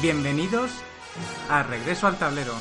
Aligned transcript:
Bienvenidos 0.00 0.80
a 1.50 1.64
Regreso 1.64 2.06
al 2.06 2.16
Tablero. 2.16 2.52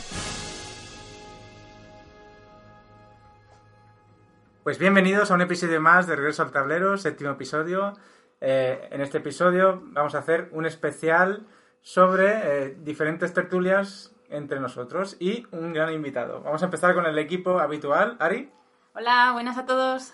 Pues 4.63 4.79
bienvenidos 4.79 5.29
a 5.29 5.35
un 5.35 5.41
episodio 5.41 5.79
más 5.79 6.07
de 6.07 6.15
Regreso 6.15 6.41
al 6.41 6.51
Tablero, 6.51 6.97
séptimo 6.97 7.29
episodio. 7.29 7.93
Eh, 8.41 8.87
en 8.89 9.01
este 9.01 9.19
episodio 9.19 9.83
vamos 9.83 10.15
a 10.15 10.17
hacer 10.17 10.49
un 10.51 10.65
especial 10.65 11.45
sobre 11.81 12.25
eh, 12.25 12.77
diferentes 12.79 13.35
tertulias 13.35 14.15
entre 14.29 14.59
nosotros 14.59 15.15
y 15.19 15.45
un 15.51 15.73
gran 15.73 15.93
invitado. 15.93 16.41
Vamos 16.41 16.63
a 16.63 16.65
empezar 16.65 16.95
con 16.95 17.05
el 17.05 17.19
equipo 17.19 17.59
habitual. 17.59 18.17
Ari, 18.19 18.51
Hola, 18.95 19.29
buenas 19.33 19.59
a 19.59 19.67
todos. 19.67 20.11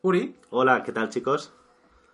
Uri 0.00 0.38
Hola, 0.48 0.82
¿qué 0.84 0.92
tal 0.92 1.10
chicos? 1.10 1.52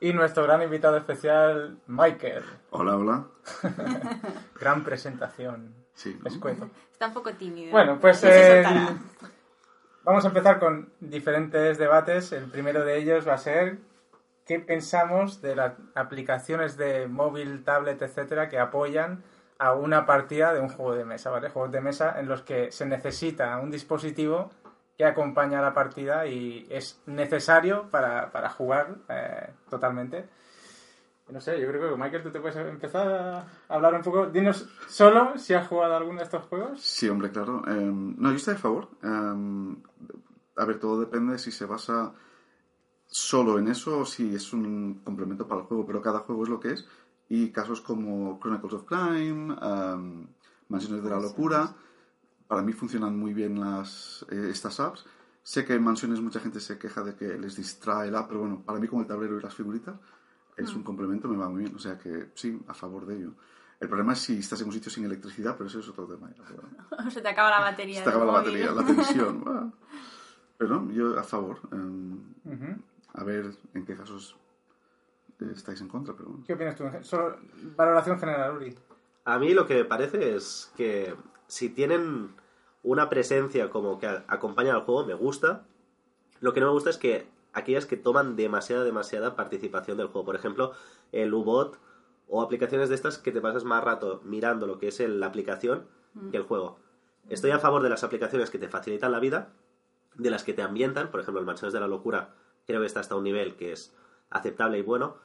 Y 0.01 0.13
nuestro 0.13 0.45
gran 0.45 0.63
invitado 0.63 0.97
especial, 0.97 1.79
Michael. 1.87 2.45
Hola, 2.71 2.97
hola. 2.97 3.25
Gran 4.61 4.85
presentación. 4.85 5.75
Sí, 5.95 6.17
¿no? 6.23 6.29
Escueto. 6.29 6.71
Está 6.93 7.09
un 7.09 7.15
poco 7.15 7.33
tímido. 7.35 7.73
Bueno, 7.73 7.99
pues 8.01 8.23
eh, 8.25 8.65
vamos 10.05 10.25
a 10.25 10.29
empezar 10.29 10.61
con 10.61 10.93
diferentes 11.01 11.79
debates. 11.79 12.33
El 12.33 12.45
primero 12.45 12.85
de 12.85 12.99
ellos 12.99 13.27
va 13.27 13.35
a 13.35 13.39
ser 13.39 13.79
qué 14.47 14.61
pensamos 14.61 15.43
de 15.43 15.57
las 15.57 15.75
aplicaciones 15.95 16.77
de 16.77 17.09
móvil, 17.09 17.65
tablet, 17.65 18.01
etcétera, 18.01 18.49
que 18.49 18.59
apoyan 18.59 19.25
a 19.59 19.73
una 19.73 20.07
partida 20.07 20.55
de 20.55 20.61
un 20.61 20.69
juego 20.69 20.95
de 20.95 21.05
mesa, 21.05 21.31
¿vale? 21.31 21.51
Juegos 21.51 21.73
de 21.73 21.81
mesa 21.81 22.19
en 22.19 22.29
los 22.29 22.43
que 22.43 22.71
se 22.71 22.87
necesita 22.87 23.59
un 23.59 23.73
dispositivo 23.73 24.51
que 24.99 25.05
acompaña 25.05 25.61
a 25.61 25.63
la 25.63 25.73
partida 25.73 26.27
y 26.27 26.67
es 26.69 27.01
necesario 27.07 27.89
para, 27.89 28.33
para 28.33 28.51
jugar 28.51 28.97
eh, 29.09 29.49
totalmente. 29.71 30.29
No 31.31 31.41
sé, 31.41 31.61
yo 31.61 31.69
creo 31.69 31.95
que 31.95 32.03
Michael, 32.03 32.25
tú 32.25 32.31
te 32.33 32.41
puedes 32.41 32.57
empezar 32.57 33.07
a 33.07 33.47
hablar 33.69 33.95
un 33.95 34.03
poco. 34.03 34.27
Dinos 34.27 34.69
solo 34.89 35.39
si 35.39 35.55
has 35.55 35.69
jugado 35.69 35.95
alguno 35.95 36.19
de 36.19 36.25
estos 36.25 36.43
juegos. 36.47 36.81
Sí, 36.81 37.09
hombre, 37.09 37.31
claro. 37.31 37.63
Em, 37.69 38.17
no, 38.19 38.31
yo 38.31 38.37
estoy 38.37 38.55
a 38.55 38.59
favor. 38.59 38.89
Em, 39.05 39.77
a 40.57 40.65
ver, 40.65 40.81
todo 40.81 40.99
depende 40.99 41.35
de 41.35 41.39
si 41.39 41.53
se 41.53 41.65
basa 41.65 42.13
solo 43.07 43.59
en 43.61 43.69
eso 43.69 44.01
o 44.01 44.05
si 44.05 44.35
es 44.35 44.53
un 44.53 45.01
complemento 45.05 45.47
para 45.47 45.61
el 45.61 45.67
juego, 45.69 45.87
pero 45.87 46.03
cada 46.03 46.21
juego 46.21 46.43
es 46.43 46.49
lo 46.49 46.59
que 46.59 46.73
es. 46.73 46.89
Y 47.29 47.53
casos 47.53 47.83
como 47.83 48.41
Chronicles 48.41 48.75
of 48.75 48.85
Crime, 48.85 49.55
em, 49.63 50.27
Mansiones 50.69 51.05
de 51.05 51.11
la 51.11 51.21
Locura, 51.21 51.73
para 52.49 52.63
mí 52.63 52.73
funcionan 52.73 53.17
muy 53.17 53.33
bien 53.35 53.61
las, 53.61 54.27
eh, 54.31 54.49
estas 54.51 54.81
apps. 54.81 55.05
Sé 55.43 55.65
que 55.65 55.75
en 55.75 55.83
Mansiones 55.85 56.21
mucha 56.21 56.41
gente 56.41 56.61
se 56.61 56.79
queja 56.79 57.03
de 57.03 57.15
que 57.15 57.39
les 57.39 57.57
distrae 57.57 58.11
la 58.11 58.21
app, 58.21 58.29
pero 58.29 58.41
bueno, 58.41 58.63
para 58.65 58.79
mí 58.81 58.89
como 58.89 59.03
el 59.03 59.09
tablero 59.09 59.39
y 59.39 59.43
las 59.43 59.55
figuritas 59.55 59.95
es 60.57 60.75
un 60.75 60.83
complemento, 60.83 61.29
me 61.29 61.37
va 61.37 61.49
muy 61.49 61.63
bien. 61.63 61.75
O 61.77 61.79
sea 61.79 61.97
que 61.97 62.31
sí, 62.35 62.59
a 62.67 62.75
favor 62.75 63.07
de 63.07 63.17
ello. 63.17 63.33
El 63.81 63.89
problema 63.89 64.15
es 64.15 64.19
si 64.19 64.39
estás 64.41 64.61
en 64.61 64.67
un 64.67 64.73
sitio 64.73 64.91
sin 64.91 65.05
electricidad, 65.05 65.57
pero 65.57 65.69
eso 65.69 65.79
es 65.79 65.89
otro 65.89 66.07
tema. 66.07 66.29
Se 67.11 67.21
te 67.21 67.29
acaba 67.29 67.51
la 67.51 67.61
batería. 67.61 67.99
se 67.99 68.03
te 68.05 68.11
acaba 68.11 68.25
la 68.25 68.33
móvil. 68.33 68.65
batería, 68.67 68.73
la 68.73 68.85
tensión. 68.85 69.73
Pero 70.59 70.83
no, 70.83 70.91
yo 70.91 71.17
a 71.17 71.23
favor. 71.23 71.61
em, 71.71 72.19
a 73.15 73.23
ver 73.23 73.55
en 73.75 73.85
qué 73.85 73.95
casos 73.95 74.35
eh, 75.41 75.53
estáis 75.55 75.81
en 75.81 75.87
contra, 75.87 76.15
pero. 76.17 76.41
¿Qué 76.45 76.55
opinas 76.55 76.75
tú? 76.75 76.85
Solo 77.03 77.37
valoración 77.77 78.19
general, 78.19 78.57
Uri. 78.57 78.75
A 79.25 79.39
mí 79.39 79.55
lo 79.55 79.65
que 79.69 79.75
me 79.77 79.85
parece 79.85 80.35
es 80.35 80.73
que 80.77 81.15
si 81.49 81.69
tienen 81.69 82.35
una 82.85 83.09
presencia 83.09 83.69
como 83.71 83.99
que 83.99 84.07
acompaña 84.07 84.75
al 84.75 84.83
juego, 84.83 85.05
me 85.05 85.15
gusta. 85.15 85.65
Lo 86.41 86.53
que 86.55 86.61
no 86.61 86.67
me 86.67 86.73
gusta 86.73 86.91
es 86.91 86.99
que 86.99 87.27
aquellas 87.53 87.87
que 87.87 87.97
toman 87.97 88.37
demasiada, 88.37 88.85
demasiada 88.85 89.35
participación 89.35 89.97
del 89.99 90.07
juego. 90.07 90.25
Por 90.25 90.37
ejemplo, 90.37 90.73
el 91.11 91.35
U-Bot 91.35 91.79
o 92.29 92.43
aplicaciones 92.43 92.89
de 92.89 92.95
estas 92.95 93.19
que 93.19 93.33
te 93.33 93.41
pasas 93.41 93.65
más 93.65 93.83
rato 93.83 94.21
mirando 94.25 94.67
lo 94.67 94.79
que 94.79 94.89
es 94.89 95.01
el- 95.01 95.19
la 95.19 95.27
aplicación 95.27 95.87
que 96.31 96.37
el 96.37 96.43
juego. 96.45 96.79
Estoy 97.29 97.51
a 97.51 97.59
favor 97.59 97.83
de 97.83 97.89
las 97.91 98.05
aplicaciones 98.05 98.51
que 98.51 98.59
te 98.59 98.69
facilitan 98.69 99.13
la 99.13 99.21
vida, 99.21 99.51
de 100.15 100.31
las 100.31 100.45
que 100.45 100.53
te 100.53 100.63
ambientan, 100.63 101.11
por 101.11 101.21
ejemplo, 101.21 101.41
el 101.41 101.47
Mansiones 101.47 101.73
de 101.73 101.81
la 101.81 101.87
Locura 101.89 102.35
creo 102.67 102.81
que 102.81 102.87
está 102.87 103.01
hasta 103.01 103.17
un 103.17 103.25
nivel 103.25 103.57
que 103.57 103.73
es 103.73 103.95
aceptable 104.31 104.79
y 104.79 104.83
bueno, 104.83 105.17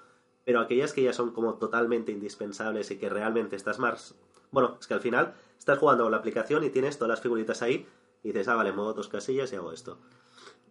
pero 0.46 0.60
aquellas 0.60 0.94
que 0.94 1.04
ya 1.04 1.14
son 1.14 1.32
como 1.32 1.56
totalmente 1.56 2.12
indispensables 2.12 2.90
y 2.92 2.98
que 2.98 3.10
realmente 3.10 3.56
estás 3.56 3.80
más... 3.80 4.16
Bueno, 4.54 4.78
es 4.80 4.88
que 4.88 4.94
al 4.94 5.02
final 5.02 5.34
estás 5.60 5.78
jugando 5.80 6.10
la 6.10 6.18
aplicación 6.18 6.64
y 6.64 6.70
tienes 6.70 6.98
todas 6.98 7.10
las 7.10 7.22
figuritas 7.22 7.62
ahí 7.62 7.86
y 8.24 8.30
dices, 8.30 8.48
ah, 8.48 8.56
vale, 8.56 8.72
muevo 8.72 8.94
dos 8.94 9.10
casillas 9.10 9.52
y 9.52 9.56
hago 9.58 9.74
esto. 9.74 9.98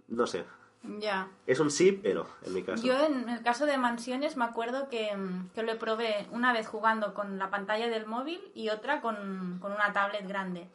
No 0.09 0.27
sé, 0.27 0.45
Ya. 1.01 1.29
es 1.47 1.59
un 1.61 1.71
sí, 1.71 1.93
pero 1.93 2.27
en 2.47 2.55
mi 2.55 2.63
caso. 2.63 2.83
Yo 2.87 2.99
en 3.05 3.29
el 3.29 3.43
caso 3.43 3.67
de 3.67 3.77
mansiones 3.79 4.37
me 4.37 4.45
acuerdo 4.45 4.89
que, 4.89 5.11
que 5.55 5.63
lo 5.65 5.79
probé 5.79 6.27
una 6.31 6.53
vez 6.53 6.67
jugando 6.69 7.13
con 7.13 7.39
la 7.39 7.51
pantalla 7.51 7.89
del 7.89 8.07
móvil 8.07 8.41
y 8.55 8.69
otra 8.71 9.01
con, 9.01 9.59
con 9.61 9.73
una 9.73 9.93
tablet 9.93 10.27
grande. 10.29 10.69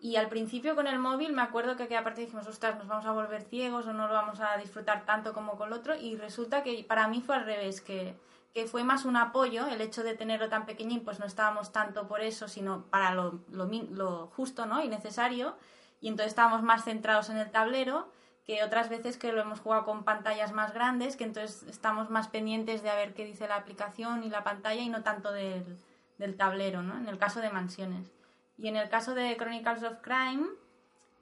Y 0.00 0.16
al 0.16 0.28
principio 0.28 0.74
con 0.74 0.86
el 0.86 0.98
móvil 0.98 1.32
me 1.32 1.42
acuerdo 1.42 1.76
que 1.76 1.82
aquella 1.82 2.04
parte 2.04 2.20
dijimos, 2.22 2.46
ostras, 2.46 2.78
nos 2.78 2.86
vamos 2.88 3.04
a 3.04 3.12
volver 3.12 3.42
ciegos 3.42 3.86
o 3.86 3.92
no 3.92 4.06
lo 4.08 4.14
vamos 4.14 4.40
a 4.40 4.56
disfrutar 4.56 5.04
tanto 5.04 5.32
como 5.34 5.58
con 5.58 5.68
el 5.68 5.74
otro. 5.74 5.94
Y 5.96 6.16
resulta 6.16 6.62
que 6.62 6.84
para 6.88 7.08
mí 7.08 7.20
fue 7.20 7.34
al 7.36 7.44
revés, 7.44 7.80
que, 7.80 8.14
que 8.54 8.66
fue 8.66 8.84
más 8.84 9.04
un 9.04 9.16
apoyo 9.16 9.66
el 9.66 9.80
hecho 9.80 10.02
de 10.02 10.14
tenerlo 10.14 10.48
tan 10.48 10.66
pequeñín, 10.66 11.04
pues 11.04 11.20
no 11.20 11.26
estábamos 11.26 11.72
tanto 11.72 12.08
por 12.08 12.20
eso, 12.20 12.48
sino 12.48 12.84
para 12.86 13.14
lo, 13.14 13.40
lo, 13.50 14.26
justo 14.28 14.66
¿no? 14.66 14.82
y 14.82 14.88
necesario. 14.88 15.56
Y 16.00 16.08
entonces 16.08 16.32
estábamos 16.32 16.62
más 16.62 16.84
centrados 16.84 17.28
en 17.30 17.38
el 17.38 17.50
tablero 17.50 18.10
que 18.44 18.64
otras 18.64 18.88
veces 18.88 19.18
que 19.18 19.30
lo 19.30 19.42
hemos 19.42 19.60
jugado 19.60 19.84
con 19.84 20.04
pantallas 20.04 20.52
más 20.52 20.72
grandes, 20.72 21.16
que 21.16 21.24
entonces 21.24 21.64
estamos 21.64 22.08
más 22.08 22.28
pendientes 22.28 22.82
de 22.82 22.88
a 22.88 22.94
ver 22.94 23.12
qué 23.12 23.26
dice 23.26 23.46
la 23.46 23.56
aplicación 23.56 24.24
y 24.24 24.30
la 24.30 24.42
pantalla 24.42 24.80
y 24.80 24.88
no 24.88 25.02
tanto 25.02 25.32
del, 25.32 25.78
del 26.16 26.34
tablero, 26.34 26.82
¿no? 26.82 26.96
En 26.96 27.08
el 27.08 27.18
caso 27.18 27.40
de 27.40 27.50
mansiones. 27.50 28.10
Y 28.56 28.68
en 28.68 28.76
el 28.76 28.88
caso 28.88 29.14
de 29.14 29.36
Chronicles 29.36 29.82
of 29.82 29.98
Crime, 30.00 30.46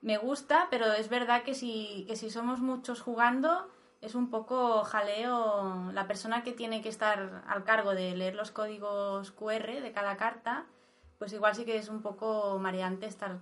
me 0.03 0.19
gusta, 0.19 0.69
pero 0.71 0.93
es 0.93 1.09
verdad 1.09 1.43
que 1.43 1.55
si, 1.55 2.05
que 2.07 2.15
si 2.15 2.31
somos 2.31 2.61
muchos 2.61 3.01
jugando, 3.01 3.69
es 4.07 4.15
un 4.15 4.31
poco 4.31 4.85
jaleo 4.85 5.91
la 5.93 6.07
persona 6.07 6.43
que 6.43 6.53
tiene 6.53 6.83
que 6.83 6.89
estar 6.89 7.43
al 7.47 7.65
cargo 7.65 7.95
de 7.95 8.17
leer 8.17 8.35
los 8.35 8.51
códigos 8.51 9.33
QR 9.33 9.83
de 9.83 9.93
cada 9.93 10.17
carta, 10.17 10.67
pues 11.19 11.33
igual 11.33 11.55
sí 11.55 11.65
que 11.65 11.77
es 11.77 11.89
un 11.89 12.03
poco 12.03 12.59
mareante 12.59 13.07
estar 13.07 13.39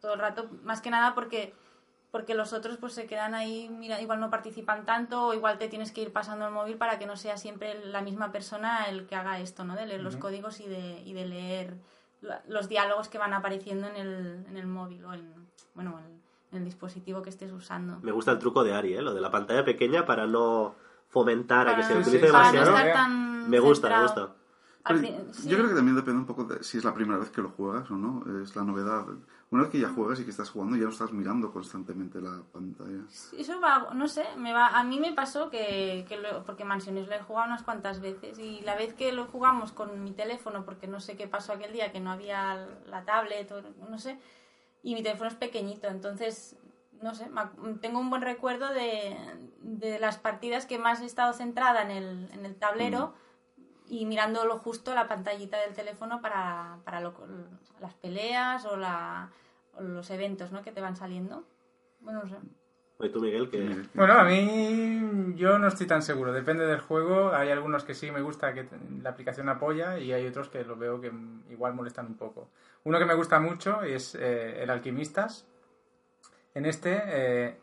todo 0.00 0.14
el 0.14 0.20
rato, 0.20 0.50
más 0.62 0.80
que 0.80 0.90
nada 0.90 1.14
porque 1.14 1.54
porque 2.12 2.34
los 2.34 2.52
otros 2.52 2.76
pues 2.76 2.92
se 2.92 3.06
quedan 3.06 3.34
ahí, 3.34 3.70
mira, 3.70 4.00
igual 4.02 4.20
no 4.20 4.28
participan 4.28 4.84
tanto 4.84 5.28
o 5.28 5.34
igual 5.34 5.58
te 5.58 5.68
tienes 5.68 5.92
que 5.92 6.02
ir 6.02 6.12
pasando 6.12 6.46
el 6.46 6.52
móvil 6.52 6.76
para 6.76 6.98
que 6.98 7.06
no 7.06 7.16
sea 7.16 7.38
siempre 7.38 7.86
la 7.86 8.02
misma 8.02 8.30
persona 8.30 8.84
el 8.84 9.06
que 9.06 9.16
haga 9.16 9.40
esto, 9.40 9.64
¿no? 9.64 9.74
De 9.74 9.86
leer 9.86 10.02
los 10.02 10.18
códigos 10.18 10.60
y 10.60 10.68
de, 10.68 11.00
y 11.00 11.14
de 11.14 11.24
leer 11.24 11.78
los 12.46 12.68
diálogos 12.68 13.08
que 13.08 13.16
van 13.16 13.32
apareciendo 13.32 13.88
en 13.88 13.96
el, 13.96 14.44
en 14.46 14.56
el 14.58 14.66
móvil 14.66 15.02
o 15.06 15.14
en, 15.14 15.48
bueno, 15.74 15.98
en, 16.00 16.06
en 16.06 16.21
el 16.52 16.64
dispositivo 16.64 17.22
que 17.22 17.30
estés 17.30 17.50
usando. 17.52 17.98
Me 18.02 18.12
gusta 18.12 18.32
el 18.32 18.38
truco 18.38 18.62
de 18.64 18.72
Ari, 18.74 18.94
¿eh? 18.94 19.02
lo 19.02 19.14
de 19.14 19.20
la 19.20 19.30
pantalla 19.30 19.64
pequeña 19.64 20.04
para 20.06 20.26
no 20.26 20.74
fomentar 21.08 21.68
a 21.68 21.76
que 21.76 21.82
se 21.82 21.96
utilice 21.98 22.26
sí, 22.26 22.32
para 22.32 22.46
no 22.46 22.52
demasiado. 22.52 22.78
estar 22.78 22.92
tan 22.94 23.50
Me 23.50 23.58
gusta, 23.60 23.88
me 23.88 24.02
gusta. 24.02 24.32
Pero 24.84 24.98
sí. 25.32 25.48
Yo 25.48 25.58
creo 25.58 25.68
que 25.68 25.74
también 25.76 25.94
depende 25.94 26.18
un 26.18 26.26
poco 26.26 26.42
de 26.44 26.64
si 26.64 26.78
es 26.78 26.84
la 26.84 26.92
primera 26.92 27.16
vez 27.18 27.30
que 27.30 27.40
lo 27.40 27.50
juegas 27.50 27.88
o 27.90 27.94
no. 27.94 28.24
Es 28.42 28.56
la 28.56 28.64
novedad. 28.64 29.04
Una 29.50 29.62
vez 29.62 29.70
que 29.70 29.78
ya 29.78 29.88
juegas 29.90 30.18
y 30.18 30.24
que 30.24 30.30
estás 30.30 30.50
jugando, 30.50 30.76
ya 30.76 30.84
no 30.84 30.88
estás 30.90 31.12
mirando 31.12 31.52
constantemente 31.52 32.20
la 32.20 32.42
pantalla. 32.52 33.02
Eso 33.38 33.60
va, 33.60 33.90
no 33.94 34.08
sé, 34.08 34.24
me 34.38 34.52
va, 34.52 34.68
a 34.68 34.82
mí 34.82 34.98
me 34.98 35.12
pasó 35.12 35.50
que, 35.50 36.04
que 36.08 36.16
lo- 36.16 36.42
porque 36.44 36.64
Mansiones 36.64 37.06
lo 37.06 37.14
he 37.14 37.20
jugado 37.22 37.46
unas 37.48 37.62
cuantas 37.62 38.00
veces 38.00 38.38
y 38.40 38.62
la 38.62 38.74
vez 38.74 38.94
que 38.94 39.12
lo 39.12 39.26
jugamos 39.26 39.70
con 39.70 40.02
mi 40.02 40.12
teléfono, 40.12 40.64
porque 40.64 40.88
no 40.88 40.98
sé 41.00 41.16
qué 41.16 41.28
pasó 41.28 41.52
aquel 41.52 41.72
día, 41.72 41.92
que 41.92 42.00
no 42.00 42.10
había 42.10 42.66
la 42.86 43.04
tablet 43.04 43.52
o 43.52 43.62
no 43.88 43.98
sé, 43.98 44.18
y 44.82 44.94
mi 44.94 45.02
teléfono 45.02 45.28
es 45.30 45.36
pequeñito, 45.36 45.88
entonces, 45.88 46.56
no 47.00 47.14
sé, 47.14 47.28
tengo 47.80 47.98
un 48.00 48.10
buen 48.10 48.22
recuerdo 48.22 48.68
de, 48.72 49.16
de 49.60 49.98
las 49.98 50.18
partidas 50.18 50.66
que 50.66 50.78
más 50.78 51.00
he 51.00 51.04
estado 51.06 51.32
centrada 51.32 51.82
en 51.82 51.90
el, 51.90 52.30
en 52.32 52.46
el 52.46 52.54
tablero, 52.56 53.14
y 53.88 54.06
mirándolo 54.06 54.58
justo 54.58 54.94
la 54.94 55.06
pantallita 55.08 55.58
del 55.60 55.74
teléfono 55.74 56.20
para, 56.22 56.78
para 56.84 57.00
lo- 57.00 57.14
las 57.80 57.94
peleas 57.94 58.64
o, 58.64 58.76
la, 58.76 59.30
o 59.74 59.82
los 59.82 60.08
eventos 60.10 60.50
¿no? 60.52 60.62
que 60.62 60.72
te 60.72 60.80
van 60.80 60.96
saliendo. 60.96 61.44
Bueno, 62.00 62.22
no 62.22 62.28
sé. 62.28 62.36
¿Y 63.02 63.08
tú, 63.08 63.20
Miguel? 63.20 63.50
que. 63.50 63.82
Bueno, 63.94 64.14
a 64.14 64.24
mí 64.24 65.34
yo 65.36 65.58
no 65.58 65.66
estoy 65.66 65.86
tan 65.86 66.02
seguro, 66.02 66.32
depende 66.32 66.66
del 66.66 66.80
juego. 66.80 67.34
Hay 67.34 67.50
algunos 67.50 67.84
que 67.84 67.94
sí 67.94 68.10
me 68.10 68.20
gusta 68.20 68.54
que 68.54 68.66
la 69.02 69.10
aplicación 69.10 69.48
apoya 69.48 69.98
y 69.98 70.12
hay 70.12 70.26
otros 70.26 70.48
que 70.48 70.64
los 70.64 70.78
veo 70.78 71.00
que 71.00 71.10
igual 71.50 71.74
molestan 71.74 72.06
un 72.06 72.16
poco. 72.16 72.48
Uno 72.84 72.98
que 72.98 73.04
me 73.04 73.14
gusta 73.14 73.40
mucho 73.40 73.82
es 73.82 74.14
eh, 74.14 74.62
el 74.62 74.70
Alquimistas. 74.70 75.46
En 76.54 76.64
este, 76.64 77.02
eh, 77.06 77.56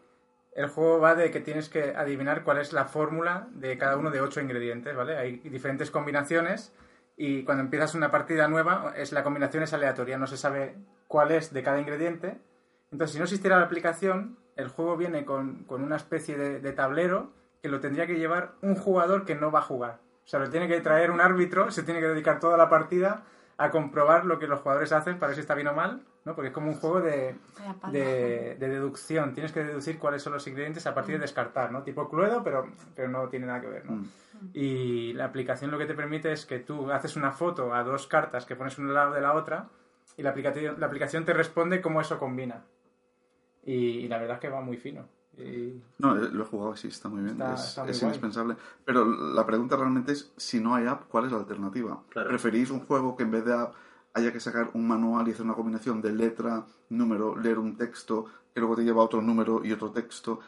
el 0.55 0.67
juego 0.67 0.99
va 0.99 1.15
de 1.15 1.31
que 1.31 1.39
tienes 1.39 1.69
que 1.69 1.95
adivinar 1.95 2.43
cuál 2.43 2.57
es 2.57 2.73
la 2.73 2.85
fórmula 2.85 3.47
de 3.51 3.77
cada 3.77 3.95
uno 3.95 4.11
de 4.11 4.19
ocho 4.19 4.41
ingredientes, 4.41 4.95
¿vale? 4.95 5.15
Hay 5.15 5.37
diferentes 5.37 5.89
combinaciones 5.89 6.73
y 7.15 7.43
cuando 7.43 7.63
empiezas 7.63 7.95
una 7.95 8.11
partida 8.11 8.47
nueva, 8.47 8.93
es, 8.95 9.11
la 9.11 9.23
combinación 9.23 9.63
es 9.63 9.73
aleatoria, 9.73 10.17
no 10.17 10.27
se 10.27 10.37
sabe 10.37 10.75
cuál 11.07 11.31
es 11.31 11.53
de 11.53 11.63
cada 11.63 11.79
ingrediente. 11.79 12.39
Entonces, 12.91 13.13
si 13.13 13.17
no 13.19 13.25
existiera 13.25 13.57
la 13.57 13.65
aplicación, 13.65 14.37
el 14.55 14.67
juego 14.67 14.97
viene 14.97 15.25
con, 15.25 15.63
con 15.65 15.83
una 15.83 15.95
especie 15.95 16.37
de, 16.37 16.59
de 16.59 16.71
tablero 16.73 17.31
que 17.61 17.69
lo 17.69 17.79
tendría 17.79 18.07
que 18.07 18.17
llevar 18.17 18.53
un 18.61 18.75
jugador 18.75 19.25
que 19.25 19.35
no 19.35 19.51
va 19.51 19.59
a 19.59 19.63
jugar. 19.63 19.99
O 20.23 20.27
sea, 20.27 20.39
lo 20.39 20.49
tiene 20.49 20.67
que 20.67 20.79
traer 20.81 21.11
un 21.11 21.21
árbitro, 21.21 21.71
se 21.71 21.83
tiene 21.83 21.99
que 21.99 22.07
dedicar 22.07 22.39
toda 22.39 22.57
la 22.57 22.69
partida 22.69 23.23
a 23.57 23.71
comprobar 23.71 24.25
lo 24.25 24.39
que 24.39 24.47
los 24.47 24.61
jugadores 24.61 24.91
hacen 24.93 25.19
para 25.19 25.29
ver 25.29 25.35
si 25.35 25.41
está 25.41 25.53
bien 25.53 25.67
o 25.67 25.73
mal, 25.73 26.01
¿no? 26.23 26.33
Porque 26.33 26.47
es 26.47 26.53
como 26.53 26.69
un 26.69 26.75
juego 26.75 27.01
de, 27.01 27.35
de, 27.91 28.55
de 28.57 28.69
deducción. 28.69 29.33
Tienes 29.33 29.51
que 29.51 29.63
deducir 29.63 29.99
cuáles 29.99 30.23
son 30.23 30.33
los 30.33 30.47
ingredientes 30.47 30.87
a 30.87 30.93
partir 30.93 31.15
de 31.15 31.21
descartar, 31.21 31.71
¿no? 31.71 31.83
Tipo 31.83 32.09
Cluedo, 32.09 32.41
pero, 32.41 32.71
pero 32.95 33.09
no 33.09 33.27
tiene 33.27 33.47
nada 33.47 33.59
que 33.59 33.67
ver, 33.67 33.85
¿no? 33.85 33.97
Mm. 33.97 34.09
Y 34.53 35.13
la 35.13 35.25
aplicación 35.25 35.71
lo 35.71 35.77
que 35.77 35.85
te 35.85 35.93
permite 35.93 36.31
es 36.31 36.45
que 36.45 36.59
tú 36.59 36.89
haces 36.91 37.17
una 37.17 37.31
foto 37.31 37.73
a 37.73 37.83
dos 37.83 38.07
cartas 38.07 38.45
que 38.45 38.55
pones 38.55 38.79
al 38.79 38.93
lado 38.93 39.13
de 39.13 39.21
la 39.21 39.33
otra 39.33 39.67
y 40.15 40.23
la 40.23 40.29
aplicación, 40.29 40.79
la 40.79 40.85
aplicación 40.85 41.25
te 41.25 41.33
responde 41.33 41.81
cómo 41.81 41.99
eso 41.99 42.17
combina. 42.17 42.63
Y, 43.63 43.73
y 43.73 44.07
la 44.07 44.17
verdad 44.17 44.35
es 44.37 44.41
que 44.41 44.49
va 44.49 44.61
muy 44.61 44.77
fino. 44.77 45.05
Y- 45.37 45.81
No, 45.99 46.17
eh, 46.17 46.29
lo 46.31 46.43
he 46.43 46.47
jugado, 46.47 46.75
sí, 46.75 46.87
está 46.87 47.07
muy 47.09 47.21
bien. 47.21 47.33
Está- 47.33 47.53
es 47.53 47.59
está 47.67 47.81
muy 47.83 47.91
es 47.91 47.99
guay. 47.99 48.07
indispensable. 48.09 48.55
Pero 48.85 49.05
la 49.05 49.45
pregunta 49.45 49.75
realmente 49.77 50.11
es, 50.13 50.31
si 50.37 50.59
no 50.59 50.75
hay 50.75 50.85
app, 50.87 51.07
¿cuál 51.07 51.25
es 51.25 51.31
la 51.31 51.37
alternativa? 51.39 52.01
Claro. 52.09 52.29
¿Preferís 52.29 52.69
un 52.71 52.81
juego 52.81 53.15
que 53.15 53.23
en 53.23 53.31
vez 53.31 53.45
de 53.45 53.53
app 53.53 53.73
haya 54.13 54.33
que 54.33 54.39
sacar 54.39 54.71
un 54.73 54.87
manual 54.87 55.27
y 55.27 55.31
hacer 55.31 55.45
una 55.45 55.53
combinación 55.55 56.01
de 56.01 56.11
letra, 56.13 56.65
número, 56.89 57.37
leer 57.37 57.59
un 57.59 57.77
texto, 57.77 58.25
que 58.53 58.59
luego 58.59 58.75
te 58.75 58.83
lleva 58.83 59.01
a 59.01 59.05
otro 59.05 59.21
número 59.21 59.61
y 59.63 59.71
otro 59.71 59.91
texto? 59.91 60.39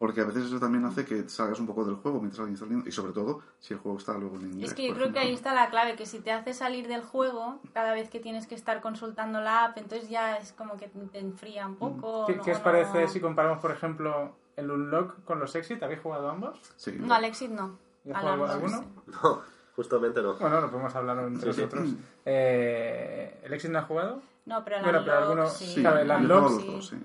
Porque 0.00 0.22
a 0.22 0.24
veces 0.24 0.46
eso 0.46 0.58
también 0.58 0.82
hace 0.86 1.04
que 1.04 1.28
salgas 1.28 1.60
un 1.60 1.66
poco 1.66 1.84
del 1.84 1.96
juego 1.96 2.20
mientras 2.20 2.40
alguien 2.40 2.54
está 2.54 2.64
leyendo. 2.64 2.88
Y 2.88 2.92
sobre 2.92 3.12
todo, 3.12 3.42
si 3.58 3.74
el 3.74 3.80
juego 3.80 3.98
está 3.98 4.16
luego 4.16 4.36
en 4.36 4.46
inglés. 4.52 4.70
Es 4.70 4.74
que 4.74 4.88
yo 4.88 4.94
creo 4.94 5.12
que 5.12 5.18
ahí 5.18 5.34
está 5.34 5.52
la 5.52 5.68
clave, 5.68 5.94
que 5.94 6.06
si 6.06 6.20
te 6.20 6.32
hace 6.32 6.54
salir 6.54 6.88
del 6.88 7.02
juego 7.02 7.60
cada 7.74 7.92
vez 7.92 8.08
que 8.08 8.18
tienes 8.18 8.46
que 8.46 8.54
estar 8.54 8.80
consultando 8.80 9.42
la 9.42 9.66
app, 9.66 9.76
entonces 9.76 10.08
ya 10.08 10.38
es 10.38 10.54
como 10.54 10.78
que 10.78 10.88
te 10.88 11.18
enfría 11.18 11.66
un 11.66 11.76
poco. 11.76 12.24
¿Qué, 12.26 12.34
no- 12.36 12.42
qué 12.42 12.52
os 12.52 12.58
no- 12.58 12.64
parece 12.64 13.08
si 13.08 13.20
comparamos, 13.20 13.58
por 13.58 13.72
ejemplo, 13.72 14.34
el 14.56 14.70
Unlock 14.70 15.22
con 15.24 15.38
los 15.38 15.54
Exit? 15.54 15.82
¿Habéis 15.82 16.00
jugado 16.00 16.30
ambos? 16.30 16.58
Sí. 16.76 16.96
No, 16.98 17.12
Alexis 17.14 17.50
no. 17.50 17.76
¿Ya 18.04 18.14
Al 18.18 18.22
jugado 18.38 18.54
alguno? 18.54 18.78
sí. 18.78 18.86
No, 19.22 19.42
justamente 19.76 20.22
no. 20.22 20.34
Bueno, 20.36 20.62
lo 20.62 20.70
podemos 20.70 20.94
hablar 20.94 21.18
entre 21.18 21.52
Sí, 21.52 21.56
sí. 21.56 21.60
nosotros. 21.66 21.88
Eh, 22.24 23.40
¿El 23.42 23.52
Exit 23.52 23.70
no 23.70 23.80
ha 23.80 23.82
jugado? 23.82 24.22
No, 24.46 24.64
pero 24.64 24.76
el 24.76 24.82
Bueno, 24.82 25.00
pero 25.04 25.12
Unlock, 25.18 25.28
alguno- 25.30 25.50
sí. 25.50 25.74
Claro, 25.82 25.98
el 25.98 26.10
Unlock, 26.10 26.80
sí. 26.80 26.96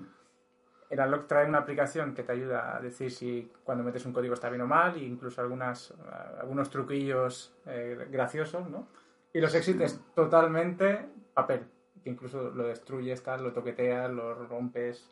El 0.90 1.00
Unlock 1.00 1.26
trae 1.26 1.48
una 1.48 1.58
aplicación 1.58 2.14
que 2.14 2.22
te 2.22 2.32
ayuda 2.32 2.76
a 2.76 2.80
decir 2.80 3.10
si 3.10 3.50
cuando 3.64 3.82
metes 3.82 4.06
un 4.06 4.12
código 4.12 4.34
está 4.34 4.48
bien 4.48 4.62
o 4.62 4.66
mal, 4.66 4.94
e 4.96 5.04
incluso 5.04 5.40
algunas, 5.40 5.92
algunos 6.40 6.70
truquillos 6.70 7.52
eh, 7.66 8.06
graciosos, 8.10 8.68
¿no? 8.70 8.86
Y 9.32 9.40
los 9.40 9.54
Exit 9.54 9.80
es 9.80 10.00
totalmente 10.14 11.08
papel, 11.34 11.64
que 12.02 12.10
incluso 12.10 12.50
lo 12.50 12.64
destruyes, 12.68 13.22
tal, 13.22 13.42
lo 13.42 13.52
toqueteas, 13.52 14.10
lo 14.12 14.46
rompes. 14.46 15.10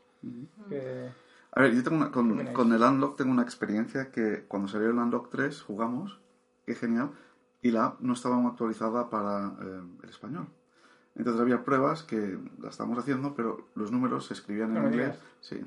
que- 0.69 1.11
A 1.53 1.61
ver, 1.61 1.73
yo 1.75 1.83
tengo 1.83 1.97
una- 1.99 2.07
¿Qué 2.07 2.53
con, 2.53 2.73
el 2.73 2.83
Unlock 2.83 3.17
tengo 3.17 3.31
una 3.33 3.43
experiencia 3.43 4.11
que 4.11 4.45
cuando 4.49 4.69
salió 4.69 4.89
el 4.91 4.97
Unlock 4.99 5.29
3 5.31 5.61
jugamos, 5.63 6.19
qué 6.65 6.75
genial, 6.75 7.11
y 7.63 7.71
la 7.73 7.87
app 7.87 8.01
no 8.01 8.13
estaba 8.15 8.37
actualizada 8.47 9.11
para 9.11 9.49
eh, 9.61 9.83
el 10.03 10.09
español. 10.09 10.47
Entonces 11.17 11.41
había 11.41 11.65
pruebas 11.65 12.03
que 12.03 12.39
las 12.61 12.73
estábamos 12.73 12.99
haciendo, 12.99 13.35
pero 13.35 13.69
los 13.75 13.93
números 13.93 14.27
se 14.27 14.35
escribían 14.35 14.77
en 14.77 14.83
No 14.83 14.89
inglés. 14.89 15.13
digas. 15.13 15.19
Sí, 15.41 15.65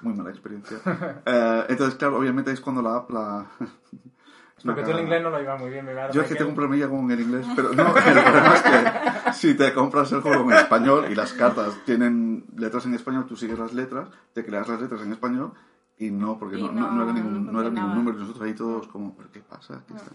muy 0.00 0.14
mala 0.14 0.30
experiencia. 0.30 0.78
Eh, 1.26 1.64
entonces, 1.68 1.94
claro, 1.96 2.18
obviamente 2.18 2.50
es 2.52 2.60
cuando 2.60 2.82
la 2.82 2.96
app 2.96 3.10
la... 3.10 3.46
Porque 4.64 4.82
tú 4.82 4.90
el 4.90 5.00
inglés 5.00 5.22
no 5.22 5.30
lo 5.30 5.40
iba 5.40 5.56
muy 5.56 5.70
bien, 5.70 5.84
me 5.84 5.92
Yo 6.12 6.20
es 6.22 6.26
que 6.28 6.34
tengo 6.34 6.50
un 6.50 6.56
problemilla 6.56 6.88
con 6.88 7.08
el 7.12 7.20
inglés, 7.20 7.46
pero 7.54 7.72
no, 7.74 7.96
el 7.96 8.22
problema 8.24 8.54
es 8.54 8.62
que 8.62 9.32
si 9.34 9.54
te 9.54 9.72
compras 9.72 10.10
el 10.10 10.20
juego 10.20 10.50
en 10.50 10.56
español 10.58 11.06
y 11.08 11.14
las 11.14 11.32
cartas 11.32 11.78
tienen 11.84 12.44
letras 12.56 12.84
en 12.86 12.94
español, 12.94 13.24
tú 13.26 13.36
sigues 13.36 13.56
las 13.56 13.72
letras, 13.72 14.08
te 14.32 14.44
creas 14.44 14.66
las 14.66 14.80
letras 14.80 15.02
en 15.02 15.12
español 15.12 15.52
y 15.96 16.10
no, 16.10 16.38
porque 16.40 16.58
Y 16.58 16.62
no, 16.64 16.72
no- 16.72 16.90
no 16.90 17.02
era 17.04 17.12
ningún, 17.12 17.46
no 17.46 17.52
no 17.52 17.60
era 17.60 17.70
ningún 17.70 17.94
número 17.94 18.16
y 18.16 18.20
nosotros 18.22 18.44
ahí 18.44 18.54
todos 18.54 18.88
como, 18.88 19.14
¿pero 19.16 19.30
qué 19.30 19.40
pasa? 19.40 19.80
¿Qué 19.86 19.94
está?". 19.94 20.10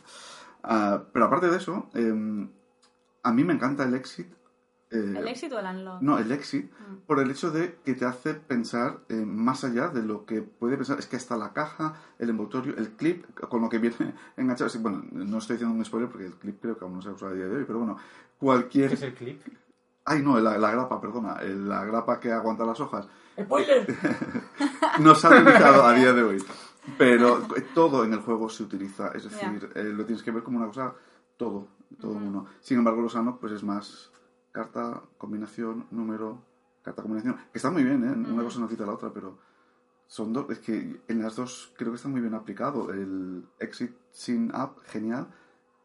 Ah, 0.63 1.01
pero 1.13 1.25
aparte 1.25 1.47
de 1.49 1.55
eso, 1.57 1.89
eh, 1.93 2.47
a 3.23 3.31
mí 3.31 3.43
me 3.45 3.53
encanta 3.53 3.85
el 3.85 3.93
exit. 3.93 4.27
Eh, 4.93 5.15
¿El 5.17 5.27
éxito 5.27 5.55
o 5.55 5.59
el 5.59 5.65
Unlock? 5.65 6.01
no, 6.01 6.17
el 6.19 6.31
exit, 6.31 6.71
Mm. 6.71 6.95
por 7.07 7.19
el 7.19 7.29
hecho 7.31 7.51
de 7.51 7.75
que 7.83 7.93
te 7.95 8.05
hace 8.05 8.33
pensar 8.33 8.99
eh, 9.09 9.15
más 9.25 9.63
allá 9.63 9.87
de 9.89 10.03
lo 10.03 10.25
que 10.25 10.41
puede 10.41 10.77
pensar. 10.77 10.99
Es 10.99 11.07
que 11.07 11.15
hasta 11.15 11.35
la 11.37 11.51
caja, 11.53 11.95
el 12.19 12.29
envoltorio, 12.29 12.75
el 12.77 12.91
clip, 12.91 13.25
con 13.49 13.61
lo 13.61 13.69
que 13.69 13.79
viene 13.79 13.95
enganchado. 14.37 14.69
sí, 14.69 14.77
bueno, 14.77 15.03
no 15.11 15.37
estoy 15.39 15.55
haciendo 15.55 15.75
un 15.75 15.83
spoiler 15.83 16.09
porque 16.09 16.27
el 16.27 16.33
clip 16.35 16.61
creo 16.61 16.77
que 16.77 16.85
aún 16.85 16.95
no 16.95 17.01
se 17.01 17.09
ha 17.09 17.13
usado 17.13 17.31
a 17.31 17.35
día 17.35 17.45
de 17.47 17.55
hoy, 17.57 17.63
pero 17.65 17.79
bueno, 17.79 17.97
cualquier. 18.37 18.89
¿Qué 18.89 18.95
es 18.95 19.01
el 19.01 19.13
clip? 19.13 19.41
Ay, 20.05 20.21
no, 20.21 20.37
la, 20.39 20.57
la 20.57 20.71
grapa, 20.71 20.99
perdona, 20.99 21.41
la 21.41 21.85
grapa 21.85 22.19
que 22.19 22.31
aguanta 22.31 22.65
las 22.65 22.79
hojas. 22.79 23.07
¡Spoiler! 23.39 23.87
No 24.99 25.15
se 25.15 25.25
ha 25.25 25.31
utilizado 25.31 25.83
a 25.85 25.93
día 25.93 26.13
de 26.13 26.21
hoy. 26.23 26.43
Pero 26.97 27.41
todo 27.73 28.03
en 28.03 28.13
el 28.13 28.19
juego 28.19 28.49
se 28.49 28.63
utiliza, 28.63 29.07
es 29.15 29.23
decir, 29.23 29.71
eh, 29.75 29.83
lo 29.85 30.05
tienes 30.05 30.21
que 30.21 30.31
ver 30.31 30.43
como 30.43 30.57
una 30.57 30.67
cosa, 30.67 30.93
todo, 31.37 31.67
todo 31.99 32.11
uno. 32.11 32.45
Sin 32.59 32.77
embargo, 32.77 33.01
los 33.01 33.15
Unlock, 33.15 33.39
pues 33.39 33.53
es 33.53 33.63
más 33.63 34.11
carta, 34.53 35.01
combinación, 35.17 35.87
número, 35.91 36.41
carta, 36.81 37.01
combinación. 37.01 37.35
Que 37.51 37.57
está 37.57 37.69
muy 37.69 37.83
bien, 37.83 38.03
¿eh? 38.05 38.31
Una 38.31 38.43
cosa 38.43 38.59
no 38.61 38.69
quita 38.69 38.85
la 38.85 38.93
otra, 38.93 39.11
pero 39.11 39.37
son 40.07 40.31
dos, 40.31 40.49
es 40.49 40.59
que 40.59 41.01
en 41.07 41.21
las 41.21 41.35
dos 41.35 41.73
creo 41.75 41.91
que 41.91 41.97
está 41.97 42.07
muy 42.07 42.21
bien 42.21 42.35
aplicado. 42.35 42.93
El 42.93 43.45
exit 43.59 43.91
sin 44.11 44.51
app, 44.53 44.77
genial, 44.85 45.27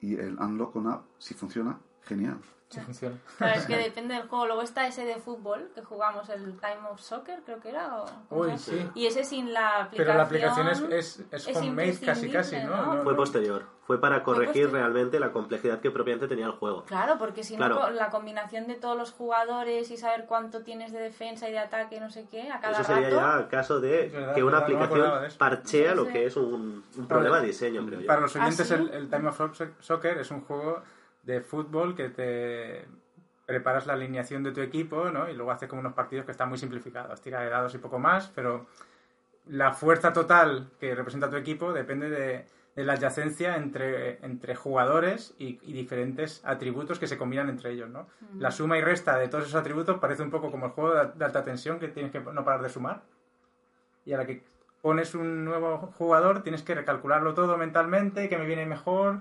y 0.00 0.14
el 0.14 0.38
unlock 0.38 0.74
con 0.74 0.86
app, 0.86 1.06
si 1.18 1.34
funciona, 1.34 1.80
genial. 2.02 2.40
Sí 2.70 2.80
funciona. 2.80 3.16
Claro, 3.38 3.58
es 3.58 3.64
que 3.66 3.76
depende 3.78 4.12
del 4.14 4.28
juego. 4.28 4.46
Luego 4.46 4.60
está 4.62 4.87
ese 4.87 5.04
de 5.06 5.16
fútbol, 5.16 5.70
que 5.75 5.80
jugamos 5.82 6.28
el 6.28 6.58
Time 6.60 6.87
of 6.90 7.00
Soccer, 7.00 7.40
creo 7.42 7.60
que 7.60 7.70
era. 7.70 8.02
o- 8.02 8.04
¿cómo 8.28 8.42
Uy, 8.42 8.58
sí. 8.58 8.87
Y 8.94 9.06
ese 9.06 9.25
sin 9.25 9.54
la 9.54 9.84
aplicación. 9.84 9.96
Pero 10.06 10.14
la 10.14 10.22
aplicación 10.25 10.68
es, 10.68 10.80
es, 10.90 11.25
es 11.32 11.48
es 11.48 11.56
homemade 11.56 11.98
casi 12.04 12.30
casi, 12.30 12.56
¿no? 12.58 13.02
Fue 13.04 13.16
posterior. 13.16 13.64
Fue 13.87 13.98
para 13.98 14.22
corregir 14.22 14.70
realmente 14.70 15.18
la 15.18 15.32
complejidad 15.32 15.80
que 15.80 15.90
propiamente 15.90 16.28
tenía 16.28 16.44
el 16.44 16.52
juego. 16.52 16.84
Claro, 16.84 17.16
porque 17.18 17.42
si 17.42 17.56
Claro. 17.56 17.76
no, 17.76 17.88
la 17.90 18.10
combinación 18.10 18.66
de 18.66 18.75
todos 18.75 18.98
los 18.98 19.12
jugadores 19.12 19.90
y 19.90 19.96
saber 19.96 20.26
cuánto 20.26 20.62
tienes 20.62 20.92
de 20.92 20.98
defensa 21.00 21.48
y 21.48 21.52
de 21.52 21.60
ataque, 21.60 21.98
no 22.00 22.10
sé 22.10 22.26
qué, 22.30 22.50
a 22.50 22.60
cada 22.60 22.75
Eso 22.82 22.84
sería 22.92 23.08
rato. 23.08 23.44
ya 23.44 23.48
caso 23.48 23.80
de 23.80 24.10
verdad, 24.12 24.34
que 24.34 24.44
una 24.44 24.58
no 24.58 24.62
aplicación 24.64 25.10
parchea 25.38 25.94
lo 25.94 26.04
Sí, 26.04 26.12
que 26.12 26.26
es 26.26 26.37
un, 26.37 26.84
un 26.98 27.08
problema 27.08 27.40
de 27.40 27.46
diseño, 27.46 27.87
creo 27.87 28.00
yo. 28.00 28.06
Para 28.06 28.20
los 28.20 28.37
¿Ah, 28.37 28.40
oyentes, 28.44 28.68
sí? 28.68 28.75
el, 28.75 28.90
el 28.90 29.08
Time 29.08 29.28
of 29.30 29.40
Soc- 29.40 29.72
Soccer 29.80 30.18
es 30.18 30.30
un 30.30 30.42
juego 30.42 30.82
de 31.28 31.42
fútbol 31.42 31.94
que 31.94 32.08
te 32.08 32.88
preparas 33.44 33.87
la 33.87 33.92
alineación 33.92 34.42
de 34.42 34.52
tu 34.52 34.62
equipo, 34.62 35.11
¿no? 35.11 35.28
Y 35.28 35.35
luego 35.35 35.50
haces 35.50 35.68
como 35.68 35.80
unos 35.80 35.92
partidos 35.92 36.25
que 36.25 36.32
están 36.32 36.49
muy 36.49 36.56
simplificados, 36.56 37.20
tira 37.20 37.42
de 37.42 37.50
dados 37.50 37.75
y 37.75 37.78
poco 37.78 37.99
más, 37.99 38.32
pero 38.35 38.66
la 39.47 39.75
fuerza 39.75 40.12
total 40.14 40.70
que 40.80 40.94
representa 40.94 41.28
tu 41.28 41.37
equipo 41.37 41.75
depende 41.75 42.08
de, 42.08 42.47
de 42.75 42.85
la 42.85 42.94
adyacencia 42.94 43.56
entre, 43.56 44.25
entre 44.25 44.54
jugadores 44.54 45.35
y, 45.38 45.58
y 45.62 45.75
diferentes 45.75 46.42
atributos 46.47 46.99
que 46.99 47.06
se 47.06 47.18
combinan 47.18 47.50
entre 47.50 47.73
ellos, 47.73 47.90
¿no? 47.90 48.06
La 48.38 48.50
suma 48.50 48.78
y 48.78 48.80
resta 48.80 49.18
de 49.18 49.28
todos 49.28 49.44
esos 49.44 49.61
atributos 49.61 49.99
parece 49.99 50.23
un 50.23 50.30
poco 50.30 50.50
como 50.50 50.66
el 50.66 50.73
juego 50.73 50.94
de, 50.94 51.12
de 51.14 51.25
alta 51.26 51.44
tensión 51.44 51.78
que 51.78 51.88
tienes 51.88 52.11
que 52.11 52.20
no 52.20 52.42
parar 52.42 52.62
de 52.62 52.70
sumar. 52.70 53.02
Y 54.06 54.14
a 54.14 54.16
la 54.16 54.25
que 54.25 54.42
pones 54.80 55.14
un 55.14 55.44
nuevo 55.44 55.92
jugador 55.99 56.42
tienes 56.42 56.62
que 56.62 56.75
recalcularlo 56.75 57.35
todo 57.35 57.58
mentalmente, 57.58 58.30
que 58.30 58.38
me 58.38 58.47
viene 58.47 58.64
mejor. 58.64 59.20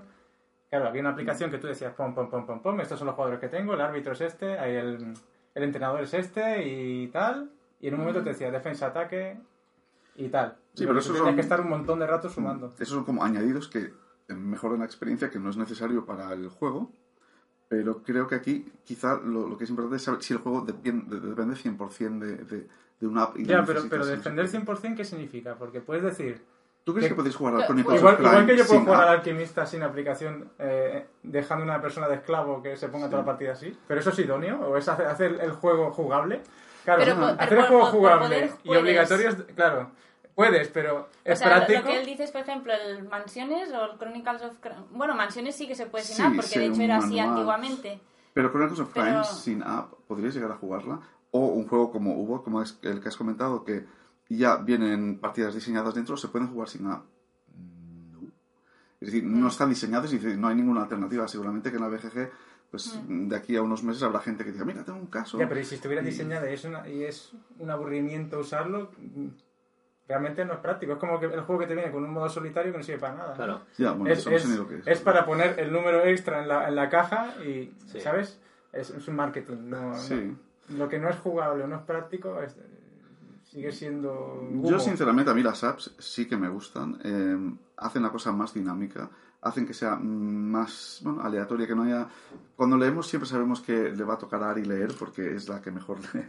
Claro, 0.70 0.88
había 0.88 1.00
una 1.00 1.10
aplicación 1.10 1.50
que 1.50 1.58
tú 1.58 1.66
decías, 1.66 1.94
pom, 1.94 2.14
pom, 2.14 2.28
pom, 2.28 2.44
pom, 2.46 2.60
pom, 2.60 2.80
estos 2.80 2.98
son 2.98 3.06
los 3.06 3.14
jugadores 3.14 3.40
que 3.40 3.48
tengo, 3.48 3.74
el 3.74 3.80
árbitro 3.80 4.12
es 4.12 4.20
este, 4.20 4.58
ahí 4.58 4.74
el, 4.76 5.14
el 5.54 5.62
entrenador 5.62 6.02
es 6.02 6.12
este 6.14 6.66
y 6.66 7.08
tal. 7.08 7.50
Y 7.80 7.88
en 7.88 7.94
un 7.94 8.00
momento 8.00 8.22
te 8.22 8.30
decía 8.30 8.50
defensa, 8.50 8.86
ataque 8.88 9.38
y 10.16 10.28
tal. 10.28 10.56
Sí, 10.74 10.84
Pero 10.86 11.00
tenías 11.00 11.18
son- 11.18 11.34
que 11.34 11.40
estar 11.40 11.60
un 11.60 11.70
montón 11.70 11.98
de 12.00 12.06
rato 12.06 12.28
sumando. 12.28 12.72
Esos 12.74 12.88
son 12.88 13.04
como 13.04 13.24
añadidos 13.24 13.68
que 13.68 13.92
mejoran 14.28 14.80
la 14.80 14.84
experiencia, 14.84 15.30
que 15.30 15.38
no 15.38 15.48
es 15.48 15.56
necesario 15.56 16.04
para 16.04 16.32
el 16.34 16.48
juego, 16.48 16.92
pero 17.68 18.02
creo 18.02 18.26
que 18.26 18.34
aquí 18.34 18.70
quizá 18.84 19.14
lo, 19.16 19.48
lo 19.48 19.56
que 19.56 19.64
es 19.64 19.70
importante 19.70 19.96
es 19.96 20.02
saber 20.02 20.22
si 20.22 20.34
el 20.34 20.40
juego 20.40 20.60
depende, 20.62 21.18
depende 21.20 21.54
100% 21.54 22.18
de, 22.18 22.36
de, 22.44 22.66
de 23.00 23.06
una 23.06 23.22
app. 23.24 23.38
Y 23.38 23.44
Ya, 23.46 23.64
pero, 23.64 23.82
pero 23.88 24.04
defender 24.04 24.48
soporte. 24.48 24.88
100% 24.88 24.96
¿qué 24.96 25.04
significa? 25.04 25.54
Porque 25.54 25.80
puedes 25.80 26.02
decir, 26.02 26.42
¿Tú 26.88 26.94
crees 26.94 27.04
Que- 27.04 27.10
que 27.10 27.16
podéis 27.16 27.36
jugar 27.36 27.52
al 27.52 27.60
que- 27.60 27.66
Chronicles 27.66 27.98
Igual, 28.00 28.14
of 28.14 28.18
Crime 28.20 28.30
igual 28.32 28.46
que 28.46 28.56
yo 28.56 28.66
puedo 28.66 28.80
jugar 28.80 29.02
al 29.02 29.08
alquimista 29.16 29.66
sin 29.66 29.82
aplicación, 29.82 30.50
eh, 30.58 31.06
dejando 31.22 31.62
una 31.64 31.82
persona 31.82 32.08
de 32.08 32.14
esclavo 32.14 32.62
que 32.62 32.78
se 32.78 32.88
ponga 32.88 33.08
toda 33.10 33.18
la 33.18 33.26
partida 33.26 33.52
así. 33.52 33.76
¿Pero 33.86 34.00
eso 34.00 34.08
es 34.08 34.18
idóneo? 34.20 34.58
¿O 34.70 34.74
es 34.78 34.88
hacer, 34.88 35.06
hacer 35.06 35.38
el 35.42 35.52
juego 35.52 35.90
jugable? 35.90 36.40
Claro, 36.86 37.02
Pero 37.04 37.26
hacer 37.26 37.48
pero 37.50 37.60
el 37.60 37.66
juego 37.66 37.82
por- 37.82 37.90
jugable 37.92 38.24
poder 38.24 38.50
y 38.64 38.74
obligatorio, 38.74 39.28
es- 39.28 39.36
claro, 39.54 39.90
puedes, 40.34 40.68
pero 40.68 40.96
O 40.96 41.06
es 41.24 41.38
sea, 41.38 41.48
lo- 41.48 41.54
práctico. 41.56 41.80
lo 41.80 41.84
que 41.88 42.00
él 42.00 42.06
dice 42.06 42.24
es, 42.24 42.30
por 42.30 42.40
ejemplo, 42.40 42.72
el 42.72 43.06
Mansiones 43.06 43.70
o 43.74 43.84
el 43.92 43.98
Chronicles 43.98 44.40
of 44.44 44.56
Crime. 44.58 44.84
Bueno, 44.92 45.14
Mansiones 45.14 45.56
sí 45.56 45.68
que 45.68 45.74
se 45.74 45.84
puede 45.84 46.04
sin 46.04 46.16
Sí, 46.16 46.22
app, 46.22 46.36
porque 46.36 46.48
sí, 46.48 46.58
de 46.58 46.64
hecho 46.68 46.80
era 46.80 46.96
así 46.96 47.16
manual. 47.16 47.28
antiguamente. 47.28 48.00
Pero 48.32 48.48
Chronicles 48.50 48.80
of 48.80 48.92
Crime 48.94 49.08
Pero- 49.10 49.24
sin 49.24 49.62
app, 49.62 49.92
¿podríais 50.06 50.34
llegar 50.34 50.52
a 50.52 50.56
jugarla? 50.56 51.00
O 51.32 51.40
un 51.48 51.68
juego 51.68 51.92
como 51.92 52.14
hubo, 52.14 52.42
como 52.42 52.62
es 52.62 52.78
el 52.80 53.02
que 53.02 53.08
has 53.08 53.16
comentado, 53.18 53.62
que 53.62 53.84
ya 54.36 54.56
vienen 54.56 55.18
partidas 55.18 55.54
diseñadas 55.54 55.94
dentro, 55.94 56.16
se 56.16 56.28
pueden 56.28 56.48
jugar 56.48 56.68
sin 56.68 56.86
app. 56.86 57.04
No. 58.12 58.20
Es 59.00 59.06
decir, 59.12 59.24
Mm. 59.24 59.40
no 59.40 59.48
están 59.48 59.68
diseñadas 59.70 60.12
y 60.12 60.18
no 60.36 60.48
hay 60.48 60.56
ninguna 60.56 60.82
alternativa. 60.82 61.26
Seguramente 61.28 61.70
que 61.70 61.76
en 61.76 61.82
la 61.82 61.88
BGG, 61.88 62.30
pues 62.70 63.00
Mm. 63.08 63.28
de 63.28 63.36
aquí 63.36 63.56
a 63.56 63.62
unos 63.62 63.82
meses 63.82 64.02
habrá 64.02 64.20
gente 64.20 64.44
que 64.44 64.52
diga, 64.52 64.64
mira, 64.64 64.84
tengo 64.84 64.98
un 64.98 65.06
caso. 65.06 65.38
Ya, 65.38 65.48
pero 65.48 65.60
¿y 65.60 65.64
si 65.64 65.76
estuviera 65.76 66.02
Y- 66.02 66.06
diseñada 66.06 66.50
y 66.50 66.54
es, 66.54 66.64
una- 66.64 66.88
y 66.88 67.04
es 67.04 67.32
un 67.58 67.70
aburrimiento 67.70 68.38
usarlo, 68.40 68.90
mm, 68.98 69.28
realmente 70.08 70.44
no 70.44 70.54
es 70.54 70.58
práctico. 70.60 70.92
Es 70.92 70.98
como 70.98 71.18
que 71.20 71.26
el 71.26 71.40
juego 71.42 71.60
que 71.60 71.66
te 71.66 71.74
viene 71.74 71.90
con 71.90 72.04
un 72.04 72.10
modo 72.10 72.28
solitario 72.28 72.72
que 72.72 72.78
no 72.78 72.84
sirve 72.84 72.98
para 72.98 73.14
nada. 73.14 73.34
Claro. 73.34 73.62
Ya, 73.78 73.92
bueno, 73.92 74.12
es, 74.12 74.18
eso 74.20 74.30
no 74.30 74.36
es- 74.36 74.42
sé 74.42 74.48
ni 74.48 74.56
lo 74.56 74.68
que 74.68 74.76
es. 74.78 74.86
es 74.86 75.00
para 75.00 75.24
poner 75.24 75.58
el 75.58 75.72
número 75.72 76.04
extra 76.04 76.42
en 76.42 76.48
la, 76.48 76.68
en 76.68 76.74
la 76.76 76.88
caja 76.90 77.34
y, 77.42 77.72
Sí. 77.86 78.00
¿sabes? 78.00 78.40
Es, 78.72 78.90
es 78.90 79.08
un 79.08 79.16
marketing. 79.16 79.56
No, 79.70 79.94
lo 80.76 80.88
que 80.88 80.98
no 80.98 81.08
es 81.08 81.16
jugable 81.16 81.64
o 81.64 81.66
no 81.66 81.76
es 81.76 81.82
práctico 81.82 82.40
es- 82.42 82.56
sigue 83.50 83.72
siendo... 83.72 84.40
humo. 84.50 84.68
Yo, 84.68 84.78
sinceramente, 84.78 85.30
a 85.30 85.34
mí 85.34 85.42
las 85.42 85.64
apps 85.64 85.94
sí 85.98 86.26
que 86.26 86.36
me 86.36 86.48
gustan. 86.48 86.98
Eh, 87.02 87.54
hacen 87.78 88.02
la 88.02 88.10
cosa 88.10 88.32
más 88.32 88.52
dinámica, 88.54 89.08
hacen 89.42 89.66
que 89.66 89.74
sea 89.74 89.96
más 89.96 91.00
bueno, 91.02 91.22
aleatoria, 91.22 91.66
que 91.66 91.74
no 91.74 91.82
haya... 91.84 92.08
Cuando 92.56 92.76
leemos 92.76 93.06
siempre 93.06 93.28
sabemos 93.28 93.60
que 93.60 93.90
le 93.92 94.04
va 94.04 94.14
a 94.14 94.18
tocar 94.18 94.42
a 94.42 94.50
Ari 94.50 94.64
leer 94.64 94.92
porque 94.98 95.34
es 95.34 95.48
la 95.48 95.60
que 95.62 95.70
mejor 95.70 95.98
lee. 96.12 96.24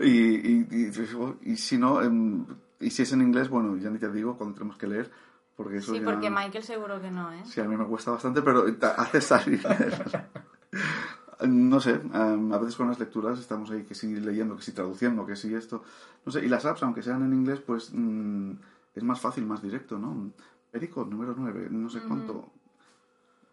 y, 0.00 0.08
y, 0.52 0.68
y- 0.70 1.52
y 1.52 1.56
si 1.56 1.78
no, 1.78 2.02
em, 2.02 2.44
y 2.80 2.90
si 2.90 3.02
es 3.02 3.12
en 3.12 3.22
inglés, 3.22 3.48
bueno, 3.48 3.76
ya 3.76 3.90
ni 3.90 3.98
te 3.98 4.10
digo 4.12 4.36
cuando 4.36 4.54
tenemos 4.54 4.76
que 4.76 4.86
leer, 4.86 5.10
porque 5.56 5.78
eso 5.78 5.92
Sí, 5.94 6.00
ya- 6.00 6.04
porque 6.04 6.28
Michael 6.30 6.62
seguro 6.64 7.00
que 7.00 7.10
no, 7.10 7.32
¿eh? 7.32 7.42
Sí, 7.46 7.60
a 7.60 7.64
mí 7.64 7.76
me 7.76 7.84
cuesta 7.86 8.10
bastante, 8.10 8.42
pero 8.42 8.64
hace 8.96 9.20
salir. 9.20 9.62
No 11.40 11.80
sé, 11.80 12.00
em, 12.14 12.52
a 12.52 12.58
veces 12.58 12.76
con 12.76 12.88
las 12.88 12.98
lecturas 12.98 13.38
estamos 13.38 13.70
ahí 13.70 13.84
que 13.84 13.94
sí 13.94 14.14
leyendo, 14.14 14.56
que 14.56 14.62
sí 14.62 14.72
traduciendo, 14.72 15.26
que 15.26 15.36
sí 15.36 15.54
esto. 15.54 15.82
No 16.24 16.32
sé, 16.32 16.44
y 16.44 16.48
las 16.48 16.64
apps, 16.64 16.82
aunque 16.82 17.02
sean 17.02 17.22
en 17.22 17.34
inglés, 17.34 17.60
pues 17.60 17.90
mm, 17.92 18.52
es 18.94 19.02
más 19.02 19.20
fácil, 19.20 19.44
más 19.44 19.62
directo, 19.62 19.98
¿no? 19.98 20.30
Perico, 20.70 21.04
número 21.04 21.34
9, 21.36 21.68
no 21.70 21.90
sé 21.90 22.00
cuánto. 22.00 22.50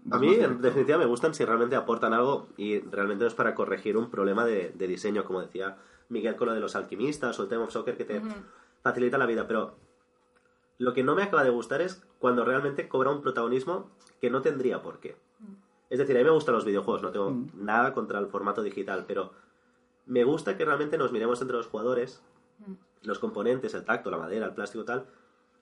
A 0.09 0.15
Vas 0.15 0.21
mí, 0.21 0.33
en 0.35 0.61
definitiva, 0.61 0.97
me 0.97 1.05
gustan 1.05 1.33
si 1.33 1.45
realmente 1.45 1.75
aportan 1.75 2.13
algo 2.13 2.47
y 2.57 2.79
realmente 2.79 3.23
no 3.23 3.27
es 3.27 3.35
para 3.35 3.55
corregir 3.55 3.97
un 3.97 4.09
problema 4.09 4.45
de, 4.45 4.73
de 4.75 4.87
diseño, 4.87 5.23
como 5.23 5.41
decía 5.41 5.77
Miguel 6.09 6.35
con 6.35 6.47
lo 6.47 6.53
de 6.53 6.59
los 6.59 6.75
alquimistas 6.75 7.39
o 7.39 7.43
el 7.43 7.49
tema 7.49 7.63
of 7.63 7.71
soccer 7.71 7.97
que 7.97 8.05
te 8.05 8.21
facilita 8.81 9.17
la 9.17 9.25
vida. 9.25 9.47
Pero 9.47 9.75
lo 10.77 10.93
que 10.93 11.03
no 11.03 11.15
me 11.15 11.23
acaba 11.23 11.43
de 11.43 11.49
gustar 11.49 11.81
es 11.81 12.03
cuando 12.19 12.43
realmente 12.43 12.87
cobra 12.87 13.11
un 13.11 13.21
protagonismo 13.21 13.89
que 14.19 14.29
no 14.29 14.41
tendría 14.41 14.81
por 14.81 14.99
qué. 14.99 15.15
Es 15.93 15.99
decir, 15.99 16.15
a 16.15 16.19
mí 16.19 16.25
me 16.25 16.31
gustan 16.31 16.55
los 16.55 16.65
videojuegos, 16.65 17.03
no 17.03 17.11
tengo 17.11 17.29
Mm. 17.29 17.49
nada 17.53 17.93
contra 17.93 18.17
el 18.17 18.25
formato 18.25 18.63
digital, 18.63 19.05
pero 19.07 19.31
me 20.07 20.23
gusta 20.23 20.57
que 20.57 20.65
realmente 20.65 20.97
nos 20.97 21.11
miremos 21.11 21.39
entre 21.39 21.55
los 21.55 21.67
jugadores, 21.67 22.23
los 23.03 23.19
componentes, 23.19 23.75
el 23.75 23.85
tacto, 23.85 24.09
la 24.09 24.17
madera, 24.17 24.47
el 24.47 24.53
plástico, 24.53 24.85
tal, 24.85 25.05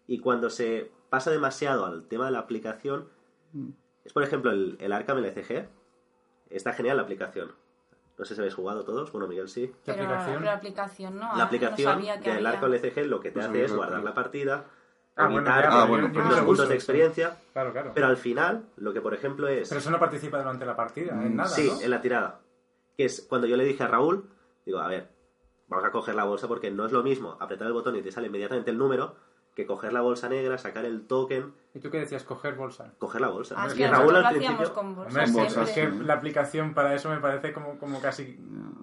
y 0.08 0.20
cuando 0.20 0.50
se 0.50 0.90
pasa 1.10 1.32
demasiado 1.32 1.86
al 1.86 2.06
tema 2.08 2.28
de 2.28 2.32
la 2.32 2.40
aplicación, 2.40 3.10
Mm. 3.52 3.72
es 4.06 4.14
por 4.14 4.24
ejemplo 4.24 4.52
el, 4.52 4.78
el 4.80 4.94
Arkham 4.94 5.18
LCG, 5.18 5.68
está 6.50 6.72
genial 6.72 6.96
la 6.96 7.04
aplicación. 7.04 7.52
No 8.18 8.24
sé 8.24 8.34
si 8.36 8.40
habéis 8.40 8.56
jugado 8.56 8.86
todos, 8.86 9.12
bueno, 9.12 9.28
Miguel 9.28 9.50
sí. 9.50 9.68
¿Qué 9.68 9.92
Pero 9.92 10.04
aplicación? 10.04 10.36
pero 10.36 10.46
la 10.46 10.54
aplicación 10.54 11.16
no. 11.16 11.22
La 11.36 11.44
ah, 11.44 11.44
aplicación 11.44 11.86
no 11.90 11.94
sabía 11.96 12.22
que 12.22 12.34
del. 12.36 12.46
Arkham 12.46 12.72
LCG 12.74 13.06
lo 13.08 13.20
que 13.20 13.32
te 13.32 13.40
No 13.42 13.46
hace 13.48 13.66
es 13.66 13.76
guardar 13.76 14.02
la 14.02 14.14
partida, 14.14 14.66
Ah, 15.16 15.28
bueno, 15.28 15.46
ya, 15.48 15.70
Ah, 15.70 15.86
bueno, 15.86 16.08
los 16.08 16.38
lo 16.38 16.46
puntos 16.46 16.70
de 16.70 16.76
experiencia, 16.76 17.38
Claro, 17.54 17.72
claro. 17.74 17.92
pero 17.94 18.08
al 18.08 18.18
final, 18.18 18.66
lo 18.78 18.94
que 18.94 19.02
por 19.02 19.14
ejemplo 19.14 19.48
es... 19.48 19.68
Pero 19.70 19.80
eso 19.80 19.92
no 19.92 20.00
participa 20.00 20.38
durante 20.38 20.66
la 20.66 20.76
partida, 20.76 21.12
en 21.14 21.34
Mm, 21.34 21.36
nada, 21.36 21.50
Sí, 21.50 21.70
¿no? 21.72 21.82
en 21.82 21.90
la 21.92 22.02
tirada. 22.02 22.40
Que 22.98 23.06
es 23.06 23.26
cuando 23.28 23.46
yo 23.48 23.58
le 23.58 23.66
dije 23.66 23.84
a 23.84 23.88
Raúl, 23.88 24.30
digo, 24.66 24.80
a 24.80 24.88
ver, 24.88 25.10
vamos 25.68 25.86
a 25.86 25.92
coger 25.92 26.16
la 26.16 26.24
bolsa 26.24 26.48
porque 26.48 26.72
no 26.72 26.86
es 26.86 26.92
lo 26.92 27.04
mismo 27.04 27.36
apretar 27.40 27.68
el 27.68 27.74
botón 27.74 27.96
y 27.98 28.02
te 28.02 28.12
sale 28.12 28.28
inmediatamente 28.28 28.72
el 28.72 28.78
número 28.78 29.16
que 29.54 29.66
coger 29.66 29.92
la 29.92 30.00
bolsa 30.00 30.30
negra, 30.30 30.58
sacar 30.58 30.86
el 30.86 31.06
token, 31.08 31.54
¿Y 31.74 31.80
tú 31.80 31.90
qué 31.92 32.00
decías? 32.00 32.24
Coger 32.24 32.56
bolsa. 32.56 32.94
coger 32.98 33.20
la 33.20 33.28
bolsa. 33.28 33.56
Ah, 33.58 33.68
es 33.68 33.76
y 33.76 33.80
que 33.80 33.88
Raúl 33.90 34.16
al 34.16 34.34
principio... 34.34 34.74
con 34.74 34.92
es, 35.08 35.14
Con 35.14 35.34
bolsas, 35.34 35.70
es 35.70 35.76
que 35.76 35.90
la 35.90 36.14
aplicación 36.14 36.74
para 36.74 36.96
eso 36.96 37.10
me 37.10 37.18
parece 37.18 37.52
como, 37.52 37.78
como 37.78 38.00
casi 38.02 38.38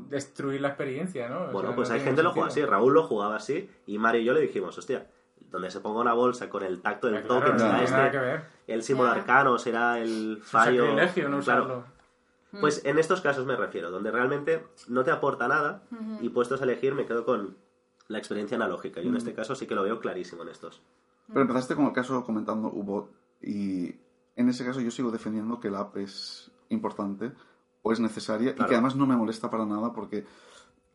destruir 0.09 0.61
la 0.61 0.69
experiencia, 0.69 1.29
¿no? 1.31 1.45
O 1.45 1.53
Bueno, 1.53 1.69
sea, 1.71 1.77
pues 1.77 1.89
no 1.89 1.95
hay 1.95 2.01
gente 2.03 2.17
que 2.17 2.23
lo 2.23 2.33
juega 2.33 2.49
así. 2.49 2.65
Raúl 2.65 2.93
lo 2.93 3.03
jugaba 3.05 3.37
así 3.37 3.71
y 3.87 3.97
Mario 3.99 4.21
y 4.21 4.25
yo 4.27 4.33
le 4.35 4.41
dijimos, 4.41 4.77
hostia, 4.77 5.07
donde 5.51 5.71
se 5.71 5.81
ponga 5.81 6.01
una 6.01 6.13
bolsa 6.15 6.49
con 6.51 6.63
el 6.63 6.81
tacto 6.83 7.07
del 7.09 7.17
Ah, 7.17 7.23
Claro, 7.23 7.41
token 7.41 7.53
no 7.57 7.59
será 7.59 7.83
este, 8.07 8.11
que 8.11 8.19
ver. 8.19 8.45
el 8.67 8.83
símbolo 8.83 9.11
arcano 9.11 9.59
será 9.59 9.99
el 9.99 10.33
Es 10.33 10.37
un 10.39 10.43
fallo... 10.43 10.85
sacrilegio 10.87 11.29
no 11.29 11.41
Claro. 11.41 11.63
usarlo. 11.65 11.85
Pues 12.61 12.83
en 12.85 12.99
estos 12.99 13.21
casos 13.21 13.45
me 13.45 13.57
refiero, 13.57 13.91
donde 13.91 14.11
realmente 14.11 14.67
no 14.89 15.05
te 15.05 15.11
aporta 15.11 15.49
nada 15.49 15.83
y 16.21 16.31
puestos 16.31 16.61
a 16.61 16.65
elegir 16.65 16.95
me 16.95 17.05
quedo 17.05 17.25
con 17.25 17.57
la 18.09 18.17
experiencia 18.19 18.57
analógica. 18.57 19.03
Yo 19.03 19.11
en 19.11 19.17
este 19.17 19.35
caso 19.35 19.55
sí 19.55 19.67
que 19.67 19.75
lo 19.75 19.83
veo 19.83 20.01
clarísimo 20.01 20.43
en 20.43 20.49
estos. 20.49 20.81
Pero 21.27 21.43
empezaste 21.43 21.77
con 21.77 21.85
el 21.87 21.93
caso 21.93 22.25
comentando 22.25 22.69
U-Bot 22.69 23.11
y 23.43 23.95
en 24.37 24.49
ese 24.49 24.65
caso 24.65 24.81
yo 24.81 24.91
sigo 24.91 25.11
defendiendo 25.11 25.61
que 25.61 25.71
la 25.71 25.81
app 25.81 25.97
es 25.99 26.51
importante 26.71 27.33
o 27.83 27.93
es 27.93 28.01
necesaria 28.01 28.53
y 28.53 28.55
que 28.65 28.75
además 28.75 28.97
no 28.97 29.07
me 29.07 29.17
molesta 29.17 29.51
para 29.51 29.67
nada 29.67 29.93
porque 29.93 30.25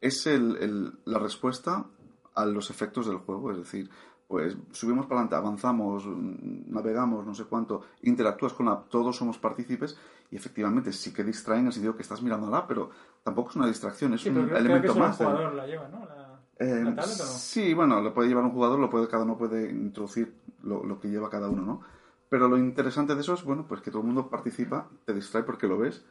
es 0.01 0.25
el, 0.25 0.57
el- 0.57 0.93
la 1.05 1.19
respuesta 1.19 1.85
a 2.33 2.45
los 2.47 2.71
efectos 2.71 3.05
del 3.05 3.17
juego. 3.17 3.51
Es 3.51 3.57
decir, 3.57 3.91
pues 4.27 4.57
subimos 4.71 5.05
para 5.05 5.21
adelante, 5.21 5.35
avanzamos, 5.35 6.05
mm, 6.05 6.71
navegamos, 6.73 7.25
no 7.25 7.35
sé 7.35 7.43
cuánto, 7.45 7.81
interactúas 8.01 8.53
con 8.53 8.65
la 8.67 8.73
app, 8.73 8.89
todos 8.89 9.15
somos 9.15 9.37
partícipes 9.37 9.97
y 10.31 10.35
efectivamente 10.35 10.91
sí 10.91 11.13
que 11.13 11.23
distraen 11.23 11.61
en 11.61 11.67
el 11.67 11.73
sentido 11.73 11.95
que 11.95 12.01
estás 12.01 12.21
mirando 12.21 12.49
la 12.49 12.59
app, 12.59 12.67
pero 12.67 12.89
tampoco 13.23 13.51
es 13.51 13.55
una 13.57 13.67
distracción, 13.67 14.13
es 14.13 14.21
Sí, 14.21 14.29
un 14.29 14.35
creo, 14.35 14.45
creo 14.45 14.53
que 14.55 14.59
elemento 14.61 14.93
solo 14.93 15.03
un 15.05 15.09
más. 15.09 15.19
del- 15.19 15.27
jugador 15.27 15.53
la 15.53 15.67
lleva, 15.67 15.87
¿no? 15.89 16.05
La, 16.05 16.39
eh, 16.59 16.83
la 16.83 16.95
tablet 16.95 17.19
o 17.19 17.23
no. 17.23 17.29
Sí, 17.29 17.73
bueno, 17.73 18.01
lo 18.01 18.13
puede 18.13 18.29
llevar 18.29 18.43
un 18.45 18.51
jugador, 18.51 18.79
lo 18.79 18.89
puede, 18.89 19.07
cada 19.07 19.23
uno 19.23 19.37
puede 19.37 19.69
introducir 19.69 20.33
lo, 20.63 20.83
lo 20.83 20.99
que 20.99 21.09
lleva 21.09 21.29
cada 21.29 21.49
uno, 21.49 21.61
¿no? 21.63 21.81
Pero 22.29 22.47
lo 22.47 22.57
interesante 22.57 23.13
de 23.13 23.21
eso 23.21 23.33
es, 23.35 23.43
bueno, 23.43 23.65
pues 23.67 23.81
que 23.81 23.91
todo 23.91 24.01
el 24.01 24.07
mundo 24.07 24.27
participa, 24.29 24.89
te 25.05 25.13
distrae 25.13 25.43
porque 25.43 25.67
lo 25.67 25.77
ves 25.77 26.03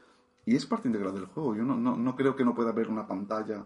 y 0.46 0.54
es 0.54 0.66
parte 0.66 0.86
integral 0.88 1.14
del 1.14 1.26
juego. 1.26 1.56
Yo 1.56 1.64
no, 1.64 1.74
no, 1.76 1.96
no 1.96 2.14
creo 2.14 2.36
que 2.36 2.44
no 2.44 2.54
pueda 2.54 2.70
haber 2.70 2.88
una 2.88 3.06
pantalla 3.08 3.64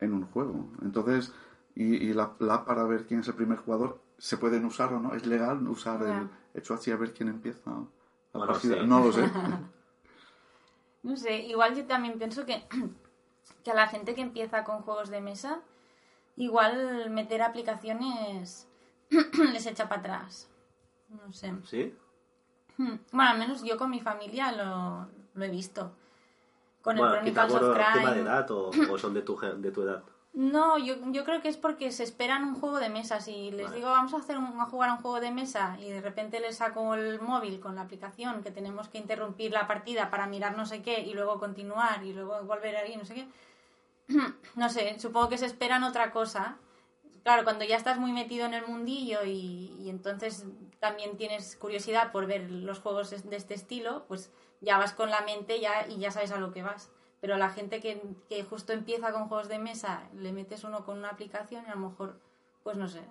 en 0.00 0.12
un 0.12 0.26
juego. 0.26 0.70
Entonces, 0.82 1.32
y, 1.80 1.94
y 2.08 2.12
la, 2.12 2.36
para 2.64 2.84
ver 2.84 3.06
quién 3.06 3.20
es 3.20 3.28
el 3.28 3.34
primer 3.34 3.58
jugador, 3.58 4.00
¿se 4.18 4.36
pueden 4.36 4.64
usar 4.64 4.92
o 4.92 5.00
no? 5.00 5.14
¿Es 5.14 5.24
legal 5.26 5.66
usar 5.68 6.00
Ya. 6.04 6.18
el 6.18 6.28
hecho 6.60 6.74
así 6.74 6.90
a 6.90 6.96
ver 6.96 7.12
quién 7.14 7.28
empieza 7.28 7.70
la 7.70 7.86
Bueno, 8.32 8.52
partida? 8.52 8.74
sí. 8.80 8.86
No 8.86 9.00
lo 9.00 9.12
sé. 9.12 9.22
No 11.04 11.16
sé, 11.16 11.38
igual 11.38 11.76
yo 11.76 11.86
también 11.86 12.18
pienso 12.18 12.44
que, 12.44 12.66
que 13.64 13.70
a 13.70 13.74
la 13.74 13.86
gente 13.86 14.14
que 14.14 14.20
empieza 14.20 14.64
con 14.64 14.82
juegos 14.82 15.08
de 15.10 15.20
mesa, 15.20 15.60
igual 16.36 17.08
meter 17.10 17.40
aplicaciones 17.42 18.66
les 19.52 19.66
echa 19.66 19.88
para 19.88 20.00
atrás. 20.00 20.50
No 21.08 21.32
sé. 21.32 21.54
¿Sí? 21.64 21.94
Bueno, 22.78 23.30
al 23.30 23.38
menos 23.38 23.62
yo 23.62 23.76
con 23.76 23.90
mi 23.90 24.00
familia 24.00 24.52
lo, 24.52 25.08
lo 25.34 25.44
he 25.44 25.50
visto. 25.50 25.92
Con 26.82 26.96
el 26.96 27.00
Bueno, 27.00 27.14
Chronicles 27.16 27.52
por 27.52 27.62
of 27.64 27.74
Crime. 27.76 27.92
tema 27.92 28.10
de 28.14 28.20
edad 28.20 28.50
o, 28.50 28.70
o 28.90 28.98
son 28.98 29.14
de 29.14 29.22
tu, 29.22 29.36
de 29.38 29.70
tu 29.72 29.82
edad. 29.82 30.02
No, 30.32 30.78
yo, 30.78 30.94
yo 31.10 31.24
creo 31.24 31.40
que 31.42 31.48
es 31.48 31.56
porque 31.56 31.90
se 31.90 32.04
esperan 32.04 32.44
un 32.44 32.54
juego 32.54 32.78
de 32.78 32.88
mesa. 32.88 33.20
Si 33.20 33.50
les 33.50 33.64
Vale. 33.66 33.76
digo 33.76 33.90
vamos 33.90 34.14
a 34.14 34.18
hacer 34.18 34.38
un- 34.38 34.60
a 34.60 34.66
jugar 34.66 34.90
a 34.90 34.94
un 34.94 35.00
juego 35.00 35.20
de 35.20 35.30
mesa 35.32 35.76
y 35.80 35.90
de 35.90 36.00
repente 36.00 36.38
les 36.38 36.56
saco 36.58 36.94
el 36.94 37.20
móvil 37.20 37.58
con 37.60 37.74
la 37.74 37.82
aplicación 37.82 38.42
que 38.42 38.50
tenemos 38.50 38.88
que 38.88 38.98
interrumpir 38.98 39.50
la 39.52 39.66
partida 39.66 40.10
para 40.10 40.26
mirar 40.26 40.56
no 40.56 40.64
sé 40.66 40.82
qué 40.82 41.00
y 41.00 41.14
luego 41.14 41.38
continuar 41.40 42.04
y 42.04 42.12
luego 42.12 42.40
volver 42.44 42.76
ahí, 42.76 42.96
no 42.96 43.04
sé 43.04 43.14
qué. 43.14 43.28
No 44.54 44.68
sé, 44.70 44.98
supongo 45.00 45.28
que 45.28 45.38
se 45.38 45.46
esperan 45.46 45.82
otra 45.84 46.10
cosa. 46.12 46.56
Claro, 47.24 47.44
cuando 47.44 47.64
ya 47.64 47.76
estás 47.76 47.98
muy 47.98 48.12
metido 48.12 48.46
en 48.46 48.54
el 48.54 48.66
mundillo 48.66 49.24
y, 49.24 49.74
y 49.80 49.90
entonces 49.90 50.44
también 50.78 51.16
tienes 51.16 51.56
curiosidad 51.56 52.12
por 52.12 52.26
ver 52.26 52.50
los 52.50 52.78
juegos 52.80 53.10
de 53.10 53.36
este 53.36 53.54
estilo, 53.54 54.04
pues 54.08 54.30
ya 54.60 54.78
vas 54.78 54.92
con 54.92 55.10
la 55.10 55.20
mente 55.22 55.60
ya, 55.60 55.86
y 55.88 55.98
ya 55.98 56.10
sabes 56.10 56.30
a 56.32 56.38
lo 56.38 56.52
que 56.52 56.62
vas. 56.62 56.90
Pero 57.20 57.36
la 57.36 57.50
gente 57.50 57.80
que, 57.80 58.00
que 58.28 58.44
justo 58.44 58.72
empieza 58.72 59.12
con 59.12 59.28
juegos 59.28 59.48
de 59.48 59.58
mesa, 59.58 60.04
le 60.14 60.32
metes 60.32 60.62
uno 60.64 60.84
con 60.84 60.98
una 60.98 61.08
aplicación 61.10 61.64
y 61.66 61.70
a 61.70 61.74
lo 61.74 61.88
mejor, 61.88 62.20
pues 62.62 62.76
no 62.76 62.86
sé, 62.88 63.02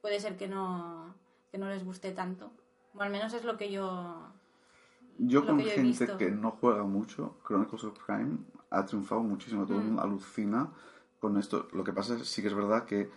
puede 0.00 0.18
ser 0.20 0.36
que 0.36 0.48
no, 0.48 1.14
que 1.50 1.58
no 1.58 1.68
les 1.68 1.84
guste 1.84 2.12
tanto. 2.12 2.50
O 2.94 3.02
al 3.02 3.10
menos 3.10 3.32
es 3.34 3.44
lo 3.44 3.56
que 3.58 3.70
yo... 3.70 4.32
Yo 5.18 5.44
con 5.44 5.58
yo 5.58 5.68
gente 5.70 6.06
que 6.16 6.30
no 6.30 6.52
juega 6.52 6.84
mucho, 6.84 7.36
Chronicles 7.46 7.84
of 7.84 7.98
Crime 8.04 8.38
ha 8.70 8.84
triunfado 8.86 9.20
muchísimo. 9.22 9.66
Todo 9.66 9.78
el 9.78 9.82
Mm. 9.84 9.86
mundo 9.88 10.02
alucina 10.02 10.70
con 11.18 11.36
esto. 11.36 11.66
Lo 11.72 11.82
que 11.82 11.92
pasa 11.92 12.14
es 12.14 12.28
sí 12.28 12.40
que 12.40 12.48
es 12.48 12.54
verdad 12.54 12.84
que 12.84 13.10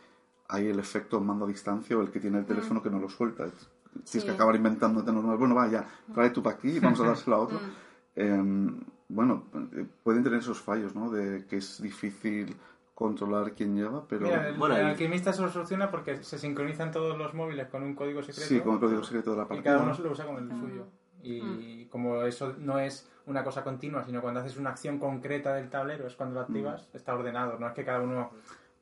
hay 0.50 0.68
el 0.68 0.80
efecto 0.80 1.22
mando 1.22 1.46
a 1.46 1.48
distancia 1.48 1.96
o 1.96 2.02
el 2.02 2.10
que 2.12 2.20
tiene 2.20 2.40
el 2.40 2.46
teléfono 2.46 2.82
que 2.82 2.90
no 2.90 3.00
lo 3.00 3.08
suelta. 3.08 3.46
Tienes 3.46 3.70
Sí. 4.06 4.22
que 4.24 4.32
acabar 4.32 4.56
inventándote 4.56 5.12
normal. 5.12 5.38
Bueno, 5.38 5.54
vaya, 5.54 5.86
trae 6.14 6.32
tú 6.32 6.42
para 6.42 6.56
aquí 6.56 6.70
y 6.70 6.80
vamos 6.80 7.00
a 7.02 7.06
dárselo 7.06 7.36
a 7.36 7.40
otro. 7.40 7.60
Em, 8.16 8.82
bueno, 9.14 9.44
eh, 9.74 9.86
pueden 10.04 10.24
tener 10.24 10.40
esos 10.40 10.60
fallos, 10.62 10.96
¿no? 10.96 11.10
De 11.12 11.46
que 11.48 11.58
es 11.58 11.82
difícil 11.82 12.56
controlar 12.96 13.54
quién 13.54 13.76
lleva, 13.76 14.06
pero 14.08 14.26
Mira, 14.28 14.48
el, 14.50 14.58
Bueno, 14.58 14.76
el 14.76 14.86
y- 14.86 14.90
alquimista 14.92 15.34
se 15.34 15.42
lo 15.42 15.50
soluciona 15.50 15.90
porque 15.90 16.24
se 16.24 16.38
sincronizan 16.38 16.92
todos 16.92 17.18
los 17.18 17.34
móviles 17.34 17.68
con 17.68 17.84
un 17.84 17.96
código 17.96 18.22
secreto. 18.22 18.48
sí, 18.48 18.60
con 18.62 18.76
el 18.76 18.80
código 18.80 19.04
secreto 19.04 19.32
de 19.32 19.38
la 19.38 19.44
Y 19.44 19.48
partida. 19.48 19.64
cada 19.74 19.84
uno 19.84 19.94
se 19.96 20.02
lo 20.04 20.12
usa 20.12 20.26
con 20.26 20.38
el 20.38 20.58
suyo. 20.60 20.86
Y 21.24 21.86
como 21.86 22.24
eso 22.24 22.54
no 22.60 22.80
es 22.80 23.08
una 23.28 23.44
cosa 23.44 23.64
continua, 23.64 24.04
sino 24.04 24.22
cuando 24.22 24.40
haces 24.40 24.58
una 24.58 24.72
acción 24.72 24.98
concreta 24.98 25.54
del 25.54 25.70
tablero, 25.70 26.08
es 26.08 26.16
cuando 26.16 26.36
lo 26.36 26.42
activas, 26.42 26.90
está 26.94 27.14
ordenado. 27.14 27.58
No 27.60 27.68
es 27.68 27.74
que 27.74 27.86
cada 27.86 28.02
uno 28.02 28.32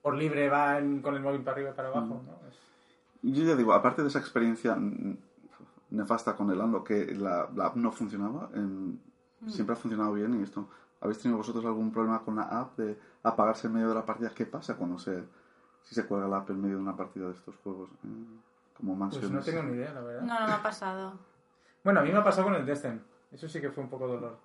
por 0.02 0.16
libre 0.16 0.48
va 0.50 0.78
en- 0.80 1.02
con 1.02 1.16
el 1.16 1.22
móvil 1.22 1.42
para 1.42 1.56
arriba 1.56 1.72
y 1.72 1.74
para 1.74 1.90
abajo. 1.90 2.22
¿no? 2.26 2.48
Es- 2.48 2.58
Yo 3.22 3.44
ya 3.44 3.56
digo, 3.56 3.74
aparte 3.74 4.02
de 4.02 4.08
esa 4.08 4.20
experiencia 4.20 4.76
mm, 4.76 5.18
nefasta 5.92 6.36
con 6.36 6.50
el 6.52 6.62
Ando, 6.62 6.84
que 6.84 7.14
la, 7.16 7.50
la 7.56 7.66
app 7.68 7.76
no 7.76 7.92
funcionaba, 7.92 8.50
em, 9.42 9.50
siempre 9.50 9.74
ha 9.74 9.76
funcionado 9.78 10.14
bien 10.14 10.40
y 10.40 10.44
esto. 10.44 10.68
¿Habéis 11.02 11.20
tenido 11.20 11.38
vosotros 11.38 11.64
algún 11.66 11.92
problema 11.92 12.20
con 12.24 12.36
la 12.36 12.44
app 12.44 12.78
de 12.78 13.00
apagarse 13.24 13.68
en 13.68 13.74
medio 13.74 13.90
de 13.90 13.96
la 13.96 14.06
partida? 14.06 14.32
¿Qué 14.36 14.46
pasa 14.46 14.76
cuando 14.76 15.00
se, 15.00 15.24
si 15.84 15.96
se 15.96 16.06
cuelga 16.06 16.28
la 16.28 16.38
app 16.38 16.50
en 16.50 16.62
medio 16.62 16.76
de 16.76 16.82
una 16.82 16.96
partida 16.98 17.28
de 17.28 17.34
estos 17.34 17.56
juegos? 17.58 17.90
Eh, 18.04 18.08
como 18.76 18.98
Pues 18.98 19.00
mansiones. 19.00 19.32
no 19.32 19.42
tengo 19.42 19.64
ni 19.64 19.74
idea, 19.78 19.94
la 19.94 20.02
verdad. 20.02 20.22
No, 20.24 20.40
no 20.40 20.48
me 20.48 20.54
ha 20.54 20.62
pasado. 20.64 21.14
Bueno, 21.84 22.00
a 22.02 22.04
mí 22.04 22.12
me 22.12 22.18
ha 22.18 22.24
pasado 22.24 22.48
con 22.48 22.56
el 22.56 22.66
Descent. 22.66 23.02
Eso 23.32 23.48
sí 23.48 23.62
que 23.62 23.72
fue 23.72 23.84
un 23.84 23.90
poco 23.90 24.08
dolor. 24.08 24.38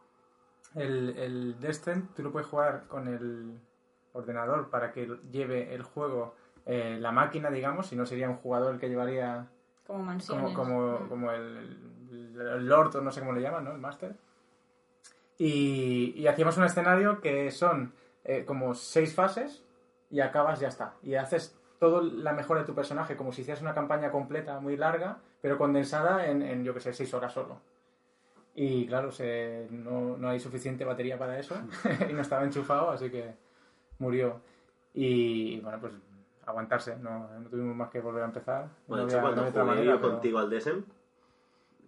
El, 0.75 1.11
el 1.17 1.61
Descent, 1.61 2.15
tú 2.15 2.23
lo 2.23 2.31
puedes 2.33 2.49
jugar 2.49 2.85
con 2.89 3.09
el 3.09 3.59
ordenador 4.13 4.71
para 4.71 4.93
que 4.93 5.07
lleve 5.33 5.75
el 5.75 5.83
juego 5.83 6.35
eh, 6.67 6.99
la 7.01 7.13
máquina, 7.13 7.51
digamos, 7.51 7.89
si 7.89 7.97
no 7.97 8.07
sería 8.07 8.29
un 8.31 8.37
jugador 8.37 8.75
el 8.75 8.81
que 8.81 8.89
llevaría 8.89 9.49
Como 9.87 9.99
como, 9.99 10.05
mansiones. 10.11 10.53
como, 10.55 10.99
como 11.09 11.31
el, 11.33 11.79
el, 12.11 12.41
el 12.41 12.67
Lord 12.69 12.97
o 12.97 13.01
no 13.03 13.11
sé 13.13 13.21
cómo 13.21 13.33
le 13.33 13.41
llaman, 13.43 13.65
¿no? 13.65 13.73
El 13.73 13.81
Master. 13.81 14.17
Y, 15.39 16.15
y 16.17 16.27
hacíamos 16.27 16.57
un 16.59 16.65
escenario 16.65 17.21
que 17.21 17.51
son 17.51 17.93
eh, 18.25 18.45
como 18.45 18.75
seis 18.75 19.15
fases 19.15 19.65
y 20.11 20.21
acabas 20.21 20.61
ya 20.61 20.69
está. 20.69 20.95
Y 21.03 21.15
haces 21.17 21.59
todo 21.81 22.01
la 22.03 22.33
mejora 22.33 22.61
de 22.61 22.67
tu 22.67 22.75
personaje 22.75 23.17
como 23.17 23.33
si 23.33 23.43
hicieras 23.43 23.61
una 23.63 23.75
campaña 23.75 24.11
completa 24.11 24.61
muy 24.61 24.77
larga, 24.77 25.19
pero 25.41 25.59
condensada 25.59 26.27
en, 26.29 26.43
en 26.43 26.65
yo 26.65 26.73
que 26.73 26.81
sé, 26.81 26.93
seis 26.93 27.13
horas 27.15 27.33
solo. 27.33 27.61
Y 28.55 28.87
claro, 28.87 29.11
se, 29.11 29.67
no, 29.71 30.17
no 30.17 30.29
hay 30.29 30.39
suficiente 30.39 30.85
batería 30.85 31.19
para 31.19 31.39
eso 31.39 31.57
y 32.09 32.13
no 32.13 32.21
estaba 32.21 32.45
enchufado, 32.45 32.91
así 32.91 33.11
que 33.11 33.35
murió. 33.99 34.41
Y 34.95 35.59
bueno, 35.61 35.81
pues 35.81 35.93
aguantarse, 36.47 36.97
no, 36.97 37.29
no 37.41 37.49
tuvimos 37.51 37.75
más 37.75 37.91
que 37.91 38.01
volver 38.01 38.23
a 38.23 38.27
empezar. 38.27 38.69
Bueno, 38.87 39.03
No 39.05 39.09
de 39.09 39.15
hecho, 39.15 39.23
cuando 39.23 39.43
jugué 39.51 39.85
yo 39.85 40.01
pero- 40.01 40.13
contigo 40.13 40.39
al 40.39 40.49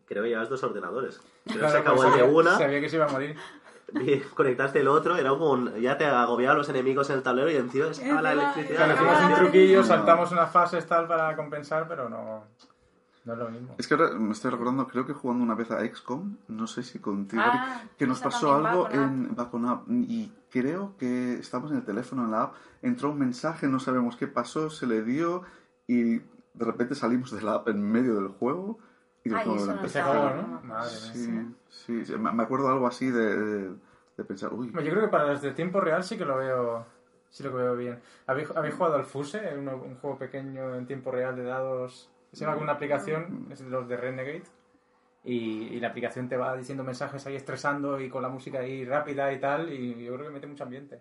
creo 0.07 0.23
que 0.23 0.31
llevas 0.31 0.49
dos 0.49 0.63
ordenadores. 0.63 1.21
Creo 1.45 1.59
Claro, 1.59 1.73
se 1.73 1.79
acabó 1.79 1.97
pues 2.03 2.09
el 2.15 2.17
de 2.17 2.23
una, 2.35 2.59
Sabía 2.59 2.81
que 2.81 2.89
se 2.89 2.97
iba 2.97 3.07
a 3.07 3.09
morir. 3.09 3.37
y 3.95 4.19
conectaste 4.21 4.81
el 4.81 4.89
otro, 4.89 5.17
era 5.17 5.31
como 5.31 5.53
un- 5.53 5.75
ya 5.77 5.97
te 5.97 6.05
agobiaban 6.07 6.59
los 6.59 6.69
enemigos 6.69 7.09
en 7.11 7.17
el 7.17 7.23
tablero 7.23 7.51
y 7.51 7.57
encima 7.57 7.87
estaba 7.87 8.21
la 8.23 8.33
electricidad. 8.33 8.77
Claro, 8.87 8.95
hicimos 8.95 9.23
un 9.31 9.35
truquillo, 9.45 9.85
saltamos 9.85 10.33
unas 10.33 10.51
fases 10.51 10.85
tal 10.87 11.07
para 11.07 11.37
compensar, 11.37 11.87
pero 11.87 12.09
no, 12.09 12.43
no 13.25 13.33
es 13.33 13.39
lo 13.39 13.49
mismo. 13.49 13.75
Es 13.79 13.87
que 13.87 13.95
ahora 13.95 14.11
me 14.19 14.33
estoy 14.33 14.51
recordando, 14.51 14.89
creo 14.89 15.07
que 15.07 15.13
jugando 15.13 15.45
una 15.45 15.55
vez 15.55 15.71
a 15.71 15.85
XCOM, 15.87 16.37
no 16.49 16.67
sé 16.67 16.83
si 16.83 16.99
contigo, 16.99 17.43
Ah, 17.45 17.83
que 17.97 18.07
nos 18.09 18.21
pasó 18.21 18.55
algo 18.55 18.89
en 18.91 19.37
va 19.39 19.51
con 19.51 19.67
app 19.67 19.85
y 19.89 20.33
creo 20.51 20.95
que 20.99 21.35
estamos 21.35 21.71
en 21.71 21.77
el 21.79 21.85
teléfono, 21.85 22.25
en 22.25 22.33
la 22.33 22.43
app, 22.43 22.55
entró 22.83 23.11
un 23.11 23.19
mensaje, 23.21 23.69
no 23.69 23.79
sabemos 23.79 24.17
qué 24.17 24.27
pasó, 24.27 24.69
se 24.69 24.87
le 24.89 25.03
dio 25.03 25.43
y 25.87 26.17
de 26.19 26.65
repente 26.65 26.97
salimos 26.97 27.31
de 27.31 27.43
la 27.43 27.55
app 27.55 27.69
en 27.69 27.81
medio 27.83 28.17
del 28.17 28.29
juego 28.29 28.79
y 29.27 29.35
Ay, 29.35 29.47
no. 29.47 30.61
Madre 30.63 31.01
mía. 31.15 31.53
Sí, 31.69 32.05
sí, 32.05 32.17
me 32.17 32.43
acuerdo 32.43 32.69
algo 32.69 32.87
así 32.87 33.11
de, 33.11 33.37
de, 33.37 33.75
de 34.17 34.25
pensar, 34.25 34.53
uy, 34.53 34.69
Yo 34.73 34.91
creo 34.91 35.03
que 35.03 35.09
para 35.09 35.27
los 35.29 35.43
de 35.43 35.53
tiempo 35.53 35.81
real 35.81 36.03
sí 36.05 36.17
que 36.17 36.25
lo 36.25 36.37
veo, 36.39 36.87
sí 37.31 37.43
lo 37.43 37.53
veo 37.53 37.77
bien. 37.77 38.01
¿Habéis, 38.27 38.51
habéis 38.57 38.75
jugado 38.75 38.97
al 38.97 39.05
Fuse? 39.05 39.57
Un, 39.57 39.69
un 39.69 39.97
juego 39.97 40.19
pequeño 40.19 40.75
en 40.75 40.87
tiempo 40.87 41.11
real 41.11 41.37
de 41.37 41.45
dados. 41.45 42.11
Se 42.33 42.41
llama 42.45 42.55
con 42.57 42.65
una 42.65 42.73
aplicación, 42.75 43.47
es 43.51 43.61
de 43.61 43.71
los 43.71 43.89
de 43.89 43.97
Renegade. 43.97 44.45
Y, 45.25 45.65
y 45.75 45.81
la 45.81 45.89
aplicación 45.89 46.29
te 46.29 46.37
va 46.37 46.57
diciendo 46.57 46.85
mensajes 46.85 47.27
ahí 47.27 47.35
estresando 47.37 48.01
y 48.01 48.09
con 48.09 48.23
la 48.23 48.29
música 48.29 48.61
ahí 48.61 48.85
rápida 48.85 49.33
y 49.33 49.41
tal. 49.41 49.73
Y 49.73 50.05
yo 50.05 50.15
creo 50.15 50.27
que 50.27 50.33
mete 50.33 50.47
mucho 50.47 50.65
ambiente. 50.65 51.01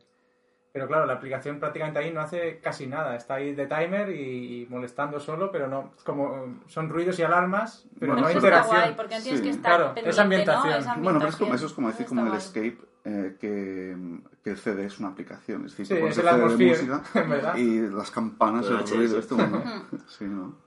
Pero 0.75 0.87
claro, 0.89 1.05
la 1.05 1.13
aplicación 1.13 1.57
prácticamente 1.57 1.99
ahí 1.99 2.11
no 2.11 2.19
hace 2.19 2.59
casi 2.59 2.85
nada. 2.85 3.15
Está 3.15 3.35
ahí 3.35 3.55
de 3.55 3.65
timer 3.65 4.09
y, 4.09 4.63
y 4.63 4.65
molestando 4.69 5.21
solo, 5.21 5.49
pero 5.49 5.69
no. 5.69 5.93
Es 5.97 6.03
como 6.03 6.59
son 6.67 6.89
ruidos 6.89 7.17
y 7.17 7.23
alarmas, 7.23 7.87
pero 7.97 8.11
Bueno, 8.11 8.23
no 8.23 8.27
hay 8.27 8.35
interacción. 8.35 8.81
guay, 8.81 8.93
porque 8.93 9.21
Sí. 9.21 9.41
que 9.41 9.49
estar 9.51 9.93
Claro, 9.93 9.93
es 9.95 10.19
ambientación. 10.19 10.83
¿no? 10.97 11.03
Bueno, 11.03 11.19
pero 11.19 11.29
es 11.29 11.37
como, 11.37 11.53
ambientación. 11.53 11.55
eso 11.55 11.65
es 11.67 11.71
como 11.73 11.87
decir 11.87 12.05
como 12.07 12.21
el 12.23 12.27
guay. 12.27 12.37
Escape, 12.39 12.77
eh, 13.05 13.35
que, 13.39 13.95
que 14.43 14.49
el 14.49 14.57
CD 14.57 14.85
es 14.85 14.99
una 14.99 15.07
aplicación. 15.07 15.65
Es 15.65 15.77
decir, 15.77 15.85
Sí, 15.85 15.93
pones 16.01 16.17
es 16.17 16.25
el 16.25 16.29
CD 16.29 16.57
de 16.57 16.69
música 16.71 17.03
¿verdad? 17.29 17.55
y 17.55 17.79
las 17.79 18.11
campanas, 18.11 18.67
el 18.67 18.79
ruido, 18.85 19.17
esto, 19.17 19.37
¿no? 19.37 19.63
Sí, 20.07 20.25
¿no? 20.25 20.57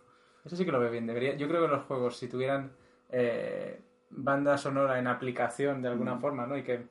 Eso 0.42 0.56
sí 0.56 0.64
que 0.64 0.72
lo 0.72 0.80
veo 0.80 0.90
bien. 0.90 1.06
Debería, 1.06 1.36
yo 1.36 1.48
creo 1.48 1.60
que 1.60 1.68
los 1.68 1.82
juegos, 1.84 2.16
si 2.16 2.28
tuvieran 2.28 2.72
eh, 3.10 3.82
banda 4.10 4.56
sonora 4.58 4.98
en 4.98 5.06
aplicación 5.06 5.82
de 5.82 5.88
alguna 5.88 6.16
forma, 6.16 6.46
¿no? 6.46 6.56
Y 6.56 6.62
que, 6.62 6.86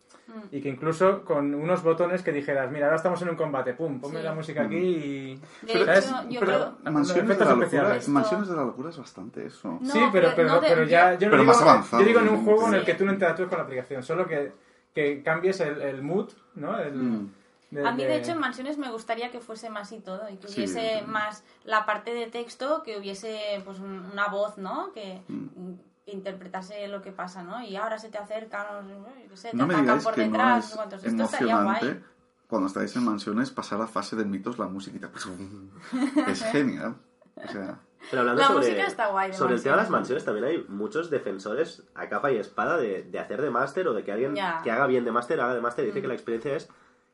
y 0.51 0.61
que 0.61 0.69
incluso 0.69 1.23
con 1.25 1.53
unos 1.55 1.81
botones 1.83 2.21
que 2.21 2.31
dijeras, 2.31 2.71
mira, 2.71 2.85
ahora 2.85 2.97
estamos 2.97 3.21
en 3.21 3.29
un 3.29 3.35
combate, 3.35 3.73
pum, 3.73 3.99
ponme 3.99 4.19
Sí. 4.19 4.23
la 4.23 4.33
música 4.35 4.61
aquí 4.63 4.75
y... 4.77 5.41
De 5.63 5.85
¿sabes? 5.85 6.05
hecho, 6.05 6.29
yo 6.29 6.39
Pero- 6.41 6.75
creo... 6.83 6.91
Mansiones 6.93 7.37
de, 7.39 7.45
la 7.45 7.55
locura. 7.55 7.99
Mansiones 8.07 8.47
de 8.49 8.55
la 8.55 8.63
locura 8.63 8.89
es 8.91 8.97
bastante 8.97 9.45
eso. 9.45 9.77
No, 9.81 9.91
sí, 9.91 9.99
pero, 10.11 10.29
pero 10.29 10.35
pero, 10.35 10.49
no 10.49 10.61
de- 10.61 10.67
pero 10.67 10.83
ya... 10.83 11.13
Yo, 11.17 11.27
no 11.27 11.31
Pero 11.31 11.41
digo, 11.43 11.53
más 11.53 11.61
avanzado, 11.61 12.01
Yo 12.03 12.07
digo 12.07 12.19
en 12.21 12.29
un 12.29 12.45
juego 12.45 12.67
en 12.67 12.73
el 12.75 12.79
Sí. 12.81 12.85
que 12.85 12.93
tú 12.93 13.05
no 13.05 13.13
interactúes 13.13 13.49
con 13.49 13.57
la 13.57 13.63
aplicación, 13.63 14.03
solo 14.03 14.27
que, 14.27 14.51
que 14.93 15.23
cambies 15.23 15.59
el, 15.59 15.81
el 15.81 16.01
mood, 16.03 16.29
¿no? 16.55 16.77
El, 16.79 16.93
Mm. 16.93 17.31
de- 17.71 17.87
A 17.87 17.91
mí, 17.91 18.03
de 18.03 18.09
de- 18.09 18.17
hecho, 18.17 18.31
en 18.31 18.39
mansiones 18.39 18.77
me 18.77 18.89
gustaría 18.91 19.31
que 19.31 19.39
fuese 19.41 19.69
más 19.69 19.91
y 19.91 19.99
todo, 19.99 20.29
y 20.29 20.37
que 20.37 20.47
Sí, 20.47 20.59
hubiese 20.61 20.99
sí. 20.99 21.05
más 21.07 21.43
la 21.65 21.85
parte 21.85 22.13
de 22.13 22.27
texto, 22.27 22.83
que 22.83 22.97
hubiese 22.97 23.61
pues 23.65 23.79
un- 23.79 24.05
una 24.13 24.27
voz, 24.27 24.57
¿no? 24.57 24.91
Que 24.93 25.21
Mm. 25.27 25.73
Interpretase 26.11 26.87
lo 26.87 27.01
que 27.01 27.11
pasa, 27.11 27.43
¿no? 27.43 27.61
Y 27.61 27.75
ahora 27.75 27.97
se 27.99 28.09
te 28.09 28.17
acercan, 28.17 28.87
no 29.29 29.35
sé, 29.35 29.51
te 29.51 29.57
No 29.57 29.67
me 29.67 29.73
atacan 29.75 29.85
digáis 29.99 30.03
por 30.03 30.13
que 30.15 30.21
detrás, 30.21 30.75
no 30.75 30.83
es 30.97 31.03
emocionante 31.05 31.85
guay. 31.87 32.03
cuando 32.47 32.67
estáis 32.67 32.95
en 32.95 33.03
mansiones 33.05 33.51
pasar 33.51 33.81
a 33.81 33.87
fase 33.87 34.15
de 34.15 34.25
mitos 34.25 34.57
la 34.59 34.67
musiquita. 34.67 35.09
es 36.27 36.43
genial. 36.45 36.95
O 37.35 37.47
sea, 37.51 37.79
Pero 38.09 38.21
hablando 38.21 38.41
La 38.41 38.47
sobre, 38.47 38.59
música 38.69 38.87
está 38.87 39.07
guay 39.09 39.33
sobre 39.33 39.55
el 39.55 39.61
tema 39.63 39.75
de 39.75 39.81
las 39.83 39.91
mansiones. 39.91 40.25
también 40.25 40.45
hay 40.45 40.65
muchos 40.69 41.09
defensores 41.09 41.83
a 41.93 42.07
capa 42.09 42.31
y 42.31 42.37
espada 42.37 42.77
de, 42.77 43.03
de 43.03 43.19
hacer 43.19 43.41
de 43.41 43.49
máster 43.51 43.87
o 43.87 43.93
de 43.93 44.03
que 44.03 44.11
alguien 44.11 44.33
que 44.33 44.71
haga 44.71 44.87
bien 44.87 45.05
de 45.05 45.11
máster 45.11 45.39
haga 45.41 45.53
de 45.55 45.61
máster 45.61 45.83
y 45.83 45.87
dice 45.87 45.99
Mm. 45.99 46.01
que 46.01 46.07
la 46.07 46.13
experiencia 46.15 46.55
es 46.55 46.69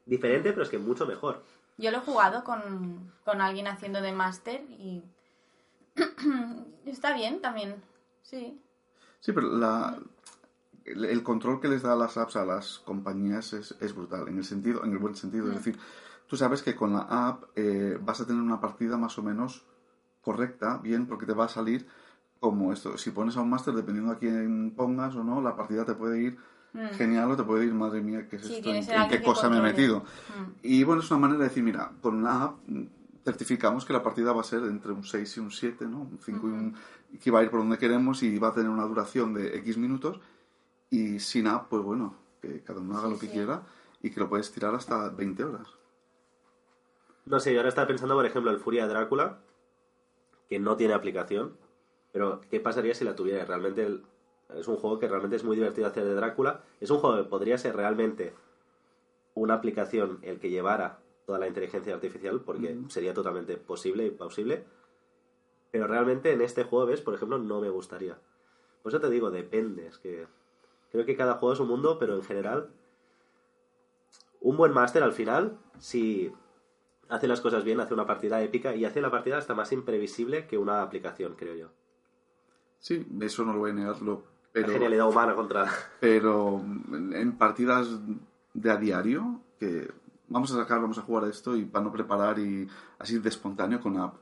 diferente, 0.06 0.52
pero 0.52 0.64
es 0.64 0.70
que 0.70 0.78
mucho 0.78 1.06
mejor. 1.06 1.44
Yo 1.78 1.90
lo 1.92 1.98
he 1.98 2.02
jugado 2.02 2.44
con, 2.44 3.12
con 3.26 3.42
alguien 3.42 3.68
haciendo 3.68 4.02
de 4.02 4.12
máster 4.14 4.62
y 4.70 5.04
está 6.86 7.14
bien 7.14 7.42
también, 7.42 7.82
sí. 8.22 8.60
Sí, 9.24 9.32
pero 9.32 9.56
la, 9.56 9.98
el, 10.84 11.06
el 11.06 11.24
control 11.24 11.62
que 11.62 11.70
les 11.70 11.82
da 11.82 11.96
las 11.96 12.18
apps 12.18 12.36
a 12.36 12.46
las 12.46 12.80
compañías 12.80 13.54
es, 13.54 13.76
es 13.80 13.96
brutal, 13.96 14.28
en 14.28 14.38
el 14.38 14.44
sentido, 14.44 14.84
en 14.84 14.92
el 14.92 14.98
buen 14.98 15.16
sentido. 15.16 15.46
Mm. 15.46 15.50
Es 15.52 15.56
decir, 15.56 15.80
tú 16.28 16.36
sabes 16.36 16.62
que 16.62 16.76
con 16.76 16.92
la 16.92 17.08
app 17.10 17.46
eh, 17.56 17.98
vas 18.02 18.20
a 18.20 18.28
tener 18.28 18.42
una 18.42 18.60
partida 18.60 18.98
más 18.98 19.18
o 19.18 19.24
menos 19.24 19.64
correcta, 20.22 20.78
bien, 20.78 21.08
porque 21.08 21.26
te 21.26 21.34
va 21.34 21.46
a 21.46 21.50
salir 21.50 21.88
como 22.42 22.74
esto. 22.74 22.98
Si 22.98 23.12
pones 23.12 23.38
a 23.38 23.42
un 23.42 23.50
máster, 23.50 23.74
dependiendo 23.74 24.12
a 24.12 24.18
quién 24.18 24.74
pongas 24.76 25.16
o 25.16 25.24
no, 25.24 25.42
la 25.42 25.56
partida 25.56 25.86
te 25.86 25.94
puede 25.94 26.22
ir 26.22 26.38
genial 26.98 27.32
o 27.32 27.38
te 27.38 27.44
puede 27.44 27.66
ir, 27.66 27.74
madre 27.74 28.02
mía, 28.02 28.28
¿qué 28.28 28.38
es 28.38 28.44
Mm. 28.44 28.48
Sí, 28.48 28.62
esto? 28.66 28.94
¿En, 28.94 29.08
qué 29.08 29.22
cosa 29.22 29.50
me 29.50 29.60
he 29.60 29.62
metido? 29.62 30.00
Mm. 30.00 30.52
Y 30.64 30.84
bueno, 30.84 31.02
es 31.02 31.12
una 31.12 31.22
manera 31.22 31.40
de 31.40 31.50
decir, 31.50 31.64
mira, 31.64 31.92
con 32.02 32.24
la 32.24 32.44
app 32.44 32.58
mm, 32.68 32.84
certificamos 33.24 33.86
que 33.86 33.94
la 33.94 34.04
partida 34.04 34.34
va 34.34 34.42
a 34.42 34.44
ser 34.44 34.64
entre 34.64 34.92
un 34.92 35.04
6 35.04 35.38
y 35.38 35.40
un 35.40 35.52
7, 35.52 35.86
¿no? 35.86 36.02
Un 36.02 36.20
5 36.20 36.48
y 36.48 36.52
un... 36.52 36.76
que 37.22 37.32
va 37.32 37.40
a 37.40 37.44
ir 37.44 37.50
por 37.50 37.60
donde 37.60 37.78
queremos 37.78 38.24
y 38.24 38.38
va 38.40 38.50
a 38.50 38.54
tener 38.54 38.70
una 38.70 38.86
duración 38.86 39.34
de 39.34 39.58
X 39.58 39.78
minutos. 39.78 40.20
Y 40.90 41.20
sin 41.20 41.48
app, 41.48 41.70
pues 41.70 41.82
bueno, 41.84 42.16
que 42.42 42.62
cada 42.62 42.80
uno 42.80 42.98
haga 42.98 43.08
Sí, 43.08 43.14
lo 43.14 43.20
que 43.20 43.26
sí. 43.28 43.32
quiera 43.34 43.64
y 44.02 44.12
que 44.12 44.20
lo 44.20 44.30
puedes 44.30 44.52
tirar 44.52 44.76
hasta 44.76 45.10
20 45.10 45.44
horas. 45.44 45.68
No 47.26 47.40
sé, 47.40 47.54
yo 47.54 47.60
ahora 47.60 47.70
estaba 47.70 47.88
pensando, 47.88 48.16
por 48.16 48.26
ejemplo, 48.26 48.52
el 48.52 48.60
Furia 48.60 48.84
de 48.88 48.94
Drácula, 48.94 49.40
que 50.50 50.60
no 50.60 50.76
tiene 50.76 50.94
aplicación, 50.94 51.58
pero 52.12 52.42
¿qué 52.50 52.60
pasaría 52.60 52.94
si 52.94 53.06
la 53.06 53.16
tuviera? 53.16 53.46
Realmente 53.46 53.86
el- 53.86 54.04
es 54.56 54.68
un 54.68 54.76
juego 54.76 55.00
que 55.00 55.08
realmente 55.08 55.38
es 55.38 55.44
muy 55.44 55.56
divertido 55.56 55.88
hacer 55.88 56.04
de 56.04 56.14
Drácula. 56.16 56.62
Es 56.80 56.92
un 56.92 57.00
juego 57.00 57.18
que 57.18 57.24
podría 57.30 57.58
ser 57.58 57.76
realmente 57.76 58.34
una 59.36 59.56
aplicación 59.56 60.20
el 60.22 60.40
que 60.40 60.50
llevara 60.50 61.00
toda 61.26 61.40
la 61.40 61.48
inteligencia 61.48 61.94
artificial, 61.96 62.42
porque 62.42 62.78
sería 62.90 63.14
totalmente 63.14 63.58
posible 63.58 64.06
y 64.06 64.12
plausible. 64.12 64.66
Pero 65.74 65.88
realmente 65.88 66.32
en 66.32 66.42
este 66.42 66.66
juego, 66.66 66.86
¿ves? 66.86 67.02
Por 67.02 67.16
ejemplo, 67.16 67.40
no 67.40 67.60
me 67.60 67.72
gustaría. 67.72 68.16
Por 68.84 68.92
eso 68.92 69.02
te 69.02 69.10
digo, 69.10 69.32
depende. 69.32 69.88
Es 69.88 69.98
que 69.98 70.28
creo 70.92 71.04
que 71.04 71.18
cada 71.18 71.34
juego 71.34 71.54
es 71.54 71.60
un 71.60 71.68
mundo, 71.68 71.98
pero 71.98 72.14
en 72.14 72.22
general, 72.22 72.70
un 74.40 74.56
buen 74.56 74.72
máster 74.72 75.02
al 75.02 75.14
final, 75.14 75.58
si 75.80 76.32
hace 77.10 77.28
las 77.28 77.42
cosas 77.42 77.64
bien, 77.64 77.80
hace 77.80 77.96
una 77.96 78.06
partida 78.06 78.40
épica 78.44 78.76
y 78.76 78.86
hace 78.86 79.02
la 79.02 79.10
partida 79.10 79.40
hasta 79.40 79.56
más 79.56 79.72
imprevisible 79.72 80.46
que 80.46 80.60
una 80.60 80.84
aplicación, 80.84 81.34
creo 81.36 81.56
yo. 81.56 81.70
Sí, 82.78 83.08
eso 83.22 83.44
no 83.44 83.54
lo 83.54 83.60
voy 83.60 83.72
a 83.72 83.74
negarlo. 83.74 84.22
Pero, 84.52 84.68
La 84.68 84.74
genialidad 84.74 85.10
humana 85.10 85.34
contra... 85.34 85.66
pero 86.00 86.62
en 86.94 87.36
partidas 87.36 87.88
de 88.54 88.70
a 88.70 88.78
diario, 88.78 89.42
que 89.60 89.90
vamos 90.28 90.52
a 90.52 90.58
sacar, 90.58 90.80
vamos 90.82 91.00
a 91.00 91.02
jugar 91.02 91.24
a 91.24 91.30
esto 91.30 91.56
y 91.56 91.66
para 91.66 91.86
no 91.86 91.92
preparar 91.92 92.38
y 92.38 92.68
así 93.00 93.18
de 93.18 93.30
espontáneo 93.30 93.82
con 93.82 93.98
app, 93.98 94.18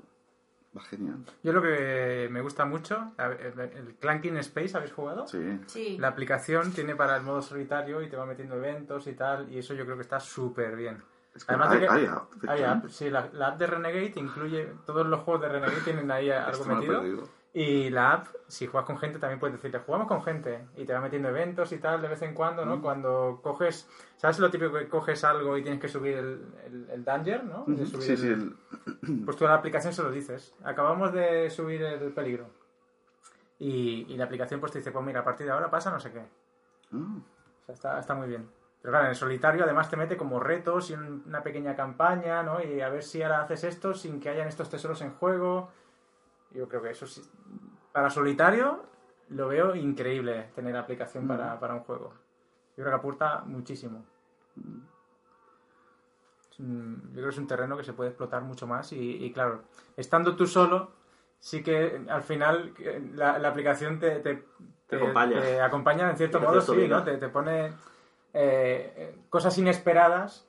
va 0.78 0.82
genial. 0.84 1.18
Yo 1.44 1.52
lo 1.54 1.62
que 1.62 2.28
me 2.32 2.42
gusta 2.42 2.66
mucho, 2.66 3.12
el, 3.18 3.96
Clanking 4.00 4.38
Space, 4.38 4.76
¿habéis 4.78 4.94
jugado? 4.94 5.28
Sí. 5.28 5.60
Sí. 5.68 5.98
La 6.00 6.10
aplicación 6.10 6.72
tiene 6.72 6.96
para 6.96 7.18
el 7.18 7.24
modo 7.24 7.42
solitario 7.42 8.02
y 8.02 8.10
te 8.10 8.16
va 8.18 8.26
metiendo 8.26 8.56
eventos 8.56 9.08
y 9.08 9.14
tal, 9.14 9.52
y 9.52 9.60
eso 9.60 9.74
yo 9.74 9.84
creo 9.86 9.98
que 9.98 10.04
está 10.04 10.20
súper 10.20 10.76
bien. 10.76 11.04
Es 11.36 11.46
que 11.46 11.54
Además 11.54 11.72
de 11.72 11.76
hay, 11.78 11.82
que- 11.82 11.90
hay 11.90 12.06
app. 12.06 12.34
de 12.34 12.52
Hay 12.52 12.64
app, 12.64 12.88
sí, 12.90 13.10
la, 13.10 13.30
la 13.34 13.48
app 13.48 13.58
de 13.58 13.68
Renegade 13.68 14.14
incluye, 14.16 14.74
todos 14.86 15.06
los 15.08 15.22
juegos 15.22 15.42
de 15.44 15.50
Renegade 15.50 15.82
tienen 15.82 16.12
ahí 16.12 16.30
algo 16.30 16.66
metido. 16.66 17.24
Y 17.54 17.90
la 17.90 18.14
app, 18.14 18.28
si 18.48 18.66
juegas 18.66 18.88
con 18.88 18.98
gente, 18.98 19.20
también 19.20 19.38
puedes 19.38 19.58
decirle, 19.58 19.80
jugamos 19.80 20.08
con 20.08 20.24
gente. 20.24 20.64
Y 20.78 20.86
te 20.86 20.94
va 20.94 21.02
metiendo 21.02 21.28
eventos 21.28 21.74
y 21.74 21.80
tal 21.80 22.02
de 22.02 22.08
vez 22.08 22.22
en 22.22 22.34
cuando, 22.34 22.66
Mm. 22.66 22.70
¿no? 22.70 22.82
Cuando 22.82 23.40
coges, 23.44 23.90
¿sabes 24.16 24.40
lo 24.40 24.50
típico 24.50 24.72
que 24.74 24.88
coges 24.88 25.24
algo 25.26 25.58
y 25.58 25.62
tienes 25.62 25.82
que 25.82 25.90
subir 25.90 26.18
el, 26.18 26.46
el, 26.66 26.90
el 26.92 27.04
danger, 27.04 27.44
¿no? 27.44 27.66
Subir 27.66 27.88
Sí, 28.02 28.12
el- 28.14 28.18
sí, 28.18 28.28
el- 28.28 28.56
Pues 29.26 29.36
tú 29.36 29.46
a 29.46 29.50
la 29.50 29.56
aplicación 29.56 29.92
se 29.94 30.02
lo 30.02 30.12
dices. 30.12 30.54
Acabamos 30.64 31.12
de 31.12 31.50
subir 31.50 31.82
el 31.84 32.14
peligro. 32.14 32.48
Y, 33.60 34.06
y 34.12 34.18
la 34.18 34.26
aplicación 34.26 34.60
pues 34.60 34.72
te 34.72 34.80
dice, 34.80 34.92
pues 34.92 35.06
mira, 35.06 35.20
a 35.20 35.24
partir 35.24 35.46
de 35.46 35.52
ahora 35.52 35.70
pasa 35.70 35.92
no 35.92 36.00
sé 36.00 36.12
qué. 36.12 36.24
Ah, 36.94 37.18
O 37.62 37.66
sea, 37.66 37.76
está, 37.76 38.00
está 38.00 38.16
muy 38.16 38.28
bien. 38.28 38.50
Pero 38.82 38.92
claro, 38.94 39.06
en 39.06 39.10
el 39.12 39.16
solitario 39.16 39.64
además 39.64 39.90
te 39.90 39.98
mete 39.98 40.18
como 40.18 40.40
retos 40.40 40.90
y 40.90 40.94
un- 40.94 41.24
una 41.28 41.44
pequeña 41.44 41.76
campaña, 41.76 42.42
¿no? 42.44 42.64
Y 42.64 42.82
a 42.82 42.90
ver 42.90 43.04
si 43.04 43.22
ahora 43.22 43.42
haces 43.42 43.64
esto 43.66 43.94
sin 43.94 44.20
que 44.20 44.30
hayan 44.30 44.48
estos 44.48 44.70
tesoros 44.70 45.02
en 45.02 45.12
juego. 45.12 45.70
Yo 46.54 46.68
creo 46.68 46.82
que 46.82 46.92
eso 46.92 47.08
sí. 47.08 47.22
Para 47.92 48.10
solitario 48.10 48.84
lo 49.30 49.48
veo 49.48 49.76
increíble 49.76 50.50
tener 50.56 50.76
aplicación 50.76 51.28
para, 51.28 51.60
para 51.60 51.74
un 51.76 51.82
juego. 51.82 52.14
Yo 52.78 52.84
creo 52.84 52.90
que 52.90 52.96
aporta 52.96 53.44
muchísimo. 53.46 54.04
Yo 56.58 57.12
creo 57.14 57.24
que 57.26 57.30
es 57.30 57.38
un 57.38 57.48
terreno 57.48 57.76
que 57.78 57.84
se 57.84 57.94
puede 57.94 58.10
explotar 58.12 58.44
mucho 58.44 58.68
más 58.68 58.92
y, 58.94 59.24
y 59.26 59.32
claro, 59.34 59.64
estando 59.98 60.36
tú 60.36 60.46
solo, 60.46 60.92
sí 61.40 61.64
que 61.64 62.06
al 62.08 62.22
final 62.22 62.74
eh, 62.80 63.02
la, 63.16 63.40
la 63.40 63.48
aplicación 63.50 64.00
te, 64.00 64.20
te, 64.20 64.46
Te 64.88 64.98
acompaña. 64.98 65.42
te 65.42 65.60
acompaña 65.62 66.10
en 66.10 66.18
cierto 66.18 66.40
modo, 66.40 66.62
sí. 66.62 66.88
¿no? 66.88 67.04
Te, 67.04 67.18
te 67.18 67.30
pone 67.30 67.74
eh, 68.34 69.18
cosas 69.30 69.58
inesperadas 69.58 70.48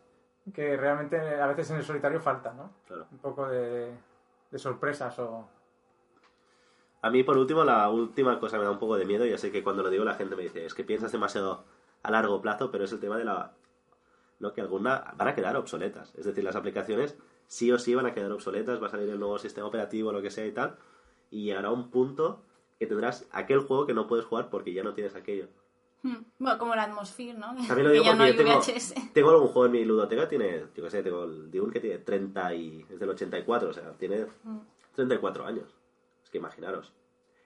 que 0.53 0.77
realmente 0.77 1.17
a 1.41 1.47
veces 1.47 1.71
en 1.71 1.77
el 1.79 1.85
solitario 1.85 2.21
falta, 2.21 2.53
¿no? 2.53 2.73
Claro. 2.87 3.07
Un 3.11 3.19
poco 3.19 3.49
de, 3.49 3.95
de 4.51 4.59
sorpresas 4.59 5.19
o... 5.21 5.49
A 7.03 7.11
mí, 7.11 7.25
por 7.25 7.37
último, 7.37 7.65
la 7.65 7.91
última 7.91 8.39
cosa 8.39 8.59
me 8.59 8.65
da 8.65 8.71
un 8.71 8.79
poco 8.79 8.97
de 8.97 9.05
miedo, 9.05 9.27
ya 9.27 9.37
sé 9.37 9.51
que 9.51 9.65
cuando 9.65 9.83
lo 9.83 9.91
digo 9.91 10.05
la 10.05 10.15
gente 10.15 10.37
me 10.37 10.45
dice, 10.45 10.65
es 10.65 10.73
que 10.73 10.85
piensas 10.85 11.11
demasiado 11.11 11.65
a 12.03 12.11
largo 12.13 12.41
plazo, 12.41 12.71
pero 12.71 12.85
es 12.85 12.93
el 12.93 13.01
tema 13.01 13.19
de 13.19 13.25
la... 13.25 13.53
¿no? 14.39 14.53
que 14.53 14.61
algunas 14.61 15.03
van 15.17 15.29
a 15.29 15.35
quedar 15.35 15.57
obsoletas. 15.57 16.15
Es 16.17 16.25
decir, 16.27 16.45
las 16.45 16.57
aplicaciones 16.57 17.17
sí 17.47 17.71
o 17.73 17.79
sí 17.79 17.95
van 17.95 18.07
a 18.07 18.15
quedar 18.15 18.31
obsoletas, 18.31 18.81
va 18.81 18.87
a 18.87 18.91
salir 18.91 19.09
el 19.09 19.19
nuevo 19.19 19.39
sistema 19.39 19.67
operativo, 19.67 20.13
lo 20.13 20.23
que 20.23 20.31
sea 20.31 20.47
y 20.47 20.53
tal, 20.53 20.77
y 21.31 21.45
llegará 21.45 21.71
un 21.71 21.91
punto 21.91 22.45
que 22.79 22.87
tendrás 22.87 23.29
aquel 23.33 23.61
juego 23.61 23.85
que 23.87 23.95
no 23.95 24.07
puedes 24.07 24.25
jugar 24.25 24.49
porque 24.49 24.73
ya 24.73 24.85
no 24.85 24.95
tienes 24.95 25.17
aquello. 25.17 25.49
Hmm. 26.03 26.25
Bueno, 26.39 26.59
como 26.59 26.75
la 26.75 26.85
Atmosphere, 26.85 27.35
¿no? 27.35 27.55
También 27.67 27.85
lo 27.85 27.91
digo 27.91 28.05
no 28.05 28.11
porque 28.11 28.25
hay 28.25 28.33
yo 28.33 28.45
tengo, 28.45 28.61
tengo 29.13 29.31
algún 29.31 29.49
juego 29.49 29.67
en 29.67 29.73
mi 29.73 29.85
ludoteca, 29.85 30.29
tiene, 30.29 30.67
yo 30.75 30.85
qué 30.85 30.91
sé, 30.91 31.03
tengo 31.03 31.25
el 31.25 31.51
Dune 31.51 31.73
que 31.73 31.81
tiene 31.81 31.99
30 31.99 32.55
y... 32.55 32.87
es 32.89 32.99
del 32.99 33.11
84, 33.11 33.69
o 33.69 33.73
sea, 33.73 33.93
tiene 33.93 34.27
34 34.95 35.47
años. 35.47 35.82
Que 36.33 36.39
imaginaros. 36.39 36.93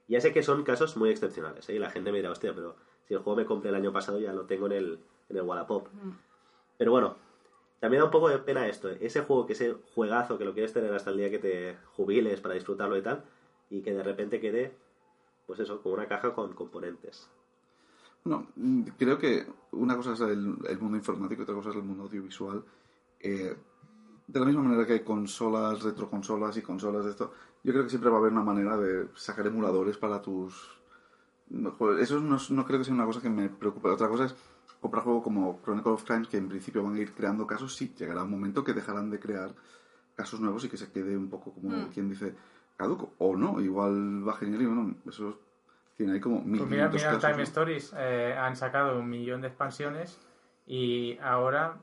Ya 0.09 0.21
sé 0.21 0.33
que 0.33 0.43
son 0.43 0.63
casos 0.63 0.97
muy 0.97 1.11
excepcionales, 1.11 1.69
¿eh? 1.69 1.75
Y 1.75 1.79
la 1.79 1.91
gente 1.91 2.13
me 2.13 2.19
dirá, 2.19 2.31
hostia, 2.31 2.55
pero 2.55 2.77
si 3.07 3.15
el 3.15 3.21
juego 3.21 3.37
me 3.37 3.45
compré 3.45 3.71
el 3.71 3.77
año 3.77 3.93
pasado 3.93 4.19
ya 4.19 4.33
lo 4.33 4.47
tengo 4.47 4.67
en 4.67 4.73
el, 4.73 5.01
en 5.29 5.37
el 5.37 5.43
Wallapop. 5.43 5.89
Pero 6.79 6.93
bueno, 6.93 7.17
también 7.81 8.01
da 8.01 8.07
un 8.07 8.11
poco 8.11 8.29
de 8.29 8.39
pena 8.39 8.67
esto, 8.69 8.89
¿eh? 8.91 8.99
ese 9.01 9.23
juego 9.23 9.47
que 9.47 9.53
ese 9.53 9.77
juegazo 9.95 10.39
que 10.39 10.45
lo 10.45 10.55
quieres 10.55 10.73
tener 10.73 10.95
hasta 10.95 11.11
el 11.11 11.19
día 11.19 11.31
que 11.31 11.39
te 11.39 11.77
jubiles 11.97 12.41
para 12.41 12.55
disfrutarlo 12.55 12.97
y 12.97 13.03
tal, 13.03 13.25
y 13.69 13.83
que 13.83 13.93
de 13.93 14.03
repente 14.03 14.41
quede, 14.41 14.73
pues 15.47 15.61
eso, 15.61 15.83
como 15.83 15.97
una 15.97 16.07
caja 16.07 16.33
con 16.35 16.55
componentes. 16.55 17.29
No, 18.25 18.47
mm, 18.57 18.83
creo 18.99 19.19
que 19.19 19.47
una 19.73 19.97
cosa 19.97 20.15
es 20.15 20.21
el, 20.21 20.57
el 20.69 20.79
mundo 20.79 20.97
informático 20.97 21.43
y 21.43 21.45
otra 21.45 21.55
cosa 21.55 21.71
es 21.71 21.77
el 21.77 21.83
mundo 21.83 22.05
audiovisual. 22.05 22.65
Eh, 23.21 23.57
de 24.27 24.41
la 24.41 24.47
misma 24.47 24.63
manera 24.63 24.87
que 24.87 24.95
hay 24.95 25.05
consolas, 25.05 25.83
retroconsolas 25.83 26.57
y 26.57 26.63
consolas 26.63 27.05
de 27.05 27.11
esto, 27.13 27.33
yo 27.67 27.73
creo 27.73 27.83
que 27.83 27.91
siempre 27.91 28.11
va 28.11 28.17
a 28.17 28.21
haber 28.21 28.31
una 28.33 28.45
manera 28.45 28.77
de 28.77 29.09
sacar 29.17 29.45
emuladores 29.47 29.97
para 29.97 30.23
tus... 30.23 30.79
Eso 32.01 32.21
no, 32.21 32.37
es- 32.37 32.51
no 32.53 32.65
creo 32.65 32.79
que 32.79 32.85
sea 32.85 32.95
una 32.95 33.05
cosa 33.07 33.21
que 33.21 33.29
me 33.31 33.49
preocupe. 33.49 33.89
Otra 33.89 34.09
cosa 34.09 34.25
es 34.27 34.35
comprar 34.81 35.03
juegos 35.05 35.25
como 35.25 35.61
Chronicle 35.63 35.93
of 35.93 36.05
Crimes 36.05 36.29
que 36.29 36.37
en 36.37 36.49
principio 36.49 36.83
van 36.85 36.95
a 36.95 36.99
ir 37.01 37.13
creando 37.13 37.47
casos. 37.47 37.75
Sí, 37.75 37.93
llegará 37.99 38.23
un 38.23 38.31
momento 38.31 38.63
que 38.65 38.73
dejarán 38.73 39.11
de 39.11 39.19
crear 39.19 39.51
casos 40.15 40.41
nuevos 40.41 40.65
y 40.65 40.69
que 40.69 40.77
se 40.77 40.91
quede 40.93 41.17
un 41.17 41.29
poco 41.29 41.53
como 41.53 41.71
Mm. 41.77 41.89
quien 41.93 42.09
dice 42.09 42.35
caduco. 42.77 43.15
O 43.19 43.37
no, 43.37 43.61
igual 43.61 44.27
va 44.27 44.35
genial 44.37 44.63
y 44.63 44.67
bueno, 44.67 44.95
eso 45.09 45.39
tiene 45.97 46.13
ahí 46.15 46.21
como 46.21 46.37
Pues 46.43 46.47
mira, 46.71 46.89
1500 46.89 47.01
mira 47.03 47.11
casos. 47.11 47.23
Time 47.23 47.37
¿no? 47.39 47.43
Stories, 47.43 47.95
eh, 47.97 48.37
han 48.39 48.57
sacado 48.57 48.99
un 48.99 49.09
millón 49.09 49.41
de 49.41 49.49
expansiones 49.49 50.19
y 50.67 51.19
ahora 51.19 51.79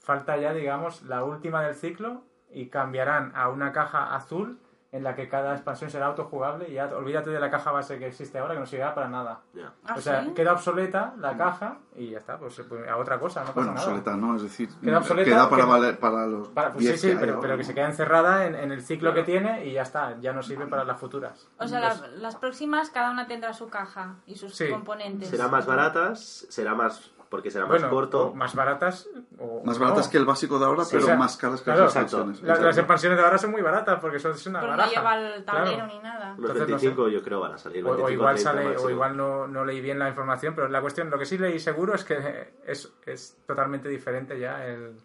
falta 0.00 0.36
ya, 0.38 0.52
digamos, 0.54 1.02
la 1.02 1.24
última 1.24 1.62
del 1.62 1.74
ciclo 1.74 2.22
y 2.52 2.66
cambiarán 2.68 3.32
a 3.34 3.48
una 3.50 3.72
caja 3.72 4.14
azul 4.14 4.58
en 4.90 5.04
la 5.04 5.14
que 5.14 5.28
cada 5.28 5.52
expansión 5.54 5.90
será 5.90 6.06
autojugable 6.06 6.68
y 6.70 6.72
ya 6.74 6.86
olvídate 6.86 7.28
de 7.28 7.38
la 7.38 7.50
caja 7.50 7.72
base 7.72 7.98
que 7.98 8.06
existe 8.06 8.38
ahora 8.38 8.54
que 8.54 8.60
no 8.60 8.66
sirve 8.66 8.86
para 8.94 9.08
nada. 9.08 9.40
Ya. 9.52 9.72
¿Ah, 9.84 9.94
o 9.96 10.00
sea, 10.00 10.24
sí? 10.24 10.30
queda 10.34 10.52
obsoleta 10.54 11.12
la 11.18 11.36
caja 11.36 11.76
y 11.94 12.10
ya 12.10 12.18
está, 12.18 12.38
pues 12.38 12.54
se 12.54 12.64
puede- 12.64 12.88
a 12.88 12.96
otra 12.96 13.18
cosa, 13.20 13.40
no 13.40 13.46
pasa 13.48 13.54
Bueno, 13.56 13.72
nada. 13.74 13.84
obsoleta 13.86 14.16
no, 14.16 14.36
es 14.36 14.42
decir, 14.42 14.70
Queda 14.82 14.98
obsoleta, 14.98 15.28
queda 15.30 15.50
para, 15.50 15.64
queda- 15.64 15.72
valer- 15.78 15.98
para 15.98 16.26
los 16.26 16.48
Para- 16.48 16.72
pues 16.72 16.84
sí, 16.84 16.88
10 16.88 17.00
sí, 17.02 17.08
que 17.10 17.16
pero, 17.16 17.56
que 17.58 17.64
se 17.64 17.74
queda 17.74 17.86
encerrada 17.86 18.46
en, 18.46 18.54
en 18.54 18.72
el 18.72 18.80
ciclo 18.80 19.10
Claro. 19.12 19.26
que 19.26 19.30
tiene 19.30 19.66
y 19.66 19.72
ya 19.74 19.82
está, 19.82 20.18
ya 20.20 20.32
no 20.32 20.42
sirve 20.42 20.66
para 20.66 20.84
las 20.84 20.98
futuras. 20.98 21.48
O 21.58 21.68
sea, 21.68 21.80
Pues- 21.80 22.00
las, 22.00 22.10
las 22.12 22.36
próximas 22.36 22.88
cada 22.88 23.10
una 23.10 23.26
tendrá 23.26 23.52
su 23.52 23.68
caja 23.68 24.14
y 24.26 24.36
sus 24.36 24.56
Sí. 24.56 24.70
componentes. 24.70 25.28
Será 25.28 25.48
más 25.48 25.66
baratas, 25.66 26.46
será 26.48 26.74
más... 26.74 27.12
porque 27.30 27.50
será 27.50 27.66
más 27.66 27.80
bueno, 27.80 27.90
corto. 27.90 28.32
más 28.34 28.54
baratas 28.54 29.08
o 29.38 29.62
Más 29.64 29.78
baratas 29.78 30.06
no. 30.06 30.10
que 30.12 30.18
el 30.18 30.24
básico 30.24 30.58
de 30.58 30.64
ahora, 30.64 30.84
Sí, 30.84 30.90
pero 30.92 31.04
o 31.04 31.06
sea, 31.08 31.16
más 31.16 31.36
caras 31.36 31.60
que 31.60 31.64
claro, 31.64 31.84
las 31.84 31.96
expansiones. 31.96 32.42
Las, 32.42 32.78
expansiones 32.78 33.18
de 33.18 33.24
ahora 33.24 33.38
son 33.38 33.50
muy 33.50 33.62
baratas 33.62 34.00
porque 34.00 34.16
es 34.16 34.46
una 34.46 34.60
no 34.62 34.68
baraja. 34.68 34.90
lleva 34.90 35.16
el 35.18 35.44
tablero 35.44 35.76
Claro. 35.76 35.92
ni 35.92 35.98
nada. 36.00 36.34
Unos 36.38 36.50
Entonces, 36.50 36.58
no 36.70 36.78
sé. 36.78 36.86
25 36.86 37.08
yo 37.08 37.22
creo 37.22 37.40
van 37.40 37.52
a 37.52 37.58
salir. 37.58 37.84
O, 37.84 37.88
o 37.88 37.90
25, 37.90 38.10
igual 38.12 38.34
30 38.36 38.50
sale, 38.52 38.76
o 38.78 38.90
igual 38.90 39.16
no, 39.16 39.46
no 39.46 39.64
leí 39.64 39.80
bien 39.80 39.98
la 39.98 40.08
información, 40.08 40.54
pero 40.54 40.68
la 40.68 40.80
cuestión, 40.80 41.10
lo 41.10 41.18
que 41.18 41.26
sí 41.26 41.36
leí 41.38 41.58
seguro 41.58 41.94
es 41.94 42.04
que 42.04 42.54
es, 42.64 42.92
es 43.06 43.36
totalmente 43.46 43.88
diferente 43.88 44.38
ya 44.38 44.64
el, 44.66 44.96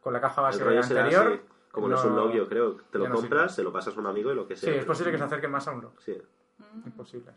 con 0.00 0.12
la 0.12 0.20
caja 0.20 0.40
El 0.40 0.44
base 0.46 0.82
será 0.88 1.00
anterior. 1.02 1.26
así, 1.34 1.40
como 1.70 1.88
no, 1.88 1.96
es 1.96 2.04
un 2.04 2.16
log, 2.16 2.32
yo 2.32 2.48
creo. 2.48 2.76
Te 2.90 2.98
lo 2.98 3.08
no 3.08 3.14
compras, 3.14 3.54
se 3.54 3.62
lo 3.62 3.72
pasas 3.72 3.96
a 3.96 4.00
un 4.00 4.06
amigo 4.06 4.32
y 4.32 4.34
lo 4.34 4.46
que 4.46 4.56
Sí, 4.56 4.66
sea. 4.66 4.74
es 4.76 4.84
posible 4.84 5.12
que 5.12 5.18
se 5.18 5.24
acerque 5.24 5.48
más 5.48 5.66
a 5.68 5.72
un 5.72 5.82
log. 5.82 5.92
Sí. 6.00 6.16
Imposible. 6.86 7.32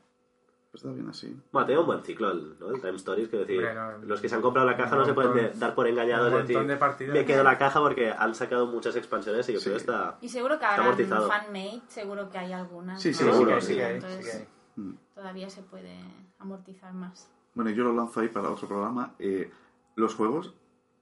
Está 0.75 0.91
bien 0.91 1.07
así. 1.09 1.35
Bueno, 1.51 1.65
tiene 1.65 1.81
un 1.81 1.88
buen 1.88 2.03
ciclo 2.03 2.31
el, 2.31 2.59
¿no? 2.59 2.69
el 2.69 2.81
Time 2.81 2.95
Stories, 2.95 3.29
que 3.29 3.38
decir, 3.38 3.57
Hombre, 3.65 3.73
no, 3.73 3.97
los 4.05 4.21
que 4.21 4.29
se 4.29 4.35
han 4.35 4.41
comprado 4.41 4.67
la 4.69 4.77
caja 4.77 4.95
no 4.95 5.05
se 5.05 5.13
pueden 5.13 5.57
dar 5.59 5.73
por 5.73 5.88
engañados, 5.88 6.31
es 6.33 6.47
decir, 6.47 6.67
de 6.67 6.77
partidas. 6.77 7.13
me 7.13 7.25
quedo 7.25 7.43
la 7.43 7.57
caja 7.57 7.79
porque 7.79 8.11
han 8.11 8.35
sacado 8.35 8.67
muchas 8.67 8.95
expansiones 8.95 9.47
y 9.49 9.53
yo 9.53 9.59
Sí. 9.59 9.65
creo 9.65 9.75
que 9.77 9.79
está... 9.81 10.17
Y 10.21 10.29
seguro 10.29 10.59
que 10.59 10.65
habrá 10.65 10.83
amortizado. 10.83 11.27
fanmate, 11.27 11.81
seguro 11.88 12.29
que 12.29 12.38
hay 12.38 12.53
algunas. 12.53 13.01
Sí, 13.01 13.09
¿no? 13.09 13.13
sí, 13.15 13.19
Sí, 13.19 13.23
sí 13.25 13.31
seguro, 13.31 13.47
que 13.49 13.53
hay, 13.55 13.61
sí. 13.61 13.67
sí 13.67 13.75
que 13.75 13.85
hay, 13.85 13.95
Entonces, 13.95 14.25
sí 14.25 14.31
que 14.31 14.38
hay. 14.38 14.83
Mm. 14.85 14.97
todavía 15.15 15.49
se 15.49 15.61
puede 15.63 15.97
amortizar 16.39 16.93
más. 16.93 17.29
Bueno, 17.53 17.71
yo 17.71 17.83
lo 17.85 17.93
lanzo 17.93 18.19
ahí 18.19 18.27
para 18.27 18.49
otro 18.49 18.67
programa. 18.67 19.13
Eh, 19.19 19.49
los 19.95 20.13
juegos 20.13 20.53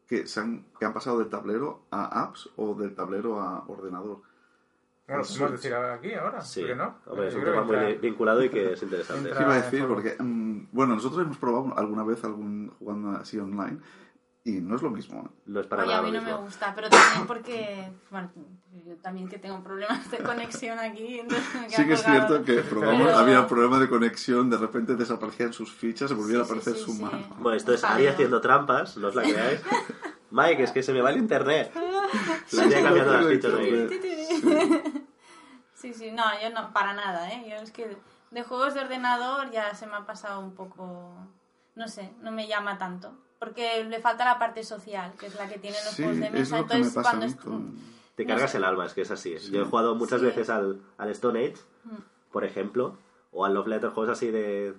que, 0.07 0.27
se 0.27 0.39
han, 0.39 0.65
que 0.79 0.85
han 0.85 0.93
pasado 0.93 1.17
del 1.17 1.29
tablero 1.29 1.85
a 1.89 2.21
apps 2.23 2.49
o 2.57 2.75
del 2.75 2.93
tablero 2.93 3.39
a 3.41 3.63
ordenador. 3.67 4.21
Bueno, 5.05 5.21
lo 5.21 5.27
podemos 5.27 5.51
decir 5.51 5.73
aquí, 5.73 6.13
ahora. 6.13 6.41
Sí, 6.41 6.61
¿Por 6.61 6.69
qué 6.69 6.75
no? 6.75 6.95
hombre, 7.07 7.27
es 7.27 7.35
un 7.35 7.43
tema 7.43 7.61
muy 7.63 7.75
entra- 7.75 8.01
vinculado 8.01 8.43
y 8.43 8.49
que 8.49 8.73
es 8.73 8.83
interesante. 8.83 9.29
Entra- 9.29 9.37
¿Qué 9.37 9.43
iba 9.43 9.53
a 9.53 9.61
decir? 9.61 9.85
Porque, 9.87 10.15
mm, 10.17 10.67
bueno, 10.71 10.95
nosotros 10.95 11.21
hemos 11.23 11.37
probado 11.37 11.73
alguna 11.77 12.03
vez 12.03 12.23
algún 12.23 12.69
jugando 12.79 13.09
así 13.17 13.37
online 13.37 13.79
y 14.45 14.61
no 14.61 14.75
es 14.77 14.81
lo 14.81 14.89
mismo. 14.89 15.23
¿eh? 15.25 15.29
No 15.47 15.59
es 15.59 15.67
para 15.67 15.83
Oye, 15.83 15.93
a 15.93 16.01
mí 16.01 16.11
no 16.11 16.21
me 16.21 16.27
mismo. 16.27 16.41
gusta, 16.43 16.71
pero 16.73 16.89
también 16.89 17.27
porque, 17.27 17.91
bueno, 18.11 18.31
yo 18.85 18.95
también 19.01 19.27
que 19.27 19.39
tengo 19.39 19.61
problemas 19.61 20.09
de 20.09 20.19
conexión 20.19 20.79
aquí. 20.79 21.19
entonces 21.19 21.53
me 21.61 21.69
Sí 21.69 21.85
que 21.85 21.93
es 21.93 22.03
cierto 22.03 22.43
que 22.45 22.53
probamos, 22.61 23.07
Pero- 23.07 23.17
había 23.17 23.45
problema 23.47 23.79
de 23.79 23.89
conexión, 23.89 24.49
de 24.49 24.57
repente 24.57 24.95
desaparecían 24.95 25.51
sus 25.51 25.69
fichas, 25.73 26.09
se 26.09 26.15
volvía 26.15 26.39
a 26.39 26.43
Sí, 26.45 26.45
sí, 26.45 26.51
aparecer 26.53 26.75
sí, 26.75 26.79
su 26.85 26.91
sí. 26.93 27.01
mano. 27.03 27.19
Bueno, 27.39 27.57
esto 27.57 27.73
es. 27.73 27.83
Ari 27.83 28.07
haciendo 28.07 28.39
trampas, 28.39 28.95
no 28.97 29.09
os 29.09 29.15
la 29.15 29.23
creáis. 29.23 29.61
Mike, 30.31 30.63
es 30.63 30.71
que 30.71 30.81
se 30.81 30.93
me 30.93 31.01
va 31.01 31.11
el 31.11 31.17
internet. 31.17 31.71
La 32.53 32.67
tía 32.67 32.81
cambiando 32.83 33.13
las 33.13 33.27
fichas 33.27 33.53
ahí. 33.53 33.87
Sí, 35.73 35.93
sí, 35.93 36.11
no, 36.11 36.23
yo 36.41 36.49
no, 36.51 36.71
para 36.71 36.93
nada, 36.93 37.29
¿eh? 37.33 37.45
Yo 37.49 37.55
es 37.57 37.71
que 37.71 37.97
de 38.31 38.43
juegos 38.43 38.73
de 38.73 38.81
ordenador 38.81 39.51
ya 39.51 39.73
se 39.75 39.85
me 39.87 39.95
ha 39.95 40.05
pasado 40.05 40.39
un 40.39 40.53
poco, 40.55 41.13
no 41.75 41.87
sé, 41.87 42.13
no 42.21 42.31
me 42.31 42.47
llama 42.47 42.77
tanto. 42.77 43.13
Porque 43.39 43.83
le 43.83 43.99
falta 43.99 44.23
la 44.23 44.39
parte 44.39 44.63
social, 44.63 45.11
que 45.19 45.25
es 45.25 45.35
la 45.35 45.49
que 45.49 45.57
tienen 45.59 45.83
los 45.83 45.93
Sí, 45.95 46.03
juegos 46.03 46.19
de 46.21 46.27
es 46.27 46.31
mesa. 46.31 46.57
lo 46.59 46.67
que 46.67 46.73
me 46.75 46.79
Entonces, 46.85 47.03
cuando 47.03 47.25
mí 47.25 47.31
est- 47.31 47.41
con... 47.41 47.93
Te 48.15 48.23
No 48.23 48.29
cargas 48.29 48.51
sé. 48.51 48.57
el 48.57 48.63
alma, 48.63 48.85
es 48.85 48.93
que 48.93 49.01
es 49.01 49.11
así. 49.11 49.35
Yo 49.51 49.61
he 49.63 49.65
jugado 49.65 49.95
muchas 49.95 50.21
Sí. 50.21 50.27
veces 50.27 50.49
al, 50.49 50.79
al 50.97 51.09
Stone 51.09 51.39
Age, 51.39 51.57
Mm. 51.83 51.97
por 52.31 52.45
ejemplo, 52.45 52.95
o 53.33 53.43
al 53.43 53.53
Love 53.55 53.67
Letter, 53.67 53.89
juegos 53.89 54.13
así 54.17 54.31
de... 54.31 54.75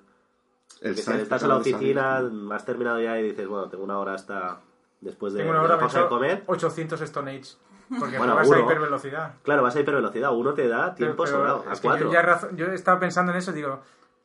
El 0.80 0.94
que 0.94 1.00
estás 1.00 1.42
en 1.42 1.48
la 1.48 1.54
de 1.56 1.60
oficina, 1.60 2.22
has 2.54 2.64
terminado 2.64 2.98
ya 3.00 3.18
y 3.18 3.24
dices, 3.24 3.46
bueno, 3.46 3.68
tengo 3.68 3.84
una 3.84 3.98
hora 3.98 4.14
hasta 4.14 4.60
después 5.02 5.34
de, 5.34 5.40
Tengo 5.40 5.50
una 5.50 5.58
de 5.60 5.64
hora 5.66 5.74
la 5.74 5.80
pausa 5.80 6.02
de 6.02 6.08
comer. 6.08 6.44
800 6.46 7.00
Stone 7.02 7.30
Age. 7.36 7.52
Porque 7.88 8.18
Bueno, 8.18 8.32
juegas 8.34 8.50
a 8.50 8.54
uno. 8.56 8.64
hipervelocidad. 8.64 9.34
Claro, 9.42 9.62
vas 9.62 9.76
a 9.76 9.80
hipervelocidad, 9.80 10.32
uno 10.32 10.54
te 10.54 10.68
da 10.68 10.94
tiempo 10.94 11.24
Pero- 11.24 11.36
pero 11.38 11.48
sobrado, 11.54 11.64
a 11.68 11.72
es 11.72 11.80
que 11.80 11.86
yo, 11.88 11.90
cuatro. 12.10 12.12
ya 12.12 12.48
yo 12.56 12.66
he 12.68 12.74
estado 12.74 12.98
pensando 12.98 13.32
en 13.32 13.38
eso, 13.38 13.52
digo, 13.52 13.80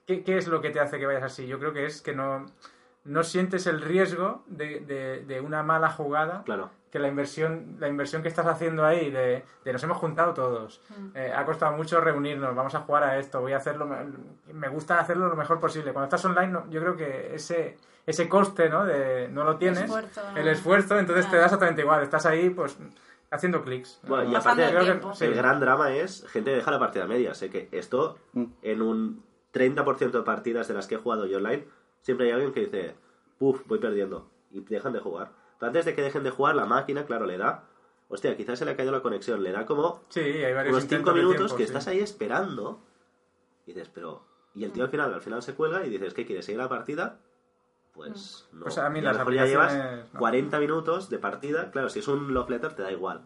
¿qué, 0.07 0.23
qué 0.23 0.37
es 0.37 0.47
lo 0.47 0.61
que 0.61 0.69
te 0.69 0.79
hace 0.79 0.97
que 0.99 1.05
vayas 1.05 1.23
así? 1.23 1.45
Yo 1.47 1.59
creo 1.59 1.73
que 1.73 1.85
es 1.85 2.01
que 2.01 2.13
no, 2.15 2.45
no 3.03 3.23
sientes 3.23 3.67
el 3.67 3.81
riesgo 3.81 4.43
de, 4.47 4.79
de- 4.81 5.23
de 5.25 5.41
una 5.41 5.63
mala 5.63 5.89
jugada, 5.89 6.43
Claro. 6.45 6.69
que 6.91 6.99
la 6.99 7.07
inversión, 7.07 7.75
la 7.79 7.87
inversión 7.87 8.21
que 8.23 8.27
estás 8.29 8.45
haciendo 8.47 8.83
ahí, 8.85 9.11
de, 9.11 9.43
de 9.63 9.73
nos 9.73 9.83
hemos 9.83 9.97
juntado 9.97 10.33
todos, 10.33 10.81
eh, 11.13 11.31
ha 11.35 11.45
costado 11.45 11.73
mucho 11.73 11.99
reunirnos, 12.01 12.55
vamos 12.55 12.73
a 12.75 12.79
jugar 12.79 13.03
a 13.03 13.17
esto, 13.19 13.41
voy 13.41 13.53
a 13.53 13.57
hacerlo, 13.57 13.87
me- 14.51 14.67
gusta 14.69 14.99
hacerlo 14.99 15.27
lo 15.27 15.35
mejor 15.35 15.59
posible. 15.59 15.93
Cuando 15.93 16.05
estás 16.05 16.23
online, 16.25 16.47
no- 16.47 16.69
yo 16.69 16.81
creo 16.81 16.95
que 16.95 17.35
ese, 17.35 17.77
ese 18.07 18.27
coste, 18.27 18.69
¿no? 18.69 18.85
De, 18.85 19.27
no 19.27 19.43
lo 19.43 19.57
tienes, 19.57 19.83
esfuerzo, 19.83 20.21
¿no? 20.31 20.37
el 20.37 20.47
esfuerzo, 20.47 20.97
entonces 20.97 21.29
te 21.29 21.37
da 21.37 21.45
exactamente 21.45 21.81
igual, 21.81 22.01
estás 22.01 22.25
ahí, 22.25 22.49
pues, 22.49 22.75
haciendo 23.31 23.61
clics. 23.63 23.99
Bueno, 24.07 24.31
y 24.31 24.35
aparte, 24.35 24.63
el 24.63 24.69
creo 24.69 24.79
que- 24.81 24.85
tiempo. 24.85 25.13
sí. 25.13 25.25
el 25.25 25.33
gran 25.35 25.59
drama 25.59 25.93
es 25.95 26.25
gente 26.29 26.51
que 26.51 26.57
deja 26.57 26.71
la 26.71 26.79
partida 26.79 27.03
a 27.03 27.07
media. 27.07 27.33
Sé 27.33 27.49
que 27.49 27.69
esto, 27.71 28.17
Mm. 28.33 28.45
en 28.61 28.81
un 28.81 29.23
30% 29.51 30.17
de 30.19 30.23
partidas 30.23 30.67
de 30.67 30.73
las 30.73 30.87
que 30.87 30.95
he 30.95 30.97
jugado 30.97 31.25
yo 31.25 31.37
online, 31.37 31.67
siempre 32.01 32.27
hay 32.27 32.31
alguien 32.33 32.53
que 32.53 32.61
dice, 32.61 32.95
puf, 33.37 33.65
voy 33.67 33.79
perdiendo. 33.79 34.29
Y 34.51 34.61
dejan 34.61 34.93
de 34.93 34.99
jugar. 34.99 35.31
Pero 35.59 35.67
antes 35.67 35.85
de 35.85 35.93
que 35.95 36.01
dejen 36.01 36.23
de 36.23 36.29
jugar, 36.31 36.55
la 36.55 36.65
máquina, 36.65 37.05
claro, 37.05 37.25
le 37.25 37.37
da. 37.37 37.65
Hostia, 38.07 38.35
quizás 38.35 38.57
se 38.57 38.65
le 38.65 38.71
ha 38.71 38.75
caído 38.75 38.91
la 38.91 39.01
conexión. 39.01 39.43
Le 39.43 39.51
da 39.51 39.65
como 39.65 40.03
Sí, 40.09 40.19
hay 40.21 40.51
unos 40.53 40.63
5 40.65 40.79
intentos 40.81 41.13
de 41.13 41.19
minutos 41.21 41.37
tiempo, 41.37 41.57
que 41.57 41.63
sí. 41.63 41.67
estás 41.67 41.87
ahí 41.87 41.99
esperando. 41.99 42.81
Y 43.65 43.73
dices, 43.73 43.89
pero. 43.93 44.23
Y 44.55 44.63
el 44.63 44.71
tío 44.71 44.83
al 44.83 44.89
final, 44.89 45.13
al 45.13 45.21
final 45.21 45.43
se 45.43 45.53
cuelga 45.53 45.85
y 45.85 45.89
dices, 45.89 46.13
¿qué 46.15 46.25
quieres? 46.25 46.45
¿Seguir 46.45 46.59
la 46.59 46.67
partida? 46.69 47.19
Pues 48.07 48.47
no. 48.53 48.61
Pues 48.63 48.77
a 48.77 48.89
mí 48.89 48.99
Y 48.99 49.01
las 49.01 49.13
lo 49.13 49.19
mejor 49.19 49.33
ya 49.33 49.45
llevas 49.45 49.71
aplicaciones, 49.73 50.13
no. 50.13 50.19
40 50.19 50.59
minutos 50.59 51.09
de 51.09 51.19
partida. 51.19 51.71
Claro, 51.71 51.89
si 51.89 51.99
es 51.99 52.07
un 52.07 52.33
love 52.33 52.49
letter 52.49 52.73
te 52.73 52.81
da 52.81 52.91
igual. 52.91 53.21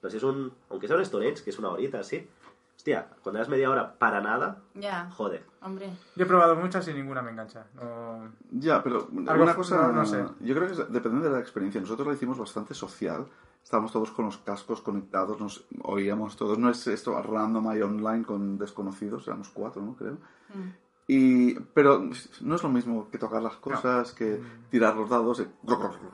Pero 0.00 0.10
si 0.10 0.16
es 0.18 0.22
un. 0.22 0.52
Aunque 0.70 0.86
sea 0.88 0.96
un 0.96 1.04
storage, 1.04 1.42
que 1.42 1.50
es 1.50 1.58
una 1.58 1.70
horita 1.70 2.00
así. 2.00 2.28
Hostia, 2.76 3.08
cuando 3.24 3.40
das 3.40 3.48
media 3.48 3.68
hora 3.70 3.98
para 3.98 4.20
nada, 4.20 4.58
Ya, 4.74 5.10
joder. 5.10 5.44
hombre. 5.62 5.90
Yo 6.14 6.24
he 6.24 6.26
probado 6.28 6.54
muchas 6.54 6.86
y 6.86 6.94
ninguna 6.94 7.22
me 7.22 7.32
engancha. 7.32 7.66
No- 7.74 8.30
Ya, 8.52 8.80
pero 8.84 9.08
Algo- 9.26 9.42
una 9.42 9.56
cosa, 9.56 9.88
no- 9.88 9.92
no 9.94 10.06
sé. 10.06 10.24
yo 10.40 10.54
creo 10.54 10.66
que 10.68 10.74
es- 10.74 10.92
depende 10.92 11.26
de 11.28 11.30
la 11.34 11.40
experiencia. 11.40 11.80
Nosotros 11.80 12.06
lo 12.06 12.14
hicimos 12.14 12.38
bastante 12.38 12.74
social. 12.74 13.26
Estábamos 13.64 13.90
todos 13.92 14.12
con 14.12 14.26
los 14.26 14.38
cascos 14.38 14.80
conectados, 14.80 15.40
nos 15.40 15.64
oíamos 15.82 16.36
todos. 16.36 16.56
No 16.56 16.70
es 16.70 16.86
esto 16.86 17.20
random 17.20 17.76
y 17.76 17.82
online 17.82 18.24
con 18.24 18.56
desconocidos, 18.58 19.26
éramos 19.26 19.48
cuatro, 19.48 19.82
¿no? 19.82 19.96
Creo. 19.96 20.12
Mm. 20.54 20.70
Y, 21.10 21.54
pero 21.72 22.10
no 22.42 22.54
es 22.56 22.62
lo 22.62 22.68
mismo 22.68 23.08
que 23.10 23.16
tocar 23.16 23.40
las 23.40 23.56
cosas, 23.56 24.12
que 24.12 24.42
tirar 24.70 24.94
los 24.94 25.08
dados, 25.08 25.42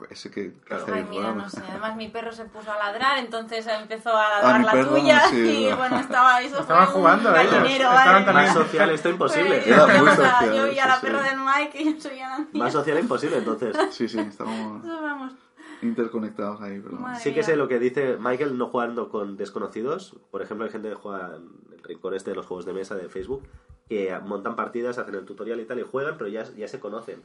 ese 0.09 0.31
que, 0.31 0.53
Claro. 0.65 0.83
hace 0.83 0.93
Ay, 0.93 1.05
mira, 1.09 1.33
no 1.33 1.49
sé. 1.49 1.61
Además, 1.69 1.97
mi 1.97 2.07
perro 2.07 2.31
se 2.31 2.45
puso 2.45 2.71
a 2.71 2.77
ladrar, 2.77 3.17
entonces 3.17 3.67
empezó 3.67 4.11
a 4.15 4.25
Ah, 4.25 4.41
ladrar 4.41 4.63
la 4.63 4.71
perro, 4.71 4.91
tuya. 4.95 5.19
sí, 5.29 5.65
y 5.65 5.69
no. 5.69 5.75
bueno, 5.75 5.99
estaba 5.99 6.41
eso 6.41 6.59
Estaban 6.61 6.85
fue 6.87 6.95
un 6.95 7.01
jugando 7.01 7.35
ellos, 7.35 7.51
gallinero, 7.51 7.89
estaban 7.91 8.25
también- 8.25 8.45
Más 8.47 8.53
social 8.53 8.89
esto 8.91 9.09
imposible. 9.09 9.57
Pues, 9.57 9.67
Era 9.67 9.85
muy 9.87 10.07
o 10.09 10.15
sea, 10.15 10.31
social, 10.39 10.55
yo 10.55 10.63
vi 10.69 10.79
a 10.79 10.83
sí, 10.83 10.87
la 10.89 10.95
sí. 10.95 11.05
perra 11.05 11.21
del 11.23 11.39
Mike 11.41 11.81
y 11.81 11.93
yo 11.95 12.01
soy 12.01 12.19
a 12.21 12.29
la 12.29 12.37
mía. 12.37 12.47
Más 12.53 12.71
social 12.71 12.97
imposible, 12.99 13.37
entonces. 13.39 13.75
Sí, 13.91 14.07
sí, 14.07 14.19
estábamos 14.19 14.81
Entonces, 14.81 15.01
vamos. 15.01 15.33
Interconectados 15.81 16.61
ahí. 16.61 16.79
Pero... 16.79 16.97
Madre 16.97 17.19
Sí 17.21 17.33
que 17.33 17.43
sé 17.43 17.55
lo 17.55 17.67
que 17.67 17.79
dice 17.79 18.17
Michael 18.19 18.57
no 18.57 18.67
jugando 18.67 19.09
con 19.09 19.37
desconocidos. 19.37 20.15
Por 20.31 20.41
ejemplo, 20.41 20.65
hay 20.65 20.71
gente 20.71 20.89
que 20.89 20.95
juega 20.95 21.35
en 21.35 21.73
el 21.73 21.83
rincón 21.83 22.13
este 22.13 22.31
de 22.31 22.35
los 22.35 22.45
juegos 22.45 22.65
de 22.65 22.73
mesa 22.73 22.95
de 22.95 23.09
Facebook 23.09 23.43
que 23.87 24.17
montan 24.23 24.55
partidas, 24.55 24.97
hacen 24.97 25.13
el 25.13 25.25
tutorial 25.25 25.59
y 25.59 25.65
tal 25.65 25.79
y 25.79 25.83
juegan, 25.83 26.15
pero 26.17 26.27
ya, 26.27 26.43
ya 26.55 26.67
se 26.67 26.79
conocen. 26.79 27.21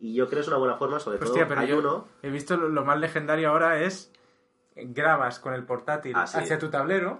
Y 0.00 0.14
yo 0.14 0.26
creo 0.26 0.38
que 0.38 0.42
es 0.42 0.48
una 0.48 0.56
buena 0.56 0.76
forma, 0.76 0.98
sobre 0.98 1.18
Hostia, 1.18 1.42
todo 1.42 1.48
pero 1.50 1.60
hay 1.60 1.68
yo 1.68 1.78
uno... 1.80 2.08
he 2.22 2.30
visto 2.30 2.56
lo, 2.56 2.70
lo 2.70 2.82
más 2.84 2.98
legendario 2.98 3.50
ahora 3.50 3.82
es 3.82 4.10
grabas 4.74 5.38
con 5.38 5.52
el 5.52 5.64
portátil 5.64 6.14
Ah, 6.16 6.26
sí. 6.26 6.38
hacia 6.38 6.58
tu 6.58 6.70
tablero, 6.70 7.18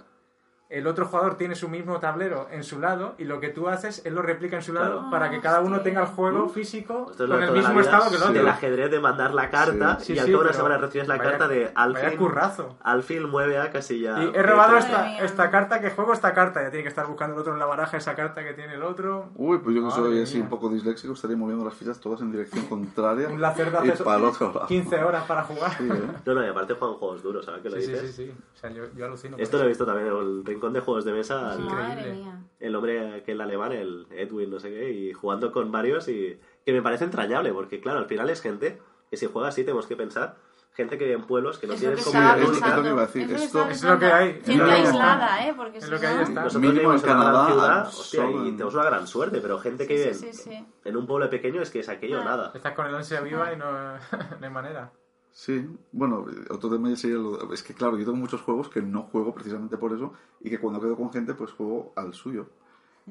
el 0.68 0.86
otro 0.86 1.06
jugador 1.06 1.36
tiene 1.36 1.54
su 1.54 1.68
mismo 1.68 2.00
tablero 2.00 2.48
en 2.50 2.64
su 2.64 2.80
lado 2.80 3.14
y 3.18 3.24
lo 3.24 3.38
que 3.40 3.48
tú 3.50 3.68
haces, 3.68 4.02
él 4.04 4.14
lo 4.14 4.22
replica 4.22 4.56
en 4.56 4.62
su 4.62 4.72
lado 4.72 4.94
Claro. 4.94 5.10
para 5.10 5.30
que 5.30 5.40
cada 5.40 5.60
uno 5.60 5.80
tenga 5.80 6.00
el 6.00 6.06
juego 6.08 6.48
físico 6.48 7.06
Esto 7.10 7.24
es 7.24 7.30
con 7.30 7.42
el 7.42 7.52
mismo 7.52 7.80
estado 7.80 8.10
que 8.10 8.16
el 8.16 8.22
otro. 8.22 8.34
Del 8.34 8.48
ajedrez 8.48 8.90
de 8.90 9.00
mandar 9.00 9.32
la 9.34 9.48
carta 9.50 9.98
Sí, 10.00 10.14
y 10.14 10.18
al 10.18 10.26
sí, 10.26 10.32
cabo 10.32 10.42
de 10.42 10.48
una 10.48 10.52
pero 10.52 10.64
semana 10.64 10.78
recibes 10.78 11.08
la 11.08 11.16
vaya- 11.18 11.30
carta 11.30 11.48
de 11.48 11.70
Alfil. 11.74 12.18
currazo. 12.18 12.76
Alfil 12.82 13.26
mueve 13.28 13.58
a 13.58 13.70
casi 13.70 14.00
ya... 14.00 14.22
Y 14.22 14.32
he 14.34 14.42
robado 14.42 14.76
esta, 14.76 15.18
esta 15.18 15.50
carta, 15.50 15.80
que 15.80 15.90
juego 15.90 16.12
esta 16.12 16.32
carta. 16.34 16.62
Ya 16.62 16.70
tiene 16.70 16.82
que 16.82 16.88
estar 16.88 17.06
buscando 17.06 17.34
el 17.34 17.40
otro 17.40 17.52
en 17.52 17.58
la 17.58 17.66
baraja 17.66 17.96
esa 17.96 18.14
carta 18.16 18.42
que 18.44 18.52
tiene 18.54 18.74
el 18.74 18.82
otro. 18.82 19.30
Uy, 19.36 19.58
pues 19.58 19.74
yo 19.76 19.84
que 19.84 19.90
soy 19.92 20.20
así 20.22 20.40
un 20.40 20.48
poco 20.48 20.68
disléxico, 20.68 21.12
estaría 21.14 21.36
moviendo 21.36 21.64
las 21.64 21.74
fichas 21.74 22.00
todas 22.00 22.20
en 22.22 22.32
dirección 22.32 22.64
contraria 22.68 23.28
Un 23.28 23.40
láser 23.40 23.70
de 23.70 23.86
y 23.86 23.90
hace 23.90 24.02
para 24.04 24.18
el 24.18 24.24
otro 24.24 24.48
lado. 24.52 24.66
15 24.68 24.96
horas 25.04 25.24
para 25.24 25.44
jugar. 25.44 25.70
Sí, 25.78 25.88
¿eh? 25.88 26.02
No, 26.24 26.34
no, 26.34 26.44
y 26.44 26.48
aparte 26.48 26.74
juegan 26.74 26.96
juegos 26.98 27.22
duros, 27.22 27.44
¿sabes 27.44 27.62
qué 27.62 27.70
lo 27.70 27.76
Sí, 27.76 27.82
sí, 27.82 27.92
dices? 27.92 28.14
sí, 28.14 28.24
sí. 28.26 28.34
O 28.54 28.58
sea, 28.58 28.70
yo, 28.70 28.84
yo 28.96 29.04
alucino. 29.06 29.36
Esto 29.38 29.58
lo 29.58 29.64
he 29.64 29.68
visto 29.68 29.86
también 29.86 30.08
en 30.08 30.16
el 30.16 30.42
rincón 30.56 30.72
de 30.72 30.80
juegos 30.80 31.04
de 31.04 31.12
mesa. 31.12 31.52
al-. 31.52 31.60
Madre 31.60 32.12
mía. 32.12 32.32
el 32.58 32.74
hombre 32.74 33.22
que 33.24 33.32
el 33.32 33.40
alemán, 33.40 33.72
el 33.72 34.06
Edwin, 34.10 34.50
no 34.50 34.58
sé 34.60 34.70
qué, 34.70 34.90
y 34.90 35.12
jugando 35.12 35.52
con 35.52 35.70
varios 35.70 36.08
y 36.08 36.38
que 36.64 36.72
me 36.72 36.82
parece 36.82 37.04
entrañable, 37.04 37.52
porque 37.52 37.80
claro, 37.80 37.98
al 37.98 38.06
final 38.06 38.28
es 38.30 38.40
gente 38.40 38.80
que 39.10 39.16
si 39.16 39.26
juega 39.26 39.48
así 39.48 39.62
tenemos 39.62 39.86
que 39.86 39.94
pensar, 39.94 40.36
gente 40.72 40.98
que 40.98 41.04
vive 41.04 41.16
en 41.16 41.24
pueblos 41.24 41.58
que 41.58 41.66
no 41.66 41.74
tienen 41.74 41.96
estaba 41.98 42.36
es 42.36 43.82
lo 43.84 43.98
que 43.98 44.06
hay, 44.06 44.40
Gente 44.44 44.62
aislada, 44.64 45.46
¿eh? 45.46 45.54
Porque 45.56 45.78
Es 45.78 45.88
lo 45.88 45.98
que 46.00 46.06
hay 46.06 46.22
está. 46.22 46.42
Nosotros 46.44 46.56
Mínimo 46.62 46.74
vivimos 46.90 47.04
en 47.04 47.10
en 47.10 47.16
una 47.16 47.24
gran 47.24 47.34
Canadá, 47.46 47.52
ciudad, 47.52 47.88
hostia, 47.88 48.30
y 48.30 48.48
en- 48.48 48.56
tenemos 48.56 48.74
una 48.74 48.84
gran 48.84 49.06
suerte, 49.06 49.38
pero 49.40 49.58
gente 49.58 49.86
que 49.86 49.96
Sí, 49.96 50.02
vive 50.02 50.14
sí, 50.14 50.26
en- 50.26 50.34
sí, 50.34 50.42
sí. 50.50 50.66
en 50.84 50.96
un 50.96 51.06
pueblo 51.06 51.30
pequeño 51.30 51.62
es 51.62 51.70
que 51.70 51.80
es 51.80 51.88
aquello 51.88 52.20
Ah. 52.20 52.24
nada. 52.24 52.52
Estás 52.54 52.72
con 52.74 52.86
el 52.86 52.94
ansia 52.94 53.20
viva 53.20 53.52
y 53.52 53.56
no, 53.56 53.66
no 54.40 54.46
hay 54.46 54.50
manera. 54.50 54.92
Sí, 55.38 55.68
bueno, 55.92 56.24
otro 56.48 56.70
tema 56.70 56.88
ya 56.88 56.96
sería 56.96 57.18
lo- 57.18 57.52
es 57.52 57.62
que 57.62 57.74
claro, 57.74 57.98
yo 57.98 58.06
tengo 58.06 58.16
muchos 58.16 58.40
juegos 58.40 58.70
que 58.70 58.80
no 58.80 59.02
juego 59.02 59.34
precisamente 59.34 59.76
por 59.76 59.92
eso 59.92 60.14
y 60.40 60.48
que 60.48 60.58
cuando 60.58 60.80
quedo 60.80 60.96
con 60.96 61.12
gente 61.12 61.34
pues 61.34 61.52
juego 61.52 61.92
al 61.94 62.14
suyo. 62.14 62.46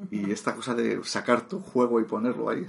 Y 0.10 0.32
esta 0.32 0.56
cosa 0.56 0.74
de 0.74 1.02
sacar 1.04 1.48
tu 1.48 1.60
juego 1.62 2.02
y 2.02 2.04
ponerlo 2.06 2.50
ahí. 2.50 2.66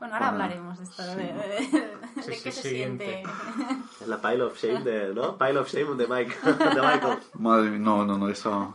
Bueno, 0.00 0.14
ahora 0.14 0.30
Bueno, 0.30 0.44
hablaremos 0.44 0.78
de 0.78 0.84
esto, 0.84 1.02
de, 1.02 1.14
de- 1.16 1.98
de 2.16 2.22
Sí, 2.22 2.30
qué 2.42 2.50
sí, 2.50 2.62
se 2.62 2.68
siguiente. 2.70 3.22
siente. 3.24 4.06
La 4.06 4.20
pile 4.22 4.42
of 4.44 4.56
shame 4.58 4.82
de, 4.82 5.14
¿no? 5.14 5.36
Pile 5.38 5.58
of 5.58 5.68
shame 5.68 5.94
de 5.96 6.06
Mike, 6.08 6.34
de 6.44 6.80
Michael. 6.80 7.18
Madre 7.34 7.70
mía, 7.70 7.78
no, 7.80 8.06
no, 8.06 8.16
no, 8.16 8.28
eso 8.30 8.74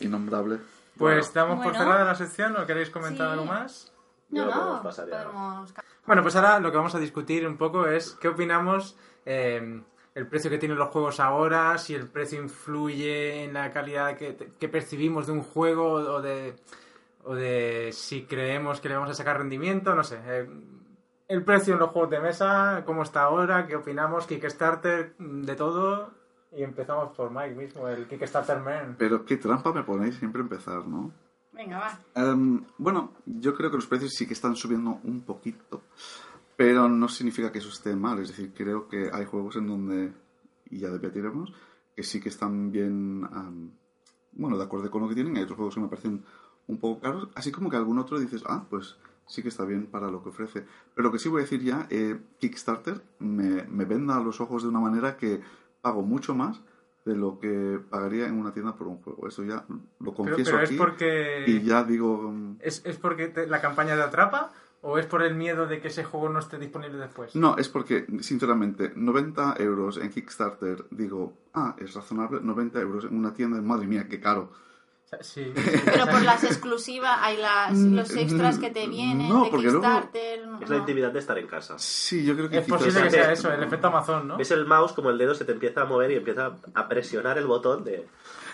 innombrable. 0.00 0.58
Pues 0.98 1.32
damos 1.32 1.56
por 1.56 1.72
Bueno. 1.72 1.78
cerrada 1.78 2.04
la 2.04 2.14
sección, 2.14 2.56
¿o 2.56 2.66
queréis 2.66 2.90
comentar 2.90 3.28
Sí. 3.28 3.32
algo 3.32 3.46
más? 3.46 3.91
No, 4.32 4.46
lo 4.46 4.52
podemos 4.52 4.76
no, 4.76 4.82
pasar 4.82 5.08
ya. 5.08 5.24
podemos... 5.24 5.74
Bueno, 6.06 6.22
pues 6.22 6.36
ahora 6.36 6.58
lo 6.58 6.70
que 6.70 6.76
vamos 6.76 6.94
a 6.94 6.98
discutir 6.98 7.46
un 7.46 7.56
poco 7.56 7.86
es 7.86 8.12
qué 8.20 8.28
opinamos 8.28 8.96
eh, 9.24 9.82
el 10.14 10.26
precio 10.26 10.50
que 10.50 10.58
tienen 10.58 10.78
los 10.78 10.88
juegos 10.88 11.20
ahora, 11.20 11.78
si 11.78 11.94
el 11.94 12.08
precio 12.08 12.42
influye 12.42 13.44
en 13.44 13.54
la 13.54 13.70
calidad 13.70 14.16
que, 14.16 14.36
que 14.58 14.68
percibimos 14.68 15.26
de 15.26 15.32
un 15.32 15.42
juego 15.42 15.92
o 15.92 16.20
de, 16.20 16.54
o 17.24 17.34
de 17.34 17.90
si 17.92 18.24
creemos 18.24 18.80
que 18.80 18.88
le 18.88 18.96
vamos 18.96 19.10
a 19.10 19.14
sacar 19.14 19.38
rendimiento, 19.38 19.94
no 19.94 20.02
sé. 20.04 20.18
eh, 20.26 20.48
el 21.28 21.44
precio 21.44 21.72
en 21.72 21.80
los 21.80 21.90
juegos 21.90 22.10
de 22.10 22.20
mesa, 22.20 22.82
cómo 22.84 23.02
está 23.02 23.22
ahora, 23.22 23.66
qué 23.66 23.76
opinamos, 23.76 24.26
Kickstarter, 24.26 25.14
mm, 25.18 25.42
de 25.42 25.54
todo. 25.54 26.10
Y 26.54 26.62
empezamos 26.62 27.16
por 27.16 27.30
Mike 27.30 27.54
mismo, 27.54 27.88
el 27.88 28.06
Kickstarter 28.06 28.58
Man. 28.58 28.96
Pero 28.98 29.24
qué 29.24 29.38
trampa 29.38 29.72
me 29.72 29.82
ponéis 29.82 30.16
siempre 30.16 30.42
empezar, 30.42 30.86
¿no? 30.86 31.10
Venga, 31.52 31.78
va. 31.78 32.00
Em, 32.14 32.64
bueno, 32.78 33.12
yo 33.26 33.54
creo 33.54 33.70
que 33.70 33.76
los 33.76 33.86
precios 33.86 34.12
sí 34.14 34.26
que 34.26 34.32
están 34.32 34.56
subiendo 34.56 35.00
un 35.04 35.20
poquito, 35.20 35.82
pero 36.56 36.88
no 36.88 37.08
significa 37.08 37.52
que 37.52 37.58
eso 37.58 37.68
esté 37.68 37.94
mal. 37.94 38.18
Es 38.20 38.28
decir, 38.28 38.52
creo 38.54 38.88
que 38.88 39.10
hay 39.12 39.24
juegos 39.26 39.56
en 39.56 39.66
donde, 39.66 40.12
y 40.70 40.78
ya 40.78 40.88
debatiremos, 40.88 41.52
que 41.94 42.02
sí 42.02 42.20
que 42.20 42.30
están 42.30 42.72
bien, 42.72 43.28
am, 43.32 43.72
bueno, 44.32 44.56
de 44.56 44.64
acuerdo 44.64 44.90
con 44.90 45.02
lo 45.02 45.08
que 45.08 45.14
tienen. 45.14 45.36
Hay 45.36 45.42
otros 45.42 45.56
juegos 45.56 45.74
que 45.74 45.80
me 45.80 45.88
parecen 45.88 46.24
un 46.68 46.78
poco 46.78 47.00
caros, 47.00 47.28
así 47.34 47.52
como 47.52 47.68
que 47.68 47.76
algún 47.76 47.98
otro 47.98 48.18
dices, 48.18 48.42
ah, 48.46 48.64
pues 48.70 48.96
sí 49.26 49.42
que 49.42 49.48
está 49.48 49.64
bien 49.64 49.86
para 49.86 50.10
lo 50.10 50.22
que 50.22 50.30
ofrece. 50.30 50.64
Pero 50.94 51.08
lo 51.08 51.12
que 51.12 51.18
sí 51.18 51.28
voy 51.28 51.40
a 51.40 51.44
decir 51.44 51.62
ya, 51.62 51.86
eh, 51.90 52.18
Kickstarter 52.38 53.02
me, 53.18 53.64
me 53.64 53.84
venda 53.84 54.16
a 54.16 54.22
los 54.22 54.40
ojos 54.40 54.62
de 54.62 54.68
una 54.68 54.80
manera 54.80 55.16
que 55.16 55.40
pago 55.82 56.02
mucho 56.02 56.34
más 56.34 56.60
de 57.04 57.16
lo 57.16 57.38
que 57.40 57.80
pagaría 57.90 58.26
en 58.26 58.34
una 58.38 58.52
tienda 58.52 58.76
por 58.76 58.86
un 58.86 58.98
juego. 59.02 59.26
Eso 59.26 59.42
ya 59.44 59.64
lo 60.00 60.14
confieso 60.14 60.52
pero 60.52 60.62
es 60.62 60.70
aquí. 60.70 60.78
porque... 60.78 61.44
Y 61.46 61.62
ya 61.62 61.82
digo, 61.84 62.30
mm, 62.32 62.56
¿Es, 62.60 62.82
es 62.84 62.96
porque 62.96 63.28
te- 63.28 63.46
la 63.46 63.60
campaña 63.60 63.96
te 63.96 64.02
atrapa 64.02 64.50
o 64.82 64.98
es 64.98 65.06
por 65.06 65.22
el 65.22 65.34
miedo 65.34 65.66
de 65.66 65.80
que 65.80 65.88
ese 65.88 66.04
juego 66.04 66.28
no 66.28 66.38
esté 66.38 66.58
disponible 66.58 66.98
después? 66.98 67.34
no, 67.36 67.56
es 67.56 67.68
porque, 67.68 68.06
sinceramente, 68.20 68.92
90 68.96 69.54
euros 69.58 69.96
en 69.98 70.10
Kickstarter, 70.10 70.84
digo, 70.90 71.32
ah, 71.54 71.76
es 71.78 71.94
razonable, 71.94 72.40
90 72.42 72.80
euros 72.80 73.04
en 73.04 73.16
una 73.16 73.32
tienda, 73.34 73.60
madre 73.60 73.86
mía, 73.86 74.06
qué 74.08 74.20
caro. 74.20 74.50
Sí. 75.20 75.52
Pero 75.84 76.06
por 76.06 76.22
las 76.22 76.42
exclusivas 76.44 77.18
hay 77.20 77.36
las, 77.36 77.76
los 77.76 78.10
extras 78.16 78.58
que 78.58 78.70
te 78.70 78.86
vienen 78.88 79.28
No, 79.28 79.44
de 79.44 79.50
porque 79.50 79.66
luego- 79.66 79.80
Kickstarter. 79.82 80.40
Es 80.40 80.46
no. 80.46 80.66
la 80.68 80.76
intimidad 80.76 81.12
de 81.12 81.18
estar 81.18 81.38
en 81.38 81.46
casa. 81.46 81.74
Sí, 81.78 82.24
yo 82.24 82.34
creo 82.34 82.48
que 82.48 82.58
Es 82.58 82.66
posible 82.66 83.02
que 83.02 83.10
sea 83.10 83.32
eso, 83.32 83.52
el 83.52 83.62
efecto 83.62 83.88
Amazon, 83.88 84.28
¿no? 84.28 84.36
Ves 84.36 84.50
el 84.50 84.64
mouse 84.66 84.92
como 84.92 85.10
el 85.10 85.18
dedo 85.18 85.34
se 85.34 85.44
te 85.44 85.52
empieza 85.52 85.82
a 85.82 85.84
mover 85.84 86.10
y 86.12 86.16
empieza 86.16 86.52
a 86.74 86.88
presionar 86.88 87.38
el 87.38 87.46
botón 87.46 87.84
de... 87.84 88.06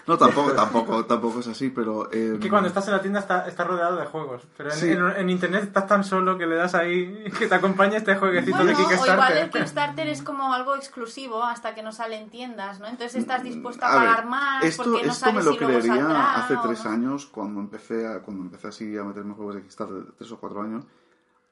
No, 0.09 0.17
tampoco, 0.19 0.53
tampoco, 0.53 1.05
tampoco 1.05 1.41
es 1.41 1.47
así, 1.49 1.69
pero... 1.71 2.11
eh, 2.11 2.33
Es 2.35 2.41
que 2.41 2.49
cuando 2.49 2.67
estás 2.69 2.87
en 2.89 2.95
la 2.95 3.01
tienda 3.03 3.21
está, 3.21 3.47
está 3.47 3.63
rodeado 3.65 3.97
de 3.97 4.07
juegos. 4.07 4.43
Pero 4.57 4.71
en, 4.73 4.77
Sí. 4.77 4.91
en- 4.91 5.07
en 5.17 5.31
internet 5.31 5.65
estás 5.65 5.87
tan 5.87 6.03
solo 6.03 6.37
que 6.39 6.47
le 6.47 6.57
das 6.57 6.75
ahí 6.75 7.25
que 7.39 7.47
te 7.47 7.55
acompaña 7.55 7.99
este 7.99 8.17
jueguecito 8.17 8.57
Bueno, 8.57 8.71
de 8.77 8.85
o 8.85 8.91
igual 8.91 8.99
el 8.99 8.99
Kickstarter. 8.99 9.51
Kickstarter 9.51 10.09
es 10.09 10.23
como 10.23 10.53
algo 10.55 10.75
exclusivo 10.77 11.45
hasta 11.45 11.75
que 11.75 11.83
no 11.83 11.93
sale 11.93 12.17
en 12.17 12.31
tiendas, 12.31 12.81
¿no? 12.81 12.87
Entonces 12.87 13.15
estás 13.17 13.43
dispuesto 13.43 13.85
a, 13.85 13.89
A 13.93 13.99
ver, 14.01 14.09
pagar 14.09 14.27
más 14.27 14.65
esto, 14.65 14.83
porque 14.85 15.07
no 15.07 15.13
esto 15.13 15.27
sabes 15.27 15.35
me 15.37 15.43
lo 15.45 15.53
si 15.53 15.59
creería 15.59 15.95
saldrá 15.97 16.35
hace 16.37 16.57
tres 16.63 16.85
no. 16.85 16.91
años, 16.91 17.27
cuando 17.27 17.61
empecé, 17.61 18.07
a, 18.07 18.21
cuando 18.21 18.45
empecé 18.45 18.69
así 18.69 18.97
a 18.97 19.05
meterme 19.05 19.31
en 19.31 19.37
juegos 19.37 19.55
de 19.57 19.63
Kickstarter, 19.63 20.05
tres 20.17 20.33
o 20.33 20.39
cuatro 20.41 20.63
años. 20.63 20.85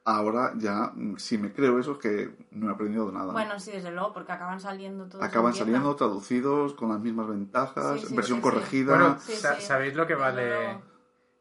Ahora 0.09 0.53
ya, 0.57 0.93
mm, 0.95 1.17
si 1.17 1.37
me 1.37 1.53
creo 1.53 1.81
eso, 1.81 1.93
es 1.93 1.99
que 1.99 2.31
no 2.53 2.71
he 2.71 2.73
aprendido 2.73 3.11
nada. 3.11 3.33
Bueno, 3.33 3.59
sí, 3.59 3.73
desde 3.73 3.91
luego, 3.91 4.13
porque 4.13 4.31
acaban 4.31 4.61
saliendo 4.61 5.07
todos. 5.07 5.25
Acaban 5.25 5.53
tienda. 5.53 5.67
saliendo 5.73 5.97
traducidos 5.97 6.75
con 6.75 6.91
las 6.91 7.01
mismas 7.01 7.27
ventajas, 7.29 8.01
Sí, 8.01 8.07
sí, 8.07 8.15
versión 8.15 8.39
sí, 8.39 8.43
corregida. 8.43 8.97
Bueno. 8.97 9.19
¿sabéis 9.59 9.97
lo 9.97 10.07
que 10.07 10.15
vale? 10.15 10.71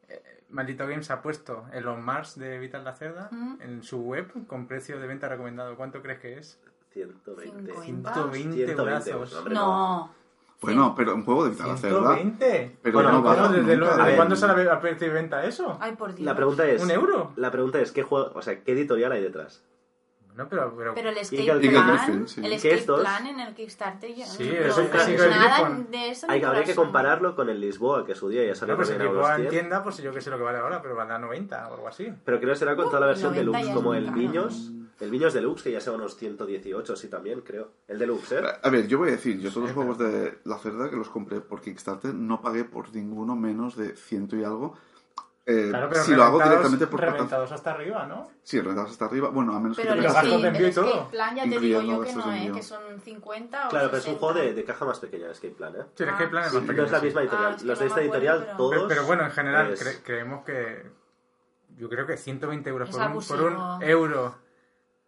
eh, 0.08 0.42
Maldito 0.50 0.84
Games 0.86 1.08
ha 1.12 1.22
puesto 1.22 1.64
en 1.72 1.84
los 1.84 1.96
Mars 2.00 2.36
de 2.36 2.58
Vital 2.58 2.82
la 2.82 2.94
Cerda 2.94 3.28
¿Mm? 3.30 3.60
en 3.60 3.82
su 3.84 3.98
web 4.00 4.32
con 4.48 4.66
precio 4.66 4.98
de 4.98 5.06
venta 5.06 5.28
recomendado. 5.28 5.76
¿Cuánto 5.76 6.02
crees 6.02 6.18
que 6.18 6.38
es? 6.38 6.58
120. 6.92 7.72
50. 7.72 8.14
120 8.14 8.54
120 8.66 8.82
brazos. 8.82 9.32
hombre, 9.34 9.54
No. 9.54 10.10
Bueno, 10.62 10.94
pero 10.96 11.14
un 11.14 11.24
juego 11.24 11.44
de 11.44 11.50
Vital 11.50 11.68
la 11.68 11.76
Cerda. 11.76 12.14
120. 12.16 12.76
Pero 12.82 12.94
Bueno, 12.94 13.12
no 13.12 13.22
va 13.22 13.48
¿Desde, 13.48 13.76
nunca. 13.76 13.96
desde 13.96 14.16
cuándo 14.16 14.36
sale 14.36 14.70
a 14.70 14.80
precio 14.80 15.06
de 15.08 15.12
venta 15.12 15.44
eso? 15.44 15.76
Ay, 15.80 15.92
por 15.96 16.14
Dios. 16.14 16.24
La 16.24 16.34
pregunta 16.34 16.66
es... 16.66 16.82
¿Un 16.82 16.90
euro? 16.90 17.32
La 17.36 17.50
pregunta 17.50 17.78
es, 17.80 17.92
¿qué 17.92 18.02
juego, 18.02 18.32
o 18.34 18.42
sea, 18.42 18.60
qué 18.62 18.72
editorial 18.72 19.12
hay 19.12 19.22
detrás? 19.22 19.62
No, 20.34 20.46
pero, 20.50 20.74
pero, 20.76 20.94
Pero 20.94 21.08
el 21.08 21.16
escape 21.16 21.44
Griffin, 21.44 21.70
plan, 21.82 22.28
sí. 22.28 22.40
el 22.44 22.48
¿Qué 22.50 22.54
escape 22.56 22.74
estos? 22.74 23.00
plan 23.00 23.26
en 23.26 23.40
el 23.40 23.54
Kickstarter, 23.54 24.14
yo- 24.14 24.26
Sí, 24.26 24.50
eso 24.54 24.82
es 24.82 25.08
Eagle 25.08 25.28
nada 25.30 25.60
Griffin. 25.68 25.90
de 25.90 26.10
eso. 26.10 26.26
Hay, 26.28 26.42
habría 26.42 26.64
que 26.64 26.74
compararlo 26.74 27.34
con 27.34 27.48
el 27.48 27.58
Lisboa, 27.58 28.04
que 28.04 28.14
su 28.14 28.28
día 28.28 28.44
ya 28.44 28.54
salió 28.54 28.74
no, 28.74 28.76
pues 28.76 28.90
el 28.90 28.98
también 28.98 29.08
a 29.08 29.12
que 29.12 29.18
unos 29.18 29.30
en 29.30 29.36
100. 29.44 29.50
tienda, 29.50 29.82
pues 29.82 29.96
yo 29.96 30.12
que 30.12 30.20
sé 30.20 30.28
lo 30.28 30.36
que 30.36 30.42
vale 30.42 30.58
ahora, 30.58 30.82
pero 30.82 30.94
vale 30.94 31.14
a 31.14 31.18
90 31.18 31.68
o 31.70 31.74
algo 31.74 31.88
así. 31.88 32.12
Pero 32.22 32.38
creo 32.38 32.52
que 32.52 32.58
será 32.58 32.76
con 32.76 32.84
toda 32.86 33.00
la 33.00 33.06
versión 33.06 33.30
90 33.34 33.40
deluxe, 33.40 33.68
ya 33.68 33.74
como 33.74 33.94
el 33.94 34.10
muy 34.10 34.26
El 34.98 35.10
Viños 35.10 35.34
Deluxe, 35.34 35.62
que 35.64 35.72
ya 35.72 35.80
sea 35.80 35.92
unos 35.92 36.16
118, 36.16 36.96
sí, 36.96 37.08
también, 37.08 37.42
creo. 37.42 37.68
El 37.86 37.98
Deluxe, 37.98 38.32
¿eh? 38.32 38.42
A 38.62 38.70
ver, 38.70 38.86
yo 38.88 38.96
voy 38.98 39.08
a 39.10 39.12
decir, 39.12 39.38
yo 39.38 39.50
todos 39.50 39.64
los 39.64 39.72
juegos 39.72 39.98
de 39.98 40.38
la 40.44 40.58
cerda 40.58 40.88
que 40.88 40.96
los 40.96 41.10
compré 41.10 41.40
por 41.40 41.60
Kickstarter 41.60 42.14
no 42.14 42.40
pagué 42.40 42.64
por 42.64 42.94
ninguno 42.94 43.36
menos 43.36 43.76
de 43.76 43.94
ciento 43.94 44.36
y 44.36 44.44
algo. 44.44 44.74
Eh, 45.48 45.66
Claro, 45.68 45.88
pero 45.90 46.02
si 46.02 46.12
lo 46.14 46.24
hago 46.24 46.38
reventados- 46.40 46.48
directamente 46.72 46.86
por 46.88 47.00
reventados 47.00 47.52
hasta 47.52 47.70
arriba, 47.70 48.04
¿no? 48.06 48.28
Sí, 48.42 48.58
reventados 48.58 48.90
hasta 48.90 49.04
arriba. 49.04 49.28
Bueno, 49.28 49.54
a 49.54 49.60
menos 49.60 49.76
Pero 49.76 49.92
que 49.92 49.98
el 49.98 50.04
Los 50.04 50.12
gastos 50.14 50.30
de 50.30 50.36
escape, 50.38 50.48
envío 50.48 50.60
y 50.60 50.64
el 50.64 50.70
escape 50.70 50.90
todo. 50.90 51.08
plan 51.10 51.36
ya 51.36 51.42
te 51.44 51.48
digo 51.60 51.60
yo 51.82 52.00
que 52.02 52.12
no, 52.14 52.26
de 52.30 52.46
¿eh? 52.46 52.52
Que 52.52 52.62
son 52.62 53.00
50 53.00 53.66
o 53.66 53.70
Claro, 53.70 53.86
pero 53.90 53.98
es 53.98 54.06
un 54.08 54.14
60. 54.14 54.18
juego 54.18 54.40
de, 54.40 54.54
de 54.54 54.64
caja 54.64 54.84
más 54.86 54.98
pequeña, 54.98 55.30
Escape 55.30 55.54
Plan, 55.54 55.74
¿eh? 55.76 55.84
Sí, 55.94 56.02
es 56.04 56.12
que 56.14 56.24
el 56.24 56.30
plan 56.30 56.42
es 56.44 56.50
sí. 56.50 56.54
más 56.56 56.62
No 56.64 56.66
pequeño. 56.68 56.86
es 56.86 56.90
la 56.92 57.00
misma 57.00 57.20
editorial. 57.20 57.46
Ah, 57.46 57.54
es 57.54 57.62
que 57.62 57.66
Los 57.68 57.78
no 57.78 57.80
de 57.82 57.86
esta 57.86 58.00
acuerdo, 58.00 58.02
editorial, 58.16 58.38
pero- 58.44 58.56
todos... 58.56 58.70
Pero, 58.72 58.88
pero 58.88 59.04
bueno, 59.04 59.24
en 59.24 59.30
general 59.30 59.70
es- 59.72 59.86
cre- 59.86 60.02
creemos 60.02 60.44
que 60.44 60.90
yo 61.76 61.88
creo 61.90 62.06
que 62.08 62.16
120 62.16 62.70
euros 62.70 62.88
Es 62.88 62.96
por 62.96 63.06
un, 63.06 63.24
por 63.24 63.42
un 63.42 63.82
euro, 63.84 64.34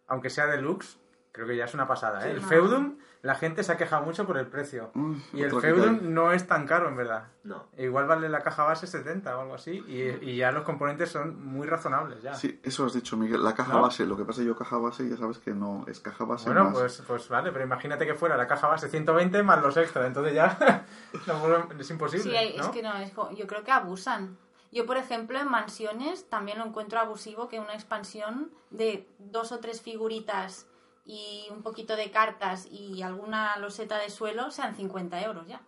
aunque 0.09 0.29
sea 0.29 0.47
deluxe, 0.47 0.97
creo 1.31 1.47
que 1.47 1.55
ya 1.55 1.65
es 1.65 1.73
una 1.73 1.87
pasada. 1.87 2.19
¿eh? 2.19 2.23
Sí, 2.23 2.29
el 2.31 2.41
no. 2.41 2.47
Feudum, 2.47 2.97
la 3.21 3.35
gente 3.35 3.63
se 3.63 3.71
ha 3.71 3.77
quejado 3.77 4.03
mucho 4.03 4.25
por 4.25 4.37
el 4.37 4.47
precio. 4.47 4.91
Uf, 4.95 5.17
y 5.33 5.43
el 5.43 5.51
Feudum 5.51 6.13
no 6.13 6.31
es 6.31 6.47
tan 6.47 6.65
caro, 6.65 6.87
en 6.89 6.95
verdad. 6.95 7.27
No. 7.43 7.67
Igual 7.77 8.07
vale 8.07 8.29
la 8.29 8.41
caja 8.41 8.63
base 8.63 8.87
70 8.87 9.37
o 9.37 9.41
algo 9.41 9.55
así, 9.55 9.83
y, 9.87 10.01
y 10.25 10.37
ya 10.37 10.51
los 10.51 10.63
componentes 10.63 11.09
son 11.09 11.45
muy 11.45 11.67
razonables 11.67 12.21
ya. 12.21 12.33
Sí, 12.33 12.59
eso 12.63 12.85
has 12.85 12.93
dicho, 12.93 13.15
Miguel. 13.17 13.43
La 13.43 13.53
caja 13.53 13.73
¿No? 13.73 13.81
base, 13.81 14.05
lo 14.05 14.17
que 14.17 14.25
pasa 14.25 14.41
yo 14.41 14.55
caja 14.55 14.77
base, 14.77 15.07
ya 15.07 15.17
sabes 15.17 15.37
que 15.37 15.51
no 15.51 15.85
es 15.87 15.99
caja 15.99 16.25
base 16.25 16.45
Bueno, 16.45 16.65
más. 16.65 16.73
pues, 16.73 17.03
pues 17.07 17.29
vale, 17.29 17.51
pero 17.51 17.63
imagínate 17.65 18.05
que 18.05 18.15
fuera 18.15 18.35
la 18.37 18.47
caja 18.47 18.67
base 18.67 18.89
120 18.89 19.43
más 19.43 19.61
los 19.61 19.75
extras, 19.77 20.07
entonces 20.07 20.33
ya 20.33 20.85
es 21.79 21.89
imposible. 21.91 22.23
Sí, 22.23 22.55
es 22.57 22.67
que 22.69 22.81
no, 22.81 22.95
es 22.97 23.13
yo 23.37 23.47
creo 23.47 23.63
que 23.63 23.71
abusan. 23.71 24.37
Yo, 24.71 24.85
por 24.85 24.97
ejemplo, 24.97 25.39
en 25.39 25.47
mansiones 25.49 26.29
también 26.29 26.59
lo 26.59 26.65
encuentro 26.65 26.99
abusivo 26.99 27.47
que 27.49 27.59
una 27.59 27.73
expansión 27.73 28.51
de 28.69 29.07
dos 29.17 29.51
o 29.51 29.59
tres 29.59 29.81
figuritas 29.81 30.67
y 31.05 31.47
un 31.49 31.63
poquito 31.63 31.95
de 31.95 32.11
cartas 32.11 32.67
y 32.69 33.01
alguna 33.01 33.57
loseta 33.57 33.97
de 33.97 34.09
suelo 34.11 34.51
sean 34.51 34.75
50 34.75 35.21
euros 35.23 35.47
ya. 35.47 35.61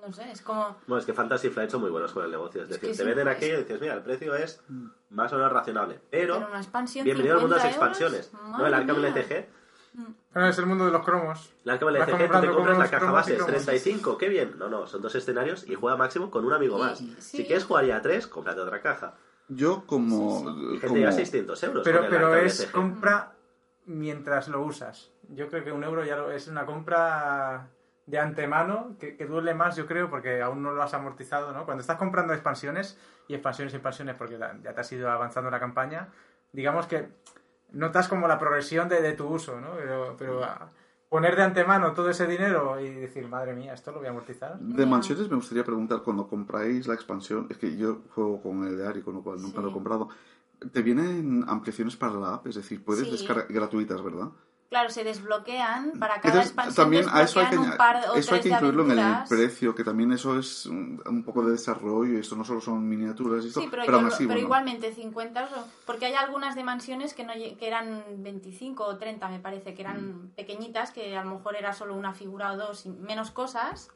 No 0.00 0.12
sé, 0.12 0.30
es 0.30 0.40
como... 0.42 0.76
Bueno, 0.86 1.00
es 1.00 1.04
que 1.06 1.12
Fantasy 1.12 1.50
Flight 1.50 1.70
son 1.70 1.80
muy 1.80 1.90
buenos 1.90 2.12
con 2.12 2.24
el 2.24 2.30
negocio. 2.30 2.62
Es 2.62 2.70
Es 2.70 2.80
decir, 2.80 2.90
que 2.92 2.96
te 2.96 3.04
venden 3.04 3.28
es- 3.28 3.36
aquello 3.36 3.54
y 3.58 3.62
dices, 3.64 3.80
mira, 3.80 3.94
el 3.94 4.02
precio 4.02 4.34
es 4.36 4.62
más 5.10 5.32
o 5.32 5.36
menos 5.36 5.52
razonable. 5.52 6.00
Pero, 6.08 6.36
Pero 6.36 6.48
una 6.48 6.58
expansión 6.58 7.04
bienvenido 7.04 7.34
al 7.34 7.40
mundo 7.42 7.56
de 7.56 7.64
las 7.64 7.72
50 7.74 7.98
euros, 8.04 8.14
expansiones. 8.22 8.58
No, 8.58 8.66
el 8.66 8.74
Arkham 8.74 8.96
mía. 8.96 9.48
Es 10.34 10.58
el 10.58 10.66
mundo 10.66 10.84
de 10.86 10.92
los 10.92 11.04
cromos. 11.04 11.52
El 11.64 11.70
Arkham 11.72 11.88
Vas 11.98 12.08
LCG, 12.08 12.30
tú 12.32 12.40
te 12.40 12.48
compras 12.48 12.78
la 12.78 12.88
caja 12.90 13.10
base, 13.10 13.32
es 13.32 13.36
cromos. 13.38 13.64
35, 13.64 14.18
qué 14.18 14.28
bien. 14.28 14.54
No, 14.58 14.68
no, 14.68 14.86
son 14.86 15.02
dos 15.02 15.14
escenarios 15.14 15.68
y 15.68 15.74
juega 15.74 15.96
máximo 15.96 16.30
con 16.30 16.44
un 16.44 16.52
amigo 16.52 16.78
más. 16.78 16.98
sí. 16.98 17.16
Si 17.18 17.44
quieres 17.46 17.64
jugar 17.64 17.84
ya 17.86 17.96
a 17.96 18.02
tres, 18.02 18.26
cómprate 18.26 18.60
otra 18.60 18.80
caja. 18.80 19.14
Yo 19.48 19.84
como... 19.86 20.40
Y 20.50 20.68
gente 20.72 20.86
como- 20.86 20.96
llega 20.98 21.08
a 21.08 21.12
600 21.12 21.62
euros. 21.64 21.82
Pero, 21.84 22.06
pero 22.08 22.34
es 22.36 22.66
compra 22.66 23.32
mientras 23.86 24.48
lo 24.48 24.62
usas. 24.62 25.10
Yo 25.30 25.48
creo 25.48 25.64
que 25.64 25.72
un 25.72 25.82
euro 25.84 26.04
ya 26.04 26.16
lo- 26.16 26.30
es 26.30 26.48
una 26.48 26.66
compra 26.66 27.68
de 28.06 28.18
antemano 28.18 28.96
que, 28.98 29.16
que 29.16 29.26
duele 29.26 29.54
más, 29.54 29.76
yo 29.76 29.86
creo, 29.86 30.08
porque 30.10 30.40
aún 30.42 30.62
no 30.62 30.72
lo 30.72 30.82
has 30.82 30.94
amortizado, 30.94 31.52
¿no? 31.52 31.64
Cuando 31.64 31.80
estás 31.82 31.96
comprando 31.96 32.32
expansiones 32.32 32.98
y 33.26 33.34
expansiones 33.34 33.72
y 33.72 33.76
expansiones 33.76 34.16
porque 34.16 34.38
la- 34.38 34.56
ya 34.62 34.74
te 34.74 34.80
has 34.80 34.92
ido 34.92 35.10
avanzando 35.10 35.50
la 35.50 35.60
campaña, 35.60 36.08
digamos 36.52 36.86
que 36.86 37.08
notas 37.72 38.08
como 38.08 38.26
la 38.28 38.38
progresión 38.38 38.88
de, 38.88 39.00
de 39.02 39.12
tu 39.12 39.26
uso, 39.26 39.60
¿no? 39.60 39.72
Pero, 39.76 40.16
pero 40.18 40.44
a- 40.44 40.70
poner 41.08 41.36
de 41.36 41.42
antemano 41.42 41.92
todo 41.94 42.10
ese 42.10 42.26
dinero 42.26 42.78
y 42.80 42.90
decir, 42.90 43.26
madre 43.28 43.54
mía, 43.54 43.72
esto 43.72 43.92
lo 43.92 43.98
voy 43.98 44.08
a 44.08 44.10
amortizar. 44.10 44.58
De 44.58 44.84
mansiones 44.84 45.30
me 45.30 45.36
gustaría 45.36 45.64
preguntar, 45.64 46.02
cuando 46.02 46.28
compráis 46.28 46.86
la 46.86 46.94
expansión, 46.94 47.46
es 47.48 47.56
que 47.56 47.76
yo 47.78 48.02
juego 48.14 48.42
con 48.42 48.64
el 48.64 48.76
de 48.76 48.86
Ari, 48.86 49.00
con 49.02 49.14
lo 49.14 49.22
cual 49.22 49.40
nunca 49.40 49.56
Sí. 49.58 49.62
lo 49.62 49.70
he 49.70 49.72
comprado, 49.72 50.08
¿te 50.72 50.82
vienen 50.82 51.44
ampliaciones 51.48 51.96
para 51.96 52.12
la 52.14 52.34
app? 52.34 52.46
Es 52.46 52.56
decir, 52.56 52.84
puedes 52.84 53.04
Sí. 53.06 53.10
descargar 53.12 53.46
gratuitas, 53.48 54.02
¿verdad? 54.02 54.28
Claro, 54.68 54.90
se 54.90 55.02
desbloquean 55.02 55.92
para 55.98 56.20
cada 56.20 56.42
Entonces, 56.42 56.48
expansión. 56.50 56.74
también 56.74 57.06
a 57.10 57.22
eso 57.22 57.40
hay 57.40 57.46
que, 57.46 57.50
desbloquean 57.52 57.72
un 57.72 57.76
par 57.78 57.96
o 58.10 58.14
eso 58.16 58.34
hay 58.34 58.40
que 58.42 58.48
incluirlo 58.50 58.84
en 58.84 58.98
el 58.98 59.14
precio, 59.26 59.74
que 59.74 59.82
también 59.82 60.12
eso 60.12 60.38
es 60.38 60.66
un, 60.66 61.02
un 61.06 61.24
poco 61.24 61.42
de 61.42 61.52
desarrollo 61.52 62.12
y 62.12 62.20
esto 62.20 62.36
no 62.36 62.44
solo 62.44 62.60
son 62.60 62.86
miniaturas 62.86 63.42
y 63.44 63.48
esto, 63.48 63.60
Sí, 63.60 63.68
pero, 63.70 63.84
pero 63.86 63.92
yo 63.92 63.96
aún 64.00 64.08
lo- 64.08 64.14
así, 64.14 64.24
pero 64.24 64.34
bueno. 64.34 64.46
igualmente 64.46 64.92
50 64.92 65.40
euros, 65.48 65.64
porque 65.86 66.04
hay 66.04 66.14
algunas 66.14 66.54
de 66.54 66.64
mansiones 66.64 67.14
que, 67.14 67.24
no, 67.24 67.32
que 67.32 67.56
eran 67.66 68.04
25 68.18 68.84
o 68.84 68.98
30, 68.98 69.26
me 69.30 69.40
parece, 69.40 69.72
que 69.72 69.82
Mm. 69.82 69.86
eran 69.86 70.32
pequeñitas, 70.36 70.90
que 70.90 71.16
a 71.16 71.24
lo 71.24 71.36
mejor 71.36 71.56
era 71.56 71.72
solo 71.72 71.94
una 71.94 72.12
figura 72.12 72.52
o 72.52 72.58
dos 72.58 72.84
y 72.84 72.90
menos 72.90 73.30
cosas. 73.30 73.88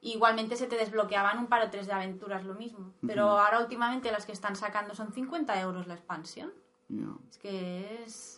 Igualmente 0.00 0.56
se 0.56 0.68
te 0.68 0.76
desbloqueaban 0.76 1.38
un 1.38 1.48
par 1.48 1.60
o 1.62 1.70
tres 1.70 1.86
de 1.86 1.92
aventuras, 1.92 2.44
lo 2.44 2.54
mismo. 2.54 2.94
Pero 3.06 3.24
ahora 3.38 3.58
últimamente 3.60 4.10
las 4.12 4.24
que 4.24 4.32
están 4.32 4.56
sacando 4.56 4.94
son 4.94 5.12
50 5.12 5.60
euros 5.60 5.86
la 5.86 5.94
expansión. 5.94 6.52
Es 7.30 7.36
que 7.36 8.02
es... 8.04 8.37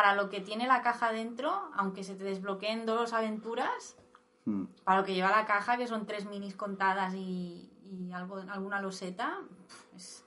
Para 0.00 0.14
lo 0.14 0.30
que 0.30 0.40
tiene 0.40 0.66
la 0.66 0.80
caja 0.80 1.12
dentro, 1.12 1.52
aunque 1.74 2.04
se 2.04 2.14
te 2.14 2.24
desbloqueen 2.24 2.86
dos 2.86 3.12
aventuras, 3.12 3.96
Mm. 4.46 4.64
para 4.82 5.00
lo 5.00 5.04
que 5.04 5.12
lleva 5.12 5.30
la 5.30 5.44
caja, 5.44 5.76
que 5.76 5.86
son 5.86 6.06
tres 6.06 6.24
minis 6.24 6.56
contadas 6.56 7.12
y, 7.14 7.70
y 7.84 8.10
algo, 8.12 8.36
alguna 8.48 8.80
loseta, 8.80 9.40
es 9.94 10.24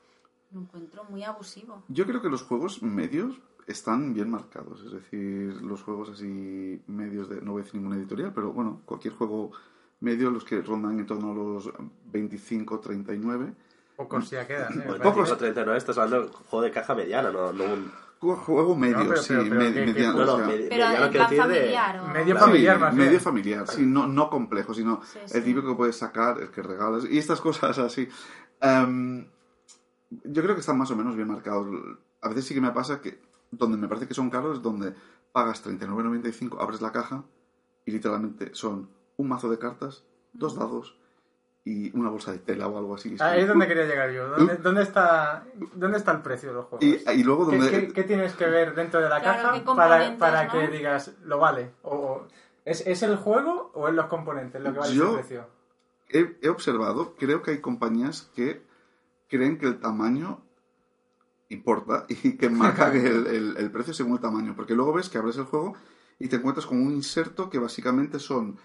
un 0.52 0.62
encuentro 0.62 1.06
muy 1.06 1.24
abusivo. 1.24 1.82
Yo 1.88 2.06
creo 2.06 2.22
que 2.22 2.30
los 2.30 2.44
juegos 2.44 2.84
medios 2.84 3.40
están 3.66 4.14
bien 4.14 4.30
marcados, 4.30 4.84
es 4.86 4.92
decir, 4.92 5.60
los 5.64 5.82
juegos 5.82 6.12
así 6.12 6.80
medios 6.86 7.28
de, 7.28 7.42
no 7.42 7.54
voy 7.54 7.62
a 7.62 7.66
decir 7.66 7.82
ninguna 7.82 7.98
editorial, 8.00 8.32
pero 8.32 8.52
bueno, 8.54 8.82
cualquier 8.86 9.16
juego 9.16 9.52
medio, 10.02 10.30
los 10.30 10.44
que 10.44 10.62
rondan 10.62 11.00
en 11.00 11.08
torno 11.08 11.32
a 11.32 11.34
los 11.34 11.72
25, 12.12 12.80
39. 12.80 13.52
Pocos 13.98 14.30
ya 14.30 14.46
quedan, 14.46 14.80
¿eh? 14.82 14.86
Pocos- 15.02 15.36
39 15.36 15.78
estás 15.80 15.98
hablando 15.98 16.28
de 16.28 16.34
juego 16.34 16.62
de 16.64 16.70
caja 16.72 16.94
mediana, 16.94 17.32
no, 17.32 17.52
no 17.52 17.64
un... 17.64 18.03
Ju- 18.24 18.36
Juego 18.38 18.76
medio, 18.76 19.16
sí, 19.18 19.28
pero- 19.30 19.44
pero 19.44 19.56
me- 19.56 19.66
¿qué- 19.74 19.74
qué 19.74 19.86
mediano, 19.94 20.26
No, 20.26 20.34
o... 20.36 20.38
Medio 22.14 22.36
Sí, 22.36 22.40
familiar, 22.42 22.80
más 22.80 22.94
medio 22.94 23.10
bien. 23.12 23.22
familiar, 23.22 23.68
sí, 23.68 23.86
no, 23.86 24.08
no 24.08 24.30
complejo, 24.30 24.74
sino 24.74 25.02
Sí, 25.04 25.20
el 25.22 25.30
sí. 25.30 25.42
típico 25.42 25.68
que 25.70 25.76
puedes 25.76 25.98
sacar, 25.98 26.40
el 26.42 26.50
que 26.52 26.62
regalas, 26.62 27.06
y 27.10 27.18
estas 27.18 27.42
cosas 27.42 27.78
así. 27.78 28.08
Em, 28.62 29.26
yo 30.10 30.42
creo 30.44 30.56
que 30.56 30.62
están 30.62 30.78
más 30.78 30.90
o 30.92 30.96
menos 30.96 31.16
bien 31.16 31.28
marcados. 31.28 31.68
A 32.22 32.30
veces 32.30 32.46
sí 32.46 32.54
que 32.54 32.62
me 32.62 32.72
pasa 32.72 33.02
que 33.02 33.20
donde 33.52 33.78
me 33.78 33.88
parece 33.88 34.08
que 34.08 34.14
son 34.14 34.30
caros 34.30 34.58
es 34.58 34.64
donde 34.64 34.94
pagas 35.32 35.62
39.95, 35.66 36.58
abres 36.62 36.82
la 36.82 36.92
caja 36.92 37.24
y 37.86 37.92
literalmente 37.92 38.52
son 38.54 38.90
un 39.18 39.28
mazo 39.28 39.50
de 39.50 39.60
cartas, 39.60 40.04
dos 40.32 40.56
dados 40.56 40.98
y 41.66 41.96
una 41.98 42.10
bolsa 42.10 42.32
de 42.34 42.40
tela 42.40 42.68
o 42.68 42.78
algo 42.78 42.96
así. 42.96 43.14
Es 43.16 43.22
Ahí 43.22 43.40
es 43.40 43.46
como- 43.46 43.54
donde 43.62 43.68
quería 43.68 43.86
llegar 43.86 44.12
yo. 44.12 44.28
¿Dónde, 44.28 44.56
dónde 44.58 44.82
está, 44.84 45.46
¿Dónde 45.76 45.98
está 45.98 46.12
el 46.12 46.22
precio 46.22 46.50
de 46.50 46.56
los 46.56 46.66
juegos? 46.66 46.86
y, 46.86 47.10
y 47.12 47.24
luego 47.24 47.50
¿Qué, 47.50 47.58
donde... 47.58 47.72
qué- 47.72 47.94
qué 47.94 48.04
tienes 48.04 48.34
que 48.34 48.46
ver 48.48 48.76
dentro 48.76 49.00
de 49.02 49.08
la 49.10 49.22
Claro, 49.22 49.44
caja 49.44 49.54
¿qué 49.60 49.66
para, 49.76 50.18
para 50.18 50.44
no? 50.46 50.52
que 50.52 50.68
digas 50.68 51.14
lo 51.24 51.40
vale? 51.40 51.72
O, 51.84 51.96
o- 51.96 52.28
¿es, 52.66 52.86
¿Es 52.86 53.02
el 53.04 53.16
juego 53.16 53.72
o 53.76 53.88
es 53.88 53.94
los 53.94 54.08
componentes 54.08 54.62
lo 54.62 54.74
que 54.74 54.80
vale 54.80 54.94
Yo- 54.96 55.06
ese 55.06 55.14
precio? 55.20 55.48
he, 56.10 56.38
he 56.42 56.50
observado, 56.50 57.16
creo 57.18 57.42
que 57.42 57.52
hay 57.52 57.62
compañías 57.62 58.30
que 58.36 58.62
creen 59.30 59.58
que 59.58 59.66
el 59.68 59.80
tamaño 59.80 60.42
importa 61.50 62.06
y 62.10 62.34
que 62.38 62.50
marcan 62.90 62.96
el, 62.96 63.28
el- 63.28 63.58
el 63.58 63.72
precio 63.72 63.94
según 63.94 64.14
el 64.14 64.20
tamaño. 64.20 64.54
Porque 64.56 64.76
luego 64.76 64.94
ves 64.94 65.10
que 65.10 65.18
abres 65.18 65.38
el 65.38 65.46
juego 65.46 65.76
y 66.20 66.28
te 66.28 66.36
encuentras 66.38 66.66
con 66.66 66.82
un 66.86 66.92
inserto 66.92 67.50
que 67.50 67.60
básicamente 67.60 68.20
son 68.20 68.58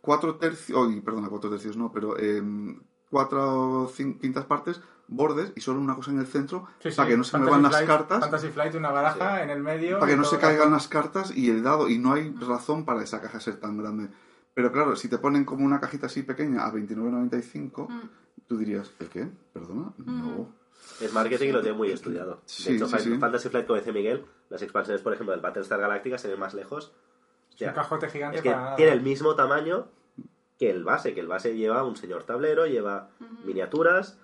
cuatro 0.00 0.36
tercios, 0.36 0.78
oh, 0.78 0.90
perdona, 1.04 1.28
cuatro 1.28 1.50
tercios 1.50 1.76
no, 1.76 1.92
pero 1.92 2.18
em, 2.18 2.80
cuatro 3.10 3.90
quintas 4.20 4.44
partes, 4.46 4.80
bordes 5.08 5.52
y 5.56 5.60
solo 5.60 5.80
una 5.80 5.94
cosa 5.94 6.10
en 6.10 6.18
el 6.20 6.26
centro 6.26 6.66
Sí, 6.80 6.90
sí, 6.90 6.96
para 6.96 7.08
que 7.10 7.16
no 7.16 7.24
se 7.24 7.32
Fantasy 7.32 7.50
muevan 7.50 7.62
las 7.62 7.72
Flight- 7.82 7.86
cartas. 7.86 8.20
Fantasy 8.20 8.48
Flight, 8.48 8.74
una 8.74 8.90
baraja 8.90 9.42
en 9.42 9.50
el 9.50 9.62
medio. 9.62 9.98
para 9.98 10.10
que 10.10 10.16
y 10.16 10.18
no 10.18 10.24
se 10.24 10.38
caigan 10.38 10.70
las 10.72 10.88
cartas 10.88 11.36
y 11.36 11.50
el 11.50 11.62
dado 11.62 11.88
y 11.88 11.98
no 11.98 12.12
hay 12.14 12.30
razón 12.32 12.84
para 12.84 13.02
esa 13.02 13.20
caja 13.20 13.38
ser 13.40 13.56
tan 13.60 13.76
grande 13.76 14.08
pero 14.54 14.70
claro 14.72 14.96
si 14.96 15.08
te 15.08 15.18
ponen 15.18 15.44
como 15.44 15.64
una 15.64 15.80
cajita 15.80 16.06
así 16.06 16.22
pequeña 16.22 16.64
a 16.66 16.72
29.95 16.72 17.88
Mm. 17.88 18.00
tú 18.46 18.56
dirías 18.58 18.90
¿el 19.00 19.08
qué? 19.08 19.28
perdona 19.52 19.92
no 19.98 20.48
Es 21.00 21.12
marketing 21.12 21.48
y 21.48 21.52
lo 21.52 21.60
tiene 21.62 21.76
muy 21.76 21.90
estudiado. 21.90 22.40
Sí, 22.44 22.70
de 22.70 22.76
hecho, 22.76 22.88
sí, 22.88 22.98
sí. 22.98 23.18
Fantasy 23.18 23.48
Flight, 23.50 23.66
como 23.66 23.78
dice 23.78 23.92
Miguel, 23.92 24.24
las 24.50 24.62
expansiones, 24.62 25.00
por 25.02 25.12
ejemplo, 25.12 25.32
del 25.32 25.40
Battlestar 25.40 25.78
Galactica 25.80 26.18
se 26.18 26.28
ven 26.28 26.40
más 26.40 26.54
lejos. 26.54 26.92
Es 27.58 27.68
un 27.68 27.74
cajote 27.74 28.08
gigante 28.08 28.36
es 28.38 28.42
que 28.42 28.50
para 28.50 28.76
tiene 28.76 28.92
el 28.92 29.00
mismo 29.02 29.34
tamaño 29.34 29.86
que 30.58 30.70
el 30.70 30.84
base, 30.84 31.14
que 31.14 31.20
el 31.20 31.26
base 31.28 31.56
lleva 31.56 31.84
un 31.84 31.96
señor 31.96 32.22
tablero, 32.24 32.66
lleva 32.66 33.08
miniaturas, 33.44 34.18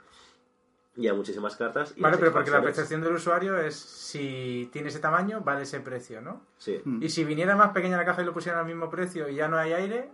lleva 0.97 1.16
muchísimas 1.16 1.57
cartas. 1.57 1.95
Y 1.97 2.01
Vale, 2.01 2.16
pero 2.18 2.33
porque 2.33 2.51
la 2.51 2.62
percepción 2.62 3.01
del 3.01 3.14
usuario 3.14 3.59
es 3.59 3.74
si 3.76 4.68
tiene 4.72 4.89
ese 4.89 5.01
tamaño, 5.01 5.41
vale 5.43 5.62
ese 5.62 5.81
precio, 5.81 6.20
¿no? 6.20 6.43
Sí. 6.59 6.81
Mm. 6.85 7.03
Y 7.03 7.09
si 7.11 7.24
viniera 7.24 7.57
más 7.57 7.70
pequeña 7.70 7.97
la 7.97 8.05
caja 8.05 8.22
y 8.22 8.24
lo 8.24 8.33
pusieran 8.33 8.61
al 8.61 8.66
mismo 8.66 8.89
precio 8.91 9.29
y 9.29 9.35
ya 9.37 9.49
no 9.49 9.57
hay 9.59 9.72
aire, 9.72 10.11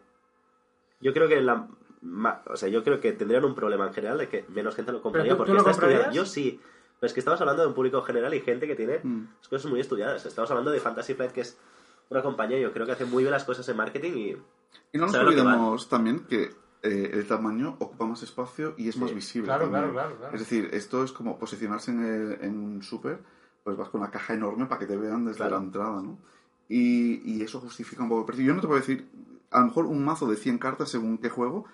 Yo 1.00 1.12
creo 1.12 1.28
que 1.28 1.40
la 1.42 1.68
ma- 2.00 2.42
o 2.46 2.56
sea, 2.56 2.68
yo 2.70 2.82
creo 2.82 3.00
que 3.00 3.12
tendrían 3.12 3.44
un 3.44 3.54
problema 3.54 3.86
en 3.86 3.92
general 3.92 4.16
de 4.16 4.28
que 4.28 4.44
menos 4.48 4.74
gente 4.74 4.92
lo 4.92 5.02
compraría 5.02 5.32
tú- 5.32 5.36
tú 5.36 5.38
porque 5.38 5.52
lo 5.52 5.58
está 5.58 5.70
estudiado. 5.72 6.12
Yo 6.12 6.24
sí. 6.24 6.60
Pero 7.00 7.06
es 7.08 7.12
que 7.12 7.20
estamos 7.20 7.38
hablando 7.42 7.62
de 7.62 7.68
un 7.68 7.74
público 7.74 8.00
general 8.02 8.32
y 8.32 8.40
gente 8.40 8.66
que 8.66 8.74
tiene 8.76 9.00
Mm. 9.02 9.24
cosas 9.50 9.66
muy 9.70 9.80
estudiadas. 9.80 10.24
Estamos 10.24 10.50
hablando 10.50 10.70
de 10.70 10.80
Fantasy 10.80 11.12
Flight, 11.14 11.32
que 11.32 11.42
es 11.42 11.58
una 12.10 12.22
compañía, 12.22 12.58
yo 12.58 12.72
creo 12.72 12.86
que 12.86 12.92
hace 12.92 13.04
muy 13.04 13.22
bien 13.24 13.32
las 13.32 13.44
cosas 13.44 13.68
en 13.68 13.76
marketing 13.76 14.12
y 14.16 14.30
y 14.92 14.98
no 14.98 15.04
nos 15.04 15.12
¿Sabe 15.12 15.24
lo 15.26 15.30
que 15.32 15.40
olvidemos 15.40 15.88
también 15.88 16.20
que 16.26 16.50
eh, 16.82 17.10
el 17.12 17.26
tamaño 17.26 17.76
ocupa 17.78 18.06
más 18.06 18.22
espacio 18.22 18.74
y 18.76 18.88
es 18.88 18.96
más 18.96 19.08
Sí, 19.10 19.14
visible 19.14 19.46
claro, 19.46 19.68
claro, 19.70 19.92
claro, 19.92 20.16
claro. 20.16 20.34
es 20.34 20.40
decir 20.40 20.68
esto 20.72 21.02
es 21.04 21.12
como 21.12 21.38
posicionarse 21.38 21.90
en, 21.92 22.04
el- 22.04 22.38
en 22.44 22.58
un 22.58 22.82
súper 22.82 23.20
pues 23.62 23.76
vas 23.76 23.88
con 23.88 24.02
una 24.02 24.10
caja 24.10 24.34
enorme 24.34 24.66
para 24.66 24.78
que 24.80 24.86
te 24.86 24.96
vean 24.96 25.24
desde 25.24 25.38
Claro. 25.38 25.56
la 25.58 25.62
entrada 25.62 26.02
¿no? 26.02 26.18
y, 26.68 27.22
y 27.24 27.42
eso 27.42 27.60
justifica 27.60 28.02
un 28.02 28.08
poco 28.08 28.20
el 28.22 28.26
precio 28.26 28.44
yo 28.44 28.54
no 28.54 28.60
te 28.60 28.66
puedo 28.66 28.78
decir 28.80 29.08
a 29.50 29.60
lo 29.60 29.66
mejor 29.66 29.86
un 29.86 30.04
mazo 30.04 30.26
de 30.26 30.36
100 30.36 30.58
cartas 30.58 30.90
según 30.90 31.18
qué 31.18 31.28
juego 31.30 31.64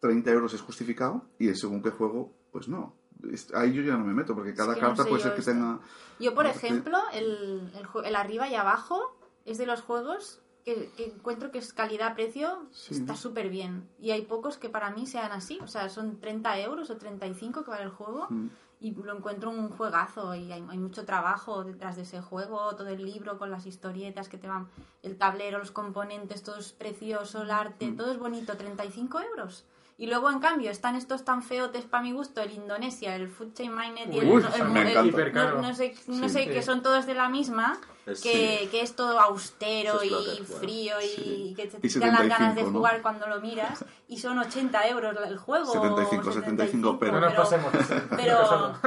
30 0.00 0.30
euros 0.30 0.52
es 0.54 0.60
justificado 0.60 1.22
y 1.38 1.48
el 1.48 1.56
según 1.56 1.82
qué 1.82 1.90
juego 1.90 2.32
pues 2.52 2.68
no 2.68 2.94
Es- 3.32 3.52
ahí 3.54 3.72
yo 3.72 3.82
ya 3.82 3.96
no 3.96 4.04
me 4.04 4.12
meto 4.14 4.34
porque 4.34 4.54
cada 4.54 4.74
que 4.74 4.80
no 4.80 4.88
carta 4.88 5.04
sé 5.04 5.08
puede 5.08 5.22
ser 5.22 5.32
que 5.34 5.40
esto. 5.40 5.52
tenga 5.52 5.78
Yo, 6.18 6.34
por 6.34 6.44
no 6.44 6.50
ejemplo, 6.50 6.98
el, 7.14 7.70
el, 7.74 8.04
el 8.06 8.16
arriba 8.16 8.48
y 8.48 8.54
abajo 8.54 9.16
es 9.44 9.58
de 9.58 9.66
los 9.66 9.80
juegos 9.82 10.40
que, 10.64 10.90
que 10.96 11.06
encuentro 11.06 11.50
que 11.50 11.58
es 11.58 11.72
calidad-precio, 11.72 12.66
Sí. 12.70 12.94
está 12.94 13.16
súper 13.16 13.48
bien. 13.48 13.88
Y 13.98 14.10
hay 14.10 14.22
pocos 14.22 14.58
que 14.58 14.68
para 14.68 14.90
mí 14.90 15.06
sean 15.06 15.32
así, 15.32 15.58
o 15.62 15.66
sea, 15.66 15.88
son 15.88 16.20
30 16.20 16.58
euros 16.60 16.90
o 16.90 16.96
35 16.96 17.64
que 17.64 17.70
vale 17.70 17.84
el 17.84 17.90
juego. 17.90 18.26
Mm. 18.28 18.48
Y 18.82 18.94
lo 18.94 19.14
encuentro 19.14 19.50
un 19.50 19.68
juegazo 19.68 20.34
y 20.34 20.50
hay, 20.52 20.64
hay 20.66 20.78
mucho 20.78 21.04
trabajo 21.04 21.64
detrás 21.64 21.96
de 21.96 22.02
ese 22.02 22.22
juego, 22.22 22.74
todo 22.76 22.88
el 22.88 23.04
libro 23.04 23.36
con 23.38 23.50
las 23.50 23.66
historietas 23.66 24.30
que 24.30 24.38
te 24.38 24.48
van, 24.48 24.68
el 25.02 25.18
tablero, 25.18 25.58
los 25.58 25.70
componentes, 25.70 26.42
todo 26.42 26.56
es 26.56 26.72
precioso, 26.72 27.42
el 27.42 27.50
arte, 27.50 27.92
todo 27.92 28.10
es 28.10 28.18
bonito, 28.18 28.56
35 28.56 29.20
euros. 29.20 29.66
Y 29.98 30.06
luego, 30.06 30.30
en 30.30 30.38
cambio, 30.40 30.70
están 30.70 30.96
estos 30.96 31.26
tan 31.26 31.42
feotes 31.42 31.84
para 31.84 32.02
mi 32.02 32.12
gusto, 32.12 32.40
el 32.40 32.52
Indonesia, 32.52 33.14
el 33.16 33.28
Food 33.28 33.52
Chain 33.52 33.76
Minded 33.76 34.12
y 34.12 34.18
el, 34.20 34.30
Uy, 34.30 34.42
el- 34.54 34.86
el- 34.86 35.34
no, 35.34 35.60
no 35.60 35.74
sé, 35.74 35.94
no 36.06 36.28
Sí, 36.28 36.34
sé 36.34 36.44
sí. 36.44 36.48
que 36.50 36.62
son 36.62 36.82
todos 36.82 37.04
de 37.04 37.12
la 37.14 37.28
misma, 37.28 37.78
Es- 38.06 38.22
que, 38.22 38.68
que 38.70 38.80
es 38.80 38.96
todo 38.96 39.20
austero 39.20 40.00
es 40.00 40.06
y 40.06 40.10
bueno, 40.10 40.44
frío 40.58 41.00
y 41.00 41.06
sí. 41.08 41.54
que 41.56 41.66
te 41.66 41.76
Y 41.86 41.90
quitan 41.92 42.12
las 42.12 42.28
ganas 42.28 42.54
de 42.54 42.62
75, 42.62 42.70
¿no? 42.70 42.78
jugar 42.78 43.02
cuando 43.02 43.26
lo 43.26 43.40
miras 43.40 43.84
y 44.08 44.18
son 44.18 44.38
80 44.38 44.88
euros 44.88 45.16
el 45.26 45.36
juego. 45.38 45.66
75, 45.72 46.28
o 46.28 46.32
75, 46.32 46.98
pero- 46.98 47.12
no 47.12 47.20
nos 47.20 47.34
pasemos. 47.34 47.70
pero 48.16 48.38
bueno, 48.48 48.78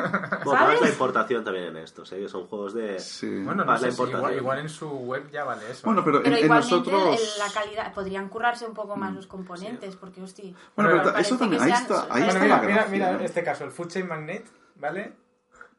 pagas 0.44 0.82
la 0.82 0.90
importación 0.90 1.44
también 1.44 1.66
en 1.66 1.78
estos, 1.78 2.12
¿eh? 2.12 2.20
que 2.20 2.28
son 2.28 2.48
juegos 2.48 2.74
de... 2.74 3.00
Sí. 3.00 3.28
Bueno, 3.44 3.64
no 3.64 3.72
la 3.72 3.78
sé 3.78 3.86
si 3.86 3.90
importación. 3.92 4.20
igual, 4.20 4.36
igual 4.38 4.60
en 4.60 4.70
su 4.70 4.90
web 4.90 5.30
ya 5.32 5.44
vale 5.44 5.70
eso. 5.72 5.82
bueno 5.86 6.04
pero, 6.04 6.22
Pero 6.24 6.36
en, 6.36 6.40
en 6.40 6.46
igualmente 6.46 6.76
nosotros 6.76 7.22
el- 7.22 7.40
la 7.40 7.50
calidad, 7.54 7.94
podrían 7.94 8.30
currarse 8.30 8.66
un 8.66 8.74
poco 8.74 8.96
más 8.96 9.14
los 9.14 9.28
componentes, 9.28 9.96
porque 9.96 10.22
hostia. 10.22 10.54
Bueno, 10.76 10.90
pero 11.04 11.18
eso 11.18 11.38
también, 11.38 11.62
ahí 11.62 11.70
sean- 11.70 11.82
está, 11.84 12.08
ahí 12.10 12.24
está 12.28 12.40
mira, 12.40 12.58
la 12.58 12.62
mira, 12.68 12.88
mira 12.90 13.12
¿no? 13.14 13.20
este 13.20 13.44
caso, 13.44 13.64
el 13.64 13.72
Food 13.72 13.88
Chain 13.90 14.08
Magnet, 14.08 14.46
¿vale? 14.76 15.14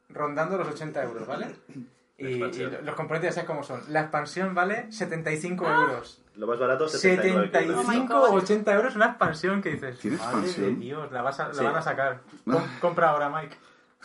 Rondando 0.09 0.57
los 0.57 0.67
80 0.69 1.03
euros, 1.03 1.27
¿vale? 1.27 1.55
Y, 2.17 2.37
los 2.39 2.95
componentes 2.95 3.29
ya 3.29 3.33
sabes 3.33 3.47
cómo 3.47 3.63
son. 3.63 3.81
La 3.89 4.01
expansión 4.01 4.55
vale 4.55 4.91
75 4.91 5.65
Ah. 5.67 5.81
euros. 5.89 6.21
Lo 6.35 6.47
más 6.47 6.57
barato, 6.59 6.87
79 6.87 7.49
Oh 7.53 7.77
my 7.83 7.85
75 7.93 8.19
God. 8.19 8.29
o 8.29 8.33
80 8.35 8.73
euros 8.73 8.95
una 8.95 9.05
expansión 9.07 9.61
que 9.61 9.71
dices. 9.71 9.99
¿Tiene 9.99 10.17
Madre 10.17 10.31
de 10.41 10.47
expansión? 10.47 10.79
Dios, 10.79 11.11
la, 11.11 11.21
vas 11.21 11.39
a- 11.39 11.47
la 11.49 11.53
Sí. 11.53 11.63
van 11.63 11.75
a 11.75 11.81
sacar. 11.81 12.21
Com- 12.45 12.63
compra 12.81 13.09
ahora, 13.09 13.29
Mike. 13.29 13.57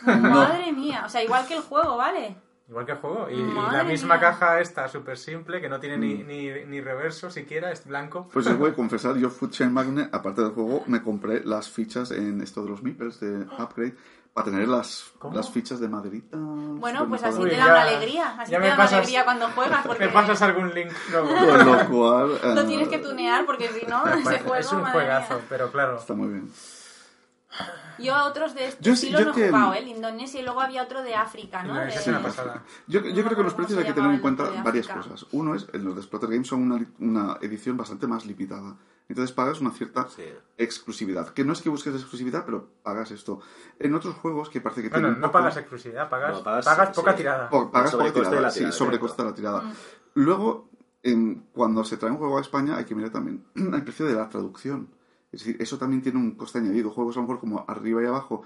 Madre 0.05 0.71
mía, 0.71 1.03
o 1.05 1.09
sea, 1.09 1.23
igual 1.23 1.45
que 1.47 1.55
el 1.55 1.61
juego, 1.61 1.95
¿vale? 1.97 2.35
Igual 2.67 2.85
que 2.85 2.93
el 2.93 2.97
juego. 2.99 3.29
Y, 3.29 3.35
la 3.71 3.83
misma 3.83 4.15
mía. 4.15 4.21
caja 4.21 4.59
esta, 4.61 4.87
súper 4.87 5.17
simple, 5.17 5.59
que 5.61 5.67
no 5.69 5.79
tiene 5.79 5.97
Mm. 5.97 5.99
ni, 6.01 6.13
ni, 6.23 6.65
ni 6.65 6.81
reverso 6.81 7.29
siquiera, 7.29 7.71
es 7.71 7.85
blanco. 7.85 8.27
Pues 8.31 8.47
os 8.47 8.57
voy 8.57 8.71
a 8.71 8.73
confesar, 8.73 9.17
yo 9.17 9.29
Food 9.29 9.51
Chain 9.51 9.73
Magnet, 9.73 10.13
aparte 10.13 10.41
del 10.41 10.51
juego, 10.51 10.83
me 10.87 11.01
compré 11.01 11.43
las 11.43 11.69
fichas 11.69 12.11
en 12.11 12.41
esto 12.41 12.63
de 12.63 12.69
los 12.69 12.81
Meeples 12.81 13.19
de 13.19 13.45
Upgrade 13.59 13.95
para 14.33 14.45
tener 14.45 14.67
las, 14.67 15.11
¿Cómo? 15.19 15.35
las 15.35 15.49
fichas 15.49 15.79
de 15.79 15.89
maderita. 15.89 16.37
Bueno, 16.37 17.07
pues 17.09 17.21
así 17.23 17.41
te 17.43 17.57
da 17.57 17.65
una 17.65 17.81
alegría, 17.81 18.35
así 18.39 18.51
ya 18.51 18.57
te 18.57 18.61
me 18.63 18.67
da 18.69 18.75
una 18.75 18.83
pasas- 18.85 18.93
alegría 18.99 19.23
cuando 19.25 19.49
juegas, 19.49 19.85
porque 19.85 20.05
¿Me 20.05 20.11
pasas 20.11 20.41
algún 20.41 20.73
link 20.73 20.91
luego? 21.11 21.27
Con 21.35 21.65
lo 21.65 21.89
cual... 21.89 22.39
lo 22.55 22.61
eh, 22.61 22.65
tienes 22.65 22.87
que 22.87 22.99
tunear, 22.99 23.45
porque 23.45 23.69
si 23.69 23.85
no, 23.87 24.05
ese 24.07 24.39
juego, 24.39 24.55
es 24.55 24.71
un 24.71 24.85
juegazo, 24.85 25.33
mía. 25.35 25.43
pero 25.49 25.71
claro. 25.71 25.97
Está 25.97 26.13
muy 26.13 26.29
bien. 26.29 26.49
Yo 27.99 28.15
a 28.15 28.23
otros 28.23 28.55
de 28.55 28.67
estos 28.69 28.83
Yo 28.83 28.91
los 28.93 29.01
yo 29.01 29.25
no 29.25 29.31
he 29.31 29.35
que- 29.35 29.49
jugado, 29.49 29.73
¿eh? 29.73 29.79
el 29.79 29.87
Indonesia 29.89 30.39
y 30.39 30.43
luego 30.43 30.61
había 30.61 30.81
otro 30.83 31.03
de 31.03 31.13
África, 31.13 31.61
¿no? 31.63 31.75
De- 31.75 31.89
es 31.89 32.07
una 32.07 32.21
pasada. 32.23 32.63
Yo, 32.87 33.01
yo 33.01 33.09
No 33.21 33.23
creo 33.25 33.37
que 33.37 33.43
los 33.43 33.53
precios 33.53 33.75
se 33.75 33.81
hay 33.81 33.87
que 33.87 33.93
tener 33.93 34.11
en 34.11 34.19
cuenta 34.21 34.45
varias 34.63 34.89
África. 34.89 35.09
cosas. 35.09 35.27
Uno 35.33 35.53
es, 35.53 35.67
en 35.73 35.83
los 35.83 35.95
de 35.95 36.01
Splotter 36.01 36.29
Games 36.29 36.47
son 36.47 36.61
una, 36.71 36.83
una 36.99 37.37
edición 37.41 37.75
bastante 37.77 38.07
más 38.07 38.25
limitada. 38.25 38.75
Entonces 39.11 39.33
pagas 39.35 39.59
una 39.61 39.71
cierta 39.71 40.07
Sí. 40.09 40.23
exclusividad. 40.57 41.29
Que 41.33 41.43
no 41.43 41.53
es 41.53 41.61
que 41.61 41.69
busques 41.69 41.93
exclusividad, 41.93 42.45
pero 42.45 42.69
pagas 42.81 43.11
esto. 43.11 43.41
En 43.79 43.93
otros 43.93 44.15
juegos 44.15 44.49
que 44.49 44.61
parece 44.61 44.81
que 44.81 44.89
Bueno, 44.89 45.07
tienen 45.07 45.21
no 45.21 45.27
poco- 45.27 45.39
pagas 45.39 45.57
exclusividad, 45.57 46.09
pagas, 46.09 46.37
No, 46.37 46.43
pagas- 46.43 46.65
pagas 46.65 46.95
poca 46.95 47.11
sí. 47.11 47.17
tirada. 47.17 47.49
Po- 47.49 47.69
pagas 47.71 47.91
poca 47.91 48.03
sobrecoste 48.03 48.19
de 48.29 48.35
tirada, 48.37 48.51
sí, 48.51 48.59
de 49.23 49.29
la 49.29 49.33
tirada. 49.35 49.73
Luego, 50.13 50.69
en- 51.03 51.43
cuando 51.51 51.83
se 51.83 51.97
trae 51.97 52.11
un 52.11 52.17
juego 52.17 52.37
a 52.37 52.41
España, 52.41 52.77
hay 52.77 52.85
que 52.85 52.95
mirar 52.95 53.11
también 53.11 53.43
el 53.55 53.83
precio 53.83 54.05
de 54.05 54.13
la 54.13 54.29
traducción. 54.29 54.87
Es 55.31 55.39
decir, 55.43 55.57
eso 55.61 55.77
también 55.77 56.01
tiene 56.01 56.19
un 56.19 56.31
coste 56.35 56.59
añadido. 56.59 56.89
Juegos 56.89 57.15
a 57.17 57.19
lo 57.19 57.23
mejor 57.27 57.39
como 57.39 57.65
arriba 57.67 58.01
y 58.03 58.05
abajo, 58.05 58.43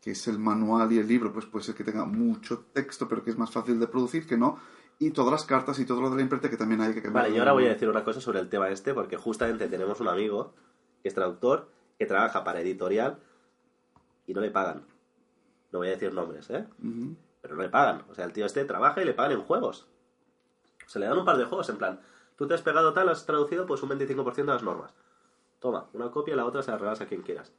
que 0.00 0.12
es 0.12 0.28
el 0.28 0.38
manual 0.38 0.92
y 0.92 0.98
el 0.98 1.08
libro, 1.08 1.32
pues 1.32 1.46
puede 1.46 1.64
ser 1.64 1.74
que 1.74 1.82
tenga 1.84 2.04
mucho 2.04 2.66
texto, 2.72 3.08
pero 3.08 3.24
que 3.24 3.30
es 3.30 3.38
más 3.38 3.50
fácil 3.50 3.80
de 3.80 3.86
producir 3.88 4.26
que 4.26 4.36
no. 4.36 4.58
Y 4.98 5.10
todas 5.10 5.32
las 5.32 5.44
cartas 5.44 5.78
y 5.78 5.86
todo 5.86 6.00
lo 6.00 6.10
de 6.10 6.16
la 6.16 6.22
imprenta 6.22 6.48
que 6.48 6.56
también 6.56 6.80
hay 6.80 6.94
que 6.94 7.02
cambiar. 7.02 7.24
Vale, 7.24 7.34
yo 7.34 7.42
ahora 7.42 7.52
voy 7.52 7.66
a 7.66 7.70
decir 7.70 7.88
una 7.88 8.04
cosa 8.04 8.20
sobre 8.20 8.40
el 8.40 8.48
tema 8.48 8.68
este, 8.70 8.94
porque 8.94 9.16
justamente 9.16 9.68
tenemos 9.68 10.00
un 10.00 10.08
amigo 10.08 10.54
que 11.02 11.08
es 11.08 11.14
traductor, 11.14 11.68
que 11.98 12.06
trabaja 12.06 12.44
para 12.44 12.60
editorial 12.60 13.18
y 14.26 14.34
no 14.34 14.40
le 14.40 14.50
pagan. 14.50 14.84
No 15.72 15.80
voy 15.80 15.88
a 15.88 15.92
decir 15.92 16.12
nombres, 16.14 16.48
¿eh? 16.50 16.66
Ujú. 16.82 17.16
Pero 17.42 17.56
no 17.56 17.62
le 17.62 17.68
pagan. 17.68 18.04
O 18.08 18.14
sea, 18.14 18.24
el 18.24 18.32
tío 18.32 18.46
este 18.46 18.64
trabaja 18.64 19.02
y 19.02 19.04
le 19.04 19.14
pagan 19.14 19.32
en 19.32 19.42
juegos. 19.42 19.86
Se 20.86 20.98
le 20.98 21.06
dan 21.06 21.18
un 21.18 21.24
par 21.24 21.36
de 21.36 21.44
juegos, 21.44 21.68
en 21.68 21.78
plan, 21.78 22.00
tú 22.36 22.46
te 22.46 22.54
has 22.54 22.62
pegado 22.62 22.92
tal, 22.92 23.08
has 23.08 23.26
traducido 23.26 23.66
pues 23.66 23.82
un 23.82 23.90
25% 23.90 24.34
de 24.34 24.44
las 24.44 24.62
normas. 24.62 24.94
Toma, 25.58 25.88
una 25.92 26.10
copia 26.10 26.34
y 26.34 26.36
la 26.36 26.44
otra 26.44 26.62
se 26.62 26.70
la 26.70 26.78
regalas 26.78 27.00
a 27.00 27.06
quien 27.06 27.22
quieras. 27.22 27.52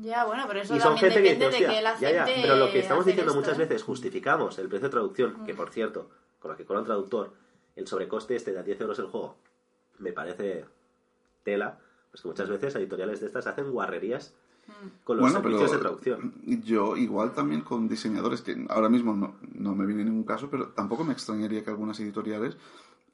Ya, 0.00 0.24
bueno, 0.24 0.44
pero 0.46 0.60
eso 0.60 0.76
Y 0.76 0.80
son 0.80 0.96
gente 0.96 1.22
que 1.22 1.34
depende 1.34 1.46
dice, 1.46 1.68
de 1.68 1.74
que 1.74 1.82
la 1.82 1.92
hostia, 1.92 2.12
ya, 2.12 2.24
gente 2.24 2.40
ya, 2.40 2.46
pero 2.46 2.56
lo 2.56 2.70
que 2.70 2.78
estamos 2.78 3.04
diciendo 3.04 3.32
esto, 3.32 3.40
muchas 3.40 3.58
¿eh? 3.58 3.62
veces, 3.62 3.82
justificamos 3.82 4.58
el 4.58 4.68
precio 4.68 4.88
de 4.88 4.92
traducción, 4.92 5.44
que 5.44 5.54
por 5.54 5.70
cierto, 5.70 6.10
con 6.40 6.50
lo 6.50 6.56
que 6.56 6.64
cobra 6.64 6.80
un 6.80 6.86
traductor, 6.86 7.32
el 7.76 7.86
sobrecoste 7.86 8.34
este 8.36 8.52
de 8.52 8.58
a 8.58 8.62
10 8.62 8.80
euros 8.80 8.98
el 8.98 9.06
juego, 9.06 9.36
me 9.98 10.12
parece 10.12 10.64
tela, 11.44 11.78
pues 12.10 12.22
que 12.22 12.28
muchas 12.28 12.48
veces 12.48 12.74
editoriales 12.74 13.20
de 13.20 13.26
estas 13.26 13.46
hacen 13.46 13.70
guarrerías 13.70 14.34
con 15.04 15.16
los 15.16 15.24
Bueno, 15.24 15.40
servicios 15.40 15.70
pero 15.70 15.72
de 15.72 15.78
traducción. 15.82 16.34
yo 16.64 16.96
igual 16.96 17.32
también 17.34 17.60
con 17.62 17.88
diseñadores, 17.88 18.42
que 18.42 18.66
ahora 18.68 18.88
mismo 18.88 19.14
no, 19.14 19.34
no 19.54 19.74
me 19.74 19.86
viene 19.86 20.04
ningún 20.04 20.24
caso, 20.24 20.48
pero 20.50 20.68
tampoco 20.68 21.04
me 21.04 21.12
extrañaría 21.12 21.64
que 21.64 21.70
algunas 21.70 21.98
editoriales 22.00 22.56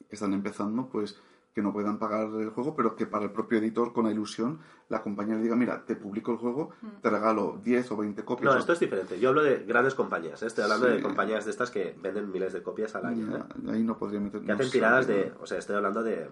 que 0.09 0.14
están 0.14 0.33
empezando, 0.33 0.87
pues 0.87 1.18
que 1.57 1.63
no 1.63 1.73
puedan 1.73 1.99
pagar 1.99 2.29
el 2.39 2.51
juego, 2.51 2.77
pero 2.77 2.95
que 2.95 3.07
para 3.07 3.25
el 3.25 3.31
propio 3.31 3.57
editor, 3.57 3.95
con 3.95 4.05
la 4.05 4.11
ilusión, 4.13 4.59
la 4.91 5.03
compañía 5.03 5.37
le 5.37 5.43
diga, 5.43 5.57
mira, 5.57 5.87
te 5.87 5.97
publico 5.97 6.31
el 6.31 6.37
juego, 6.37 6.73
te 7.01 7.09
regalo 7.09 7.59
10 7.65 7.93
o 7.93 7.97
20 7.97 8.25
copias. 8.27 8.53
No, 8.53 8.61
esto 8.61 8.75
es 8.75 8.81
diferente. 8.81 9.19
Yo 9.19 9.31
hablo 9.31 9.43
de 9.43 9.65
grandes 9.65 9.95
compañías, 9.95 10.43
¿eh? 10.43 10.49
estoy 10.49 10.65
hablando 10.65 10.87
Sí. 10.87 10.93
de 10.93 11.03
compañías 11.03 11.47
de 11.47 11.51
estas 11.53 11.71
que 11.71 11.97
venden 12.03 12.31
miles 12.31 12.53
de 12.53 12.63
copias 12.63 12.95
al 12.95 13.07
año. 13.07 13.35
¿eh? 13.39 13.43
Ahí 13.71 13.83
no 13.83 13.97
podría 13.97 14.21
meter... 14.21 14.43
Que 14.43 14.47
no 14.49 14.53
hacen 14.55 14.71
tiradas 14.71 15.07
de. 15.07 15.33
O 15.41 15.47
sea, 15.47 15.57
estoy 15.57 15.77
hablando 15.77 16.03
de 16.03 16.29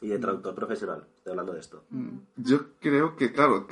Y 0.00 0.08
de 0.08 0.18
traductor 0.18 0.52
profesional, 0.56 1.06
estoy 1.16 1.30
hablando 1.30 1.52
de 1.52 1.60
esto. 1.60 1.84
Yo 2.34 2.72
creo 2.80 3.14
que, 3.14 3.30
claro, 3.32 3.68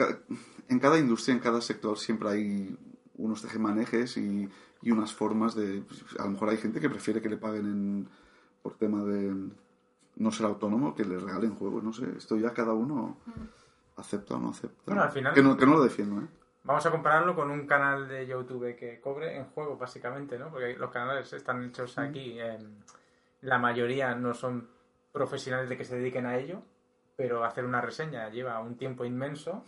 en 0.69 0.79
cada 0.79 0.97
industria, 0.97 1.35
en 1.35 1.41
cada 1.41 1.61
sector, 1.61 1.99
siempre 1.99 2.29
hay 2.29 2.79
unos 3.17 3.43
tejemanejes 3.43 4.17
y, 4.17 4.49
y 4.83 4.91
unas 4.93 5.13
formas 5.13 5.57
de... 5.57 5.83
pues, 5.83 6.05
A 6.21 6.25
lo 6.27 6.31
mejor 6.31 6.51
hay 6.51 6.59
gente 6.59 6.79
que 6.79 6.89
prefiere 6.89 7.21
que 7.21 7.29
le 7.31 7.37
paguen 7.37 7.67
en- 7.67 8.09
por 8.63 8.75
tema 8.77 9.03
de 9.03 9.35
no 10.19 10.31
ser 10.31 10.47
autónomo, 10.47 10.95
que 10.95 11.05
le 11.05 11.19
regalen 11.19 11.55
juegos, 11.55 11.83
no 11.83 11.93
sé. 11.93 12.07
Esto 12.17 12.37
ya 12.37 12.53
cada 12.53 12.73
uno 12.73 13.19
acepta 13.97 14.35
o 14.35 14.39
no 14.39 14.51
acepta. 14.51 14.83
Bueno, 14.87 15.03
al 15.03 15.11
final- 15.11 15.35
Que 15.35 15.43
no, 15.43 15.57
que 15.57 15.67
no 15.67 15.73
lo 15.75 15.83
defiendo, 15.83 16.21
¿eh? 16.21 16.27
Vamos 16.65 16.85
a 16.85 16.91
compararlo 16.91 17.35
con 17.35 17.51
un 17.51 17.67
canal 17.67 18.09
de 18.09 18.27
YouTube 18.27 18.77
que 18.77 19.01
cobre 19.01 19.37
en 19.37 19.47
juego, 19.47 19.77
básicamente, 19.79 20.39
¿no? 20.39 20.51
Porque 20.51 20.77
los 20.77 20.91
canales 20.91 21.33
están 21.33 21.65
hechos 21.65 21.97
aquí. 21.99 22.39
eh, 22.39 22.59
la 23.41 23.59
mayoría 23.59 24.15
no 24.17 24.35
son 24.35 24.69
profesionales 25.13 25.69
de 25.69 25.77
que 25.77 25.85
se 25.85 25.97
dediquen 25.97 26.27
a 26.27 26.37
ello, 26.37 26.61
pero 27.17 27.45
hacer 27.45 27.65
una 27.65 27.81
reseña 27.81 28.29
lleva 28.29 28.59
un 28.61 28.77
tiempo 28.77 29.05
inmenso 29.05 29.65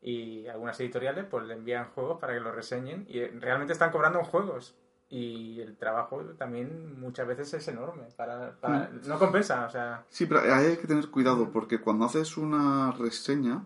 y 0.00 0.46
algunas 0.46 0.78
editoriales 0.80 1.24
pues 1.24 1.44
le 1.46 1.54
envían 1.54 1.86
juegos 1.90 2.18
para 2.20 2.34
que 2.34 2.40
los 2.40 2.54
reseñen 2.54 3.06
y 3.08 3.18
eh, 3.20 3.32
realmente 3.40 3.72
están 3.72 3.90
cobrando 3.90 4.18
en 4.18 4.24
juegos. 4.26 4.76
Y 5.14 5.60
el 5.60 5.76
trabajo 5.76 6.22
también 6.38 6.98
muchas 6.98 7.26
veces 7.26 7.52
es 7.52 7.68
enorme. 7.68 8.04
Para, 8.16 8.52
para- 8.58 8.88
no 9.06 9.18
compensa, 9.18 9.66
o 9.66 9.70
sea... 9.70 10.04
Sí, 10.08 10.24
pero 10.24 10.40
ahí 10.40 10.64
hay 10.68 10.76
que 10.78 10.86
tener 10.86 11.06
cuidado 11.10 11.50
porque 11.50 11.82
cuando 11.82 12.06
haces 12.06 12.38
una 12.38 12.92
reseña 12.92 13.62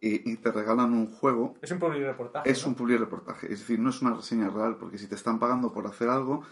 y, 0.00 0.32
y 0.32 0.36
te 0.38 0.50
regalan 0.50 0.94
un 0.94 1.12
juego, 1.12 1.54
Es 1.60 1.70
un 1.70 1.78
public 1.78 2.02
reportaje. 2.04 2.50
es 2.50 2.62
¿no? 2.62 2.68
un 2.70 2.74
public 2.76 2.98
reportaje. 2.98 3.52
Es 3.52 3.60
decir, 3.60 3.78
no 3.78 3.90
es 3.90 4.00
una 4.00 4.14
reseña 4.14 4.48
real 4.48 4.76
porque 4.78 4.96
si 4.96 5.06
te 5.06 5.16
están 5.16 5.38
pagando 5.38 5.70
por 5.70 5.86
hacer 5.86 6.08
algo, 6.08 6.42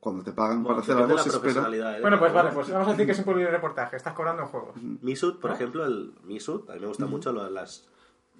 cuando 0.00 0.24
te 0.24 0.32
pagan 0.32 0.64
Bueno, 0.64 0.74
por 0.76 0.82
hacer 0.82 0.96
algo 0.96 1.10
se 1.10 1.14
la 1.14 1.20
espera... 1.20 1.40
profesionalidad, 1.40 1.98
¿eh? 1.98 2.00
Bueno, 2.00 2.18
pues 2.18 2.32
vale, 2.32 2.50
pues 2.52 2.70
vamos 2.70 2.88
a 2.88 2.90
decir 2.90 3.06
que 3.06 3.12
es 3.12 3.18
un 3.20 3.24
public 3.24 3.48
reportaje. 3.50 3.94
Estás 3.96 4.14
cobrando 4.14 4.42
en 4.42 4.48
juegos. 4.48 4.74
Misut, 5.00 5.40
por 5.40 5.50
¿No? 5.50 5.56
ejemplo, 5.56 5.84
el 5.86 6.12
Misut, 6.24 6.68
a 6.70 6.74
mí 6.74 6.80
me 6.80 6.88
gustan 6.88 7.08
mucho 7.08 7.32
lo- 7.32 7.48
las, 7.50 7.88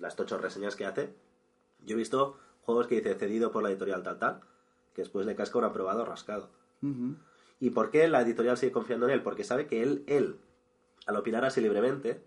las 0.01 0.17
tochos 0.17 0.41
reseñas 0.43 0.75
que 0.75 0.87
hace. 0.87 1.15
Yo 1.85 1.95
he 1.95 1.99
visto 1.99 2.37
juegos 2.63 2.89
que 2.89 2.97
dice 2.97 3.15
cedido 3.15 3.53
por 3.53 3.63
la 3.63 3.71
editorial 3.71 4.03
tal 4.03 4.19
tal, 4.19 4.41
que 4.95 5.03
después 5.03 5.27
le 5.27 5.35
casca 5.35 5.59
un 5.59 5.65
aprobado 5.65 6.05
rascado. 6.05 6.49
Ujú. 6.83 7.17
¿Y 7.61 7.71
por 7.71 7.91
qué 7.91 8.09
la 8.09 8.23
editorial 8.23 8.57
sigue 8.57 8.73
confiando 8.73 9.07
en 9.07 9.13
él? 9.13 9.23
Porque 9.23 9.45
sabe 9.45 9.67
que 9.67 9.83
él, 9.83 10.05
él, 10.07 10.37
al 11.07 11.17
opinar 11.17 11.45
así 11.45 11.61
libremente, 11.61 12.23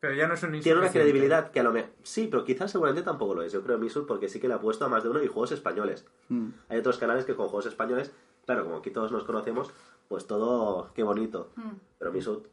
Pero 0.00 0.14
ya 0.14 0.26
no 0.26 0.34
es 0.34 0.42
un 0.42 0.58
tiene 0.60 0.78
una 0.78 0.90
credibilidad 0.90 1.50
que 1.50 1.60
a 1.60 1.62
lo 1.62 1.72
mejor... 1.72 1.90
Sí, 2.02 2.28
pero 2.30 2.44
quizás 2.44 2.70
seguramente 2.70 3.04
tampoco 3.04 3.34
lo 3.34 3.42
es. 3.42 3.52
Yo 3.52 3.62
creo 3.62 3.78
Misut 3.78 4.06
porque 4.06 4.28
sí 4.28 4.40
que 4.40 4.48
le 4.48 4.54
ha 4.54 4.60
puesto 4.60 4.84
a 4.84 4.88
más 4.88 5.02
de 5.02 5.10
uno 5.10 5.22
y 5.22 5.26
juegos 5.26 5.52
españoles. 5.52 6.06
Mm. 6.28 6.48
Hay 6.68 6.78
otros 6.78 6.98
canales 6.98 7.24
que 7.24 7.36
con 7.36 7.48
juegos 7.48 7.66
españoles, 7.66 8.12
claro, 8.46 8.64
como 8.64 8.78
aquí 8.78 8.90
todos 8.90 9.12
nos 9.12 9.24
conocemos, 9.24 9.70
pues 10.08 10.26
todo, 10.26 10.90
qué 10.94 11.02
bonito. 11.02 11.50
Mm. 11.56 11.72
Pero 11.98 12.12
Misut, 12.12 12.46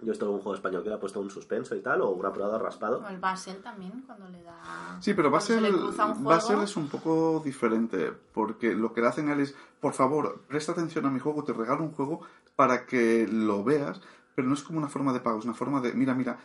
yo 0.00 0.06
he 0.06 0.10
visto 0.10 0.26
algún 0.26 0.40
juego 0.40 0.54
español 0.54 0.82
que 0.84 0.90
le 0.90 0.94
ha 0.94 1.00
puesto 1.00 1.20
un 1.20 1.28
suspenso 1.28 1.74
y 1.74 1.80
tal, 1.80 2.02
o 2.02 2.10
un 2.10 2.24
aprobado 2.24 2.56
raspado. 2.58 3.02
O 3.04 3.08
el 3.08 3.18
Basel 3.18 3.60
también, 3.62 4.04
cuando 4.06 4.28
le 4.28 4.42
da... 4.44 4.96
Sí, 5.00 5.12
pero 5.12 5.28
Basel, 5.28 5.62
le 5.62 5.72
cruza 5.72 6.06
un 6.06 6.14
juego. 6.14 6.30
Basel 6.30 6.62
es 6.62 6.76
un 6.76 6.88
poco 6.88 7.42
diferente, 7.44 8.12
porque 8.32 8.74
lo 8.74 8.92
que 8.92 9.00
le 9.00 9.08
hacen 9.08 9.28
a 9.28 9.32
él 9.32 9.40
es, 9.40 9.56
por 9.80 9.94
favor, 9.94 10.42
presta 10.46 10.70
atención 10.70 11.04
a 11.06 11.10
mi 11.10 11.18
juego, 11.18 11.42
te 11.42 11.52
regalo 11.52 11.82
un 11.82 11.92
juego 11.92 12.20
para 12.54 12.86
que 12.86 13.26
lo 13.26 13.64
veas, 13.64 14.00
pero 14.36 14.46
no 14.46 14.54
es 14.54 14.62
como 14.62 14.78
una 14.78 14.88
forma 14.88 15.12
de 15.12 15.18
pago, 15.18 15.40
es 15.40 15.44
una 15.44 15.54
forma 15.54 15.80
de, 15.80 15.92
mira, 15.92 16.14
mira, 16.14 16.38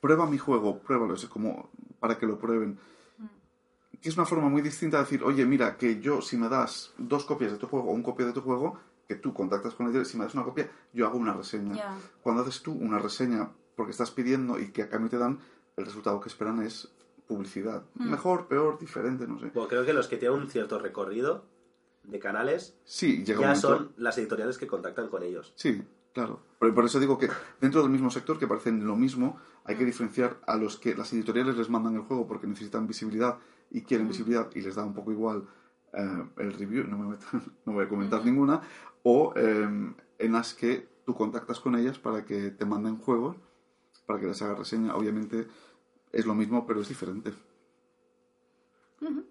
prueba 0.00 0.26
mi 0.26 0.36
juego, 0.36 0.78
pruébalo, 0.80 1.14
es 1.14 1.24
como 1.26 1.70
para 2.00 2.18
que 2.18 2.26
lo 2.26 2.38
prueben. 2.38 2.78
Que 4.02 4.10
es 4.10 4.16
una 4.16 4.26
forma 4.26 4.50
muy 4.50 4.60
distinta 4.60 4.98
de 4.98 5.04
decir, 5.04 5.24
oye, 5.24 5.46
mira, 5.46 5.76
que 5.76 5.98
yo, 5.98 6.20
si 6.20 6.36
me 6.36 6.48
das 6.48 6.92
dos 6.98 7.24
copias 7.24 7.52
de 7.52 7.58
tu 7.58 7.66
juego 7.66 7.88
o 7.88 7.92
un 7.92 8.02
copia 8.02 8.26
de 8.26 8.32
tu 8.32 8.42
juego, 8.42 8.78
que 9.08 9.16
tú 9.16 9.32
contactas 9.32 9.74
con 9.74 9.94
él, 9.94 10.04
si 10.04 10.18
me 10.18 10.24
das 10.24 10.34
una 10.34 10.44
copia, 10.44 10.70
yo 10.92 11.06
hago 11.06 11.16
una 11.18 11.32
reseña. 11.32 11.98
Cuando 12.22 12.42
haces 12.42 12.62
tú 12.62 12.72
una 12.72 12.98
reseña 12.98 13.50
porque 13.74 13.92
estás 13.92 14.10
pidiendo 14.10 14.60
y 14.60 14.70
que 14.70 14.82
a 14.82 14.90
cambio 14.90 15.08
te 15.08 15.16
dan, 15.16 15.40
el 15.76 15.86
resultado 15.86 16.20
que 16.20 16.28
esperan 16.28 16.62
es 16.62 16.88
publicidad. 17.26 17.84
Mm. 17.94 18.10
Mejor, 18.10 18.48
peor, 18.48 18.78
diferente, 18.78 19.26
no 19.26 19.38
sé. 19.38 19.50
Bueno, 19.54 19.68
creo 19.68 19.86
que 19.86 19.94
los 19.94 20.08
que 20.08 20.18
tienen 20.18 20.38
un 20.38 20.50
cierto 20.50 20.78
recorrido 20.78 21.46
de 22.02 22.18
canales 22.18 22.78
Sí, 22.84 23.24
llega 23.24 23.40
ya 23.40 23.54
son 23.54 23.92
las 23.96 24.18
editoriales 24.18 24.58
que 24.58 24.66
contactan 24.66 25.08
con 25.08 25.22
ellos. 25.22 25.52
Sí, 25.56 25.82
claro. 26.12 26.40
Por, 26.58 26.74
por 26.74 26.84
eso 26.84 27.00
digo 27.00 27.18
que 27.18 27.30
dentro 27.60 27.80
del 27.80 27.90
mismo 27.90 28.10
sector, 28.10 28.38
que 28.38 28.46
parecen 28.46 28.86
lo 28.86 28.96
mismo, 28.96 29.40
hay 29.64 29.76
que 29.76 29.86
diferenciar 29.86 30.38
a 30.46 30.56
los 30.56 30.76
que 30.76 30.94
las 30.94 31.12
editoriales 31.14 31.56
les 31.56 31.70
mandan 31.70 31.94
el 31.94 32.02
juego 32.02 32.26
porque 32.26 32.46
necesitan 32.46 32.86
visibilidad 32.86 33.38
y 33.70 33.82
quieren 33.82 34.08
visibilidad 34.08 34.50
y 34.54 34.60
les 34.60 34.74
da 34.74 34.84
un 34.84 34.94
poco 34.94 35.12
igual 35.12 35.44
eh, 35.92 36.24
el 36.38 36.52
review, 36.54 36.84
no, 36.84 36.98
me 36.98 37.16
meto- 37.16 37.26
no 37.66 37.72
voy 37.72 37.84
a 37.84 37.88
comentar 37.88 38.24
ninguna, 38.24 38.60
o 39.02 39.32
eh, 39.36 39.92
en 40.18 40.32
las 40.32 40.54
que 40.54 40.88
tú 41.06 41.14
contactas 41.14 41.60
con 41.60 41.74
ellas 41.76 41.98
para 41.98 42.24
que 42.24 42.50
te 42.50 42.64
manden 42.66 42.96
juegos, 42.98 43.36
para 44.06 44.20
que 44.20 44.26
les 44.26 44.40
haga 44.42 44.54
reseña. 44.54 44.94
Obviamente 44.94 45.46
es 46.12 46.26
lo 46.26 46.34
mismo, 46.34 46.66
pero 46.66 46.80
es 46.80 46.88
diferente. 46.88 47.32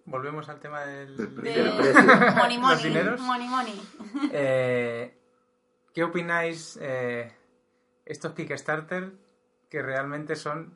Volvemos 0.05 0.47
al 0.47 0.59
tema 0.59 0.81
del... 0.85 1.17
Del 1.17 1.35
De... 1.35 1.71
Precio. 1.75 2.01
Money, 2.35 2.57
¿Los 2.57 2.61
money, 2.61 2.83
dineros? 2.83 3.21
money, 3.21 3.47
money. 3.49 3.81
Eh, 4.31 5.13
¿Qué 5.93 6.03
opináis 6.03 6.77
eh, 6.81 7.33
estos 8.05 8.31
Kickstarter 8.33 9.11
que 9.69 9.81
realmente 9.81 10.35
son 10.37 10.73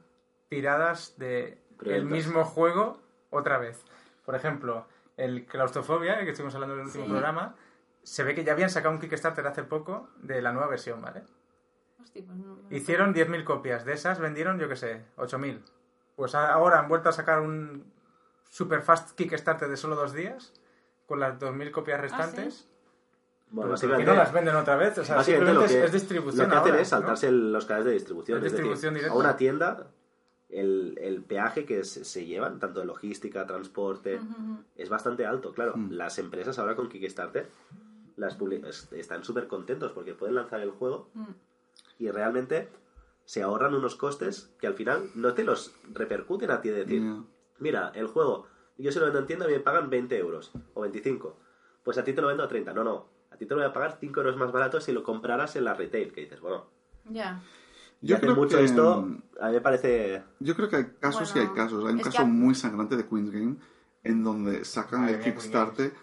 tiradas 0.50 1.16
de 1.18 1.58
el 1.86 2.04
mismo 2.06 2.44
juego 2.44 3.00
otra 3.30 3.58
vez? 3.60 3.82
Por 4.26 4.36
ejemplo, 4.36 4.86
el 5.24 5.46
Claustrofobia, 5.46 6.20
que 6.24 6.30
estuvimos 6.32 6.54
hablando 6.56 6.76
en 6.76 6.82
el 6.82 6.88
último 6.88 7.06
Sí. 7.06 7.10
programa, 7.12 7.56
se 8.04 8.24
ve 8.24 8.34
que 8.36 8.44
ya 8.44 8.54
habían 8.54 8.70
sacado 8.70 8.94
un 8.94 9.00
Kickstarter 9.00 9.46
hace 9.48 9.64
poco 9.64 10.10
de 10.18 10.42
la 10.42 10.52
nueva 10.52 10.68
versión, 10.68 11.02
¿vale? 11.02 11.24
Hostia, 12.02 12.24
pues 12.26 12.38
no- 12.38 12.56
no- 12.56 12.76
Hicieron 12.76 13.14
10.000 13.14 13.44
copias, 13.44 13.86
de 13.86 13.94
esas 13.94 14.20
vendieron, 14.20 14.60
yo 14.60 14.68
qué 14.68 14.76
sé, 14.76 15.06
8.000. 15.18 15.64
Pues 16.16 16.34
ahora 16.36 16.80
han 16.80 16.88
vuelto 16.88 17.10
a 17.10 17.12
sacar 17.12 17.40
un 17.42 17.92
super 18.50 18.82
fast 18.82 19.12
Kickstarter 19.16 19.70
de 19.70 19.78
solo 19.78 19.96
dos 19.96 20.14
días, 20.14 20.54
con 21.06 21.20
las 21.20 21.38
2.000 21.40 21.72
copias 21.72 22.02
restantes. 22.02 22.68
Bueno, 23.54 23.70
Pero 23.70 23.72
¿por 23.72 23.80
qué 23.80 23.88
básicamente, 23.88 24.12
no 24.12 24.18
las 24.18 24.32
venden 24.34 24.56
otra 24.56 24.76
vez? 24.78 24.98
O 24.98 25.04
sea, 25.06 25.18
básicamente 25.18 25.54
lo 25.54 25.60
simplemente 25.62 25.74
que, 25.74 25.80
es, 25.80 25.86
es 25.96 26.02
distribución 26.02 26.46
lo 26.48 26.52
que 26.54 26.58
hacen 26.58 26.72
ahora, 26.72 26.82
es 26.82 26.88
saltarse 26.88 27.32
¿no? 27.32 27.38
los 27.50 27.66
canales 27.66 27.86
de 27.86 27.92
distribución. 27.94 28.38
Es 28.40 28.46
Es, 28.46 28.52
distribución 28.54 28.94
decir, 28.94 29.10
directa. 29.10 29.14
a 29.16 29.20
una 29.30 29.36
tienda, 29.38 29.88
el, 30.52 30.98
el 31.02 31.24
peaje 31.24 31.66
que 31.66 31.84
se, 31.84 32.04
se 32.06 32.26
llevan, 32.26 32.60
tanto 32.60 32.80
de 32.82 32.86
logística, 32.86 33.46
transporte, 33.48 34.20
es 34.76 34.90
bastante 34.90 35.26
alto. 35.26 35.54
Claro, 35.54 35.76
Mm. 35.78 35.92
las 35.92 36.20
empresas 36.20 36.60
ahora 36.60 36.76
con 36.76 36.90
Kickstarter 36.90 37.50
las 38.18 38.38
están 38.92 39.24
súper 39.24 39.48
contentos 39.48 39.92
porque 39.94 40.14
pueden 40.14 40.36
lanzar 40.36 40.60
el 40.62 40.72
juego 40.72 41.10
Mm. 41.14 41.32
y 42.00 42.12
realmente 42.12 42.70
se 43.26 43.42
ahorran 43.44 43.74
unos 43.74 43.96
costes 43.96 44.54
que 44.60 44.68
al 44.68 44.74
final 44.74 45.10
no 45.16 45.34
te 45.34 45.44
los 45.44 45.74
repercuten 45.94 46.52
a 46.52 46.62
ti. 46.62 46.70
De 46.70 46.80
decir, 46.86 47.02
mira, 47.60 47.92
el 47.96 48.08
juego, 48.08 48.48
yo 48.78 48.92
se 48.92 49.00
lo 49.00 49.06
vendo 49.06 49.20
en 49.20 49.28
tienda 49.28 49.50
y 49.50 49.54
me 49.54 49.60
pagan 49.60 49.90
20 49.90 50.18
euros 50.18 50.52
o 50.74 50.82
25. 50.82 51.38
Pues 51.84 51.98
a 51.98 52.04
ti 52.04 52.14
te 52.14 52.22
lo 52.22 52.28
vendo 52.28 52.44
a 52.44 52.48
30. 52.48 52.74
No, 52.74 52.84
no. 52.84 53.08
A 53.32 53.38
ti 53.38 53.46
te 53.46 53.56
lo 53.56 53.62
voy 53.62 53.70
a 53.70 53.74
pagar 53.74 53.98
5 54.00 54.20
euros 54.20 54.36
más 54.36 54.52
barato 54.52 54.82
si 54.82 54.92
lo 54.92 55.04
compraras 55.04 55.56
en 55.56 55.64
la 55.64 55.74
retail. 55.74 56.12
Que 56.12 56.22
dices, 56.22 56.42
bueno, 56.42 56.66
Ya. 57.10 57.42
y 57.42 57.61
Yo 58.02 58.20
creo 58.20 58.36
mucho 58.36 58.58
que, 58.58 58.64
esto. 58.66 59.02
mm, 59.04 59.22
A 59.42 59.48
mí 59.48 59.54
me 59.54 59.62
parece. 59.62 60.24
Yo 60.40 60.56
creo 60.56 60.70
que 60.70 60.76
hay 60.78 60.86
casos 61.00 61.32
Bueno, 61.34 61.48
y 61.48 61.50
hay 61.50 61.56
casos. 61.56 61.86
Hay 61.86 61.92
un 61.94 61.98
que 62.00 62.04
caso 62.06 62.26
muy 62.26 62.56
sangrante 62.56 62.96
de 62.98 63.06
Queen's 63.08 63.32
Game 63.32 63.56
en 64.04 64.24
donde 64.24 64.66
sacan 64.66 65.08
el 65.08 65.20
Kickstarter 65.20 65.94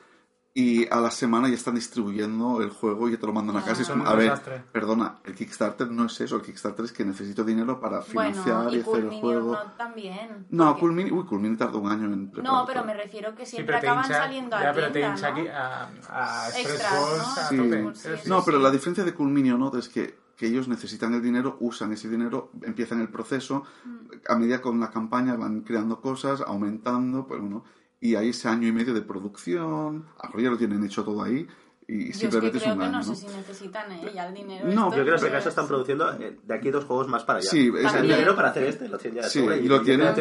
y 0.55 0.89
a 0.93 1.01
la 1.01 1.11
semana 1.13 1.49
ya 1.49 1.55
están 1.55 1.75
distribuyendo 1.77 2.63
el 2.63 2.71
juego 2.71 3.09
y 3.09 3.13
ya 3.13 3.19
te 3.19 3.27
lo 3.27 3.33
mandan 3.33 3.57
a 3.57 3.61
Ya. 3.61 3.67
casa. 3.67 3.83
Es 3.83 3.89
como, 3.89 4.03
un 4.03 4.09
a 4.09 4.15
ver, 4.15 4.31
desastre. 4.31 4.65
perdona, 4.73 5.19
el 5.25 5.35
Kickstarter 5.37 5.89
no 5.91 6.07
es 6.07 6.21
eso. 6.21 6.37
El 6.37 6.43
Kickstarter 6.43 6.85
es 6.85 6.93
que 6.93 7.05
necesito 7.05 7.45
dinero 7.45 7.81
para 7.81 8.01
Bueno, 8.13 8.43
financiar 8.43 8.73
y, 8.75 8.77
y 8.79 8.81
hacer 8.81 9.05
el 9.05 9.21
juego. 9.21 9.53
no 9.53 9.73
también. 9.73 10.47
No, 10.51 10.67
porque- 10.71 10.81
Cool 10.81 10.93
Mini, 10.95 11.11
uy, 11.13 11.25
Cool 11.27 11.41
Mini 11.41 11.57
tardó 11.57 11.79
un 11.79 11.91
año 11.93 12.07
en 12.07 12.31
preparar 12.31 12.53
No, 12.61 12.67
pero 12.67 12.81
todo. 12.81 12.87
me 12.89 12.95
refiero 12.95 13.35
que 13.37 13.47
siempre 13.47 13.77
acaban 13.77 14.05
hincha, 14.05 14.19
saliendo 14.19 14.57
a 14.57 14.63
ya, 14.63 14.73
pero 14.73 14.91
te 14.93 15.01
hincha 15.01 15.31
¿no? 15.31 15.37
aquí 15.37 15.49
a, 15.49 15.89
a 16.09 16.49
Extras, 16.59 16.93
¿no? 16.93 17.43
a 17.43 17.49
Sí. 17.49 17.57
tope. 17.57 17.95
Sí, 17.95 18.09
Es- 18.15 18.21
sí, 18.23 18.29
No, 18.29 18.45
pero 18.45 18.59
la 18.59 18.71
diferencia 18.73 19.05
de 19.05 19.15
Cool 19.15 19.29
Mini 19.31 19.51
o 19.53 19.59
Not 19.59 19.75
es 19.77 19.89
que, 19.89 20.19
que 20.39 20.47
ellos 20.47 20.69
necesitan 20.69 21.13
el 21.15 21.21
dinero, 21.21 21.57
usan 21.61 21.93
ese 21.93 22.09
dinero, 22.09 22.51
empiezan 22.63 23.01
el 23.03 23.09
proceso, 23.11 23.65
Mm. 23.85 23.97
a 24.29 24.37
medida 24.39 24.63
con 24.63 24.79
la 24.81 24.91
campaña 24.91 25.35
van 25.37 25.61
creando 25.63 26.01
cosas, 26.01 26.41
aumentando, 26.41 27.27
pues 27.27 27.41
bueno, 27.41 27.65
y 28.01 28.15
hay 28.15 28.29
ese 28.31 28.49
año 28.49 28.67
y 28.69 28.73
medio 28.73 28.95
de 28.95 29.03
producción, 29.03 30.07
a 30.17 30.23
lo 30.23 30.29
mejor 30.29 30.41
ya 30.43 30.51
lo 30.51 30.57
tienen 30.57 30.85
hecho 30.85 31.05
todo 31.05 31.23
ahí, 31.25 31.47
y 31.91 32.05
Yo 32.05 32.11
es 32.11 32.19
que 32.19 32.29
creo 32.29 32.43
un 32.75 32.79
que 32.79 32.85
año, 32.85 32.93
no 32.93 32.99
¿no? 32.99 33.03
sé 33.03 33.17
si 33.17 33.27
necesitan 33.27 33.91
eh, 33.93 34.13
ya 34.15 34.29
el 34.29 34.35
dinero. 34.35 34.67
No, 34.67 34.71
esto, 34.71 34.85
Yo 34.85 34.91
creo 34.91 35.05
que 35.05 35.09
en 35.09 35.15
este 35.15 35.27
pero 35.27 35.39
caso 35.39 35.49
están 35.49 35.67
produciendo 35.67 36.13
eh, 36.21 36.39
de 36.45 36.55
aquí 36.55 36.71
dos 36.71 36.85
juegos 36.85 37.09
más 37.09 37.25
para 37.25 37.39
allá. 37.39 37.49
Sí, 37.49 37.73
es- 37.77 37.95
el 37.95 38.03
dinero 38.03 38.37
para 38.37 38.51
hacer 38.51 38.65
este 38.65 38.89
lo 38.89 38.99
tienen 38.99 39.23
ya 39.23 39.29
Sí, 39.29 39.41
sobra 39.41 39.57
y 39.57 39.67
lo 39.67 39.81
tienen, 39.83 40.15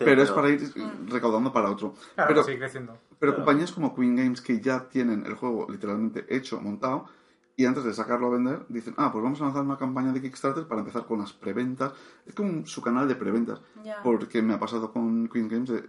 pero 0.00 0.22
es 0.22 0.30
para 0.32 0.50
ir 0.50 0.60
recaudando 1.08 1.52
para 1.52 1.70
otro. 1.70 1.94
Claro, 2.14 2.28
pero, 2.28 2.42
seguir 2.42 2.58
creciendo. 2.58 2.98
pero 3.20 3.32
Claro. 3.32 3.36
compañías 3.46 3.70
como 3.72 3.94
Queen 3.94 4.16
Games 4.16 4.40
que 4.42 4.60
ya 4.60 4.88
tienen 4.88 5.24
el 5.24 5.34
juego 5.34 5.66
literalmente 5.70 6.26
hecho, 6.28 6.60
montado, 6.60 7.06
y 7.62 7.66
antes 7.66 7.84
de 7.84 7.94
sacarlo 7.94 8.26
a 8.26 8.30
vender, 8.30 8.66
dicen, 8.68 8.92
ah, 8.96 9.12
pues 9.12 9.22
vamos 9.22 9.40
a 9.40 9.44
lanzar 9.44 9.62
una 9.62 9.78
campaña 9.78 10.12
de 10.12 10.20
Kickstarter 10.20 10.66
para 10.66 10.80
empezar 10.80 11.06
con 11.06 11.20
las 11.20 11.32
preventas. 11.32 11.92
Es 12.26 12.34
como 12.34 12.66
su 12.66 12.82
canal 12.82 13.06
de 13.06 13.14
preventas. 13.14 13.60
Porque 14.02 14.42
me 14.42 14.54
ha 14.54 14.58
pasado 14.58 14.92
con 14.92 15.28
Queen 15.28 15.48
Games 15.48 15.70
de 15.70 15.88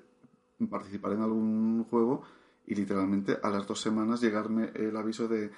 participar 0.70 1.14
en 1.14 1.24
algún 1.24 1.84
juego 1.86 2.22
y 2.68 2.76
literalmente 2.76 3.40
a 3.42 3.50
las 3.50 3.66
dos 3.66 3.82
semanas 3.82 4.22
llegarme 4.22 4.72
el 4.76 4.96
aviso 4.96 5.28
de 5.28 5.50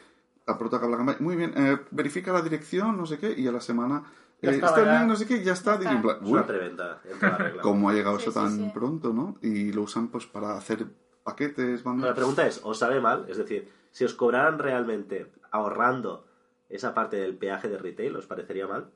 la 0.47 0.57
campaña. 0.57 1.18
Muy 1.20 1.36
bien, 1.36 1.53
eh, 1.53 1.80
verifica 1.91 2.32
la 2.32 2.41
dirección, 2.41 2.95
no 2.95 3.05
sé 3.05 3.18
qué, 3.20 3.38
y 3.38 3.45
a 3.45 3.51
la 3.51 3.59
semana 3.59 4.05
Ya 4.41 4.51
eh, 4.51 4.55
está 4.55 4.84
bien, 4.84 5.07
no 5.07 5.18
sé 5.18 5.28
qué, 5.28 5.43
ya 5.43 5.51
está. 5.51 5.78
Ya 5.82 5.91
está. 5.91 6.20
uy, 6.22 6.32
una 6.32 6.47
preventa, 6.47 7.01
en 7.03 7.20
toda 7.20 7.38
regla. 7.38 7.61
¿cómo 7.61 7.89
ha 7.89 7.93
llegado 7.93 8.18
Sí, 8.20 8.30
eso 8.30 8.32
sí, 8.32 8.39
tan 8.39 8.55
sí. 8.55 8.72
pronto, 8.74 9.11
no? 9.11 9.38
Y 9.41 9.74
lo 9.74 9.82
usan 9.82 10.07
pues 10.07 10.26
para 10.26 10.55
hacer 10.55 10.88
paquetes, 11.24 11.84
bandas. 11.84 12.07
La 12.11 12.16
pregunta 12.16 12.47
es, 12.47 12.61
¿os 12.63 12.80
sabe 12.80 13.01
mal? 13.01 13.26
Es 13.28 13.36
decir, 13.36 13.70
si 13.91 14.05
os 14.05 14.13
cobraran 14.13 14.59
realmente 14.59 15.32
ahorrando 15.56 16.26
esa 16.70 16.93
parte 16.93 17.18
del 17.18 17.36
peaje 17.38 17.68
de 17.70 17.78
retail, 17.78 18.16
¿os 18.16 18.26
parecería 18.26 18.68
mal? 18.68 18.89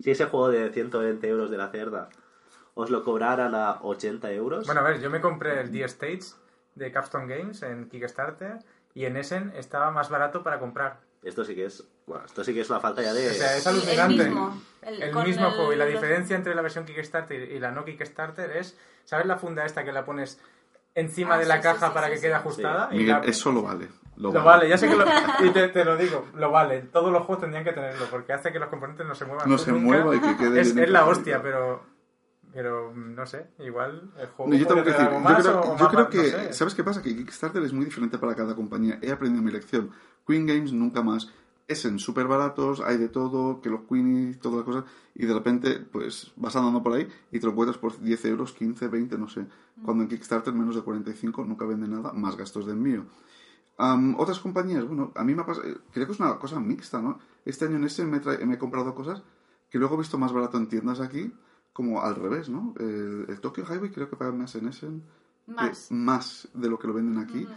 Si 0.00 0.10
ese 0.10 0.24
juego 0.26 0.48
de 0.48 0.70
120 0.70 1.28
euros 1.28 1.50
de 1.50 1.56
la 1.58 1.68
cerda 1.68 2.08
os 2.74 2.90
lo 2.90 3.04
cobraran 3.04 3.54
a 3.54 3.80
80 3.82 4.32
euros, 4.32 4.66
Bueno, 4.66 4.80
a 4.80 4.84
ver, 4.84 5.00
yo 5.00 5.08
me 5.10 5.20
compré 5.20 5.60
el 5.60 5.70
D-States 5.70 6.36
de 6.74 6.90
Capstone 6.90 7.26
Games 7.32 7.62
en 7.62 7.88
Kickstarter 7.88 8.58
y 8.94 9.04
en 9.04 9.16
Essen 9.16 9.52
estaba 9.56 9.90
más 9.92 10.10
barato 10.10 10.42
para 10.42 10.58
comprar. 10.58 10.98
esto 11.22 11.44
sí 11.44 11.54
que 11.54 11.66
es, 11.66 11.84
bueno, 12.06 12.24
esto 12.26 12.42
sí 12.44 12.52
que 12.52 12.60
es 12.60 12.68
una 12.70 12.80
falta 12.80 13.00
ya 13.02 13.14
de... 13.14 13.30
O 13.30 13.32
sea, 13.32 13.56
es 13.56 13.62
Sí, 13.62 13.68
el 13.70 13.74
alucinante. 13.76 14.24
mismo. 14.24 14.60
El- 14.82 15.14
mismo 15.24 15.46
el- 15.48 15.52
juego. 15.54 15.72
Y 15.72 15.76
la 15.76 15.86
diferencia 15.86 16.36
entre 16.36 16.54
la 16.54 16.60
versión 16.62 16.84
Kickstarter 16.84 17.50
y 17.50 17.58
la 17.60 17.70
no 17.70 17.84
Kickstarter 17.84 18.50
es, 18.56 18.76
¿sabes 19.04 19.24
la 19.26 19.38
funda 19.38 19.64
esta 19.64 19.84
que 19.84 19.92
la 19.92 20.04
pones 20.04 20.38
encima 20.94 21.36
Ah, 21.36 21.38
de 21.38 21.46
la 21.46 21.56
sí, 21.56 21.62
caja 21.62 21.78
sí, 21.78 21.86
sí, 21.86 21.94
para 21.94 22.06
sí, 22.08 22.12
que 22.12 22.16
sí. 22.18 22.22
quede 22.24 22.34
ajustada? 22.34 22.88
Y 22.92 22.98
Miguel, 22.98 23.14
la- 23.22 23.24
eso 23.24 23.52
lo 23.52 23.62
vale. 23.62 23.88
Lo, 24.16 24.32
Lo 24.32 24.44
vale, 24.44 24.68
ya 24.68 24.78
sé 24.78 24.88
que 24.88 24.94
lo... 24.96 25.04
Y 25.44 25.50
te, 25.50 25.68
te 25.68 25.84
lo 25.84 25.96
digo, 25.96 26.26
lo 26.36 26.50
vale. 26.50 26.82
Todos 26.82 27.10
los 27.12 27.22
juegos 27.24 27.40
tendrían 27.40 27.64
que 27.64 27.72
tenerlo, 27.72 28.06
porque 28.10 28.32
hace 28.32 28.52
que 28.52 28.58
los 28.60 28.68
componentes 28.68 29.04
no 29.06 29.14
se 29.14 29.24
muevan. 29.24 29.48
No 29.50 29.58
se 29.58 29.72
mueva 29.72 30.14
y 30.14 30.20
que 30.20 30.36
quede 30.36 30.60
Es, 30.60 30.74
la 30.90 31.04
hostia, 31.06 31.42
pero... 31.42 31.82
Pero, 32.52 32.94
no 32.94 33.26
sé, 33.26 33.48
igual 33.58 34.12
el 34.16 34.28
juego 34.28 34.52
No, 34.52 34.56
yo 34.56 34.66
puede 34.68 34.82
decir, 34.84 35.00
algo 35.00 35.18
yo 35.28 35.34
creo, 35.42 35.60
o 35.60 35.76
yo 35.76 35.84
más- 35.84 35.88
creo 35.92 36.04
no 36.04 36.08
que, 36.10 36.24
sé. 36.24 36.52
¿sabes 36.52 36.74
qué 36.76 36.84
pasa? 36.84 37.02
Que 37.02 37.16
Kickstarter 37.16 37.60
es 37.64 37.72
muy 37.72 37.84
diferente 37.84 38.16
para 38.16 38.36
cada 38.36 38.54
compañía. 38.54 39.00
He 39.02 39.10
aprendido 39.10 39.42
mi 39.42 39.50
lección. 39.50 39.90
Queen 40.24 40.46
Games 40.46 40.72
nunca 40.72 41.02
más. 41.02 41.28
Es 41.66 41.84
en 41.84 41.98
súper 41.98 42.28
baratos, 42.28 42.80
hay 42.80 42.96
de 42.98 43.08
todo, 43.08 43.60
que 43.60 43.70
los 43.70 43.80
Queenies, 43.88 44.38
todas 44.38 44.58
las 44.58 44.64
cosas, 44.66 44.84
y 45.14 45.26
de 45.26 45.34
repente, 45.34 45.80
pues, 45.80 46.30
vas 46.36 46.54
andando 46.54 46.80
por 46.82 46.92
ahí 46.92 47.08
y 47.32 47.40
te 47.40 47.46
lo 47.46 47.52
encuentras 47.52 47.78
por 47.78 47.98
10 47.98 48.24
euros, 48.26 48.52
15, 48.52 48.86
20, 48.86 49.18
no 49.18 49.28
sé. 49.28 49.46
Cuando 49.84 50.04
en 50.04 50.08
Kickstarter 50.10 50.52
menos 50.54 50.76
de 50.76 50.82
45 50.82 51.44
nunca 51.46 51.64
vende 51.64 51.88
nada, 51.88 52.12
más 52.12 52.36
gastos 52.36 52.66
de 52.66 52.72
envío. 52.74 53.06
Am, 53.76 54.14
otras 54.18 54.38
compañías, 54.38 54.84
bueno, 54.86 55.10
a 55.16 55.24
mí 55.24 55.34
me 55.34 55.42
ha 55.42 55.46
pasado, 55.46 55.66
eh, 55.68 55.76
creo 55.92 56.06
que 56.06 56.12
es 56.12 56.20
una 56.20 56.38
cosa 56.38 56.60
mixta, 56.60 57.00
¿no? 57.02 57.18
Este 57.44 57.64
año 57.64 57.76
en 57.76 57.84
ese 57.84 58.04
me, 58.04 58.18
he 58.18 58.22
tra- 58.22 58.38
me 58.44 58.54
he 58.54 58.58
comprado 58.58 58.94
cosas 58.94 59.22
que 59.70 59.78
luego 59.78 59.96
he 59.96 59.98
visto 59.98 60.16
más 60.18 60.32
barato 60.32 60.56
en 60.58 60.68
tiendas 60.68 61.00
aquí, 61.00 61.34
como 61.72 62.00
al 62.02 62.14
revés, 62.14 62.48
¿no? 62.48 62.72
El, 62.78 63.26
el 63.28 63.40
Tokyo 63.40 63.64
Highway 63.68 63.90
creo 63.90 64.08
que 64.08 64.14
paga 64.16 64.30
más 64.32 64.54
en 64.54 64.68
Essen, 64.68 65.02
Más. 65.46 65.90
más 65.90 66.48
de 66.54 66.68
lo 66.70 66.78
que 66.78 66.86
lo 66.86 66.94
venden 66.94 67.18
aquí, 67.18 67.48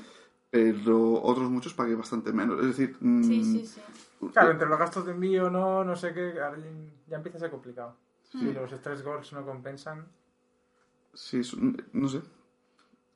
pero 0.49 1.22
otros 1.22 1.49
muchos 1.51 1.74
pagué 1.76 1.93
bastante 1.95 2.34
menos. 2.34 2.59
Es 2.61 2.68
decir, 2.78 2.97
mm, 2.99 3.24
Sí, 3.24 3.43
sí, 3.43 3.65
sí. 3.68 3.82
Claro, 4.34 4.51
entre 4.51 4.68
los 4.68 4.80
gastos 4.80 5.05
de 5.05 5.11
envío, 5.11 5.49
no, 5.51 5.84
no 5.84 5.95
sé 5.95 6.13
qué, 6.13 6.34
ya 7.07 7.18
empieza 7.18 7.38
a 7.38 7.41
ser 7.41 7.51
complicado. 7.51 7.95
Si 8.24 8.51
los 8.51 8.72
stress 8.72 9.03
goals 9.03 9.32
no 9.34 9.45
compensan... 9.45 10.07
sí, 11.13 11.38
es 11.39 11.53
un- 11.53 11.82
no 11.93 12.07
sé. 12.07 12.22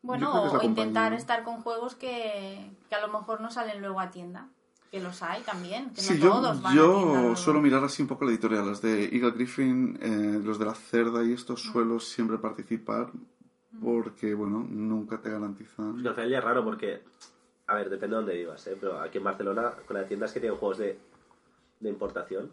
Bueno, 0.04 0.44
o 0.44 0.64
intentar 0.64 1.14
estar 1.14 1.44
con 1.44 1.62
juegos 1.62 1.96
que, 1.96 2.72
que 2.90 2.96
a 2.96 3.06
lo 3.06 3.14
mejor 3.14 3.40
no 3.42 3.52
salen 3.52 3.82
luego 3.82 4.00
a 4.00 4.10
tienda. 4.12 4.48
Que 4.90 5.00
los 5.00 5.22
hay 5.24 5.42
también, 5.44 5.92
que 5.92 6.02
Sí, 6.02 6.16
no 6.16 6.20
yo, 6.20 6.30
todos 6.32 6.62
van 6.62 6.74
a 6.74 6.76
tienda 6.76 6.76
yo 6.76 7.06
luego. 7.16 7.36
suelo 7.38 7.62
mirar 7.62 7.84
así 7.84 8.02
un 8.02 8.10
poco 8.10 8.26
la 8.26 8.32
editorial, 8.32 8.68
las 8.68 8.82
de 8.82 9.06
Eagle 9.06 9.32
Griffin, 9.32 9.98
eh, 10.02 10.42
los 10.44 10.60
de 10.60 10.66
la 10.66 10.74
cerda 10.76 11.24
y 11.24 11.32
estos 11.32 11.62
suelo 11.62 12.00
siempre 12.02 12.38
participar 12.40 13.10
porque, 13.82 14.34
bueno, 14.34 14.66
nunca 14.70 15.22
te 15.22 15.30
garantizan. 15.30 15.96
Es 15.96 16.02
que 16.04 16.10
al 16.10 16.16
final 16.16 16.30
ya 16.30 16.38
es 16.40 16.44
raro 16.44 16.64
porque, 16.66 17.02
a 17.68 17.76
ver, 17.76 17.90
depende 17.90 18.16
de 18.18 18.22
dónde 18.22 18.36
vivas, 18.36 18.68
¿eh? 18.68 18.76
Pero 18.80 19.00
aquí 19.00 19.20
en 19.20 19.24
Barcelona, 19.24 19.72
con 19.88 19.96
las 19.96 20.08
tiendas 20.10 20.34
que 20.34 20.42
tienen 20.42 20.58
juegos 20.60 20.80
de, 20.80 21.00
de 21.80 21.90
importación, 21.90 22.52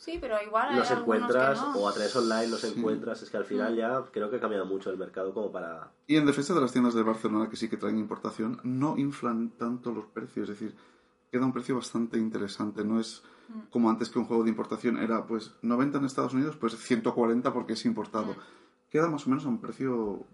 Sí, 0.00 0.16
pero 0.18 0.42
igual 0.42 0.70
hay 0.70 0.76
los 0.78 0.90
encuentras 0.90 1.60
que 1.60 1.66
no. 1.66 1.76
o 1.76 1.88
a 1.88 1.92
través 1.92 2.16
online 2.16 2.48
los 2.48 2.64
encuentras. 2.64 3.22
Es 3.22 3.28
que 3.30 3.36
al 3.36 3.42
Mm. 3.44 3.46
final 3.46 3.76
ya 3.76 4.02
creo 4.10 4.30
que 4.30 4.36
ha 4.36 4.40
cambiado 4.40 4.64
mucho 4.64 4.88
el 4.90 4.96
mercado 4.96 5.34
como 5.34 5.52
para... 5.52 5.92
Y 6.06 6.16
en 6.16 6.24
defensa 6.24 6.54
de 6.54 6.60
las 6.62 6.72
tiendas 6.72 6.94
de 6.94 7.02
Barcelona 7.02 7.50
que 7.50 7.56
sí 7.56 7.68
que 7.68 7.76
traen 7.76 7.98
importación, 7.98 8.58
no 8.64 8.96
inflan 8.96 9.50
tanto 9.50 9.92
los 9.92 10.06
precios, 10.06 10.48
es 10.48 10.58
decir, 10.58 10.74
queda 11.30 11.44
un 11.44 11.52
precio 11.52 11.74
bastante 11.76 12.16
interesante. 12.18 12.82
No 12.82 12.98
es 12.98 13.22
como 13.68 13.90
antes 13.90 14.08
que 14.08 14.18
un 14.18 14.24
juego 14.24 14.42
de 14.42 14.48
importación 14.48 14.96
era 14.96 15.26
pues 15.26 15.52
90 15.60 15.98
en 15.98 16.04
Estados 16.06 16.32
Unidos, 16.32 16.56
pues 16.56 16.76
140 16.78 17.52
porque 17.52 17.74
es 17.74 17.84
importado. 17.84 18.34
Queda 18.88 19.08
más 19.08 19.26
o 19.26 19.30
menos 19.30 19.44
a 19.44 19.48
un 19.48 19.60
precio 19.60 20.24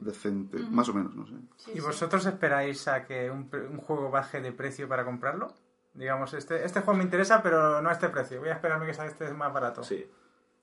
decente, 0.00 0.58
más 0.70 0.88
o 0.90 0.92
menos, 0.94 1.14
no 1.16 1.26
sé. 1.26 1.32
Sí, 1.56 1.70
¿Y 1.70 1.74
sí. 1.76 1.80
vosotros 1.80 2.26
esperáis 2.26 2.86
a 2.88 3.06
que 3.06 3.30
un, 3.30 3.48
un 3.70 3.78
juego 3.78 4.10
baje 4.10 4.40
de 4.42 4.52
precio 4.52 4.86
para 4.88 5.04
comprarlo? 5.04 5.52
Digamos, 5.94 6.34
este, 6.34 6.64
este 6.64 6.80
juego 6.80 6.98
me 6.98 7.04
interesa, 7.04 7.42
pero 7.42 7.80
no 7.80 7.88
a 7.88 7.92
este 7.92 8.08
precio. 8.08 8.40
Voy 8.40 8.48
a 8.48 8.54
esperarme 8.54 8.86
que 8.86 8.94
sea 8.94 9.06
este 9.06 9.32
más 9.32 9.52
barato. 9.52 9.82
Sí. 9.82 10.10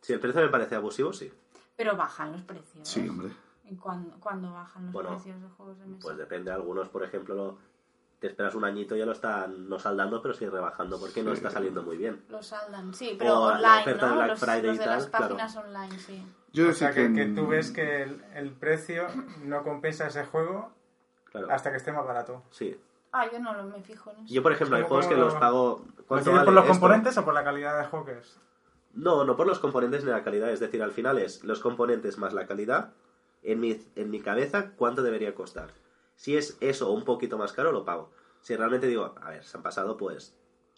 Si 0.01 0.13
el 0.13 0.19
precio 0.19 0.41
me 0.41 0.49
parece 0.49 0.75
abusivo, 0.75 1.13
sí. 1.13 1.32
Pero 1.77 1.95
bajan 1.95 2.32
los 2.34 2.41
precios. 2.41 2.88
Sí, 2.88 3.07
hombre. 3.07 3.29
¿Y 3.65 3.75
cuándo, 3.77 4.15
cuándo 4.19 4.51
bajan 4.51 4.86
los 4.86 4.93
Bueno, 4.93 5.09
precios 5.11 5.41
de 5.41 5.47
juegos 5.49 5.79
de 5.79 5.86
mesa? 5.86 5.99
Pues 6.01 6.17
depende. 6.17 6.51
Algunos, 6.51 6.89
por 6.89 7.03
ejemplo, 7.03 7.34
lo- 7.36 7.57
te 8.19 8.27
esperas 8.27 8.53
un 8.53 8.65
añito 8.65 8.95
y 8.95 8.99
ya 8.99 9.05
lo 9.05 9.13
están 9.13 9.67
no 9.69 9.79
saldando, 9.79 10.21
pero 10.21 10.34
sí 10.36 10.45
rebajando 10.47 10.99
porque 10.99 11.23
no 11.23 11.32
está 11.34 11.49
saliendo 11.49 11.82
muy 11.82 11.97
bien. 11.97 12.23
Los 12.29 12.47
saldan, 12.47 12.93
sí, 12.93 13.15
pero 13.17 13.39
O 13.39 13.49
la 13.57 13.82
online, 13.82 14.27
los, 14.27 14.39
Friday 14.39 14.61
los 14.63 14.75
y 14.75 14.77
de 14.79 14.84
tal, 14.86 14.93
las 14.97 15.05
claro. 15.07 15.25
páginas 15.38 15.55
online, 15.55 15.97
sí. 15.99 16.27
Yo 16.53 16.69
O 16.69 16.73
sea, 16.73 16.91
que, 16.91 17.11
que 17.13 17.25
tú 17.27 17.47
ves 17.47 17.71
que 17.71 18.03
el, 18.03 18.23
el 18.36 18.51
precio 18.51 19.07
no 19.45 19.63
compensa 19.63 20.05
ese 20.07 20.25
juego 20.25 20.71
Claro. 21.32 21.47
hasta 21.49 21.71
que 21.71 21.77
esté 21.77 21.91
más 21.93 22.05
barato. 22.05 22.43
Sí. 22.51 22.77
Ah, 23.12 23.30
yo 23.32 23.39
no 23.39 23.53
lo, 23.53 23.64
me 23.64 23.82
fijo 23.82 24.12
en 24.12 24.26
eso. 24.26 24.34
Yo, 24.34 24.41
por 24.43 24.51
ejemplo, 24.53 24.78
hay 24.78 24.84
¿Cómo- 24.84 24.95
juegos 25.01 25.07
que 25.07 25.16
los 25.20 25.34
lo- 25.34 25.39
pago... 25.39 25.84
¿Lo 25.97 26.03
¿Cuánto 26.05 26.24
tienes 26.26 26.39
vale 26.39 26.45
por 26.45 26.53
los 26.53 26.64
esto? 26.66 26.74
componentes 26.74 27.18
o 27.18 27.26
por 27.26 27.34
la 27.34 27.43
calidad 27.43 27.78
de 27.80 27.86
juego 27.86 28.05
que 28.05 28.18
es? 28.18 28.38
No, 28.93 29.24
no 29.24 29.36
por 29.38 29.47
los 29.47 29.59
componentes 29.59 30.03
ni 30.03 30.12
la 30.12 30.24
calidad. 30.24 30.49
Es 30.51 30.59
decir, 30.59 30.82
al 30.84 30.91
final 30.91 31.18
es 31.18 31.43
los 31.43 31.59
componentes 31.59 32.18
más 32.18 32.34
la 32.34 32.45
calidad. 32.47 32.91
En 33.43 33.59
mi, 33.59 33.82
en 33.95 34.09
mi 34.12 34.20
cabeza, 34.22 34.72
¿cuánto 34.76 35.01
debería 35.03 35.34
costar? 35.34 35.70
Si 36.16 36.38
es 36.38 36.57
eso 36.62 36.89
o 36.89 36.93
un 36.93 37.03
poquito 37.05 37.38
más 37.38 37.53
caro, 37.53 37.72
lo 37.72 37.86
pago. 37.86 38.12
Si 38.41 38.55
realmente 38.55 38.88
digo, 38.88 39.16
a 39.22 39.30
ver, 39.30 39.43
se 39.43 39.57
han 39.57 39.64
pasado, 39.64 39.97
pues 39.97 40.36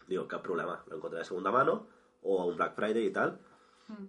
digo, 0.08 0.28
qué 0.28 0.38
problema. 0.38 0.84
Lo 0.88 0.98
encontré 0.98 1.20
de 1.20 1.26
segunda 1.26 1.52
mano 1.52 1.88
o 2.22 2.42
a 2.42 2.46
un 2.46 2.56
Black 2.56 2.76
Friday 2.76 3.06
y 3.06 3.12
tal. 3.12 3.40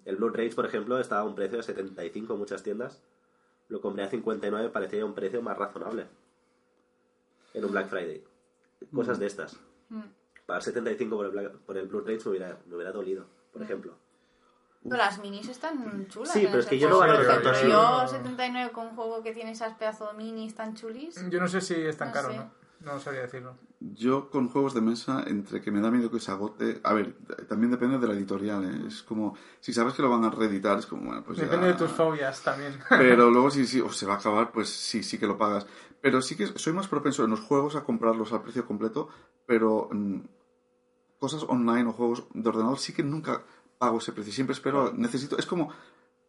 El 0.05 0.17
Blue 0.17 0.29
Rage, 0.31 0.55
por 0.55 0.67
ejemplo, 0.67 0.99
estaba 0.99 1.23
a 1.23 1.25
un 1.25 1.35
precio 1.35 1.57
de 1.59 1.63
75 1.63 2.33
en 2.35 2.39
muchas 2.39 2.63
tiendas. 2.63 3.03
Lo 3.69 3.81
compré 3.81 4.05
a 4.05 4.09
59, 4.09 4.69
parecía 4.71 5.05
un 5.05 5.15
precio 5.15 5.43
más 5.43 5.57
razonable. 5.59 6.07
En 7.55 7.65
un 7.65 7.73
Black 7.73 7.89
Friday. 7.89 8.23
Cosas 8.95 9.19
de 9.19 9.27
estas. 9.27 9.57
Pagar 10.47 10.63
75 10.63 11.17
por 11.17 11.25
el, 11.27 11.33
Black- 11.33 11.53
por 11.65 11.77
el 11.79 11.87
Blue 11.87 12.01
Rage 12.01 12.21
me 12.25 12.31
hubiera, 12.31 12.59
me 12.67 12.75
hubiera 12.75 12.93
dolido, 12.93 13.27
por 13.53 13.63
ejemplo. 13.63 13.97
Pero 14.83 14.97
las 14.99 15.19
minis 15.19 15.49
están 15.49 16.07
chulas. 16.09 16.31
Sí, 16.33 16.41
en 16.41 16.47
pero 16.49 16.59
es 16.61 16.67
que 16.67 16.79
yo 16.79 16.91
no 16.91 16.97
juego, 16.97 17.13
valoro 17.15 17.27
tanto 17.33 17.49
así. 17.51 17.67
Yo 17.71 18.07
79 18.07 18.73
con 18.73 18.89
un 18.89 18.95
juego 18.97 19.23
que 19.23 19.33
tiene 19.33 19.53
esas 19.53 19.73
pedazos 19.79 20.13
de 20.15 20.23
minis 20.23 20.55
tan 20.55 20.75
chulis. 20.75 21.15
Yo 21.31 21.41
no 21.41 21.49
sé 21.49 21.63
si 21.63 21.73
es 21.75 21.97
tan 21.97 22.09
No 22.09 22.15
caro, 22.15 22.31
sé. 22.31 22.37
¿no? 22.37 22.51
No 22.81 23.01
sabría 23.01 23.23
decirlo. 23.23 23.57
Yo 23.81 24.29
con 24.29 24.51
juegos 24.51 24.75
de 24.75 24.83
mesa, 24.83 25.25
entre 25.27 25.63
que 25.63 25.71
me 25.71 25.81
da 25.81 25.91
miedo 25.91 26.11
que 26.11 26.21
se 26.21 26.31
agote... 26.31 26.81
A 26.85 26.93
ver, 26.93 27.15
también 27.49 27.71
depende 27.71 27.99
de 27.99 28.07
la 28.07 28.13
editorial, 28.13 28.63
¿eh? 28.65 28.87
Es 28.89 29.03
como... 29.03 29.35
Si 29.61 29.73
sabes 29.73 29.95
que 29.95 30.03
lo 30.03 30.11
van 30.11 30.25
a 30.25 30.31
reeditar, 30.31 30.79
es 30.79 30.85
como, 30.85 31.07
bueno, 31.07 31.23
pues 31.25 31.39
ya- 31.39 31.45
Depende 31.45 31.69
de 31.69 31.75
tus 31.75 31.91
fobias 31.91 32.43
también. 32.43 32.79
Pero 32.91 33.31
luego 33.31 33.51
si, 33.51 33.67
si 33.67 33.81
o 33.81 33.91
se 33.91 34.05
va 34.05 34.15
a 34.15 34.17
acabar, 34.19 34.53
pues 34.53 34.69
sí, 34.69 35.03
sí 35.03 35.17
que 35.19 35.27
lo 35.27 35.39
pagas. 35.39 35.67
Pero 36.05 36.21
sí 36.21 36.37
que 36.37 36.47
soy 36.59 36.75
más 36.75 36.87
propenso 36.87 37.25
en 37.25 37.31
los 37.31 37.41
juegos 37.41 37.77
a 37.77 37.83
comprarlos 37.83 38.31
al 38.35 38.43
precio 38.43 38.67
completo, 38.67 39.09
pero 39.47 39.89
mm, 39.91 40.19
cosas 41.19 41.45
online 41.49 41.89
o 41.89 41.95
juegos 41.95 42.25
de 42.35 42.47
ordenador 42.47 42.79
sí 42.79 42.93
que 42.93 43.03
nunca 43.03 43.43
pago 43.79 43.97
ese 43.97 44.13
precio. 44.13 44.31
Siempre 44.31 44.53
espero, 44.53 44.93
necesito... 44.93 45.39
Es 45.39 45.47
como 45.47 45.71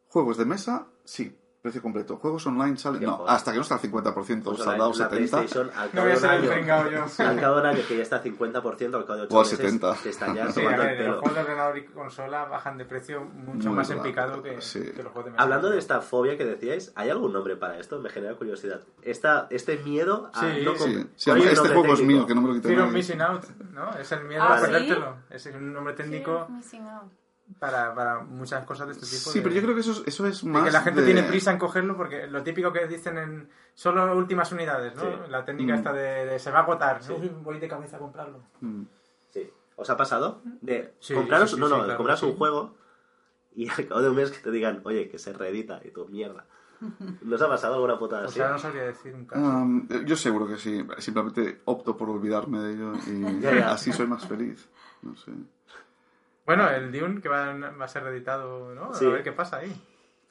juegos 0.07 0.37
de 0.37 0.45
mesa, 0.45 0.87
sí, 1.03 1.37
precio 1.65 1.81
completo. 1.81 2.17
Juegos 2.17 2.47
online 2.47 2.77
salen... 2.77 3.03
No, 3.03 3.17
joder. 3.17 3.33
hasta 3.33 3.51
que 3.51 3.57
no 3.57 3.61
está 3.63 3.75
al 3.75 3.81
50% 3.81 4.43
Pues 4.43 4.57
saldado, 4.59 4.91
la, 4.93 4.97
la 4.99 5.05
70%. 5.05 5.09
PlayStation, 5.09 5.71
al 5.75 5.89
No 5.93 6.01
voy 6.03 6.11
a 6.11 6.15
ser 6.15 6.31
el 6.31 6.37
año, 6.41 6.51
pringao 6.51 6.89
yo. 6.91 7.05
al 7.25 7.39
cabo 7.39 7.55
de 7.55 7.61
un 7.61 7.67
año 7.67 7.79
que 7.87 7.97
ya 7.97 8.03
está 8.03 8.23
50%, 8.23 8.95
al 8.95 9.05
cabo 9.05 9.15
de 9.17 9.21
8 9.23 9.35
O 9.35 9.39
a 9.39 9.43
meses, 9.43 9.57
70. 9.57 9.93
te 10.03 10.09
están 10.09 10.35
ya 10.35 10.47
Sí, 10.51 10.59
a 10.61 10.63
tomando 10.63 10.83
el 10.83 10.87
ver, 10.89 10.97
los 10.97 11.05
pelo. 11.07 11.19
juegos 11.21 11.35
de 11.35 11.41
ordenador 11.41 11.77
y 11.77 11.85
consola 11.85 12.45
bajan 12.45 12.77
de 12.77 12.85
precio 12.85 13.21
mucho 13.25 13.67
Muy 13.69 13.77
más 13.77 13.89
en 13.89 14.01
picado 14.01 14.41
que, 14.41 14.61
sí. 14.61 14.79
que 14.95 15.03
los 15.03 15.11
juegos 15.11 15.25
de 15.25 15.31
mesa. 15.31 15.43
Hablando 15.43 15.69
de 15.69 15.77
esta 15.79 16.01
fobia 16.01 16.37
que 16.37 16.45
decíais, 16.45 16.91
¿hay 16.95 17.09
algún 17.09 17.33
nombre 17.33 17.55
para 17.57 17.77
esto? 17.79 17.99
Me 17.99 18.09
genera 18.09 18.35
curiosidad. 18.35 18.81
Esta, 19.01 19.47
este 19.49 19.77
miedo 19.79 20.29
a 20.33 20.39
Sí, 20.39 20.61
no 20.63 20.75
sí. 20.75 20.83
Sí, 20.85 20.93
comp- 20.95 21.07
se 21.15 21.31
¿Cuál 21.31 21.39
llama, 21.39 21.51
es 21.51 21.57
el 21.59 21.65
este 21.65 21.75
juego 21.75 21.93
es 21.93 21.99
técnico? 21.99 22.17
mío, 22.19 22.27
que 22.27 22.35
no 22.35 22.41
me 22.41 22.47
lo 22.49 22.53
quita 22.55 22.67
Fear 22.69 22.81
of. 22.81 22.91
Missing 22.93 23.21
Out, 23.21 23.43
¿no? 23.73 23.89
Es 23.97 24.11
el 24.11 24.23
miedo 24.25 24.43
Ah, 24.43 24.53
a 24.53 24.59
¿sí? 24.59 24.65
perdértelo. 24.65 25.15
Es 25.29 25.45
un 25.47 25.73
nombre 25.73 25.93
técnico 25.95 26.45
Sí, 26.47 26.53
missing 26.53 26.87
out. 26.87 27.11
Para, 27.59 27.93
para 27.93 28.19
muchas 28.21 28.65
cosas 28.65 28.87
de 28.87 28.93
este 28.93 29.05
tipo. 29.05 29.29
Sí, 29.31 29.39
de- 29.39 29.43
pero 29.43 29.55
yo 29.55 29.61
creo 29.61 29.75
que 29.75 29.81
eso, 29.81 29.91
es- 29.91 30.03
eso 30.05 30.25
es 30.27 30.43
de 30.43 30.49
más 30.49 30.63
que 30.65 30.71
la 30.71 30.81
gente 30.81 31.01
de- 31.01 31.05
tiene 31.05 31.23
prisa 31.23 31.51
en 31.51 31.57
cogerlo 31.59 31.95
porque 31.95 32.27
lo 32.27 32.43
típico 32.43 32.71
que 32.73 32.87
dicen 32.87 33.17
en 33.17 33.49
solo 33.73 34.15
últimas 34.15 34.51
unidades, 34.51 34.95
¿no? 34.95 35.03
Sí. 35.03 35.09
La 35.29 35.45
técnica 35.45 35.73
Mm. 35.73 35.77
esta 35.77 35.93
de, 35.93 36.25
de 36.25 36.39
se 36.39 36.51
va 36.51 36.59
a 36.59 36.63
agotar. 36.63 37.03
Sí. 37.03 37.13
Uy, 37.13 37.29
voy 37.43 37.59
de 37.59 37.67
cabeza 37.67 37.97
a 37.97 37.99
comprarlo. 37.99 38.39
Mm. 38.61 38.83
Sí. 39.31 39.49
¿Os 39.75 39.89
ha 39.89 39.97
pasado? 39.97 40.41
De 40.61 40.93
Sí, 40.99 41.13
compraros, 41.13 41.49
sí, 41.49 41.55
sí, 41.55 41.61
no, 41.61 41.67
no, 41.69 41.75
sí, 41.75 41.81
de 41.81 41.85
claro 41.85 41.97
compraros 41.97 42.23
un 42.23 42.31
sí. 42.31 42.37
juego 42.37 42.75
y 43.55 43.67
al 43.69 43.87
cabo 43.87 44.01
de 44.01 44.09
un 44.09 44.15
mes 44.15 44.31
que 44.31 44.39
te 44.39 44.51
digan, 44.51 44.81
oye, 44.83 45.07
que 45.09 45.19
se 45.19 45.33
reedita 45.33 45.81
y 45.83 45.91
tu 45.91 46.07
mierda. 46.07 46.45
¿No 47.21 47.35
os 47.35 47.41
ha 47.41 47.47
pasado 47.47 47.75
alguna 47.75 47.97
putada 47.97 48.23
O 48.23 48.25
así? 48.25 48.35
sea, 48.35 48.49
no 48.49 48.57
sabría 48.57 48.83
decir 48.83 49.13
un 49.13 49.25
caso. 49.25 49.41
Um, 49.41 49.87
yo 50.05 50.15
seguro 50.17 50.45
que 50.47 50.57
sí. 50.57 50.85
Simplemente 50.97 51.61
opto 51.65 51.95
por 51.95 52.09
olvidarme 52.09 52.59
de 52.59 52.73
ello 52.73 52.93
y 53.07 53.39
Ya, 53.41 53.53
ya. 53.55 53.71
así 53.71 53.93
soy 53.93 54.07
más 54.07 54.25
feliz. 54.27 54.67
No 55.01 55.15
sé. 55.15 55.31
Bueno, 56.45 56.69
el 56.69 56.91
Dune 56.91 57.21
que 57.21 57.29
va, 57.29 57.53
va 57.53 57.85
a 57.85 57.87
ser 57.87 58.03
reeditado, 58.03 58.73
¿no? 58.75 58.93
Sí. 58.93 59.05
A 59.05 59.09
ver 59.09 59.23
qué 59.23 59.31
pasa 59.31 59.57
ahí. 59.57 59.75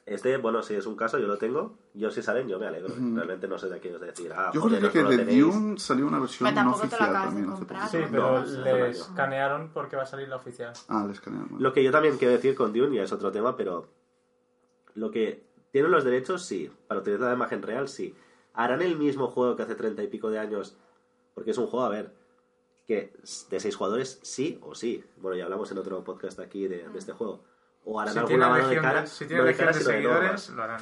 Este, 0.05 0.37
bueno, 0.37 0.61
si 0.61 0.75
es 0.75 0.85
un 0.85 0.95
caso, 0.95 1.17
yo 1.17 1.25
lo 1.25 1.37
tengo. 1.37 1.77
Yo 1.95 2.11
si 2.11 2.21
salen, 2.21 2.47
yo 2.47 2.59
me 2.59 2.67
alegro. 2.67 2.89
Realmente 2.95 3.47
no 3.47 3.57
sé 3.57 3.69
de 3.69 3.77
aquellos 3.77 3.99
de 3.99 4.07
decir, 4.07 4.31
ah, 4.35 4.51
Yo 4.53 4.61
joder, 4.61 4.79
creo 4.79 4.91
que 4.91 5.01
no 5.03 5.09
de 5.09 5.17
tenéis. 5.17 5.41
Dune 5.43 5.79
salió 5.79 6.05
una 6.07 6.19
versión 6.19 6.47
no 6.49 6.53
tampoco 6.55 6.81
te 6.81 6.87
lo 6.87 6.87
oficial 6.93 7.09
acabas 7.09 7.23
de 7.23 7.41
también 7.41 7.49
hace 7.49 7.57
comprar. 7.57 7.81
poquito. 7.81 8.03
Sí, 8.03 8.09
pero 8.11 8.39
No, 8.39 8.63
le 8.63 8.89
escanearon 8.91 9.69
porque 9.73 9.95
va 9.95 10.03
a 10.03 10.05
salir 10.05 10.27
la 10.29 10.35
oficial. 10.35 10.73
Ah, 10.89 11.03
le 11.07 11.13
escanearon. 11.13 11.49
Lo 11.57 11.73
que 11.73 11.83
yo 11.83 11.91
también 11.91 12.17
quiero 12.17 12.33
decir 12.35 12.53
con 12.55 12.71
Dune, 12.71 12.95
ya 12.95 13.03
es 13.03 13.11
otro 13.11 13.31
tema, 13.31 13.57
pero 13.57 13.87
lo 14.93 15.09
que 15.09 15.43
tienen 15.71 15.89
los 15.91 16.03
derechos, 16.03 16.45
sí. 16.45 16.71
Para 16.87 17.01
utilizar 17.01 17.27
la 17.29 17.33
imagen 17.33 17.63
real, 17.63 17.87
sí. 17.89 18.15
¿Harán 18.53 18.83
el 18.83 18.97
mismo 18.97 19.27
juego 19.27 19.55
que 19.55 19.63
hace 19.63 19.75
treinta 19.75 20.03
y 20.03 20.07
pico 20.07 20.29
de 20.29 20.37
años? 20.39 20.77
Porque 21.33 21.49
es 21.51 21.57
un 21.57 21.65
juego, 21.65 21.83
a 21.85 21.89
ver, 21.89 22.13
que 22.87 23.13
de 23.49 23.59
seis 23.59 23.75
jugadores, 23.75 24.19
sí 24.21 24.59
o 24.61 24.75
sí. 24.75 25.03
Bueno, 25.17 25.37
ya 25.37 25.45
hablamos 25.45 25.71
en 25.71 25.77
otro 25.77 26.03
podcast 26.03 26.39
aquí 26.39 26.67
de, 26.67 26.87
de 26.87 26.99
este 26.99 27.13
juego. 27.13 27.43
O 27.83 27.99
harán 27.99 28.13
Si 28.13 28.19
algún 28.19 28.29
tiene 28.29 28.43
lavado 28.43 28.69
de 28.69 28.81
cara. 28.81 29.01
de, 29.01 29.07
si 29.07 29.25
tiene 29.25 29.37
no 29.37 29.43
de 29.45 29.51
legión 29.51 29.67
cara, 29.67 29.77
de 29.77 29.83
sino 29.83 29.91
de 29.91 30.01
seguidores, 30.01 30.49
lo 30.49 30.63
harán. 30.63 30.81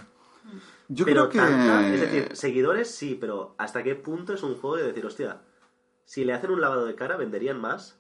Yo 0.90 1.06
pero 1.06 1.30
creo 1.30 1.30
que... 1.30 1.38
tanta- 1.52 1.88
es 1.94 2.02
decir, 2.02 2.36
seguidores 2.36 2.94
sí, 2.94 3.18
pero 3.20 3.56
¿hasta 3.58 3.84
qué 3.84 3.96
punto 3.96 4.34
es 4.34 4.44
un 4.44 4.56
juego 4.58 4.76
de 4.78 4.84
decir, 4.84 5.06
hostia, 5.06 5.42
si 6.06 6.26
le 6.26 6.34
hacen 6.34 6.52
un 6.52 6.62
lavado 6.62 6.86
de 6.86 6.96
cara, 6.96 7.16
venderían 7.18 7.60
más? 7.60 7.98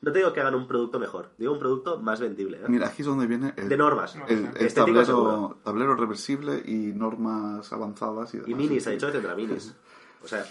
No 0.00 0.12
te 0.12 0.18
digo 0.20 0.32
que 0.32 0.40
hagan 0.40 0.54
un 0.54 0.68
producto 0.68 1.00
mejor, 1.00 1.30
digo 1.38 1.52
un 1.52 1.58
producto 1.58 1.98
más 1.98 2.20
vendible. 2.20 2.58
¿eh? 2.58 2.64
Mira, 2.68 2.86
aquí 2.88 3.02
es 3.02 3.06
donde 3.06 3.26
viene 3.26 3.52
el, 3.56 3.68
de 3.68 3.76
normas. 3.76 4.16
el, 4.28 4.52
tablero 4.74 5.96
reversible 5.96 6.62
y 6.64 6.92
normas 6.94 7.72
avanzadas 7.72 8.32
y 8.34 8.38
demás. 8.38 8.50
Y 8.50 8.54
minis, 8.54 8.86
ha 8.86 8.90
dicho 8.90 9.06
que 9.06 9.12
tendrá 9.12 9.34
minis. 9.34 9.74
O 10.20 10.26
sea, 10.26 10.44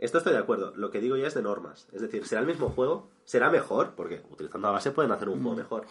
esto 0.00 0.18
estoy 0.18 0.32
de 0.32 0.38
acuerdo. 0.40 0.72
Lo 0.76 0.90
que 0.90 1.00
digo 1.00 1.16
ya 1.16 1.28
es 1.28 1.34
de 1.34 1.42
normas. 1.42 1.88
Es 1.92 2.00
decir, 2.02 2.26
será 2.26 2.40
el 2.40 2.46
mismo 2.46 2.70
juego, 2.70 3.08
será 3.24 3.50
mejor, 3.50 3.92
porque 3.96 4.22
utilizando 4.30 4.66
la 4.68 4.72
base 4.72 4.90
pueden 4.90 5.12
hacer 5.12 5.28
un 5.28 5.38
Mm. 5.38 5.42
juego 5.42 5.56
mejor. 5.56 5.84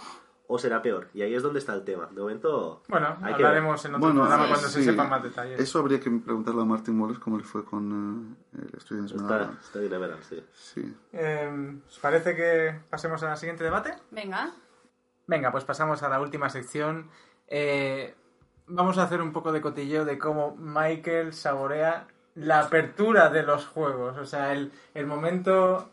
O 0.51 0.57
será 0.57 0.81
peor. 0.81 1.09
Y 1.13 1.21
ahí 1.21 1.35
es 1.35 1.43
donde 1.43 1.59
está 1.59 1.75
el 1.75 1.83
tema. 1.83 2.07
De 2.11 2.19
momento. 2.21 2.81
Bueno, 2.87 3.09
hay 3.21 3.35
que 3.35 3.43
hablaremos 3.45 3.85
en 3.85 3.91
otro 3.93 4.07
Bueno, 4.07 4.21
programa 4.21 4.45
sí. 4.45 4.49
cuando 4.51 4.67
se 4.69 4.83
sepan 4.83 5.07
más 5.09 5.21
detalles. 5.21 5.59
Eso 5.59 5.77
habría 5.77 5.99
que 5.99 6.09
preguntarle 6.09 6.61
a 6.63 6.65
Martin 6.65 6.99
Wallace 6.99 7.19
cómo 7.19 7.37
le 7.37 7.43
fue 7.43 7.63
con 7.63 8.35
eh, 8.57 8.61
el 8.67 8.75
estudio 8.75 9.03
de 9.03 9.07
Está, 9.09 9.17
Esmeralda. 9.23 9.59
está 9.61 10.23
sí. 10.27 10.43
Sí. 10.53 10.95
Eh, 11.13 11.79
¿Os 11.87 11.99
parece 11.99 12.35
que 12.35 12.79
pasemos 12.89 13.21
al 13.21 13.37
siguiente 13.37 13.63
debate? 13.63 13.93
Venga. 14.09 14.51
Venga, 15.27 15.51
pues 15.51 15.65
pasamos 15.65 16.01
a 16.01 16.09
la 16.09 16.19
última 16.19 16.49
sección. 16.49 17.11
Eh, 17.47 18.15
vamos 18.65 18.97
a 18.97 19.03
hacer 19.03 19.21
un 19.21 19.31
poco 19.33 19.51
de 19.51 19.61
cotilleo 19.61 20.03
de 20.03 20.17
cómo 20.17 20.55
Michael 20.57 21.31
saborea 21.33 22.07
la 22.35 22.59
apertura 22.61 23.29
de 23.29 23.43
los 23.43 23.65
juegos. 23.67 24.17
O 24.17 24.25
sea, 24.25 24.53
el, 24.53 24.71
el 24.93 25.05
momento 25.05 25.89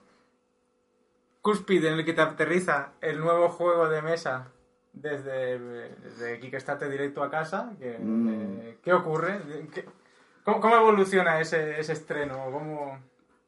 cúspide 1.43 1.89
en 1.89 1.95
el 1.99 2.05
que 2.05 2.13
te 2.13 2.21
aterriza 2.23 2.91
el 3.01 3.21
nuevo 3.21 3.49
juego 3.49 3.89
de 3.89 4.03
mesa 4.03 4.49
desde, 4.93 5.59
desde 6.01 6.41
Kickstarter 6.41 6.89
directo 6.91 7.23
a 7.23 7.31
casa. 7.31 7.73
Que, 7.79 7.99
Mm. 7.99 8.29
eh, 8.29 8.79
¿Qué 8.83 8.93
ocurre? 8.93 9.41
¿Qué- 9.73 9.85
cómo, 10.45 10.61
cómo 10.61 10.77
evoluciona 10.77 11.41
ese, 11.41 11.79
ese 11.81 11.93
estreno? 11.93 12.51
¿Cómo... 12.51 12.99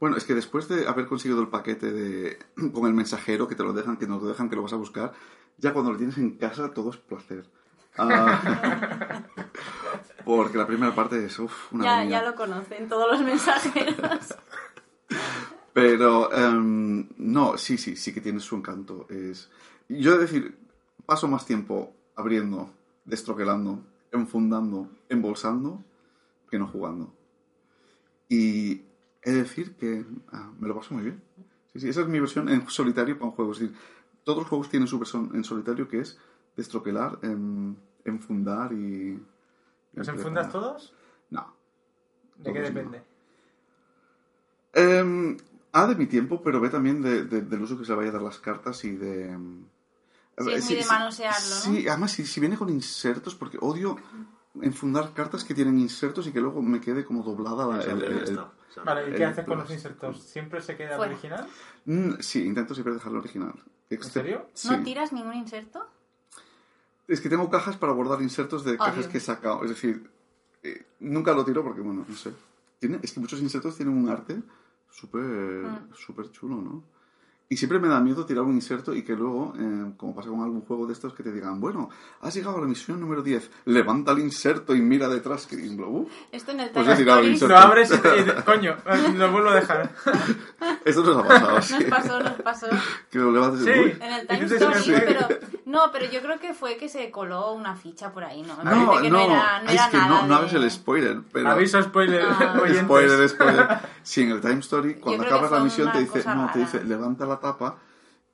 Bueno, 0.00 0.16
es 0.16 0.24
que 0.24 0.34
después 0.34 0.68
de 0.68 0.86
haber 0.86 1.06
conseguido 1.06 1.40
el 1.40 1.48
paquete 1.48 1.90
de 1.90 2.38
con 2.72 2.86
el 2.86 2.94
mensajero 2.94 3.48
que 3.48 3.56
te 3.56 3.64
lo 3.64 3.72
dejan, 3.72 3.96
que 3.96 4.06
no 4.06 4.20
te 4.20 4.26
dejan, 4.26 4.48
que 4.48 4.56
lo 4.56 4.62
vas 4.62 4.72
a 4.72 4.76
buscar, 4.76 5.12
ya 5.56 5.72
cuando 5.72 5.90
lo 5.92 5.98
tienes 5.98 6.18
en 6.18 6.36
casa 6.38 6.72
todo 6.72 6.90
es 6.90 6.96
placer. 6.98 7.44
Ah, 7.96 9.24
porque 10.36 10.58
la 10.58 10.66
primera 10.66 10.94
parte 10.94 11.24
es 11.24 11.38
uf, 11.38 11.72
una 11.72 11.84
Ya, 11.84 11.96
agonía. 12.00 12.20
ya 12.20 12.26
lo 12.30 12.34
conocen 12.36 12.86
todos 12.86 13.10
los 13.10 13.22
mensajeros. 13.22 14.34
Pero 15.72 16.30
em, 16.32 17.08
no, 17.16 17.56
sí, 17.56 17.78
sí, 17.78 17.96
sí 17.96 18.12
que 18.12 18.20
tiene 18.20 18.38
su 18.40 18.56
encanto. 18.56 19.06
Es... 19.08 19.48
Yo 19.88 20.12
he 20.12 20.14
de 20.16 20.22
decir, 20.22 20.58
paso 21.06 21.28
más 21.28 21.46
tiempo 21.46 21.94
abriendo, 22.14 22.70
destroquelando, 23.06 23.80
enfundando, 24.12 24.90
embolsando, 25.08 25.82
que 26.50 26.58
no 26.58 26.66
jugando. 26.66 27.10
Y 28.28 28.82
he 29.22 29.30
de 29.32 29.42
decir 29.44 29.76
que 29.76 30.04
ah, 30.32 30.50
me 30.60 30.68
lo 30.68 30.76
paso 30.76 30.92
muy 30.94 31.04
bien. 31.04 31.22
Sí, 31.72 31.80
sí, 31.80 31.88
esa 31.88 32.02
es 32.02 32.08
mi 32.08 32.20
versión 32.20 32.50
en 32.50 32.68
solitario 32.68 33.16
para 33.16 33.30
un 33.30 33.32
juego. 33.36 33.52
Es 33.52 33.60
decir, 33.60 33.74
todos 34.24 34.40
los 34.40 34.48
juegos 34.48 34.68
tienen 34.68 34.88
su 34.88 34.98
versión 34.98 35.30
en 35.34 35.42
solitario 35.44 35.88
que 35.88 36.00
es 36.00 36.18
destroquelar, 36.54 37.18
em, 37.22 37.76
enfundar 38.04 38.74
y... 38.74 39.18
¿Los 39.98 40.08
enfundas 40.08 40.50
todos? 40.50 40.94
No. 41.30 41.54
¿De 42.36 42.52
qué 42.52 42.60
depende? 42.60 43.02
Eh, 44.74 45.36
A 45.72 45.86
de 45.86 45.94
mi 45.96 46.06
tiempo, 46.06 46.40
pero 46.42 46.60
ve 46.60 46.70
también 46.70 47.02
de- 47.02 47.24
de- 47.24 47.42
del 47.42 47.60
uso 47.62 47.78
que 47.78 47.84
se 47.84 47.92
le 47.92 47.96
vaya 47.98 48.08
a 48.08 48.12
dar 48.12 48.22
las 48.22 48.38
cartas 48.38 48.82
y 48.84 48.92
de... 48.96 49.36
mm, 49.36 49.64
Sí, 50.38 50.52
es 50.52 50.64
muy 50.66 50.74
de 50.76 50.84
manosearlo, 50.86 51.48
¿no? 51.48 51.60
Sí, 51.60 51.88
además 51.88 52.12
si, 52.12 52.24
si 52.24 52.40
viene 52.40 52.56
con 52.56 52.70
insertos, 52.70 53.34
porque 53.34 53.58
odio 53.60 53.96
enfundar 54.62 55.12
cartas 55.12 55.44
que 55.44 55.52
tienen 55.54 55.78
insertos 55.78 56.26
y 56.26 56.32
que 56.32 56.40
luego 56.40 56.62
me 56.62 56.80
quede 56.80 57.04
como 57.04 57.22
doblada 57.22 57.66
la... 57.66 57.82
El- 57.82 58.02
el-. 58.02 58.40
Vale, 58.84 59.02
¿y 59.02 59.10
el 59.10 59.16
qué 59.16 59.24
haces 59.24 59.44
con 59.44 59.58
los 59.58 59.70
insertos? 59.70 60.22
¿Siempre 60.22 60.62
se 60.62 60.76
queda 60.76 60.96
Fuera. 60.96 61.12
original? 61.12 61.46
Mm, 61.84 62.12
sí, 62.20 62.44
intento 62.46 62.72
siempre 62.74 62.94
dejarlo 62.94 63.18
original. 63.18 63.52
¿En 63.90 64.02
serio? 64.02 64.48
Sí. 64.54 64.68
¿No 64.70 64.82
tiras 64.82 65.12
ningún 65.12 65.34
inserto? 65.34 65.86
Es 67.08 67.20
que 67.20 67.28
tengo 67.28 67.48
cajas 67.50 67.76
para 67.76 67.92
guardar 67.92 68.22
insertos 68.22 68.64
de 68.64 68.76
cajas 68.76 69.06
que 69.08 69.18
he 69.18 69.20
sacado. 69.20 69.64
Es 69.64 69.70
decir, 69.70 70.08
eh, 70.62 70.84
nunca 71.00 71.32
lo 71.32 71.44
tiro 71.44 71.64
porque, 71.64 71.80
bueno, 71.80 72.04
no 72.06 72.14
sé. 72.14 72.32
Tiene, 72.78 73.00
es 73.02 73.12
que 73.12 73.20
muchos 73.20 73.40
insertos 73.40 73.76
tienen 73.76 73.96
un 73.96 74.08
arte 74.08 74.40
súper 74.90 75.22
Mm. 75.22 75.94
súper 75.94 76.30
chulo, 76.30 76.56
¿no? 76.56 76.84
Y 77.50 77.56
siempre 77.56 77.78
me 77.78 77.88
da 77.88 77.98
miedo 78.00 78.26
tirar 78.26 78.44
un 78.44 78.52
inserto 78.54 78.94
y 78.94 79.02
que 79.02 79.14
luego, 79.14 79.54
eh, 79.58 79.92
como 79.96 80.14
pasa 80.14 80.28
con 80.28 80.42
algún 80.42 80.60
juego 80.60 80.86
de 80.86 80.92
estos, 80.92 81.14
que 81.14 81.22
te 81.22 81.32
digan, 81.32 81.60
bueno, 81.60 81.88
has 82.20 82.34
llegado 82.34 82.58
a 82.58 82.60
la 82.60 82.66
misión 82.66 83.00
número 83.00 83.22
10, 83.22 83.50
levanta 83.64 84.12
el 84.12 84.18
inserto 84.18 84.74
y 84.74 84.82
mira 84.82 85.08
detrás. 85.08 85.46
Que, 85.46 85.56
"Uh, 85.56 86.06
Esto 86.30 86.52
en 86.52 86.60
el 86.60 86.68
Pues 86.70 86.84
Time 86.84 86.94
he 86.94 86.98
tirado 86.98 87.20
el 87.20 87.28
inserto. 87.30 87.54
Lo 87.54 87.58
abres 87.60 87.90
y, 87.90 87.96
te, 87.96 88.20
y 88.20 88.22
te- 88.24 88.34
coño, 88.44 88.76
lo 89.16 89.32
vuelvo 89.32 89.48
a 89.48 89.54
dejar. 89.54 89.90
esto 90.84 91.02
nos 91.02 91.24
ha 91.24 91.28
pasado, 91.28 91.62
sí. 91.62 91.74
nos 91.74 91.84
pasó, 91.84 92.20
nos 92.20 92.32
pasó. 92.42 92.66
Que 93.10 93.18
lo 93.18 93.32
levantes 93.32 93.62
y 93.62 93.64
Sí. 93.64 93.70
"Uy". 93.80 93.96
En 93.98 94.12
el 94.12 94.26
Time 94.26 94.44
Stories, 94.44 94.84
sacas- 94.86 95.04
pero... 95.06 95.28
No, 95.64 95.90
pero 95.92 96.04
yo 96.10 96.20
creo 96.20 96.38
que 96.38 96.52
fue 96.54 96.76
que 96.76 96.88
se 96.90 97.10
coló 97.10 97.52
una 97.52 97.76
ficha 97.76 98.12
por 98.12 98.24
ahí, 98.24 98.42
¿no? 98.42 98.56
No, 98.62 99.00
que 99.00 99.10
no, 99.10 99.18
no 99.18 99.24
era, 99.24 99.62
no 99.62 99.68
Ay, 99.70 99.74
era 99.74 99.84
es 99.86 99.90
que 99.90 99.96
nada 99.96 100.08
no, 100.08 100.22
no 100.22 100.28
de- 100.28 100.34
hagas 100.34 100.52
el 100.52 100.70
spoiler, 100.70 101.20
pero... 101.32 101.48
Aviso 101.50 101.82
spoiler, 101.82 102.24
Ah. 102.28 102.54
oyentes. 102.62 102.82
Spoiler, 102.84 103.28
spoiler. 103.28 103.66
Sí, 104.02 104.22
en 104.22 104.30
el 104.32 104.40
Time 104.42 104.58
Story, 104.60 104.94
cuando 104.96 105.24
acabas 105.24 105.50
la 105.50 105.60
misión 105.60 105.90
te 105.92 106.00
dice, 106.00 106.22
no, 106.34 106.50
te 106.52 106.58
dice, 106.60 106.84
levanta 106.84 107.24
la 107.26 107.37
tapa 107.40 107.78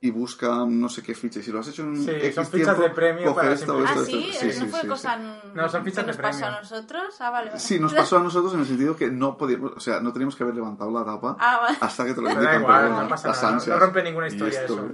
y 0.01 0.11
busca 0.11 0.65
no 0.67 0.87
sé 0.89 1.01
qué 1.01 1.15
ficha. 1.15 1.39
Y 1.39 1.43
si 1.43 1.51
lo 1.51 1.59
has 1.59 1.67
hecho 1.69 1.83
en 1.83 1.95
Sí, 2.03 2.11
X 2.11 2.35
son 2.35 2.45
fichas 2.45 2.75
tiempo, 2.75 2.81
de 2.83 2.89
premio 2.91 3.25
coge 3.33 3.41
para 3.41 3.53
esta 3.53 3.73
o 3.73 3.83
esta, 3.83 3.91
Ah, 3.91 3.93
esta. 4.01 4.05
sí, 4.05 4.29
sí, 4.33 4.45
no 4.47 4.51
sí, 4.53 4.65
fue 4.67 4.81
sí, 4.81 4.87
cosa 4.87 5.17
No, 5.55 5.69
son 5.69 5.83
fichas 5.83 6.03
que 6.05 6.11
de 6.11 6.17
nos 6.17 6.17
pasó 6.17 6.39
premio. 6.39 6.57
a 6.57 6.61
nosotros. 6.61 7.15
Ah, 7.21 7.29
vale. 7.31 7.47
vale. 7.49 7.59
Sí, 7.59 7.79
nos 7.79 7.93
pasó 7.93 8.17
a 8.17 8.23
nosotros 8.23 8.53
en 8.53 8.59
el 8.59 8.65
sentido 8.67 8.95
que 8.95 9.09
no 9.09 9.37
podíamos, 9.37 9.71
o 9.75 9.79
sea, 9.79 9.99
no 10.01 10.11
teníamos 10.13 10.35
que 10.35 10.43
haber 10.43 10.55
levantado 10.55 10.91
la 10.91 11.03
tapa 11.05 11.37
Ah, 11.39 11.59
vale. 11.61 11.77
hasta 11.81 12.05
que 12.05 12.13
te 12.13 12.21
lo 12.21 12.29
indican. 12.29 12.53
da 12.53 12.59
igual, 12.59 12.81
pero 12.83 13.01
no 13.01 13.07
pasa 13.07 13.27
nada, 13.29 13.51
no- 13.57 13.65
no 13.65 13.79
rompe 13.79 14.03
ninguna 14.03 14.27
historia 14.27 14.61
esto- 14.61 14.73
eso. 14.73 14.91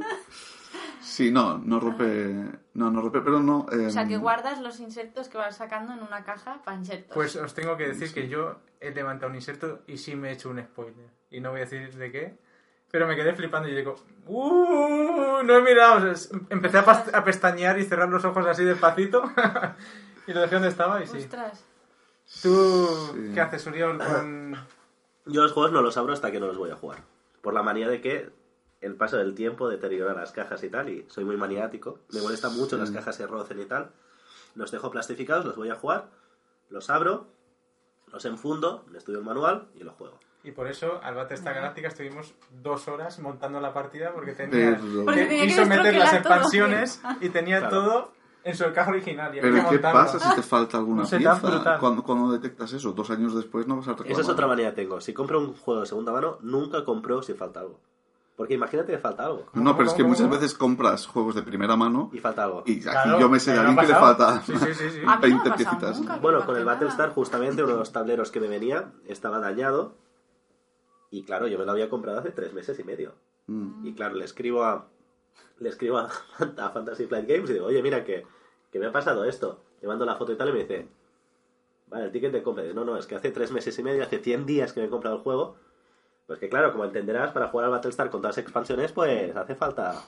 Sí, 1.02 1.32
no, 1.32 1.58
no 1.58 1.80
rompe, 1.80 2.46
no, 2.76 2.90
no 2.92 3.02
rompe, 3.02 3.22
pero 3.22 3.42
no... 3.42 3.66
O 3.66 3.90
sea, 3.90 4.04
em, 4.04 4.08
que 4.08 4.18
guardas 4.18 4.62
los 4.62 4.80
insertos 4.80 5.28
que 5.30 5.38
vas 5.38 5.58
sacando 5.58 5.94
en 5.94 6.04
una 6.04 6.24
caja 6.24 6.62
para 6.64 6.78
insertos. 6.78 7.14
Pues 7.14 7.36
os 7.36 7.54
tengo 7.54 7.76
que 7.76 7.88
decir 7.88 8.14
que 8.14 8.30
yo 8.30 8.60
he 8.80 8.92
levantado 8.92 9.30
un 9.30 9.36
inserto 9.36 9.82
y 9.88 9.98
sí 9.98 10.16
me 10.16 10.30
he 10.30 10.34
hecho 10.34 10.50
un 10.50 10.62
spoiler. 10.64 11.10
Y 11.32 11.42
no 11.42 11.50
voy 11.52 11.62
a 11.62 11.64
decir 11.66 11.94
de 11.96 12.12
qué. 12.12 12.38
Pero 12.92 13.08
me 13.08 13.16
quedé 13.16 13.34
flipando 13.34 13.70
y 13.70 13.76
digo, 13.76 13.96
¡Uh! 14.28 15.44
No 15.44 15.56
he 15.56 15.62
mirado. 15.62 16.12
O 16.12 16.16
sea, 16.16 16.40
empecé 16.50 16.78
a, 16.78 16.82
a 16.82 17.24
pestañear 17.24 17.80
y 17.80 17.86
cerrar 17.86 18.10
los 18.10 18.26
ojos 18.26 18.46
así 18.46 18.64
despacito. 18.64 19.24
y 20.28 20.34
lo 20.34 20.42
dejé 20.42 20.56
donde 20.56 20.70
estaba 20.70 21.02
y 21.02 21.08
sí. 21.08 21.18
Ostras. 21.18 21.66
¿Tú 22.42 22.88
Sí. 23.14 23.32
qué 23.34 23.42
haces, 23.42 23.66
Uriol? 23.68 23.98
Con... 23.98 24.56
Yo 25.26 25.44
los 25.44 25.52
juegos 25.52 25.72
no 25.72 25.82
los 25.82 25.98
abro 25.98 26.14
hasta 26.14 26.32
que 26.32 26.40
no 26.40 26.48
los 26.48 26.58
voy 26.58 26.72
a 26.72 26.76
jugar. 26.76 27.00
Por 27.42 27.54
la 27.54 27.64
manía 27.64 27.88
de 27.90 28.02
que 28.02 28.30
el 28.82 28.96
paso 28.96 29.18
del 29.18 29.36
tiempo 29.36 29.70
deteriora 29.70 30.14
las 30.14 30.32
cajas 30.32 30.64
y 30.64 30.70
tal, 30.70 30.90
y 30.90 31.06
soy 31.10 31.24
muy 31.24 31.38
maniático. 31.38 32.00
Me 32.12 32.22
molesta 32.22 32.50
mucho 32.50 32.78
las 32.78 32.92
cajas 32.92 33.16
se 33.16 33.28
rocen 33.28 33.60
y 33.60 33.66
tal. 33.66 33.92
Los 34.56 34.72
dejo 34.72 34.92
plastificados, 34.92 35.46
los 35.46 35.56
voy 35.56 35.70
a 35.70 35.76
jugar, 35.76 36.08
los 36.70 36.90
abro, 36.90 37.28
los 38.12 38.26
enfundo, 38.26 38.86
me 38.90 38.98
estudio 38.98 39.20
el 39.20 39.26
manual 39.26 39.68
y 39.76 39.84
lo 39.84 39.92
juego. 39.94 40.20
Y 40.44 40.52
por 40.52 40.68
eso, 40.68 41.00
al 41.04 41.14
Battlestar 41.16 41.54
Galáctica 41.54 41.88
estuvimos 41.90 42.34
dos 42.64 42.88
horas 42.88 43.20
montando 43.20 43.60
la 43.62 43.74
partida 43.74 44.12
porque 44.12 44.34
tenía, 44.34 44.78
Porque 45.06 45.22
que 45.22 45.26
tenía 45.28 45.42
que 45.44 45.48
quiso 45.48 45.66
meter 45.68 45.96
las 45.96 46.12
destroquelar 46.12 46.24
todo. 46.24 46.34
expansiones 46.34 47.02
y 47.22 47.30
tenía 47.30 47.60
Claro. 47.60 47.76
todo 47.84 48.12
en 48.44 48.56
su 48.56 48.74
caja 48.74 48.90
original. 48.90 49.36
Y 49.38 49.40
Pero 49.42 49.54
¿qué 49.56 49.62
montarlo. 49.62 50.00
pasa 50.02 50.20
si 50.20 50.36
te 50.36 50.42
falta 50.42 50.78
alguna 50.78 51.04
pieza? 51.06 51.78
Cuando, 51.80 52.02
cuando 52.04 52.32
detectas 52.32 52.74
eso, 52.74 52.92
dos 52.92 53.12
años 53.12 53.36
después 53.36 53.68
no 53.68 53.76
vas 53.78 53.88
a 53.88 53.92
reclamar. 53.92 54.12
Esa 54.14 54.22
es 54.22 54.30
otra 54.30 54.48
manía 54.48 54.72
que 54.72 54.78
tengo. 54.82 55.00
Si 55.00 55.14
compro 55.14 55.40
un 55.40 55.54
juego 55.54 55.82
de 55.82 55.86
segunda 55.86 56.12
mano, 56.12 56.40
nunca 56.42 56.84
compro 56.84 57.22
si 57.22 57.34
falta 57.36 57.60
algo. 57.60 57.80
Porque 58.36 58.56
imagínate 58.56 58.94
que 58.94 58.98
falta 58.98 59.26
algo. 59.26 59.46
No, 59.54 59.78
pero 59.78 59.90
es 59.90 59.94
que 59.94 60.02
¿Cómo, 60.02 60.16
muchas 60.16 60.28
veces 60.28 60.56
compras 60.56 61.06
juegos 61.06 61.36
de 61.36 61.44
primera 61.44 61.76
mano 61.76 62.10
Y 62.12 62.18
falta 62.18 62.46
algo. 62.46 62.64
y 62.66 62.72
aquí 62.80 62.82
Claro, 62.82 63.20
yo 63.20 63.30
me 63.30 63.40
sé 63.40 63.52
de 63.54 63.60
alguien 63.60 63.78
que 63.78 63.86
le 63.86 63.94
falta 63.94 64.42
Sí, 64.42 64.54
sí, 64.58 64.74
sí, 64.74 64.90
sí. 64.90 64.98
A 64.98 65.00
mí 65.00 65.06
no 65.06 65.06
me 65.06 65.14
ha 65.14 65.18
20 65.20 65.38
pasado 65.52 65.56
piecitas. 65.58 66.00
nunca. 66.00 66.16
Bueno, 66.16 66.44
con 66.48 66.56
el. 66.56 66.66
Battlestar, 66.66 67.10
justamente 67.14 67.62
uno 67.62 67.74
de 67.74 67.78
los 67.80 67.92
tableros 67.92 68.32
que 68.32 68.40
me 68.40 68.48
venía 68.48 68.92
estaba 69.06 69.38
dañado. 69.40 69.94
Y 71.12 71.24
claro, 71.24 71.48
yo 71.48 71.60
me 71.60 71.66
lo 71.66 71.72
había 71.72 71.90
comprado 71.90 72.20
hace 72.20 72.32
tres 72.32 72.54
meses 72.54 72.80
y 72.80 72.84
medio. 72.84 73.14
Mm. 73.48 73.86
Y 73.86 73.94
claro, 73.94 74.16
le 74.16 74.26
escribo 74.26 74.64
a, 74.64 74.88
le 75.60 75.70
escribo 75.70 75.98
a, 75.98 76.10
a 76.58 76.70
Fantasy 76.70 77.06
Flight 77.06 77.28
Games 77.28 77.50
y 77.50 77.54
digo, 77.54 77.68
oye, 77.68 77.84
mira 77.84 78.04
que, 78.04 78.26
que 78.72 78.80
me 78.80 78.88
ha 78.88 78.92
pasado 78.92 79.26
esto. 79.26 79.62
Le 79.82 79.88
mando 79.88 80.06
la 80.06 80.16
foto 80.16 80.32
y 80.32 80.38
tal 80.38 80.50
y 80.50 80.54
me 80.54 80.60
dice, 80.60 80.88
vale, 81.88 82.06
el 82.06 82.12
ticket 82.12 82.32
de 82.32 82.42
compra. 82.42 82.64
No, 82.74 82.86
no, 82.86 82.98
es 82.98 83.06
que 83.06 83.16
hace 83.16 83.32
tres 83.32 83.52
meses 83.52 83.78
y 83.78 83.84
medio, 83.84 84.04
hace 84.04 84.20
100 84.20 84.46
días 84.46 84.74
que 84.74 84.80
me 84.80 84.88
he 84.88 84.90
comprado 84.90 85.18
el 85.18 85.22
juego. 85.22 85.58
Pues 86.28 86.40
que 86.40 86.50
claro, 86.50 86.72
como 86.72 86.86
entenderás, 86.86 87.32
para 87.32 87.50
jugar 87.50 87.66
al 87.66 87.72
Battlestar 87.72 88.10
con 88.10 88.22
todas 88.22 88.38
las 88.38 88.44
expansiones, 88.44 88.92
pues 88.94 89.36
hace 89.36 89.56
falta... 89.56 90.06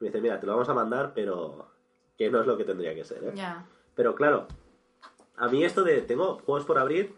Me 0.00 0.06
dice, 0.06 0.20
mira, 0.20 0.40
te 0.40 0.46
lo 0.46 0.52
vamos 0.52 0.68
a 0.68 0.74
mandar, 0.74 1.12
pero 1.14 1.66
que 2.16 2.30
no 2.30 2.40
es 2.40 2.46
lo 2.46 2.56
que 2.56 2.64
tendría 2.64 2.94
que 2.94 3.04
ser, 3.04 3.22
¿eh? 3.24 3.32
Ya. 3.34 3.66
Pero 3.94 4.14
claro, 4.14 4.46
a 5.36 5.48
mí 5.48 5.64
esto 5.64 5.82
de 5.82 6.00
tengo 6.02 6.38
juegos 6.38 6.64
por 6.64 6.78
abrir, 6.78 7.14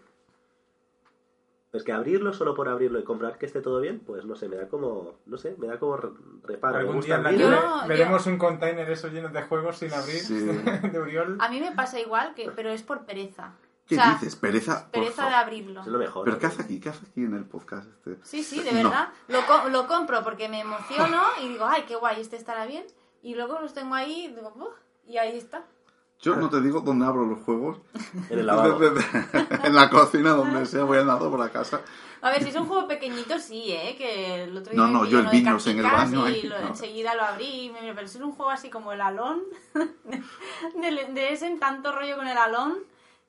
pues 1.70 1.84
que 1.84 1.92
abrirlo 1.92 2.32
solo 2.32 2.54
por 2.54 2.68
abrirlo 2.68 2.98
y 2.98 3.04
comprar 3.04 3.38
que 3.38 3.46
esté 3.46 3.60
todo 3.60 3.80
bien, 3.80 4.00
pues 4.00 4.24
no 4.24 4.34
sé, 4.34 4.48
me 4.48 4.56
da 4.56 4.68
como, 4.68 5.14
no 5.26 5.38
sé, 5.38 5.54
me 5.58 5.66
da 5.68 5.78
como 5.78 5.96
re- 5.96 6.10
reparo. 6.44 6.74
Me 6.74 6.80
Algún 6.80 6.96
gusta 6.96 7.06
día 7.06 7.16
en 7.16 7.22
la 7.22 7.28
abrirlo. 7.28 7.50
tele 7.56 7.62
Yo- 7.82 7.88
veremos 7.88 8.26
un 8.26 8.38
container 8.38 8.90
eso 8.90 9.08
lleno 9.08 9.28
de 9.28 9.42
juegos 9.42 9.78
sin 9.78 9.92
abrir 9.94 10.16
Sí. 10.20 10.34
de 10.92 10.98
Uriol. 11.00 11.36
A 11.40 11.48
mí 11.48 11.60
me 11.60 11.72
pasa 11.72 12.00
igual, 12.00 12.34
que, 12.34 12.50
pero 12.50 12.70
es 12.70 12.82
por 12.82 13.04
pereza. 13.06 13.52
¿Qué 13.86 13.96
o 13.96 13.98
sea, 13.98 14.12
dices? 14.14 14.36
Pereza. 14.36 14.88
Pereza 14.92 15.28
de 15.28 15.34
abrirlo. 15.34 15.80
Es 15.80 15.86
lo 15.88 15.98
mejor. 15.98 16.24
¿Pero 16.24 16.38
qué 16.38 16.46
hace 16.46 16.62
aquí? 16.62 16.78
¿Qué 16.80 16.90
hace 16.90 17.06
aquí 17.06 17.24
en 17.24 17.34
el 17.34 17.44
podcast 17.44 17.88
este? 17.88 18.18
Sí, 18.22 18.42
sí, 18.44 18.62
de 18.62 18.70
No. 18.82 18.88
verdad. 18.90 19.08
Lo, 19.28 19.40
co- 19.46 19.68
lo 19.68 19.86
compro 19.88 20.22
porque 20.22 20.48
me 20.48 20.60
emociono 20.60 21.20
y 21.42 21.48
digo, 21.48 21.64
ay, 21.66 21.82
qué 21.88 21.96
guay, 21.96 22.20
este 22.20 22.36
estará 22.36 22.66
bien. 22.66 22.84
Y 23.22 23.34
luego 23.34 23.58
los 23.60 23.74
tengo 23.74 23.94
ahí 23.94 24.26
y 24.26 24.28
digo, 24.34 24.52
"Uf", 24.56 24.74
y 25.06 25.18
ahí 25.18 25.36
está. 25.36 25.64
Yo 26.22 26.36
no 26.36 26.50
te 26.50 26.60
digo 26.60 26.80
dónde 26.80 27.06
abro 27.06 27.24
los 27.26 27.38
juegos. 27.40 27.78
En 28.28 28.38
el 28.40 28.46
lavabo. 28.46 28.78
en 29.64 29.74
la 29.74 29.88
cocina, 29.88 30.30
donde 30.32 30.66
sea, 30.66 30.84
voy 30.84 30.98
andando 30.98 31.30
por 31.30 31.40
la 31.40 31.50
casa. 31.50 31.80
A 32.22 32.30
ver, 32.30 32.42
si 32.42 32.50
es 32.50 32.56
un 32.56 32.66
juego 32.66 32.86
pequeñito, 32.86 33.38
sí, 33.38 33.64
¿eh? 33.72 33.94
Que 33.96 34.44
el 34.44 34.54
otro 34.54 34.72
día 34.74 34.82
No, 34.82 34.88
no, 34.88 35.04
yo 35.06 35.20
el 35.20 35.28
vinos 35.28 35.66
en 35.66 35.78
el 35.78 35.84
baño, 35.84 36.28
Y 36.28 36.32
ahí, 36.34 36.42
lo- 36.42 36.60
no. 36.60 36.68
enseguida 36.68 37.14
lo 37.14 37.22
abrí 37.22 37.64
y 37.64 37.70
me 37.70 37.94
pero 37.94 38.06
si 38.06 38.18
es 38.18 38.24
un 38.24 38.32
juego 38.32 38.50
así 38.50 38.68
como 38.68 38.92
el 38.92 39.00
Alón, 39.00 39.40
de, 40.74 41.12
de 41.14 41.32
ese 41.32 41.46
en 41.46 41.58
tanto 41.58 41.92
rollo 41.92 42.16
con 42.16 42.28
el 42.28 42.36
Alón, 42.36 42.78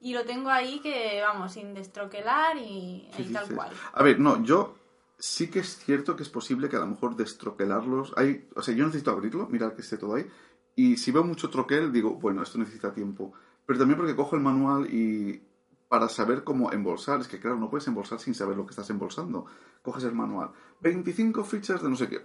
y 0.02 0.14
lo 0.14 0.26
tengo 0.26 0.50
ahí 0.50 0.80
que, 0.80 1.22
vamos, 1.22 1.54
sin 1.54 1.74
destroquelar 1.74 2.58
y, 2.58 3.10
¿Qué 3.16 3.22
y 3.24 3.26
tal 3.34 3.44
dices? 3.44 3.56
cual. 3.56 3.70
A 3.94 4.04
ver, 4.04 4.20
no, 4.20 4.44
yo 4.44 4.76
sí 5.18 5.50
que 5.50 5.60
es 5.60 5.78
cierto 5.78 6.16
que 6.16 6.24
es 6.24 6.30
posible 6.30 6.68
que 6.68 6.76
a 6.76 6.80
lo 6.80 6.88
mejor 6.88 7.16
destroquelarlos. 7.16 8.14
Hay, 8.18 8.50
o 8.56 8.62
sea, 8.62 8.74
yo 8.76 8.86
necesito 8.86 9.12
abrirlo, 9.12 9.48
mirar 9.48 9.76
que 9.76 9.82
esté 9.82 9.98
todo 9.98 10.16
ahí. 10.16 10.26
Y 10.76 10.98
si 10.98 11.12
veo 11.12 11.24
mucho 11.24 11.50
troquel, 11.50 11.92
digo, 11.92 12.16
bueno, 12.16 12.42
esto 12.44 12.58
necesita 12.58 12.94
tiempo. 12.94 13.34
Pero 13.66 13.80
también 13.80 13.98
porque 13.98 14.16
cojo 14.16 14.36
el 14.36 14.42
manual 14.42 14.88
y 14.94 15.42
para 15.88 16.08
saber 16.08 16.44
cómo 16.44 16.72
embolsar, 16.72 17.20
es 17.20 17.28
que 17.28 17.40
claro, 17.40 17.58
no 17.58 17.70
puedes 17.70 17.88
embolsar 17.88 18.20
sin 18.20 18.34
saber 18.34 18.56
lo 18.56 18.66
que 18.66 18.72
estás 18.72 18.90
embolsando. 18.90 19.46
Coges 19.82 20.06
el 20.06 20.14
manual. 20.14 20.52
25 20.80 21.44
fichas 21.44 21.84
de 21.84 21.90
no 21.90 21.96
sé 21.96 22.08
qué. 22.08 22.22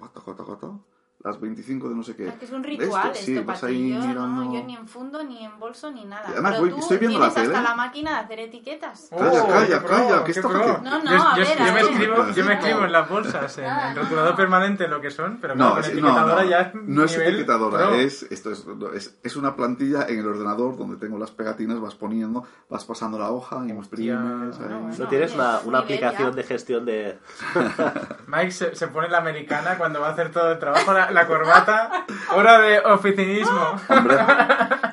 Las 1.27 1.41
25 1.41 1.89
de 1.89 1.95
no 1.97 2.03
sé 2.05 2.14
qué. 2.14 2.29
Es 2.29 2.35
que 2.35 2.45
es 2.45 2.53
un 2.53 2.62
ritual 2.62 3.11
esto, 3.11 3.24
sí, 3.24 3.35
para 3.35 3.47
vas 3.47 3.64
ahí 3.64 3.91
Yo, 3.93 3.99
mirando... 4.01 4.27
no, 4.29 4.55
yo 4.55 4.62
ni 4.64 4.77
en 4.77 4.87
fondo, 4.87 5.24
ni 5.24 5.45
en 5.45 5.59
bolso, 5.59 5.91
ni 5.91 6.05
nada. 6.05 6.22
Y 6.29 6.33
además 6.35 6.53
Pero 6.53 6.62
voy- 6.62 6.70
tú 6.70 6.79
estoy 6.79 6.99
viendo 6.99 7.18
la 7.18 7.31
tienes 7.31 7.49
hasta 7.49 7.59
tele. 7.59 7.68
la 7.68 7.74
máquina 7.74 8.11
de 8.12 8.16
hacer 8.18 8.39
etiquetas. 8.41 9.09
Calla, 9.11 9.43
Oh, 9.43 9.49
calla, 9.49 9.66
qué 9.81 9.87
pro, 9.87 9.97
calla, 9.97 10.18
que 10.24 10.33
qué 10.33 10.39
esto 10.39 10.49
pro. 10.49 10.79
No, 10.85 11.03
no, 11.03 11.11
yo, 11.11 11.22
a 11.22 11.37
yo- 11.37 11.43
ver, 11.45 11.59
yo 11.59 11.62
a 11.64 11.66
me 11.66 11.72
ver. 11.72 11.83
escribo, 11.85 12.29
yo 12.31 12.45
me 12.45 12.55
escribo 12.55 12.85
en 12.85 12.93
las 12.93 13.09
bolsas, 13.11 13.59
en 13.59 13.64
el 13.64 13.97
rotulador 13.97 14.37
permanente 14.37 14.87
lo 14.87 15.01
que 15.01 15.11
son, 15.11 15.39
pero 15.41 15.57
No, 15.57 15.70
con 15.72 15.81
no, 15.81 15.87
etiquetadora 15.87 16.43
no, 16.45 16.49
ya 16.49 16.61
es 16.61 16.74
no 16.74 17.05
es 17.05 17.16
etiquetadora, 17.18 17.97
es, 17.97 18.22
esto 18.31 18.53
es, 18.53 18.64
es, 18.95 19.18
es 19.22 19.37
una 19.37 19.57
plantilla 19.57 20.07
en 20.09 20.20
el 20.20 20.27
ordenador 20.29 20.77
donde 20.79 20.97
tengo 20.97 21.18
las 21.18 21.33
pegatinas, 21.33 21.81
vas 21.81 21.97
poniendo, 21.97 22.45
vas 22.70 22.85
pasando 22.85 23.18
la 23.18 23.31
hoja 23.33 23.64
y 23.66 23.70
imprimes. 23.70 24.59
No, 24.61 24.81
bueno. 24.81 24.95
¿No 24.97 25.09
tienes 25.09 25.35
una, 25.35 25.57
aplicación 25.79 26.37
de 26.37 26.43
gestión 26.45 26.85
de... 26.85 27.18
Mike 28.29 28.51
se, 28.53 28.74
se 28.77 28.89
pone 28.89 29.09
la 29.09 29.18
americana 29.18 29.77
cuando 29.79 30.01
va 30.01 30.09
a 30.09 30.12
hacer 30.12 30.31
todo 30.31 30.53
el 30.53 30.59
trabajo, 30.59 30.93
la, 31.17 31.27
corbata, 31.27 32.07
hora 32.35 32.59
de 32.61 32.79
oficinismo. 32.81 33.77
Hombre, 33.89 34.17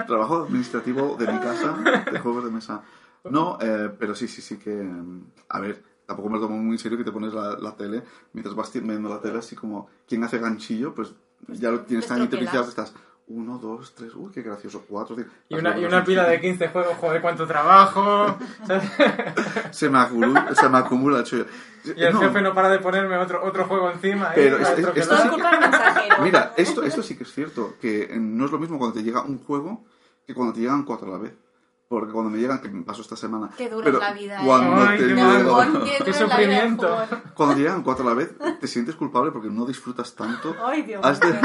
trabajo 0.07 0.43
administrativo 0.43 1.15
de 1.17 1.27
mi 1.31 1.39
casa, 1.39 1.75
de 2.11 2.19
juegos 2.19 2.45
de 2.45 2.51
mesa. 2.51 2.81
No, 3.29 3.57
eh, 3.61 3.89
pero 3.97 4.15
sí, 4.15 4.27
sí, 4.27 4.41
sí 4.41 4.57
que... 4.57 4.71
mm, 4.71 5.25
A 5.49 5.59
ver, 5.59 5.83
tampoco 6.05 6.29
me 6.29 6.35
lo 6.37 6.41
tomo 6.41 6.57
muy 6.57 6.73
en 6.73 6.79
serio 6.79 6.97
que 6.97 7.03
te 7.03 7.11
pones 7.11 7.33
la, 7.33 7.57
la 7.57 7.75
tele, 7.75 8.03
mientras 8.33 8.55
vas 8.55 8.71
viendo 8.73 9.09
la 9.09 9.21
tele, 9.21 9.39
así 9.39 9.55
como 9.55 9.87
quien 10.07 10.23
hace 10.23 10.39
ganchillo, 10.39 10.93
pues 10.93 11.13
ya 11.47 11.71
lo 11.71 11.81
tienes 11.81 12.07
tan 12.07 12.21
interiorizado 12.21 12.63
que 12.63 12.69
estás... 12.69 12.93
Uno, 13.27 13.57
dos, 13.57 13.95
tres, 13.95 14.13
uy, 14.15 14.31
qué 14.33 14.41
gracioso, 14.41 14.83
cuatro, 14.87 15.15
cinco... 15.15 15.29
Y 15.49 15.55
una, 15.55 15.77
y 15.79 15.85
una 15.85 16.03
pila 16.03 16.25
de 16.27 16.41
15 16.41 16.67
juegos, 16.67 16.97
joder, 16.97 17.21
cuánto 17.21 17.47
trabajo. 17.47 18.37
Se 19.71 19.89
me 19.89 19.97
acumula, 19.99 20.53
se 20.53 20.69
me 20.69 20.77
acumula 20.77 21.19
el 21.19 21.23
chollo. 21.23 21.45
Y 21.85 22.03
el 22.03 22.13
No, 22.13 22.19
jefe 22.19 22.41
no 22.41 22.53
para 22.53 22.69
de 22.69 22.79
ponerme 22.79 23.17
otro, 23.17 23.43
otro 23.43 23.65
juego 23.65 23.91
encima. 23.91 24.27
¿eh? 24.29 24.33
Pero 24.35 24.57
Para 24.57 24.69
es- 24.73 24.77
es- 24.79 24.83
troquelar. 24.85 25.17
esto 25.25 25.35
sí 25.35 25.41
mensajero. 25.61 26.15
Mira, 26.23 26.53
esto, 26.57 26.83
esto 26.83 27.01
sí 27.03 27.17
que 27.17 27.23
es 27.23 27.33
cierto, 27.33 27.75
que 27.81 28.03
eh, 28.03 28.17
no 28.19 28.45
es 28.45 28.51
lo 28.51 28.59
mismo 28.59 28.77
cuando 28.77 28.95
te 28.97 29.03
llega 29.03 29.21
un 29.21 29.39
juego 29.43 29.83
que 30.27 30.33
cuando 30.33 30.53
te 30.53 30.59
llegan 30.61 30.83
cuatro 30.83 31.07
a 31.07 31.17
la 31.17 31.23
vez. 31.23 31.33
Porque 31.99 32.11
cuando 32.13 32.31
me 32.31 32.37
llegan, 32.39 32.59
que 32.59 32.69
me 32.69 32.83
pasó 32.83 33.01
esta 33.01 33.15
semana. 33.15 33.49
Qué 33.57 33.69
dura 33.69 33.83
pero 33.85 33.97
es 33.97 34.03
la 34.03 34.13
vida, 34.13 34.41
¿eh? 34.41 34.45
Cuando 34.45 34.75
Ay, 34.83 34.97
te 34.97 35.07
qué 35.07 35.13
llegan- 35.13 35.83
Qué 36.05 36.13
sufrimiento. 36.13 36.97
cuando 37.35 37.55
llegan 37.55 37.83
cuatro 37.83 38.05
a 38.05 38.09
la 38.09 38.15
vez, 38.15 38.31
te 38.59 38.67
sientes 38.67 38.95
culpable 38.95 39.31
porque 39.31 39.49
no 39.49 39.65
disfrutas 39.65 40.15
tanto. 40.15 40.55
Ay, 40.63 40.81
Dios 40.83 41.01
Has 41.05 41.19
de-. 41.19 41.39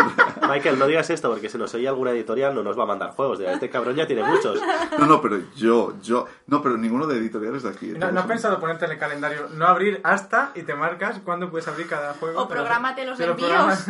Michael, 0.49 0.79
no 0.79 0.87
digas 0.87 1.11
esto 1.11 1.29
porque 1.31 1.49
si 1.49 1.59
nos 1.59 1.75
oye 1.75 1.87
alguna 1.87 2.13
editorial 2.13 2.55
no 2.55 2.63
nos 2.63 2.79
va 2.79 2.85
a 2.85 2.87
mandar 2.87 3.11
juegos. 3.11 3.41
Este 3.41 3.69
cabrón 3.71 3.95
ya 3.97 4.07
tiene 4.07 4.25
muchos. 4.25 4.61
No, 4.99 5.07
no, 5.07 5.21
pero 5.21 5.39
yo, 5.57 5.95
yo. 6.03 6.27
No, 6.47 6.63
pero 6.63 6.77
ninguno 6.77 7.07
de 7.07 7.19
editoriales 7.19 7.63
de 7.63 7.69
aquí. 7.69 7.87
¿No, 7.89 8.01
todos 8.01 8.13
no 8.15 8.21
has 8.21 8.27
pensado 8.27 8.59
ponerte 8.59 8.87
en 8.87 8.93
el 8.93 8.99
calendario 8.99 9.49
no 9.55 9.67
abrir 9.67 10.01
hasta 10.05 10.53
y 10.55 10.63
te 10.63 10.75
marcas 10.75 11.21
cuándo 11.25 11.51
puedes 11.51 11.69
abrir 11.69 11.87
cada 11.89 12.15
juego? 12.15 12.41
O 12.43 12.49
prográmate 12.49 13.05
los 13.05 13.21
envíos. 13.21 13.37
programas. 13.51 13.87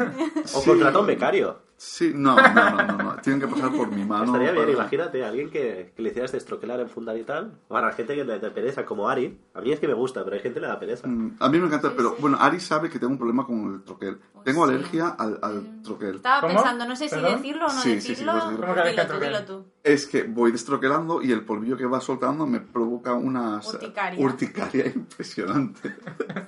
O 0.55 0.65
contrata 0.65 0.99
un 0.99 1.07
becario. 1.07 1.68
Sí, 1.81 2.11
no, 2.13 2.35
no, 2.35 2.53
no, 2.53 2.83
no, 2.87 2.97
no. 2.99 3.17
Tienen 3.23 3.41
que 3.41 3.47
pasar 3.47 3.71
por 3.71 3.89
mi 3.93 4.05
mano. 4.05 4.25
Estaría 4.25 4.51
bien, 4.51 4.65
para- 4.65 4.73
imagínate, 4.79 5.25
alguien 5.25 5.49
que, 5.49 5.93
que 5.95 6.03
le 6.03 6.09
hicieras 6.11 6.33
destroquelar 6.33 6.81
en 6.81 6.89
fundar 6.89 7.17
y 7.17 7.23
tal. 7.23 7.53
Para 7.69 7.93
gente 7.93 8.17
que 8.17 8.25
le 8.25 8.41
da 8.41 8.53
pereza, 8.53 8.85
como 8.85 9.09
Ari. 9.09 9.39
A 9.55 9.61
mí 9.61 9.71
es 9.71 9.79
que 9.79 9.87
me 9.87 9.95
gusta, 9.95 10.25
pero 10.25 10.35
hay 10.35 10.43
gente 10.43 10.55
que 10.59 10.67
le 10.67 10.73
da 10.73 10.81
pereza. 10.81 11.07
Mm, 11.07 11.37
A 11.39 11.49
mí 11.49 11.59
me 11.61 11.67
encanta, 11.69 11.91
Sí, 11.91 11.95
pero 11.97 12.11
sí. 12.11 12.17
bueno, 12.21 12.37
Ari 12.41 12.59
sabe 12.59 12.91
que 12.91 12.99
tengo 12.99 13.13
un 13.13 13.19
problema 13.19 13.47
con 13.47 13.75
el 13.75 13.83
troquel. 13.85 14.19
Tengo 14.45 14.67
sí. 14.67 14.75
alergia 14.75 15.09
al, 15.11 15.39
al 15.41 15.83
troquel. 15.83 16.17
Estaba 16.17 16.41
¿Cómo? 16.41 16.55
pensando, 16.55 16.85
no 16.85 16.97
sé 16.97 17.09
si 17.09 17.15
¿Perdón? 17.15 17.37
decirlo 17.37 17.67
o 17.67 17.73
no 17.73 17.81
Sí, 17.81 17.93
sí, 17.95 18.01
sí, 18.01 18.09
decirlo. 18.09 18.33
puedes 18.33 18.45
decirlo. 18.49 18.67
¿Cómo 18.67 18.83
que 18.83 18.91
dilo 18.91 19.03
tú, 19.07 19.13
dilo 19.13 19.21
troquel? 19.45 19.47
tú. 19.47 19.65
Es 19.85 20.07
que 20.07 20.23
voy 20.25 20.51
destroquelando 20.53 21.23
y 21.23 21.31
el 21.31 21.45
polvillo 21.45 21.77
que 21.77 21.87
va 21.87 22.01
soltando 22.01 22.45
me 22.47 22.59
provoca 22.61 23.15
una 23.15 23.59
Urticaria. 23.65 24.25
urticaria 24.25 24.87
impresionante. 24.95 25.95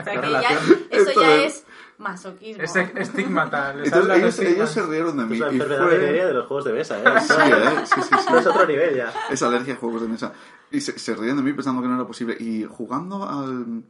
O 0.01 0.05
sea, 0.05 0.21
que 0.21 0.31
ya, 0.31 0.51
eso 0.91 1.21
ya 1.21 1.37
es 1.45 1.65
masoquismo. 2.01 2.63
Es 2.63 2.75
estigmata. 2.77 3.75
Entonces 3.83 4.17
ellos, 4.17 4.39
ellos 4.41 4.71
se 4.71 4.83
rieron 4.87 5.17
de 5.17 5.25
mí. 5.27 5.35
Es 5.35 5.41
la 5.41 5.49
enfermedad 5.51 5.85
fue- 5.87 5.99
de 5.99 6.33
los 6.35 6.47
juegos 6.47 6.65
de 6.65 6.73
mesa, 6.73 6.99
¿eh? 6.99 7.21
Sí, 7.21 7.33
¿eh? 7.39 7.85
sí, 7.85 8.03
sí, 8.03 8.15
sí. 8.19 8.27
No 8.33 8.39
es 8.39 8.47
otro 8.47 8.67
nivel 8.67 8.97
ya. 8.97 9.13
Es 9.31 9.43
alergia 9.43 9.75
a 9.75 9.77
juegos 9.77 10.03
de 10.03 10.09
mesa. 10.09 10.33
Y 10.71 10.81
se, 10.81 10.99
se 10.99 11.15
ríen 11.15 11.37
de 11.37 11.43
mí 11.43 11.53
pensando 11.53 11.83
que 11.83 11.89
no 11.89 11.95
era 11.95 12.07
posible. 12.07 12.37
Y 12.41 12.65
jugando 12.65 13.29
al... 13.29 13.83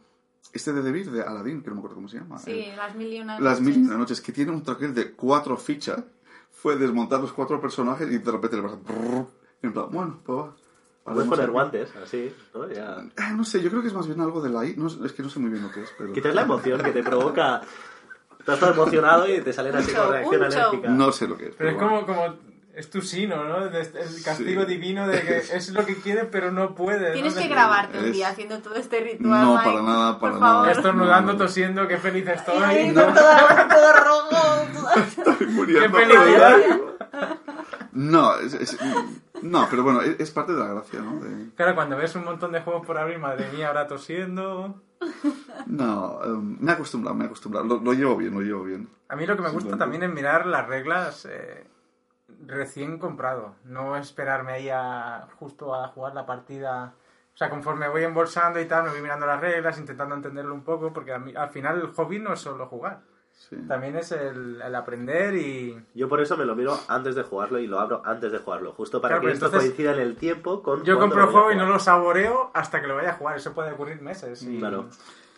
Este 0.53 0.73
de 0.73 0.83
Debir, 0.83 1.11
de 1.13 1.23
Aladdin, 1.23 1.63
que 1.63 1.69
no 1.69 1.75
me 1.77 1.79
acuerdo 1.81 1.95
cómo 1.97 2.09
se 2.09 2.19
llama. 2.19 2.39
Sí, 2.39 2.51
El- 2.71 2.77
las 2.77 2.95
mil 2.97 3.13
y 3.13 3.21
una 3.21 3.39
Las 3.39 3.61
noches. 3.61 3.77
mil 3.77 3.85
y 3.85 3.89
una 3.89 3.99
noches, 3.99 4.21
que 4.21 4.33
tiene 4.33 4.51
un 4.51 4.63
troquel 4.65 4.93
de 4.95 5.13
cuatro 5.13 5.57
fichas. 5.57 6.03
Fue 6.51 6.77
desmontar 6.77 7.21
los 7.21 7.33
cuatro 7.33 7.61
personajes 7.61 8.11
y 8.11 8.19
de 8.19 8.31
repente 8.33 8.57
le 8.57 8.63
vas 8.63 8.73
a... 8.73 8.77
brrr, 8.77 9.27
y 9.63 9.67
en 9.67 9.73
plan, 9.73 9.87
bueno, 9.91 10.21
pues 10.25 10.39
va. 10.39 10.55
Puedes 11.05 11.29
poner 11.29 11.45
aquí. 11.45 11.53
guantes, 11.53 11.97
así, 12.03 12.35
¿no? 12.55 12.69
Ya. 12.71 12.99
Ah, 13.17 13.33
no 13.33 13.45
sé, 13.45 13.63
yo 13.63 13.71
creo 13.71 13.81
que 13.83 13.89
es 13.89 13.95
más 13.95 14.07
bien 14.07 14.21
algo 14.21 14.43
de 14.43 14.51
la 14.51 14.65
I. 14.67 14.75
No, 14.77 14.89
es 14.89 15.13
que 15.13 15.23
no 15.23 15.31
sé 15.31 15.39
muy 15.39 15.51
bien 15.51 15.63
lo 15.63 15.71
que 15.71 15.83
es, 15.83 15.91
pero... 15.97 16.13
Quitas 16.13 16.35
la 16.35 16.43
emoción 16.43 16.83
que 16.83 16.91
te 16.93 17.03
provoca. 17.03 17.63
Estás 18.41 18.59
todo 18.59 18.73
emocionado 18.73 19.29
y 19.33 19.41
te 19.41 19.53
salen 19.53 19.77
así 19.77 19.91
Un 19.91 19.97
show, 19.97 20.11
reacción 20.11 20.41
un 20.41 20.45
alérgica. 20.47 20.89
No 20.89 21.13
sé 21.13 21.29
lo 21.29 21.37
que 21.37 21.49
es. 21.49 21.55
Pero 21.57 21.71
es 21.71 21.77
bueno. 21.77 22.05
como, 22.05 22.07
como 22.07 22.35
es 22.75 22.89
tu 22.91 23.01
sino, 23.03 23.45
¿no? 23.45 23.67
Este- 23.67 24.01
El 24.01 24.23
castigo 24.23 24.63
Sí. 24.63 24.69
divino 24.69 25.07
de 25.07 25.21
que 25.23 25.37
es 25.39 25.71
lo 25.71 25.85
que 25.85 25.97
quieres 25.97 26.27
pero 26.33 26.51
no 26.51 26.75
puedes. 26.75 27.13
Tienes 27.13 27.35
¿no? 27.37 27.43
que 27.43 27.49
grabarte 27.49 27.99
un 27.99 28.07
Es- 28.07 28.13
día 28.13 28.29
haciendo 28.29 28.59
todo 28.61 28.75
este 28.77 29.01
ritual. 29.01 29.29
No, 29.43 29.55
Mike. 29.57 29.65
para 29.71 29.83
nada, 29.83 30.19
para 30.19 30.33
Por 30.33 30.41
nada. 30.41 30.53
favor. 30.55 30.69
Estornudando, 30.71 31.33
No. 31.33 31.39
tosiendo, 31.39 31.87
qué 31.89 31.99
feliz 31.99 32.27
estoy. 32.29 32.63
ahí 32.63 32.91
No. 32.93 33.05
con 33.05 33.15
todo, 33.15 33.31
todo 33.69 33.93
rojo. 33.93 34.91
Estoy 34.97 35.47
muriendo. 35.49 35.97
¡Qué 35.99 36.05
felicidad! 36.07 36.57
No, 37.93 38.37
es, 38.39 38.55
es- 38.55 38.79
no, 39.43 39.67
pero 39.71 39.83
bueno, 39.83 40.01
es, 40.03 40.19
es 40.21 40.31
parte 40.31 40.53
de 40.53 40.59
la 40.61 40.67
gracia, 40.69 41.01
¿no? 41.01 41.19
De- 41.21 41.51
Claro, 41.57 41.75
cuando 41.75 41.97
ves 41.97 42.15
un 42.15 42.25
montón 42.25 42.53
de 42.53 42.61
juegos 42.61 42.87
por 42.87 42.99
abrir, 42.99 43.19
madre 43.19 43.51
mía, 43.53 43.69
ahora 43.69 43.87
tosiendo. 43.87 44.81
No, 45.67 46.21
em, 46.25 46.57
me 46.61 46.71
he 46.71 46.75
acostumbrado, 46.75 47.17
me 47.17 47.25
he 47.25 47.27
acostumbrado. 47.27 47.67
Lo, 47.67 47.79
lo 47.81 47.93
llevo 47.93 48.17
bien, 48.17 48.35
lo 48.35 48.41
llevo 48.41 48.65
bien. 48.65 48.89
A 49.09 49.17
mí 49.17 49.27
lo 49.27 49.37
que 49.37 49.43
me 49.43 49.51
gusta 49.51 49.77
también 49.79 50.03
es 50.03 50.11
mirar 50.13 50.47
las 50.47 50.67
reglas 50.69 51.27
eh, 51.31 51.67
recién 52.47 52.99
comprado. 52.99 53.55
No 53.65 53.97
esperarme 53.97 54.53
ahí 54.53 54.69
a, 54.71 55.27
justo 55.39 55.75
a 55.75 55.89
jugar 55.89 56.15
la 56.15 56.27
partida. 56.27 56.95
O 57.35 57.37
sea, 57.37 57.49
conforme 57.51 57.89
voy 57.89 58.05
embolsando 58.05 58.61
y 58.61 58.67
tal, 58.67 58.85
me 58.85 58.91
voy 58.91 59.01
mirando 59.03 59.27
las 59.27 59.41
reglas, 59.41 59.79
intentando 59.79 60.15
entenderlo 60.15 60.55
un 60.55 60.63
poco, 60.65 60.93
porque 60.93 61.13
a 61.13 61.19
mí- 61.19 61.35
al 61.35 61.49
final 61.51 61.81
el 61.81 61.89
hobby 61.89 62.19
no 62.19 62.33
es 62.33 62.41
solo 62.41 62.67
jugar. 62.67 63.01
Sí. 63.49 63.57
También 63.67 63.97
es 63.97 64.13
el, 64.13 64.61
el 64.63 64.75
aprender 64.75 65.35
y... 65.35 65.83
Yo 65.95 66.09
por 66.11 66.21
eso 66.21 66.37
me 66.37 66.45
lo 66.45 66.55
miro 66.55 66.79
antes 66.89 67.15
de 67.15 67.23
jugarlo 67.23 67.59
y 67.59 67.67
lo 67.67 67.81
abro 67.81 68.03
antes 68.05 68.31
de 68.31 68.39
jugarlo, 68.39 68.73
justo 68.73 69.01
para 69.01 69.15
Claro, 69.17 69.27
que 69.29 69.33
esto 69.33 69.47
entonces- 69.47 69.71
coincida 69.71 69.93
en 69.95 69.99
el 70.01 70.15
tiempo 70.17 70.63
con. 70.63 70.85
Yo 70.85 70.99
compro 70.99 71.23
el 71.25 71.31
juego 71.31 71.51
y 71.51 71.57
no 71.57 71.65
lo 71.67 71.79
saboreo 71.79 72.51
hasta 72.55 72.81
que 72.83 72.87
lo 72.87 72.97
vaya 72.97 73.11
a 73.11 73.15
jugar. 73.15 73.37
Eso 73.39 73.53
puede 73.55 73.73
ocurrir 73.73 74.01
meses. 74.03 74.43
Y... 74.43 74.59
Claro. 74.59 74.89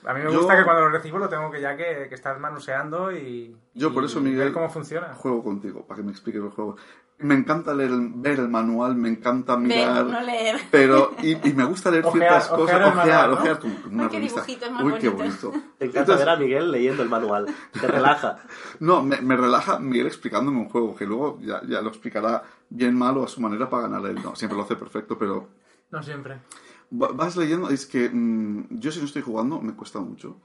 A 0.05 0.15
mí 0.15 0.21
me 0.25 0.33
Yo- 0.33 0.39
gusta 0.41 0.57
que 0.57 0.65
cuando 0.65 0.83
lo 0.83 0.89
recibo 0.91 1.19
lo 1.19 1.29
tengo 1.29 1.49
que 1.53 1.61
ya 1.61 1.77
que, 1.77 2.07
que 2.09 2.15
estar 2.17 2.37
manoseando 2.41 3.13
y, 3.13 3.57
Yo 3.75 3.95
por 3.95 4.03
y 4.03 4.07
eso, 4.07 4.21
Miguel, 4.21 4.53
cómo 4.53 4.69
funciona. 4.69 5.15
Juego 5.15 5.45
contigo, 5.45 5.87
para 5.87 5.99
que 5.99 6.03
me 6.03 6.11
expliques 6.11 6.43
el 6.43 6.51
juego. 6.51 6.77
Me 7.23 7.35
encanta 7.35 7.73
leer 7.75 7.91
el- 7.91 8.11
ver 8.15 8.41
el 8.41 8.49
manual, 8.49 8.95
me 8.97 9.09
encanta 9.09 9.57
mirar... 9.57 10.05
Ver, 10.05 10.13
no 10.15 10.21
leer. 10.23 10.61
Pero, 10.71 11.13
y, 11.23 11.49
y 11.49 11.53
me 11.55 11.65
gusta 11.65 11.91
leer 11.91 12.05
Ojear, 12.05 12.21
ciertas 12.43 12.49
cosas, 12.49 12.63
ojear 12.77 12.83
ojear, 12.83 12.97
manual, 13.07 13.31
¿no? 13.31 13.37
ojear 13.37 13.59
como 13.59 13.75
como 13.83 13.95
una 13.95 14.03
Ay, 14.05 14.09
qué 14.11 14.17
revista. 14.17 14.41
dibujitos 14.43 14.71
más 14.73 14.83
Uy, 14.85 14.93
qué 15.01 15.09
bonitos. 15.09 15.43
bonito. 15.43 15.65
Te 15.79 15.85
encanta 15.87 16.01
Entonces, 16.01 16.27
ver 16.27 16.29
a 16.29 16.37
Miguel 16.37 16.71
leyendo 16.73 17.03
el 17.03 17.09
manual. 17.09 17.47
Te 17.81 17.87
relaja. 17.87 18.39
No, 18.81 19.03
me, 19.03 19.21
me 19.21 19.37
relaja 19.37 19.79
Miguel 19.79 20.07
explicándome 20.07 20.59
un 20.59 20.69
juego, 20.69 20.95
que 20.97 21.07
luego 21.07 21.39
ya, 21.41 21.63
ya 21.69 21.81
lo 21.81 21.89
explicará 21.91 22.43
bien 22.69 22.97
mal 22.97 23.17
o 23.19 23.25
a 23.25 23.29
su 23.29 23.41
manera 23.41 23.69
para 23.71 23.89
ganar 23.89 24.11
él. 24.11 24.19
No, 24.23 24.35
siempre 24.35 24.57
lo 24.57 24.65
hace 24.65 24.77
perfecto, 24.77 25.17
pero 25.19 25.49
No 25.91 26.03
siempre. 26.03 26.39
va- 26.93 27.13
vas 27.13 27.37
leyendo, 27.37 27.69
es 27.71 27.87
que 27.87 28.11
mm, 28.13 28.79
yo 28.81 28.91
si 28.91 28.99
no 28.99 29.05
estoy 29.07 29.23
jugando 29.23 29.61
me 29.61 29.75
cuesta 29.75 30.01
mucho. 30.01 30.37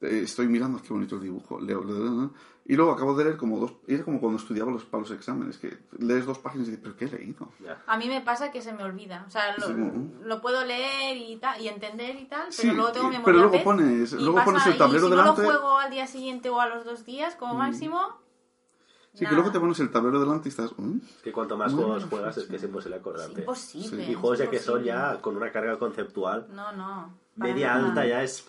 Eh, 0.00 0.20
estoy 0.24 0.46
mirando, 0.48 0.80
qué 0.82 0.92
bonito 0.92 1.14
el 1.16 1.22
dibujo, 1.22 1.58
leo, 1.60 1.82
leo, 1.84 1.98
leo, 1.98 2.14
leo, 2.14 2.30
y 2.68 2.74
luego 2.74 2.92
acabo 2.92 3.14
de 3.14 3.24
leer 3.24 3.36
como 3.36 3.58
dos, 3.60 3.72
era 3.86 4.02
como 4.04 4.18
cuando 4.20 4.38
estudiaba 4.38 4.70
los, 4.72 4.84
para 4.84 5.02
los 5.02 5.10
exámenes, 5.12 5.56
que 5.58 5.78
lees 5.98 6.26
dos 6.26 6.38
páginas 6.38 6.66
y 6.66 6.70
dices, 6.72 6.82
pero 6.82 6.96
¿qué 6.96 7.04
he 7.04 7.18
leído? 7.18 7.48
Ya. 7.64 7.80
A 7.86 7.96
mí 7.96 8.08
me 8.08 8.20
pasa 8.20 8.50
que 8.50 8.60
se 8.60 8.72
me 8.72 8.82
olvida. 8.82 9.24
O 9.26 9.30
sea, 9.30 9.56
lo, 9.56 9.66
Sí, 9.68 9.72
¿no? 9.74 10.24
lo 10.26 10.40
puedo 10.40 10.64
leer 10.64 11.16
y, 11.16 11.36
tal, 11.36 11.60
y 11.60 11.68
entender 11.68 12.16
y 12.16 12.24
tal, 12.24 12.40
pero 12.48 12.52
Sí, 12.52 12.70
luego 12.72 12.90
tengo 12.92 13.06
y- 13.06 13.10
memoria 13.12 13.24
pero 13.24 13.38
luego 13.38 13.64
pones- 13.64 14.12
y 14.12 14.16
luego 14.16 14.34
pasa- 14.34 14.44
pones 14.46 14.66
el 14.66 14.76
tablero 14.78 15.06
y 15.06 15.10
si 15.10 15.16
delante- 15.16 15.40
Mm. 15.42 15.44
no 15.44 15.52
lo 15.52 15.58
juego 15.60 15.78
al 15.78 15.90
día 15.90 16.06
siguiente 16.06 16.50
o 16.50 16.60
a 16.60 16.66
los 16.68 16.84
dos 16.84 17.04
días, 17.04 17.36
como 17.36 17.54
máximo... 17.54 18.00
Sí, 19.14 19.24
que 19.24 19.32
luego 19.34 19.50
te 19.50 19.58
pones 19.60 19.80
el 19.80 19.90
tablero 19.90 20.20
delante 20.20 20.48
y 20.48 20.50
estás... 20.50 20.72
¿mm? 20.76 20.98
Es 21.16 21.22
que 21.22 21.32
cuanto 21.32 21.56
más 21.56 21.72
Mm, 21.72 21.76
juegos 21.76 22.04
juegas 22.04 22.36
es 22.36 22.44
que 22.48 22.56
es 22.56 22.62
imposible 22.64 22.96
Es 22.96 23.00
acordarte. 23.00 23.40
imposible. 23.40 24.02
Y 24.10 24.14
juegos 24.14 24.38
ya 24.38 24.44
es 24.44 24.50
que 24.50 24.58
son 24.58 24.82
ya 24.84 25.20
con 25.22 25.36
una 25.38 25.50
carga 25.50 25.78
conceptual 25.78 26.46
No, 26.52 26.70
no. 26.72 27.14
media 27.36 27.74
nada, 27.74 27.86
alta 27.88 28.04
ya 28.06 28.22
es... 28.22 28.44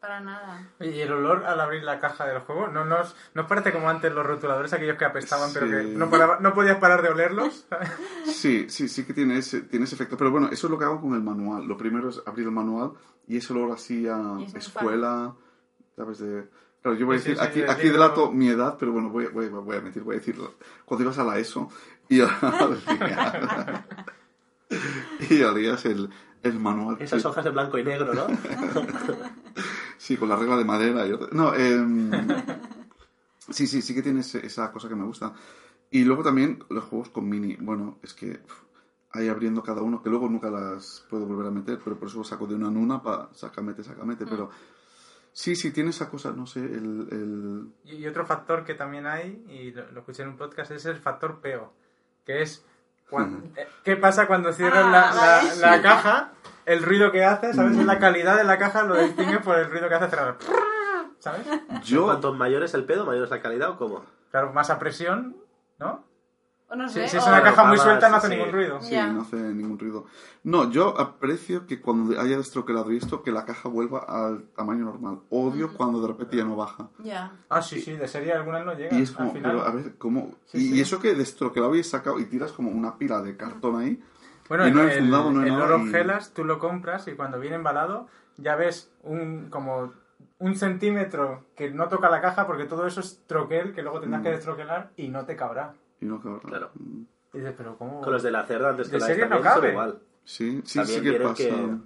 Para 0.00 0.20
nada. 0.20 0.66
Y 0.80 0.98
el 1.00 1.12
olor 1.12 1.44
al 1.44 1.60
abrir 1.60 1.82
la 1.82 1.98
caja 2.00 2.24
del 2.26 2.38
juego, 2.40 2.68
¿no 2.68 2.86
nos, 2.86 3.14
nos 3.34 3.46
parece 3.46 3.70
como 3.70 3.90
antes 3.90 4.10
los 4.14 4.24
rotuladores, 4.24 4.72
aquellos 4.72 4.96
que 4.96 5.04
apestaban, 5.04 5.50
pero 5.52 5.66
que 5.68 5.82
no, 5.84 6.08
paraba- 6.08 6.38
no 6.40 6.54
podías 6.54 6.78
parar 6.78 7.02
de 7.02 7.10
olerlos? 7.10 7.66
Sí, 8.24 8.66
sí, 8.70 8.88
sí 8.88 9.04
que 9.04 9.12
tiene 9.12 9.36
ese, 9.36 9.60
tiene 9.62 9.84
ese 9.84 9.96
efecto. 9.96 10.16
Pero 10.16 10.30
bueno, 10.30 10.48
eso 10.50 10.66
es 10.66 10.70
lo 10.70 10.78
que 10.78 10.84
hago 10.86 11.00
con 11.02 11.12
el 11.14 11.20
manual. 11.22 11.66
Lo 11.66 11.76
primero 11.76 12.08
es 12.08 12.22
abrir 12.26 12.46
el 12.46 12.52
manual 12.52 12.92
y 13.28 13.36
ese 13.36 13.52
olor 13.52 13.72
así 13.72 14.08
a 14.08 14.38
es 14.46 14.54
escuela, 14.54 15.34
¿sabes? 15.96 16.18
De... 16.20 16.48
Claro, 16.80 16.96
yo 16.96 17.04
voy 17.04 17.16
a 17.16 17.18
decir, 17.18 17.36
sí, 17.36 17.44
aquí, 17.44 17.62
aquí 17.62 17.88
delato 17.90 18.32
mi 18.32 18.48
edad, 18.48 18.76
pero 18.80 18.92
bueno, 18.92 19.10
voy, 19.10 19.26
voy, 19.26 19.48
voy 19.48 19.76
a 19.76 19.80
mentir, 19.82 20.02
voy 20.02 20.16
a 20.16 20.18
decirlo. 20.18 20.54
Cuando 20.86 21.04
ibas 21.04 21.18
a 21.18 21.24
la 21.24 21.38
ESO 21.38 21.68
y, 22.08 22.20
olías- 22.20 23.84
y 25.28 25.42
olías 25.42 25.84
el, 25.84 26.08
el 26.42 26.58
manual. 26.58 26.96
Esas 27.00 27.22
hojas 27.26 27.44
de 27.44 27.50
blanco 27.50 27.76
y 27.76 27.84
negro, 27.84 28.14
¿no? 28.14 28.26
Sí, 30.00 30.16
con 30.16 30.28
la 30.30 30.36
regla 30.36 30.56
de 30.56 30.64
madera. 30.64 31.06
Y... 31.06 31.12
otra- 31.12 31.28
No, 31.32 31.54
em, 31.54 32.10
sí, 33.50 33.66
sí, 33.66 33.82
sí 33.82 33.94
que 33.94 34.02
tiene 34.02 34.20
esa 34.20 34.72
cosa 34.72 34.88
que 34.88 34.94
me 34.96 35.04
gusta. 35.04 35.32
Y 35.90 36.04
luego 36.04 36.22
también 36.22 36.64
los 36.70 36.84
juegos 36.84 37.10
con 37.10 37.28
mini. 37.28 37.56
Bueno, 37.60 37.98
es 38.02 38.14
que 38.14 38.40
uf, 38.44 38.62
ahí 39.12 39.28
abriendo 39.28 39.62
cada 39.62 39.82
uno, 39.82 40.02
que 40.02 40.08
luego 40.10 40.28
nunca 40.28 40.50
las 40.50 41.04
puedo 41.10 41.26
volver 41.26 41.46
a 41.48 41.50
meter, 41.50 41.80
pero 41.84 41.98
por 41.98 42.08
eso 42.08 42.18
lo 42.18 42.24
saco 42.24 42.46
de 42.46 42.54
una 42.54 42.68
en 42.68 42.76
una 42.76 43.02
para 43.02 43.28
saca, 43.34 43.60
mete, 43.60 43.82
saca, 43.84 44.04
mete. 44.04 44.24
Pero 44.24 44.50
sí, 45.32 45.56
sí, 45.56 45.72
tiene 45.72 45.90
esa 45.90 46.08
cosa, 46.08 46.32
no 46.32 46.46
sé, 46.46 46.60
el... 46.60 47.08
el... 47.10 47.72
Y 47.84 48.06
otro 48.06 48.24
factor 48.24 48.64
que 48.64 48.74
también 48.74 49.06
hay, 49.06 49.44
y 49.48 49.72
lo, 49.72 49.90
lo 49.90 50.00
escuché 50.00 50.22
en 50.22 50.28
un 50.30 50.36
podcast, 50.36 50.70
es 50.70 50.86
el 50.86 50.98
factor 50.98 51.40
peo, 51.40 51.72
que 52.24 52.42
es 52.42 52.64
cuan- 53.10 53.52
eh, 53.56 53.66
qué 53.84 53.96
pasa 53.96 54.28
cuando 54.28 54.52
cierras 54.52 54.84
Ah, 54.86 55.42
la, 55.42 55.54
la- 55.54 55.76
la 55.76 55.82
caja, 55.82 56.32
el 56.66 56.82
ruido 56.82 57.10
que 57.12 57.24
hace, 57.24 57.52
¿sabes? 57.54 57.76
La 57.76 57.98
calidad 57.98 58.36
de 58.36 58.44
la 58.44 58.58
caja 58.58 58.82
lo 58.82 58.96
distingue 58.96 59.40
por 59.40 59.58
el 59.58 59.70
ruido 59.70 59.88
que 59.88 59.94
hace 59.94 60.08
cerrar. 60.08 60.36
¿Sabes? 61.18 61.46
Yo... 61.84 62.04
Cuanto 62.04 62.32
mayor 62.34 62.62
es 62.62 62.74
el 62.74 62.84
pedo, 62.84 63.04
mayor 63.06 63.24
es 63.24 63.30
la 63.30 63.42
calidad 63.42 63.70
o 63.70 63.76
cómo. 63.76 64.04
Claro, 64.30 64.52
más 64.52 64.70
a 64.70 64.78
presión, 64.78 65.36
¿no? 65.78 66.04
O 66.72 66.76
no 66.76 66.88
Si, 66.88 66.94
sé. 67.00 67.08
si 67.08 67.16
es 67.16 67.24
o- 67.26 67.28
una 67.28 67.42
caja 67.42 67.64
muy 67.64 67.76
suelta 67.78 68.08
no 68.08 68.16
hace 68.16 68.28
sí. 68.28 68.36
ningún 68.36 68.52
ruido. 68.52 68.80
Sí, 68.80 68.94
no 68.96 69.22
hace 69.22 69.36
ningún 69.36 69.76
ruido. 69.78 70.06
No, 70.44 70.70
yo 70.70 70.98
aprecio 71.00 71.66
que 71.66 71.80
cuando 71.80 72.18
haya 72.20 72.36
destroquelado 72.36 72.90
esto, 72.92 73.22
que 73.24 73.32
la 73.32 73.44
caja 73.44 73.68
vuelva 73.68 74.04
al 74.08 74.44
tamaño 74.56 74.84
normal. 74.84 75.18
Odio 75.30 75.74
cuando 75.76 76.00
de 76.00 76.06
repente 76.08 76.36
ya 76.36 76.44
no 76.44 76.54
baja. 76.54 76.88
Ya. 77.00 77.32
Ah, 77.48 77.60
sí, 77.60 77.80
sí, 77.80 77.92
de 77.96 78.06
serie 78.06 78.32
algunas 78.32 78.64
no 78.64 78.72
llegan 78.74 78.98
Y 78.98 79.02
es 79.02 79.10
al 79.10 79.16
como, 79.16 79.32
final. 79.32 79.50
pero 79.50 79.66
a 79.66 79.72
ver, 79.72 79.96
¿cómo? 79.98 80.30
Sí, 80.46 80.58
y, 80.58 80.60
sí. 80.68 80.74
y 80.76 80.80
eso 80.80 81.00
que 81.00 81.14
destroquelado 81.14 81.74
y 81.74 81.82
sacado 81.82 82.20
y 82.20 82.26
tiras 82.26 82.52
como 82.52 82.70
una 82.70 82.96
pila 82.96 83.20
de 83.20 83.36
cartón 83.36 83.76
ahí. 83.80 84.00
Bueno, 84.50 84.68
y 84.68 84.70
no 84.72 84.82
el, 84.82 84.90
he 84.90 84.94
enfundado, 84.98 85.30
no 85.32 85.40
el 85.42 85.88
y- 85.88 85.96
Hellas 85.96 86.34
tú 86.34 86.44
lo 86.44 86.58
compras 86.58 87.08
y 87.08 87.12
cuando 87.14 87.40
viene 87.40 87.56
embalado 87.56 88.08
ya 88.36 88.54
ves 88.56 88.92
un 89.02 89.48
como 89.48 89.92
un 90.38 90.54
centímetro 90.56 91.44
que 91.56 91.70
no 91.70 91.88
toca 91.88 92.10
la 92.10 92.20
caja 92.20 92.46
porque 92.46 92.64
todo 92.64 92.86
eso 92.86 93.00
es 93.00 93.22
troquel 93.26 93.72
que 93.72 93.80
luego 93.82 94.00
tendrás 94.00 94.20
Mm. 94.20 94.24
que 94.24 94.30
destroquelar 94.30 94.90
y 94.96 95.08
no 95.08 95.24
te 95.24 95.36
cabrá. 95.36 95.74
Y 96.00 96.04
no 96.06 96.20
cabrá. 96.20 96.40
Claro. 96.40 96.70
Mm. 96.74 97.02
Y 97.32 97.38
dices, 97.38 97.54
pero 97.56 97.76
¿cómo? 97.78 98.00
Con 98.02 98.12
los 98.12 98.22
de 98.22 98.30
la 98.30 98.44
cerda 98.44 98.70
antes 98.70 98.88
que 98.88 98.96
¿De 98.96 99.00
la 99.00 99.06
serie 99.06 99.22
esta 99.24 99.36
no 99.36 99.40
cabe? 99.40 99.70
igual. 99.70 100.00
Sí, 100.24 100.60
sí, 100.64 100.78
También 100.80 100.98
sí 101.04 101.10
que 101.10 101.20
pasa. 101.20 101.34
que- 101.36 101.76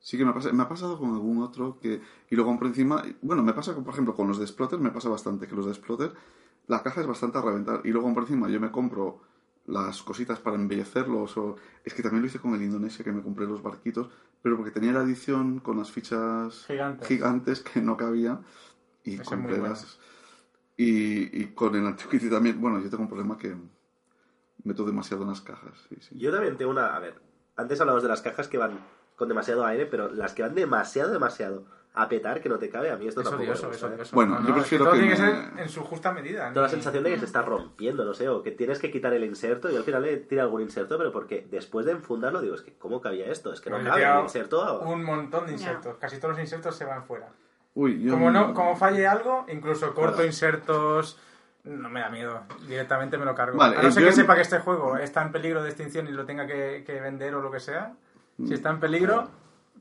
Sí 0.00 0.16
que 0.18 0.24
me 0.24 0.32
pasa. 0.32 0.52
Me 0.52 0.62
ha 0.62 0.68
pasado 0.68 0.96
con 0.98 1.10
algún 1.12 1.42
otro 1.42 1.78
que... 1.80 2.00
Y 2.30 2.36
lo 2.36 2.44
compro 2.44 2.68
encima... 2.68 3.02
Bueno, 3.20 3.42
me 3.42 3.52
pasa, 3.52 3.74
con, 3.74 3.82
por 3.84 3.92
ejemplo, 3.94 4.14
con 4.14 4.28
los 4.28 4.38
de 4.38 4.44
Exploter 4.44 4.78
me 4.78 4.90
pasa 4.90 5.08
bastante. 5.08 5.46
Que 5.48 5.54
los 5.56 5.64
de 5.66 5.72
Exploter, 5.72 6.12
la 6.68 6.82
caja 6.82 7.00
es 7.00 7.06
bastante 7.06 7.38
a 7.38 7.42
reventar. 7.42 7.80
Y 7.84 7.90
luego 7.90 8.12
por 8.14 8.22
encima 8.22 8.48
yo 8.48 8.60
me 8.60 8.70
compro 8.70 9.20
las 9.68 10.02
cositas 10.02 10.40
para 10.40 10.56
embellecerlos. 10.56 11.36
O... 11.36 11.56
Es 11.84 11.94
que 11.94 12.02
también 12.02 12.22
lo 12.22 12.26
hice 12.26 12.40
con 12.40 12.54
el 12.54 12.62
Indonesia, 12.62 13.04
que 13.04 13.12
me 13.12 13.22
compré 13.22 13.46
los 13.46 13.62
barquitos. 13.62 14.08
Pero 14.42 14.56
porque 14.56 14.70
tenía 14.70 14.92
la 14.92 15.02
edición 15.02 15.60
con 15.60 15.78
las 15.78 15.90
fichas 15.90 16.64
Gigantes. 16.66 17.06
gigantes 17.06 17.60
que 17.60 17.80
no 17.80 17.96
cabía. 17.96 18.40
Y 19.04 19.14
Ese 19.14 19.22
es 19.22 19.28
compré 19.28 19.58
las... 19.58 19.98
Y, 20.76 21.42
y 21.42 21.46
con 21.54 21.74
el 21.74 21.86
Antiquity 21.86 22.30
también... 22.30 22.60
Bueno, 22.60 22.80
yo 22.80 22.88
tengo 22.88 23.02
un 23.02 23.08
problema 23.08 23.36
que 23.36 23.54
meto 24.64 24.84
demasiado 24.84 25.22
en 25.24 25.30
las 25.30 25.40
cajas. 25.40 25.72
Sí, 25.88 25.96
sí. 26.00 26.18
Yo 26.18 26.32
también 26.32 26.56
tengo 26.56 26.70
una... 26.70 26.94
A 26.94 27.00
ver, 27.00 27.20
antes 27.56 27.80
hablamos 27.80 28.02
de 28.02 28.08
las 28.08 28.22
cajas 28.22 28.48
que 28.48 28.58
van 28.58 28.78
con 29.16 29.28
demasiado 29.28 29.66
aire, 29.66 29.86
pero 29.86 30.08
las 30.08 30.32
que 30.32 30.42
van 30.42 30.54
demasiado, 30.54 31.12
demasiado 31.12 31.66
a 32.02 32.08
petar, 32.08 32.40
que 32.40 32.48
no 32.48 32.58
te 32.58 32.68
cabe, 32.70 32.90
a 32.90 32.96
mí 32.96 33.08
esto 33.08 33.20
Es 33.20 33.24
tampoco 33.28 33.44
odioso, 33.44 33.62
me 33.64 33.68
gusta, 33.72 33.86
¿eh? 33.86 33.94
odioso. 33.94 34.14
Bueno, 34.14 34.34
No, 34.38 34.40
yo 34.42 34.48
no, 34.50 34.56
es 34.56 34.60
prefiero 34.62 34.84
todo 34.84 34.94
que 34.94 35.00
tiene 35.00 35.16
que 35.16 35.22
me- 35.22 35.28
ser 35.28 35.60
en 35.60 35.68
su 35.68 35.82
justa 35.84 36.12
medida. 36.12 36.52
Toda 36.52 36.66
la 36.66 36.68
sensación 36.70 37.02
de 37.04 37.10
que 37.10 37.18
se 37.18 37.24
está 37.24 37.42
rompiendo, 37.42 38.04
no 38.04 38.14
sé, 38.14 38.28
o 38.28 38.42
que 38.42 38.50
tienes 38.52 38.78
que 38.78 38.90
quitar 38.90 39.12
el 39.12 39.24
inserto 39.24 39.70
y 39.70 39.76
al 39.76 39.82
final 39.82 40.02
le 40.02 40.16
tira 40.18 40.42
algún 40.42 40.62
inserto, 40.62 40.96
pero 40.98 41.10
porque 41.12 41.46
después 41.50 41.86
de 41.86 41.92
enfundarlo 41.92 42.40
digo, 42.40 42.54
es 42.54 42.62
que 42.62 42.72
¿cómo 42.74 43.00
cabía 43.00 43.26
esto? 43.26 43.52
Es 43.52 43.60
que 43.60 43.70
no 43.70 43.76
Pues 43.76 43.84
le 43.84 43.90
cabe 43.90 44.18
el 44.18 44.22
inserto. 44.24 44.80
Un 44.80 45.04
montón 45.04 45.46
de 45.46 45.52
insertos. 45.52 45.96
Casi 45.98 46.18
todos 46.18 46.32
los 46.34 46.40
insertos 46.40 46.76
se 46.76 46.84
van 46.84 47.04
fuera. 47.04 47.28
Uy, 47.74 48.02
yo 48.02 48.12
Como 48.12 48.30
no, 48.30 48.54
como 48.54 48.76
falle 48.76 49.06
algo, 49.06 49.44
incluso 49.52 49.94
corto 49.94 50.14
Claro. 50.16 50.26
insertos. 50.26 51.18
No 51.64 51.88
me 51.90 52.00
da 52.00 52.08
miedo. 52.08 52.42
Directamente 52.66 53.18
me 53.18 53.24
lo 53.24 53.34
cargo. 53.34 53.58
Vale, 53.58 53.76
a 53.76 53.82
no 53.82 53.88
eh, 53.88 53.92
ser 53.92 54.02
que 54.04 54.08
en- 54.08 54.14
sepa 54.14 54.34
que 54.36 54.40
este 54.42 54.58
juego 54.60 54.96
está 54.96 55.22
en 55.22 55.32
peligro 55.32 55.62
de 55.62 55.68
extinción 55.68 56.06
y 56.08 56.12
lo 56.12 56.24
tenga 56.24 56.46
que, 56.46 56.82
que 56.86 57.00
vender 57.00 57.34
o 57.34 57.42
lo 57.42 57.50
que 57.50 57.60
sea. 57.60 57.92
Si 58.46 58.54
está 58.54 58.70
en 58.70 58.80
peligro, 58.80 59.28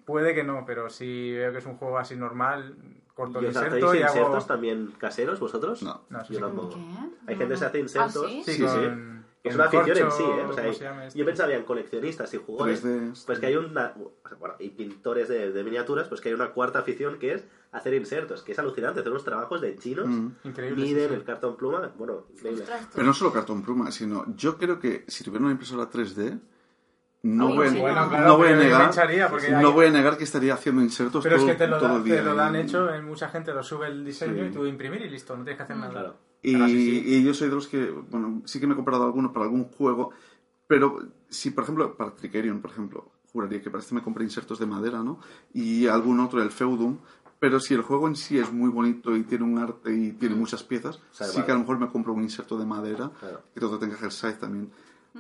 puede 0.08 0.34
que 0.34 0.43
no, 0.43 0.64
pero 0.66 0.89
si 0.89 1.34
veo 1.34 1.51
que 1.51 1.60
es 1.60 1.66
un 1.68 1.76
juego 1.78 1.99
así 1.99 2.16
normal, 2.16 2.76
corto 3.14 3.39
¿Y 3.41 3.45
el 3.45 3.49
os 3.51 3.58
hacéis 3.58 3.74
inserto 3.76 3.93
y 3.95 4.01
hago. 4.01 4.16
insertos 4.18 4.47
también 4.47 4.93
caseros 4.97 5.39
vosotros? 5.39 5.84
No. 5.84 6.01
No, 6.10 6.20
Yo 6.24 6.34
sí. 6.36 6.39
tampoco. 6.39 6.70
¿Qué? 6.76 7.32
Hay 7.32 7.36
gente 7.36 7.53
que 7.53 7.58
se 7.58 7.66
hace 7.66 7.80
insertos. 7.80 8.24
¿Ah, 8.26 8.30
sí? 8.30 8.41
Sí, 8.45 8.53
Sí, 8.53 8.62
con, 8.64 8.72
sí. 8.72 8.76
con 8.88 9.26
Es 9.43 9.55
una 9.55 9.64
afición 9.66 9.97
en 9.97 10.12
sí, 10.12 10.24
¿eh? 10.24 10.45
O 10.49 10.53
sea, 10.53 10.64
¿cómo 10.64 10.74
se 10.76 10.84
llama 10.84 11.05
esto? 11.05 11.20
yo 11.20 11.26
pensaba 11.26 11.53
en 11.53 11.64
coleccionistas 11.64 12.34
y 12.34 12.38
jugadores, 12.38 12.84
3D, 12.84 13.26
pues 13.26 13.39
que 13.39 13.45
hay 13.45 13.55
una... 13.55 13.93
Bueno, 14.39 14.55
y 14.60 14.70
pintores 14.70 15.28
de, 15.30 15.51
de 15.51 15.64
miniaturas, 15.64 16.08
pues 16.08 16.20
que 16.22 16.30
hay 16.30 16.36
una 16.36 16.51
cuarta 16.51 16.80
afición 16.80 17.18
que 17.20 17.34
es 17.34 17.45
hacer 17.72 17.93
insertos, 17.93 18.43
que 18.43 18.53
es 18.53 18.60
alucinante, 18.60 18.99
hacer 19.01 19.12
unos 19.12 19.24
trabajos 19.26 19.62
de 19.62 19.76
chinos, 19.78 20.08
Mm. 20.08 20.28
Increíble. 20.45 20.84
miden 20.84 21.10
sí. 21.10 21.16
el 21.16 21.24
cartón 21.24 21.55
pluma, 21.58 21.91
bueno, 21.97 22.26
increíble. 22.34 22.64
Pero 22.93 23.05
no 23.05 23.14
solo 23.14 23.32
cartón 23.34 23.62
pluma, 23.62 23.91
sino 23.91 24.26
yo 24.36 24.58
creo 24.58 24.80
que 24.80 25.03
si 25.08 25.24
tuviera 25.24 25.43
una 25.43 25.51
impresora 25.53 25.89
3D, 25.89 26.39
no, 27.36 27.48
voy, 27.56 27.68
a- 27.68 27.72
sí, 27.72 27.80
Bueno, 27.80 28.02
no. 28.04 28.10
claro, 28.10 28.28
no 28.28 28.38
voy 28.38 28.48
a 28.50 28.56
negar, 28.56 28.96
no 28.96 29.58
hay- 29.68 29.74
voy 29.74 29.86
a 29.88 29.92
negar 29.92 30.18
que 30.18 30.24
estaría 30.24 30.54
haciendo 30.54 30.82
insertos 30.82 31.24
Pero 31.24 31.36
es 31.36 31.42
todo, 31.42 31.52
que 31.52 31.58
te 31.58 31.68
lo, 31.68 31.78
todo 31.78 31.90
da- 31.90 31.96
el 31.98 32.04
te 32.04 32.22
lo 32.24 32.36
dan 32.36 32.56
hecho, 32.56 32.94
eh, 32.94 33.02
mucha 33.02 33.30
gente 33.30 33.54
lo 33.54 33.64
sube 33.64 33.88
el 33.88 34.06
diseño 34.06 34.44
Sí. 34.44 34.50
y 34.50 34.52
tú 34.54 34.66
imprimir 34.66 35.02
y 35.02 35.10
listo, 35.10 35.36
no 35.36 35.44
tienes 35.44 35.58
que 35.58 35.64
hacer 35.64 35.78
nada. 35.78 35.92
Claro. 35.92 36.16
Y, 36.42 36.56
Ahora 36.56 36.68
sí, 36.68 37.02
sí. 37.04 37.04
y 37.16 37.24
yo 37.24 37.34
soy 37.34 37.50
de 37.50 37.56
los 37.56 37.68
que, 37.68 37.90
bueno, 38.10 38.42
sí 38.46 38.60
que 38.60 38.68
me 38.68 38.74
he 38.74 38.76
comprado 38.76 39.04
alguno 39.04 39.34
para 39.34 39.46
algún 39.46 39.66
juego, 39.66 40.12
pero 40.68 41.00
si, 41.30 41.52
por 41.52 41.64
ejemplo, 41.64 41.96
para 41.98 42.16
Tricerion, 42.16 42.62
por 42.62 42.72
ejemplo, 42.72 43.12
juraría 43.32 43.62
que 43.62 43.70
para 43.70 43.82
este 43.82 43.96
me 43.96 44.02
compré 44.02 44.24
insertos 44.24 44.60
de 44.60 44.66
madera, 44.66 45.04
¿no? 45.04 45.20
Y 45.54 45.88
algún 45.88 46.20
otro, 46.20 46.42
el 46.42 46.52
Feudum, 46.52 47.00
pero 47.40 47.60
si 47.60 47.74
el 47.74 47.82
juego 47.82 48.08
en 48.08 48.16
sí 48.16 48.40
es 48.40 48.52
muy 48.52 48.70
bonito 48.70 49.16
y 49.16 49.24
tiene 49.24 49.44
un 49.44 49.60
arte 49.60 49.94
y 49.94 50.14
tiene 50.14 50.36
muchas 50.36 50.64
piezas, 50.64 51.00
sí 51.12 51.24
vale. 51.34 51.46
que 51.46 51.52
a 51.52 51.56
lo 51.56 51.60
mejor 51.62 51.80
me 51.80 51.88
compro 51.90 52.14
un 52.14 52.24
inserto 52.24 52.58
de 52.58 52.66
madera, 52.66 53.12
Claro. 53.20 53.42
que 53.54 53.60
todo 53.60 53.78
tenga 53.78 53.96
Hellside 54.02 54.40
también. 54.40 54.72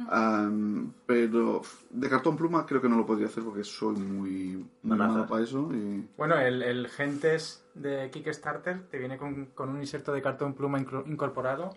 Am, 0.09 0.93
pero 1.05 1.61
de 1.89 2.09
cartón 2.09 2.35
pluma 2.37 2.65
creo 2.65 2.81
que 2.81 2.89
no 2.89 2.97
lo 2.97 3.05
podría 3.05 3.27
hacer 3.27 3.43
porque 3.43 3.63
soy 3.63 3.95
muy, 3.95 4.55
muy 4.57 4.69
Manaza. 4.97 5.11
malo 5.13 5.27
para 5.27 5.43
eso. 5.43 5.69
Y... 5.73 6.07
Bueno, 6.17 6.37
el, 6.39 6.61
el 6.63 6.87
Gentes 6.89 7.65
de 7.73 8.09
Kickstarter 8.11 8.87
te 8.89 8.97
viene 8.97 9.17
con, 9.17 9.47
con 9.47 9.69
un 9.69 9.79
inserto 9.79 10.11
de 10.13 10.21
cartón 10.21 10.53
pluma 10.53 10.79
incorporado 10.79 11.75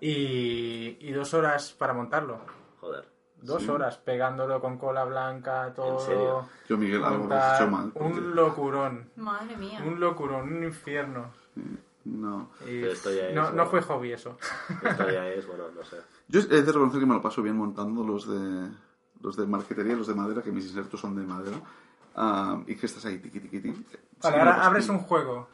y, 0.00 0.96
y 1.00 1.12
dos 1.12 1.34
horas 1.34 1.72
para 1.78 1.92
montarlo. 1.92 2.40
Joder. 2.80 3.04
dos 3.42 3.62
Sí. 3.62 3.68
horas 3.70 3.98
pegándolo 3.98 4.60
con 4.60 4.78
cola 4.78 5.04
blanca, 5.04 5.72
todo. 5.74 5.98
serio? 6.00 6.48
Yo, 6.68 6.76
Miguel, 6.78 7.02
algo 7.04 7.32
has 7.32 7.60
hecho 7.60 7.70
mal. 7.70 7.90
porque- 7.92 8.12
Un 8.18 8.34
locurón. 8.34 9.10
Madre 9.16 9.56
mía. 9.56 9.82
Un 9.86 10.00
locurón, 10.00 10.52
un 10.52 10.64
infierno. 10.64 11.30
No. 12.10 12.50
Y 12.62 12.80
Pero 12.80 12.92
esto 12.92 13.12
ya 13.12 13.28
es, 13.28 13.34
no, 13.34 13.52
no 13.52 13.66
fue 13.66 13.82
hobby 13.82 14.12
eso. 14.12 14.36
Esto 14.82 15.10
ya 15.10 15.28
es, 15.28 15.46
bueno, 15.46 15.64
no 15.74 15.84
sé. 15.84 15.96
Yo 16.28 16.40
he 16.40 16.62
de 16.62 16.72
reconocer 16.72 17.00
que 17.00 17.06
me 17.06 17.14
lo 17.14 17.22
paso 17.22 17.42
bien 17.42 17.56
montando 17.56 18.02
los 18.04 18.28
de 18.28 18.68
los 19.20 19.36
de 19.36 19.46
marquetería, 19.46 19.94
los 19.96 20.06
de 20.06 20.14
madera, 20.14 20.42
que 20.42 20.50
mis 20.50 20.64
insertos 20.64 21.00
son 21.00 21.14
de 21.14 21.22
madera. 21.22 21.60
ah, 22.16 22.62
y 22.66 22.74
que 22.74 22.86
estás 22.86 23.04
ahí, 23.04 23.18
tiqui, 23.18 23.40
tiqui, 23.40 23.60
tiqui. 23.60 23.84
Vale, 24.22 24.38
ahora 24.38 24.54
paso 24.56 24.66
abres 24.68 24.88
un 24.88 24.98
juego 24.98 25.48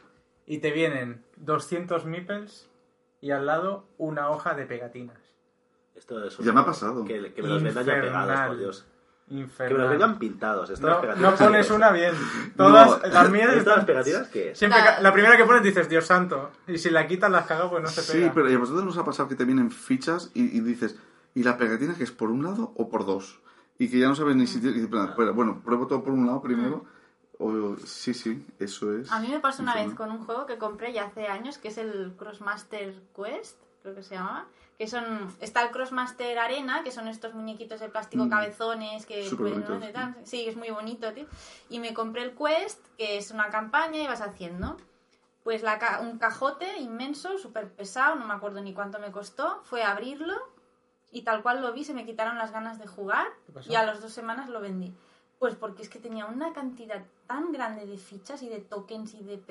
y 0.45 0.59
te 0.59 0.71
vienen 0.71 1.23
200 1.37 2.05
meeples 2.05 2.69
y 3.21 3.31
al 3.31 3.45
lado 3.45 3.87
una 3.97 4.29
hoja 4.29 4.53
de 4.55 4.65
pegatinas. 4.65 5.19
Esto 5.95 6.23
es 6.23 6.37
Ya 6.37 6.53
me 6.53 6.61
ha 6.61 6.65
pasado. 6.65 7.03
Que, 7.05 7.33
que 7.33 7.41
me 7.41 7.49
los 7.49 7.63
vendan 7.63 7.85
ya 7.85 8.01
pegados, 8.01 8.47
por 8.47 8.57
Dios. 8.57 8.85
Que 9.27 9.33
me 9.33 9.39
los 9.41 9.49
Infernal. 9.49 9.89
vengan 9.89 10.19
pintados. 10.19 10.69
Estas 10.69 10.89
No, 10.89 11.01
pegatinas. 11.01 11.31
no 11.31 11.37
pones 11.45 11.69
una 11.71 11.91
bien. 11.91 12.13
Todas, 12.55 13.01
No. 13.01 13.07
las 13.09 13.29
mías 13.29 13.49
¿Estas 13.49 13.67
están... 13.67 13.85
pegatinas 13.85 14.27
qué 14.29 14.51
es? 14.51 14.57
Siempre, 14.57 14.79
la 15.01 15.11
primera 15.13 15.35
que 15.35 15.43
pones 15.45 15.63
dices, 15.63 15.89
Dios 15.89 16.05
santo. 16.05 16.51
Y 16.67 16.77
si 16.77 16.89
la 16.89 17.07
quitas, 17.07 17.29
las 17.29 17.45
cagas, 17.45 17.69
pues 17.69 17.83
no 17.83 17.89
se 17.89 18.01
Sí, 18.01 18.19
pega. 18.19 18.31
pero 18.33 18.49
¿y 18.49 18.53
a 18.55 18.57
vosotros 18.57 18.85
nos 18.85 18.97
ha 18.97 19.03
pasado 19.03 19.27
que 19.27 19.35
te 19.35 19.43
vienen 19.45 19.69
fichas 19.71 20.31
y, 20.33 20.43
y 20.57 20.61
dices, 20.61 20.97
¿y 21.35 21.43
la 21.43 21.57
pegatina 21.57 21.95
que 21.95 22.03
es 22.05 22.11
por 22.11 22.31
un 22.31 22.43
lado 22.43 22.71
o 22.77 22.89
por 22.89 23.05
dos? 23.05 23.39
Y 23.77 23.89
que 23.89 23.99
ya 23.99 24.07
no 24.07 24.15
sabes 24.15 24.35
ni 24.35 24.47
si... 24.47 24.59
y, 24.65 24.85
bueno, 24.85 25.61
pruebo 25.63 25.87
todo 25.87 26.03
por 26.03 26.13
un 26.13 26.25
lado 26.25 26.41
primero. 26.41 26.85
O, 27.39 27.75
sí, 27.85 28.13
sí, 28.15 28.43
eso 28.59 28.97
es. 28.97 29.11
A 29.11 29.19
mí 29.19 29.27
me 29.27 29.39
pasó 29.39 29.61
una 29.61 29.75
vez 29.75 29.83
Infernal. 29.83 30.07
con 30.09 30.19
un 30.19 30.25
juego 30.25 30.45
que 30.47 30.57
compré 30.57 30.93
ya 30.93 31.03
hace 31.05 31.27
años, 31.27 31.59
que 31.59 31.67
es 31.67 31.77
el 31.77 32.13
Crossmaster 32.17 32.95
Quest, 33.15 33.59
creo 33.83 33.93
que 33.93 34.01
se 34.01 34.15
llama. 34.15 34.47
Que 34.77 34.87
son. 34.87 35.35
Está 35.41 35.63
el 35.63 35.71
Crossmaster 35.71 36.37
Arena, 36.37 36.83
que 36.83 36.91
son 36.91 37.07
estos 37.07 37.33
muñequitos 37.33 37.79
de 37.79 37.89
plástico 37.89 38.25
Mm. 38.25 38.29
cabezones 38.29 39.05
que. 39.07 39.27
Pues, 39.37 39.57
¿no? 39.57 39.79
De 39.79 39.91
tal. 39.91 40.15
Sí, 40.23 40.47
es 40.47 40.55
muy 40.55 40.69
bonito, 40.69 41.11
tío. 41.13 41.25
Y 41.69 41.79
me 41.79 41.93
compré 41.95 42.21
el 42.23 42.35
Quest, 42.35 42.85
que 42.97 43.17
es 43.17 43.31
una 43.31 43.49
campaña 43.49 44.01
y 44.01 44.07
vas 44.07 44.21
haciendo. 44.21 44.77
Pues 45.43 45.63
la 45.63 45.79
ca- 45.79 46.01
un 46.01 46.19
cajote 46.19 46.77
inmenso, 46.77 47.37
súper 47.37 47.71
pesado, 47.73 48.15
no 48.17 48.25
me 48.27 48.33
acuerdo 48.33 48.61
ni 48.61 48.73
cuánto 48.73 48.99
me 48.99 49.11
costó. 49.11 49.61
Fue 49.63 49.81
abrirlo 49.81 50.35
y 51.09 51.21
tal 51.23 51.41
cual 51.41 51.61
lo 51.61 51.71
vi, 51.73 51.83
se 51.85 51.93
me 51.93 52.05
quitaron 52.05 52.37
las 52.37 52.51
ganas 52.51 52.77
de 52.79 52.85
jugar 52.85 53.25
y 53.67 53.75
a 53.75 53.83
las 53.85 54.01
dos 54.01 54.11
semanas 54.11 54.49
lo 54.49 54.59
vendí. 54.59 54.93
Pues 55.39 55.55
porque 55.55 55.81
es 55.83 55.89
que 55.89 55.99
tenía 55.99 56.25
una 56.25 56.51
cantidad 56.53 57.01
tan 57.27 57.51
grande 57.53 57.85
de 57.85 57.97
fichas 57.97 58.41
y 58.43 58.49
de 58.49 58.59
tokens 58.59 59.13
y 59.13 59.23
de 59.23 59.41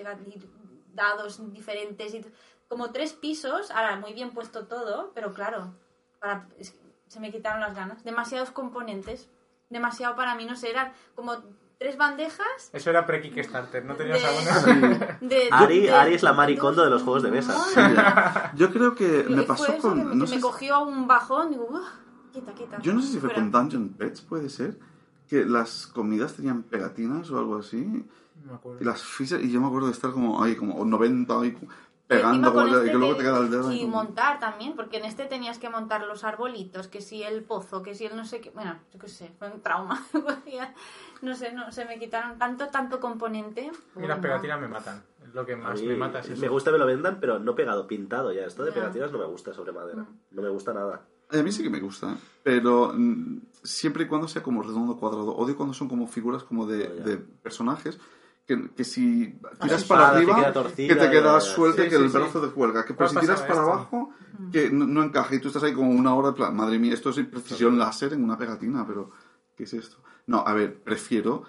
dados 0.95 1.53
diferentes 1.53 2.15
y 2.15 2.25
como 2.69 2.91
tres 2.91 3.13
pisos, 3.13 3.71
ahora 3.71 3.97
muy 3.97 4.13
bien 4.13 4.31
puesto 4.31 4.67
todo, 4.67 5.13
pero 5.15 5.33
claro, 5.33 5.73
para, 6.21 6.47
es 6.59 6.71
que 6.73 6.79
se 7.09 7.21
me 7.21 7.31
quitaron 7.31 7.61
las 7.61 7.75
ganas. 7.75 8.03
Demasiados 8.05 8.51
componentes, 8.51 9.29
demasiado 9.71 10.17
para 10.17 10.35
mí, 10.35 10.45
no 10.45 10.57
sé, 10.57 10.71
eran 10.71 10.93
como 11.15 11.35
tres 11.79 11.97
bandejas 11.99 12.71
Eso 12.73 12.89
era 12.91 13.05
pre-Kickstarter, 13.07 13.85
¿no 13.85 13.95
tenías 13.97 14.21
De- 14.23 14.27
alguna? 14.27 15.19
de... 15.21 15.49
Ari, 15.53 15.81
de- 15.83 15.93
Ari 15.93 16.15
es 16.15 16.23
la 16.23 16.33
maricondo 16.33 16.83
de 16.83 16.91
los 16.91 17.03
juegos 17.03 17.23
de 17.23 17.31
mesa. 17.31 18.53
Yo 18.57 18.73
creo 18.73 18.95
que 18.95 19.27
me 19.29 19.43
pasó 19.43 19.77
con... 19.79 19.99
que 19.99 20.05
me, 20.05 20.15
no 20.17 20.25
que 20.25 20.31
sé 20.31 20.37
me 20.37 20.41
cogió 20.43 20.83
un 20.83 21.07
bajón, 21.07 21.51
digo, 21.51 21.67
"Uf, 21.71 21.87
quita, 22.33 22.53
quita. 22.55 22.79
Yo 22.81 22.93
no 22.95 23.03
sé 23.03 23.09
si 23.09 23.19
fue 23.21 23.29
Fuera. 23.29 23.35
con 23.37 23.51
Dungeon 23.53 23.89
Pets, 23.91 24.23
puede 24.23 24.49
ser, 24.49 24.79
que 25.29 25.45
las 25.45 25.87
comidas 25.87 26.35
tenían 26.35 26.63
pegatinas 26.63 27.31
o 27.31 27.39
algo 27.39 27.57
así, 27.59 27.77
No 28.45 28.53
me 28.53 28.55
acuerdo. 28.55 28.81
y 28.81 28.85
las 28.85 29.03
fichas, 29.03 29.43
y 29.43 29.51
yo 29.51 29.61
me 29.61 29.67
acuerdo 29.67 29.89
de 29.89 29.93
estar 29.93 30.13
como 30.13 30.43
ahí, 30.43 30.57
como 30.57 30.83
90 30.85 31.41
ahí, 31.41 31.51
Pero 31.51 31.73
pegando, 32.07 32.53
con 32.55 32.67
dedo, 32.67 32.77
y 32.77 32.81
este 32.81 32.93
que 32.93 32.99
luego 32.99 33.17
te- 33.17 33.23
queda 33.23 33.39
el 33.39 33.51
dedo. 33.51 33.73
Y 33.73 33.87
montar 33.87 34.39
también, 34.39 34.75
porque 34.77 34.99
en 34.99 35.05
este 35.05 35.27
tenías 35.27 35.59
que 35.59 35.69
montar 35.69 36.03
los 36.07 36.25
arbolitos, 36.25 36.89
que 36.89 37.01
si 37.01 37.23
el 37.23 37.43
pozo, 37.43 37.83
que 37.83 37.95
si 37.95 38.05
el 38.07 38.17
no 38.17 38.25
sé 38.25 38.41
qué. 38.41 38.51
Bueno, 38.51 38.79
yo 38.93 38.99
qué 38.99 39.09
sé, 39.09 39.31
fue 39.39 39.51
un 39.51 39.61
trauma. 39.61 40.05
no 41.23 41.35
sé, 41.35 41.53
no, 41.53 41.71
se 41.73 41.85
me 41.85 41.99
quitaron 41.99 42.39
tanto, 42.39 42.69
tanto 42.69 43.01
componente. 43.01 43.71
Y 44.03 44.07
las 44.07 44.19
pegatinas 44.19 44.61
me 44.61 44.69
matan. 44.69 45.03
Es 45.27 45.35
lo 45.35 45.45
que 45.45 45.57
más 45.57 45.81
me 45.83 45.97
mata. 45.97 46.21
es 46.21 46.31
eso. 46.31 46.41
me 46.41 46.49
gusta 46.49 46.71
que 46.71 46.75
me 46.75 46.79
lo 46.79 46.87
vendan, 46.87 47.19
pero 47.21 47.39
no 47.39 47.55
pegado, 47.55 47.87
pintado 47.87 48.33
ya. 48.33 48.45
Esto 48.47 48.65
de 48.65 48.73
pegatinas 48.73 49.11
no 49.13 49.19
me 49.19 49.27
gusta 49.27 49.53
sobre 49.53 49.73
madera. 49.73 50.07
No 50.31 50.43
me 50.43 50.49
gusta 50.49 50.73
nada. 50.73 51.03
A 51.29 51.37
mí 51.43 51.51
sí 51.51 51.65
que 51.65 51.71
me 51.71 51.81
gusta, 51.81 52.17
pero 52.45 52.93
mm, 52.95 53.41
siempre 53.65 54.05
y 54.05 54.07
cuando 54.07 54.29
sea 54.29 54.45
como 54.45 54.63
redondo 54.63 54.97
cuadrado. 54.97 55.35
Odio 55.37 55.57
cuando 55.57 55.75
son 55.75 55.89
como 55.89 56.07
figuras 56.07 56.45
como 56.45 56.67
de, 56.67 56.87
Oh, 56.87 57.05
de 57.05 57.17
personajes 57.17 57.99
que, 58.47 58.71
que 58.77 58.85
si 58.85 59.39
tiras 59.61 59.83
sí, 59.83 59.89
para 59.89 60.09
ah, 60.09 60.11
arriba, 60.17 60.37
queda 60.37 60.53
torcida, 60.53 60.89
que 60.89 60.95
te 60.95 61.05
ya, 61.07 61.11
queda 61.11 61.35
ya, 61.35 61.41
suelta 61.41 61.83
sí, 61.83 61.87
y 61.87 61.91
que 61.91 61.97
sí, 61.97 62.03
el 62.05 62.11
sí. 62.11 62.17
brazo 62.19 62.41
te 62.41 62.49
cuelga. 62.55 62.85
Que 62.85 62.95
pero 62.95 63.09
¿Cuál 63.11 63.11
si 63.11 63.27
tiras 63.27 63.41
para 63.43 63.55
esto? 63.55 63.73
abajo, 63.73 64.11
que 64.53 64.71
no, 64.71 64.87
no 64.87 65.03
encaja 65.03 65.35
y 65.35 65.41
tú 65.41 65.49
estás 65.49 65.63
ahí 65.65 65.73
como 65.73 65.91
una 65.91 66.15
hora, 66.15 66.29
en 66.29 66.35
plan, 66.35 66.55
madre 66.57 66.79
mía, 66.79 66.95
esto 66.95 67.11
es 67.11 67.17
precisión 67.27 67.79
láser 67.79 68.13
en 68.13 68.23
una 68.25 68.39
pegatina, 68.39 68.87
pero 68.87 69.11
¿qué 69.57 69.65
es 69.65 69.73
esto? 69.75 69.97
No, 70.27 70.45
a 70.47 70.55
ver, 70.55 70.81
prefiero 70.83 71.45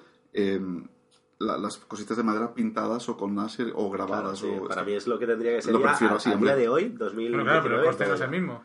la- 1.39 1.57
las 1.57 1.77
cositas 1.77 2.17
de 2.17 2.23
madera 2.23 2.53
pintadas 2.53 3.07
o 3.09 3.17
con 3.17 3.35
láser 3.35 3.71
o 3.75 3.91
Claro, 3.91 4.07
grabadas. 4.07 4.39
sí, 4.39 4.47
o 4.47 4.67
para 4.67 4.83
mí 4.83 4.93
es 4.93 5.05
lo 5.07 5.19
que 5.19 5.27
tendría 5.27 5.55
que 5.55 5.61
ser 5.61 5.73
Lo 5.73 5.79
ya 5.79 5.87
prefiero 5.89 6.15
a, 6.15 6.17
así, 6.17 6.31
a 6.31 6.33
hombre. 6.33 6.49
día 6.51 6.57
de 6.61 6.69
hoy, 6.69 6.83
Bueno, 6.89 7.05
2019. 7.05 7.43
claro, 7.49 7.63
pero 7.63 7.79
el 7.81 7.85
coste 7.85 8.07
no 8.07 8.13
es 8.15 8.21
el 8.21 8.29
mismo. 8.29 8.63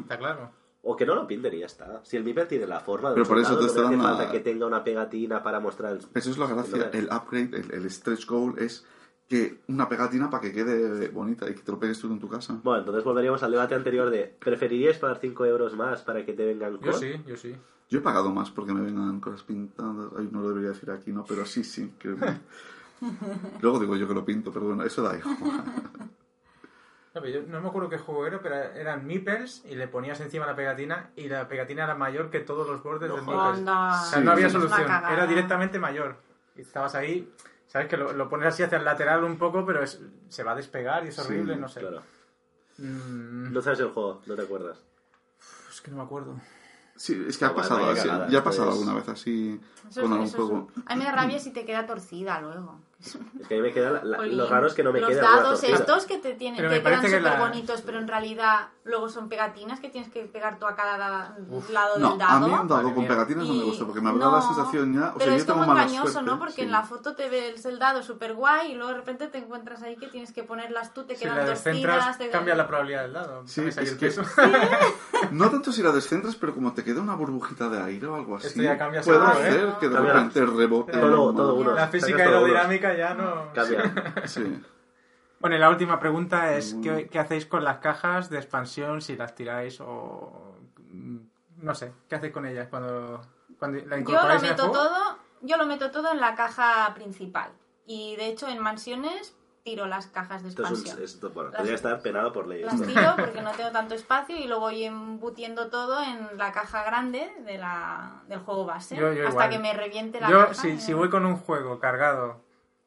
Está 0.00 0.18
claro. 0.18 0.50
O 0.90 0.96
que 0.96 1.04
no 1.04 1.14
lo 1.14 1.26
pinten 1.26 1.52
y 1.52 1.58
ya 1.58 1.66
está. 1.66 2.00
Si 2.02 2.16
el 2.16 2.24
Miper 2.24 2.48
tiene 2.48 2.66
la 2.66 2.80
forma 2.80 3.10
de 3.10 3.16
Pero 3.16 3.24
un 3.24 3.28
por 3.28 3.38
eso 3.38 3.58
te 3.58 3.66
está 3.66 3.82
no 3.82 3.88
me 3.90 3.94
hace 3.96 3.96
dando 3.96 4.08
falta 4.08 4.24
la- 4.24 4.30
que 4.32 4.40
tenga 4.40 4.66
una 4.66 4.82
pegatina 4.82 5.42
para 5.42 5.60
mostrar 5.60 5.92
el... 5.92 5.98
Esa 6.14 6.30
es 6.30 6.38
la 6.38 6.46
gracia. 6.46 6.90
El 6.94 7.04
upgrade, 7.12 7.50
el, 7.58 7.70
el 7.74 7.90
stretch 7.90 8.26
goal 8.26 8.54
es 8.58 8.86
que 9.28 9.58
una 9.68 9.86
pegatina 9.86 10.30
para 10.30 10.40
que 10.40 10.52
quede 10.54 11.08
bonita 11.08 11.48
y 11.50 11.52
que 11.54 11.60
te 11.60 11.72
lo 11.72 11.78
pegues 11.78 11.98
tú 12.00 12.06
en 12.10 12.18
tu 12.18 12.26
casa. 12.30 12.58
Bueno, 12.62 12.78
entonces 12.80 13.04
volveríamos 13.04 13.42
al 13.42 13.50
debate 13.50 13.74
anterior 13.74 14.08
de 14.08 14.34
¿preferiríais 14.38 14.96
pagar 14.96 15.18
5 15.20 15.44
euros 15.44 15.76
más 15.76 16.00
para 16.00 16.24
que 16.24 16.32
te 16.32 16.46
vengan 16.46 16.80
Yo 16.80 16.92
con? 16.92 17.00
sí, 17.00 17.12
yo 17.26 17.36
sí. 17.36 17.54
Yo 17.90 17.98
he 17.98 18.02
pagado 18.02 18.30
más 18.30 18.50
porque 18.50 18.72
me 18.72 18.80
vengan 18.80 19.20
cosas 19.20 19.42
pintadas. 19.42 20.10
Ay, 20.18 20.28
no 20.32 20.40
lo 20.40 20.48
debería 20.48 20.70
decir 20.70 20.90
aquí, 20.90 21.12
¿no? 21.12 21.22
Pero 21.28 21.44
sí, 21.44 21.64
sí. 21.64 21.92
que- 21.98 22.14
Luego 23.60 23.78
digo 23.78 23.94
yo 23.96 24.08
que 24.08 24.14
lo 24.14 24.24
pinto, 24.24 24.50
pero 24.52 24.66
bueno, 24.66 24.84
eso 24.84 25.02
da 25.02 25.18
igual. 25.18 25.36
No, 27.18 27.22
pero 27.24 27.40
yo 27.40 27.46
no 27.48 27.60
me 27.60 27.68
acuerdo 27.68 27.88
qué 27.88 27.98
juego 27.98 28.26
era, 28.26 28.40
pero 28.40 28.54
eran 28.54 29.04
meeples 29.06 29.62
y 29.68 29.74
le 29.74 29.88
ponías 29.88 30.20
encima 30.20 30.46
la 30.46 30.54
pegatina 30.54 31.10
y 31.16 31.28
la 31.28 31.48
pegatina 31.48 31.84
era 31.84 31.94
mayor 31.96 32.30
que 32.30 32.40
todos 32.40 32.66
los 32.68 32.80
bordes 32.82 33.08
No 33.08 33.16
del 33.16 33.24
meeples. 33.26 33.58
Anda. 33.58 34.02
O 34.02 34.04
sea, 34.04 34.18
Sí. 34.20 34.24
no 34.24 34.30
había 34.32 34.46
Es 34.46 34.52
solución. 34.52 34.82
Era 34.88 35.26
directamente 35.26 35.78
mayor. 35.80 36.16
Y 36.56 36.60
estabas 36.62 36.94
ahí, 36.94 37.32
sabes 37.66 37.88
que 37.88 37.96
lo, 37.96 38.12
lo 38.12 38.28
pones 38.28 38.48
así 38.48 38.62
hacia 38.62 38.78
el 38.78 38.84
lateral 38.84 39.24
un 39.24 39.36
poco, 39.36 39.66
pero 39.66 39.82
es- 39.82 40.00
se 40.28 40.42
va 40.44 40.52
a 40.52 40.54
despegar 40.54 41.04
y 41.04 41.08
es 41.08 41.16
Sí, 41.16 41.22
horrible, 41.22 41.56
no 41.56 41.68
sé. 41.68 41.80
Claro. 41.80 42.02
Mm, 42.78 43.52
No 43.52 43.60
sabes 43.62 43.80
el 43.80 43.88
juego, 43.88 44.22
no 44.26 44.34
te 44.36 44.42
acuerdas. 44.42 44.78
es 45.70 45.80
que 45.80 45.90
no 45.90 45.96
me 45.98 46.02
acuerdo. 46.04 46.36
Sí, 46.96 47.24
es 47.28 47.36
que 47.38 47.44
ha 47.44 47.48
No, 47.48 47.54
pasado 47.54 47.90
así. 47.90 48.08
Ya 48.28 48.38
ha 48.40 48.44
pasado 48.44 48.68
es- 48.70 48.74
alguna 48.74 48.94
vez 48.94 49.08
así 49.08 49.60
Eso 49.88 50.02
con 50.02 50.10
es- 50.10 50.12
algún 50.12 50.26
es 50.26 50.34
juego. 50.34 50.52
un- 50.54 50.82
A 50.86 50.94
mí 50.94 50.98
me 51.00 51.04
da 51.04 51.12
rabia 51.12 51.38
si 51.38 51.52
te 51.52 51.64
queda 51.64 51.86
torcida 51.86 52.40
luego. 52.40 52.80
Es 53.00 53.16
que 53.46 53.54
a 53.54 53.58
mí 53.58 53.62
me 53.62 53.72
queda... 53.72 53.90
la- 53.90 54.02
la- 54.04 54.26
lo 54.26 54.48
raro 54.48 54.66
es 54.66 54.74
que 54.74 54.82
no 54.82 54.92
me 54.92 54.98
Los 55.00 55.10
alguna 55.10 55.28
dados 55.36 55.62
estos 55.62 56.04
que 56.06 56.18
te 56.18 56.34
tienen, 56.34 56.56
Pero 56.58 56.68
que 56.70 56.82
quedan 56.82 57.00
que 57.00 57.06
súper 57.06 57.22
la- 57.22 57.38
bonitos, 57.38 57.80
pero 57.82 57.98
en 57.98 58.08
realidad 58.08 58.68
luego 58.82 59.08
son 59.08 59.28
pegatinas 59.28 59.78
que 59.78 59.88
tienes 59.88 60.10
que 60.10 60.24
pegar 60.24 60.58
tú 60.58 60.66
a 60.66 60.74
cada 60.74 60.98
da- 60.98 61.36
lado 61.70 61.98
No, 61.98 62.12
del 62.14 62.22
a 62.22 62.26
dado. 62.26 62.48
mí 62.48 62.52
un 62.54 62.66
dado 62.66 62.94
con 62.94 63.06
pegatinas 63.06 63.46
no 63.46 63.54
me 63.54 63.60
Y- 63.60 63.66
gusta 63.66 63.84
porque 63.84 64.00
me 64.00 64.10
habrá 64.10 64.26
la 64.30 64.42
sensación 64.42 64.94
ya. 64.94 65.10
O 65.10 65.18
pero 65.18 65.26
sea, 65.26 65.36
es 65.36 65.46
yo 65.46 65.52
como 65.54 65.70
engañoso, 65.72 66.08
suerte, 66.10 66.28
¿no? 66.30 66.38
Porque 66.40 66.54
sí. 66.54 66.60
en 66.62 66.72
la 66.72 66.82
foto 66.82 67.14
te 67.14 67.28
ves 67.28 67.64
el 67.66 67.78
dado 67.78 68.02
súper 68.02 68.34
guay 68.34 68.72
y 68.72 68.74
luego 68.74 68.90
de 68.90 68.96
repente 68.96 69.28
te 69.28 69.38
encuentras 69.38 69.80
ahí 69.84 69.96
que 69.96 70.08
tienes 70.08 70.32
que 70.32 70.42
ponerlas 70.42 70.92
tú, 70.92 71.04
te 71.04 71.14
Si 71.14 71.22
quedan 71.22 71.36
la 71.38 71.44
descentras, 71.44 71.96
torcidas. 71.98 72.18
te- 72.18 72.30
cambia 72.30 72.56
la 72.56 72.66
probabilidad 72.66 73.02
del 73.02 73.12
dado. 73.12 73.46
Sí, 73.46 73.60
es 73.64 73.76
el 73.76 73.96
que-. 73.96 74.10
No 75.30 75.50
tanto 75.50 75.72
si 75.72 75.82
la 75.82 75.92
descentras, 75.92 76.36
pero 76.36 76.54
como 76.54 76.72
te 76.72 76.82
queda 76.82 77.00
una 77.00 77.14
burbujita 77.14 77.68
de 77.68 77.80
aire 77.82 78.06
o 78.06 78.14
algo 78.16 78.36
así, 78.36 78.58
puede 78.60 79.02
seguro, 79.02 79.26
hacer 79.26 79.66
¿eh? 79.68 79.72
que 79.78 79.88
de 79.88 80.00
repente 80.00 80.46
rebote. 80.46 80.92
La 81.74 81.88
física 81.88 82.24
todo 82.24 82.46
ya 82.94 83.14
no... 83.14 83.52
Cambia. 83.52 83.82
Sí. 84.26 84.62
Bueno, 85.40 85.56
y 85.56 85.58
la 85.60 85.70
última 85.70 86.00
pregunta 86.00 86.54
es 86.54 86.74
Mm. 86.74 86.82
¿qué, 86.82 87.08
qué 87.08 87.18
hacéis 87.18 87.46
con 87.46 87.62
las 87.64 87.78
cajas 87.78 88.28
de 88.30 88.38
expansión 88.38 89.00
si 89.00 89.16
las 89.16 89.34
tiráis 89.34 89.80
o... 89.80 90.56
mm, 90.90 91.18
No 91.58 91.74
sé, 91.74 91.92
¿qué 92.08 92.16
hacéis 92.16 92.32
con 92.32 92.46
ellas 92.46 92.68
cuando, 92.68 93.20
cuando 93.58 93.78
la 93.78 93.84
Yo 93.84 93.88
lo 93.90 93.98
incorporáis 93.98 94.42
en 94.42 94.46
el 94.48 94.52
meto 94.52 94.68
juego? 94.68 94.84
todo, 94.84 95.18
yo 95.42 95.56
lo 95.56 95.66
meto 95.66 95.90
todo 95.90 96.10
en 96.12 96.20
la 96.20 96.34
caja 96.34 96.92
principal. 96.94 97.50
Y 97.86 98.16
de 98.16 98.26
hecho 98.26 98.48
en 98.48 98.58
mansiones 98.58 99.34
tiro 99.64 99.86
las 99.86 100.06
cajas 100.06 100.42
de 100.42 100.48
Esto 100.48 100.62
es 100.62 100.70
un- 100.70 100.74
expansión. 100.76 101.04
esto- 101.04 101.30
bueno, 101.30 101.50
Las- 101.50 101.58
podría 101.58 101.74
estar 101.76 102.00
penado 102.00 102.32
por 102.32 102.46
ley. 102.48 102.62
Las 102.64 102.74
esto. 102.74 102.86
tiro 102.86 103.14
porque 103.16 103.42
no 103.42 103.50
tengo 103.52 103.70
tanto 103.70 103.94
espacio 103.94 104.36
y 104.36 104.46
lo 104.48 104.58
voy 104.60 104.82
embutiendo 104.84 105.68
todo 105.68 106.02
en 106.02 106.36
la 106.38 106.52
caja 106.52 106.82
grande 106.84 107.30
de 107.44 107.58
la, 107.58 108.22
del 108.28 108.38
juego 108.40 108.64
base. 108.66 108.96
Yo- 108.96 109.12
yo 109.12 109.28
hasta 109.28 109.30
igual. 109.46 109.50
que 109.50 109.58
me 109.58 109.72
reviente 109.74 110.20
la 110.20 110.30
Yo, 110.30 110.38
caja. 110.48 110.54
si, 110.54 110.68
y- 110.70 110.80
si 110.80 110.94
voy 110.94 111.10
con 111.10 111.24
un 111.26 111.36
juego 111.36 111.78
cargado 111.78 112.40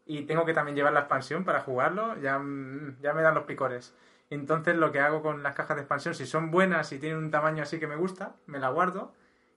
y 0.06 0.24
tengo 0.24 0.46
que 0.46 0.54
también 0.54 0.76
llevar 0.76 0.94
la 0.94 1.02
expansión 1.02 1.44
para 1.44 1.62
jugarlo, 1.62 2.18
ya, 2.20 2.40
mm, 2.40 2.98
ya 3.02 3.14
me 3.14 3.22
dan 3.22 3.36
los 3.36 3.46
picores. 3.46 3.96
Entonces 4.30 4.76
lo 4.76 4.92
que 4.92 5.00
hago 5.00 5.22
con 5.22 5.44
las 5.44 5.56
cajas 5.56 5.76
de 5.76 5.84
expansión, 5.84 6.16
si 6.16 6.26
son 6.26 6.52
buenas 6.52 6.92
y 6.94 7.00
tienen 7.00 7.18
un 7.18 7.32
tamaño 7.32 7.64
así 7.64 7.80
que 7.80 7.88
me 7.88 7.98
gusta, 7.98 8.36
me 8.46 8.60
la 8.60 8.70
guardo. 8.70 9.14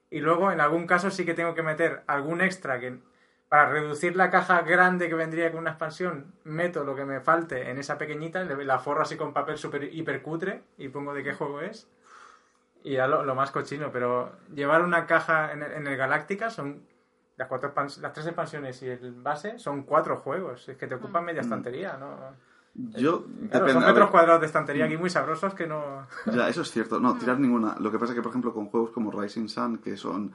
Y 0.09 0.19
luego 0.19 0.51
en 0.51 0.61
algún 0.61 0.85
caso 0.85 1.09
sí 1.11 1.25
que 1.25 1.33
tengo 1.33 1.55
que 1.55 1.63
meter 1.63 2.03
algún 2.07 2.41
extra 2.41 2.79
que 2.79 2.99
para 3.49 3.69
reducir 3.69 4.15
la 4.15 4.29
caja 4.29 4.61
grande 4.63 5.07
que 5.07 5.15
vendría 5.15 5.51
con 5.51 5.61
una 5.61 5.71
expansión, 5.71 6.33
meto 6.43 6.83
lo 6.83 6.95
que 6.95 7.05
me 7.05 7.21
falte 7.21 7.69
en 7.69 7.77
esa 7.77 7.97
pequeñita, 7.97 8.43
la 8.43 8.79
forro 8.79 9.03
así 9.03 9.15
con 9.15 9.33
papel 9.33 9.57
super 9.57 9.83
hiper 9.83 10.21
cutre 10.21 10.63
y 10.77 10.89
pongo 10.89 11.13
de 11.13 11.23
qué 11.23 11.33
juego 11.33 11.61
es. 11.61 11.87
Y 12.83 12.97
lo, 12.97 13.23
lo 13.23 13.35
más 13.35 13.51
cochino, 13.51 13.91
pero 13.91 14.33
llevar 14.53 14.83
una 14.83 15.05
caja 15.05 15.51
en 15.53 15.63
el, 15.63 15.71
en 15.71 15.87
el 15.87 15.97
Galáctica 15.97 16.49
son 16.49 16.85
las 17.37 17.47
cuatro 17.47 17.73
las 17.75 18.13
tres 18.13 18.25
expansiones 18.27 18.81
y 18.83 18.87
el 18.87 19.11
base 19.13 19.59
son 19.59 19.83
cuatro 19.83 20.17
juegos. 20.17 20.67
Es 20.69 20.77
que 20.77 20.87
te 20.87 20.95
ocupan 20.95 21.25
media 21.25 21.41
estantería, 21.41 21.97
¿no? 21.97 22.15
Yo, 22.75 23.23
Claro, 23.23 23.37
depende, 23.39 23.73
son 23.73 23.85
metros 23.85 24.09
cuadrados 24.09 24.41
de 24.41 24.47
estantería 24.47 24.85
aquí 24.85 24.97
muy 24.97 25.09
sabrosos 25.09 25.53
que 25.53 25.65
no... 25.65 26.07
Ya, 26.33 26.49
eso 26.49 26.61
es 26.61 26.71
cierto. 26.71 26.99
No, 26.99 27.17
tirar 27.17 27.39
ninguna. 27.39 27.77
Lo 27.79 27.89
que 27.91 27.97
pasa 27.99 28.11
es 28.11 28.15
que, 28.17 28.21
por 28.21 28.31
ejemplo, 28.31 28.53
con 28.53 28.67
juegos 28.67 28.91
como 28.91 29.11
Rising 29.11 29.47
Sun, 29.47 29.77
que 29.77 29.95
son 29.95 30.33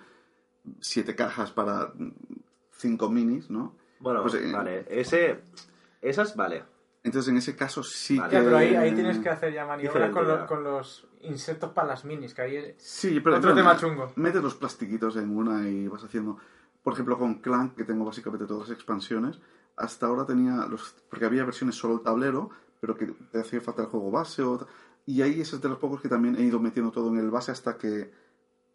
siete 0.80 1.14
cajas 1.14 1.50
para 1.52 1.92
mm, 1.94 2.12
cinco 2.72 3.10
minis, 3.10 3.50
¿no? 3.50 3.76
Bueno, 3.98 4.22
Pues, 4.22 4.34
eh, 4.34 4.50
vale. 4.52 4.86
Ese, 4.88 5.42
esas, 6.00 6.34
vale. 6.36 6.64
Entonces, 7.02 7.30
en 7.30 7.38
ese 7.38 7.56
caso 7.56 7.82
sí 7.82 8.18
Vale. 8.18 8.30
que... 8.30 8.36
Ya, 8.36 8.42
pero 8.44 8.56
ahí, 8.58 8.74
ahí 8.74 8.92
tienes 8.94 9.18
que 9.18 9.28
hacer 9.30 9.52
ya 9.54 9.64
maniobras 9.66 10.10
con, 10.10 10.28
lo- 10.28 10.46
con 10.46 10.62
los 10.64 11.08
insectos 11.22 11.72
para 11.72 11.88
las 11.88 12.04
minis, 12.04 12.34
que 12.34 12.42
ahí... 12.42 12.74
Sí, 12.78 13.20
pero... 13.20 13.36
Otro 13.36 13.50
pero 13.54 13.54
tema 13.54 13.76
chungo. 13.76 14.12
Metes 14.16 14.42
los 14.42 14.54
plastiquitos 14.54 15.16
en 15.16 15.34
una 15.36 15.66
y 15.68 15.88
vas 15.88 16.04
haciendo... 16.04 16.38
Por 16.82 16.94
ejemplo, 16.94 17.18
con 17.18 17.34
Clank, 17.36 17.74
que 17.76 17.84
tengo 17.84 18.04
básicamente 18.04 18.46
todas 18.46 18.68
las 18.68 18.76
expansiones, 18.76 19.38
hasta 19.76 20.06
ahora 20.06 20.24
tenía 20.26 20.66
los... 20.66 20.94
Porque 21.10 21.24
había 21.26 21.44
versiones 21.44 21.76
solo 21.76 21.94
el 21.94 22.00
tablero, 22.02 22.50
pero 22.80 22.96
que 22.96 23.06
te 23.06 23.40
hacía 23.40 23.60
falta 23.60 23.82
el 23.82 23.88
juego 23.88 24.10
base 24.10 24.42
o... 24.42 24.66
Y 25.06 25.22
ahí 25.22 25.40
ese 25.40 25.56
es 25.56 25.62
de 25.62 25.68
los 25.68 25.78
pocos 25.78 26.00
que 26.00 26.08
también 26.08 26.36
he 26.36 26.42
ido 26.42 26.60
metiendo 26.60 26.90
todo 26.92 27.08
en 27.08 27.18
el 27.18 27.30
base 27.30 27.50
hasta 27.52 27.76
que 27.76 28.12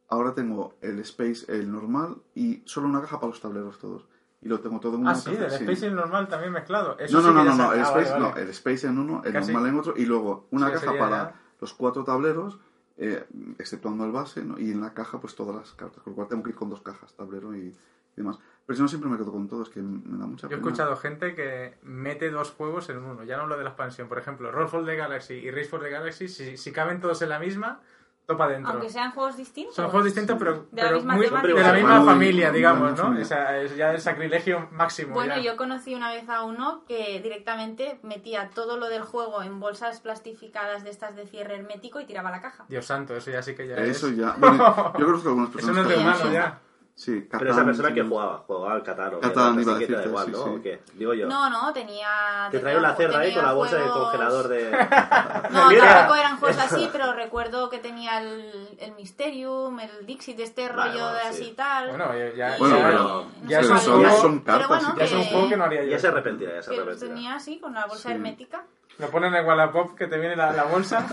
ahora 0.07 0.33
tengo 0.33 0.73
el 0.81 0.99
Space, 0.99 1.45
el 1.51 1.71
normal, 1.71 2.17
y 2.33 2.61
solo 2.65 2.87
una 2.87 3.01
caja 3.01 3.19
para 3.19 3.29
los 3.29 3.41
tableros 3.41 3.79
todos. 3.79 4.07
Y 4.41 4.47
lo 4.47 4.59
tengo 4.59 4.79
todo 4.79 4.95
en 4.95 5.01
una 5.01 5.11
Ah, 5.11 5.15
sí, 5.15 5.31
caja, 5.31 5.43
del 5.43 5.53
Space 5.53 5.85
y 5.85 5.89
el 5.89 5.95
normal 5.95 6.27
también 6.27 6.51
mezclado. 6.53 6.97
Eso 6.99 7.17
no, 7.17 7.21
sí 7.21 7.27
no, 7.27 7.33
no, 7.33 7.41
que 7.43 7.49
no, 7.49 7.55
no, 7.55 7.63
sa- 7.69 7.73
el 7.75 7.79
ah, 7.81 7.83
Space, 7.85 8.09
vale, 8.11 8.23
no, 8.23 8.29
vale. 8.31 8.41
el 8.43 8.49
Space 8.49 8.87
en 8.87 8.99
uno, 8.99 9.21
el 9.23 9.33
Casi. 9.33 9.51
normal 9.53 9.69
en 9.71 9.79
otro, 9.79 9.93
y 9.97 10.05
luego 10.05 10.47
una 10.51 10.67
Sí, 10.67 10.73
caja 10.73 10.97
para 10.97 11.09
ya- 11.31 11.41
los 11.61 11.73
cuatro 11.73 12.03
tableros, 12.03 12.59
eh, 12.97 13.25
exceptuando 13.59 14.05
el 14.05 14.11
base, 14.11 14.43
¿no? 14.43 14.59
y 14.59 14.71
en 14.71 14.81
la 14.81 14.93
caja 14.93 15.19
pues 15.19 15.35
todas 15.35 15.55
las 15.55 15.71
cartas, 15.73 16.03
con 16.03 16.11
lo 16.11 16.15
cual 16.15 16.27
tengo 16.27 16.43
que 16.43 16.49
ir 16.51 16.55
con 16.55 16.69
dos 16.69 16.81
cajas, 16.81 17.13
tablero 17.15 17.55
y, 17.55 17.75
y 18.15 18.21
demás. 18.21 18.39
Pero 18.65 18.77
si 18.77 18.81
no, 18.81 18.87
siempre 18.87 19.09
me 19.09 19.17
quedo 19.17 19.31
con 19.31 19.47
todo, 19.47 19.61
es 19.63 19.69
que 19.69 19.79
me 19.81 20.17
da 20.17 20.25
mucha 20.25 20.47
Yo 20.47 20.55
he 20.55 20.57
pena. 20.59 20.67
escuchado 20.69 20.95
gente 20.97 21.35
que 21.35 21.77
mete 21.83 22.31
dos 22.31 22.51
juegos 22.51 22.89
en 22.89 22.97
uno. 22.97 23.23
Ya 23.23 23.37
no 23.37 23.43
hablo 23.43 23.57
de 23.57 23.63
la 23.63 23.69
expansión. 23.71 24.07
Por 24.07 24.17
ejemplo, 24.17 24.51
Rollfall 24.51 24.85
de 24.85 24.95
Galaxy 24.95 25.35
y 25.35 25.51
Race 25.51 25.65
for 25.69 25.81
the 25.81 25.89
Galaxy, 25.89 26.27
si, 26.27 26.57
si 26.57 26.71
caben 26.71 26.99
todos 26.99 27.21
en 27.21 27.29
la 27.29 27.37
misma, 27.37 27.81
topa 28.25 28.47
dentro. 28.47 28.71
Aunque 28.71 28.89
sean 28.89 29.11
juegos 29.11 29.37
distintos. 29.37 29.75
Son 29.75 29.85
juegos 29.89 30.05
distintos, 30.05 30.35
pero, 30.39 30.65
De 30.71 30.81
la 30.81 30.87
pero 30.87 30.95
misma 30.95 31.13
muy- 31.13 31.25
de 31.27 31.61
la 31.63 31.73
misma 31.73 31.97
Muy- 31.99 32.05
familia, 32.07 32.47
muy 32.49 32.57
digamos, 32.57 32.91
¿no? 32.93 32.97
familia. 33.03 33.23
O 33.23 33.27
sea, 33.27 33.61
es 33.61 33.75
ya 33.75 33.91
el 33.93 34.01
sacrilegio 34.01 34.67
máximo. 34.71 35.13
Bueno, 35.13 35.35
ya. 35.35 35.41
yo 35.43 35.57
conocí 35.57 35.93
una 35.93 36.11
vez 36.11 36.27
a 36.27 36.41
uno 36.43 36.85
que 36.87 37.21
directamente 37.21 37.99
metía 38.01 38.49
todo 38.49 38.77
lo 38.77 38.89
del 38.89 39.03
juego 39.03 39.43
en 39.43 39.59
bolsas 39.59 39.99
plastificadas 40.01 40.83
de 40.83 40.89
estas 40.89 41.15
de 41.15 41.27
cierre 41.27 41.57
hermético 41.57 41.99
y 41.99 42.05
tiraba 42.05 42.31
la 42.31 42.41
caja. 42.41 42.65
Dios 42.67 42.83
santo, 42.87 43.15
eso 43.15 43.29
ya 43.29 43.43
sí 43.43 43.53
que 43.53 43.67
ya 43.67 43.75
Eso 43.75 44.07
es... 44.07 44.17
ya. 44.17 44.35
Bueno, 44.39 44.57
yo 44.97 45.05
conozco 45.05 45.29
algunas 45.29 45.49
Eso 45.49 45.57
personas 45.59 45.83
no 45.85 45.89
es 45.91 45.95
de 45.97 46.01
humano 46.01 46.17
eso. 46.17 46.31
ya. 46.31 46.61
Sí, 46.97 47.27
Pero 47.29 47.43
esa 47.43 47.49
Catán, 47.49 47.65
persona 47.65 47.89
sí. 47.89 47.93
que 47.95 48.03
jugaba, 48.03 48.37
jugaba 48.47 48.71
al 48.73 48.81
Catán 48.83 49.15
o 49.15 49.19
Catán, 49.19 49.59
iba 49.59 49.71
a 49.71 49.75
da 49.75 49.79
decirte, 49.81 50.07
igual, 50.07 50.25
sí, 50.27 50.31
¿no? 50.31 50.43
sí. 50.45 50.49
¿O 50.49 50.61
qué? 50.61 50.81
Digo 50.93 51.13
yo. 51.13 51.27
No, 51.27 51.49
no, 51.49 51.73
tenía... 51.73 52.07
Te 52.51 52.59
trae 52.59 52.73
tenía- 52.73 52.87
una 52.87 52.95
cerda 52.95 53.19
ahí 53.19 53.33
con 53.33 53.43
la 53.43 53.51
bolsa 53.51 53.75
de 53.75 53.81
juegos- 53.83 54.03
congelador 54.11 54.47
de... 54.47 54.71
No, 55.51 55.67
Mira. 55.69 55.87
tampoco 55.93 56.15
eran 56.19 56.37
juegos 56.37 56.57
así, 56.57 56.89
pero 56.93 57.11
recuerdo 57.11 57.69
que 57.69 57.79
tenía 57.79 58.21
el, 58.21 58.77
el 58.79 58.93
Mysterium, 58.95 59.77
el 59.81 60.05
Dixit, 60.05 60.39
este 60.39 60.69
Vale, 60.69 60.93
rollo 60.93 61.03
vale, 61.05 61.17
de 61.17 61.23
sí. 61.33 61.41
así 61.41 61.43
y 61.49 61.53
tal. 61.53 61.89
Bueno, 61.89 62.05
ya, 62.17 62.33
ya, 62.33 62.57
Bueno, 62.59 62.77
ya- 62.77 62.87
pero- 62.87 63.25
ya 63.45 63.59
es 63.59 63.65
pero 63.67 63.73
un 63.77 63.81
son, 63.81 63.99
juego, 64.01 64.21
son 64.21 64.39
Pero 64.39 64.57
cartas. 64.57 64.67
bueno, 64.69 64.95
ya 64.97 65.03
es 65.03 65.11
un 65.11 65.21
que- 65.23 65.29
juego 65.31 65.49
que 65.49 65.57
no 65.57 65.63
haría 65.65 65.83
yo. 65.83 65.89
Ya 65.91 65.99
se 65.99 66.07
arrepentirá, 66.07 66.53
ya 66.55 66.63
se 66.63 66.69
que 66.71 66.75
arrepentirá. 66.79 67.13
tenía 67.13 67.35
así, 67.35 67.59
con 67.59 67.73
la 67.73 67.85
bolsa 67.87 68.07
Sí. 68.07 68.15
hermética. 68.15 68.63
Lo 68.99 69.09
ponen 69.09 69.35
en 69.35 69.45
Wallapop 69.45 69.95
que 69.97 70.07
te 70.07 70.17
viene 70.17 70.37
la, 70.37 70.53
la 70.53 70.63
bolsa. 70.63 71.05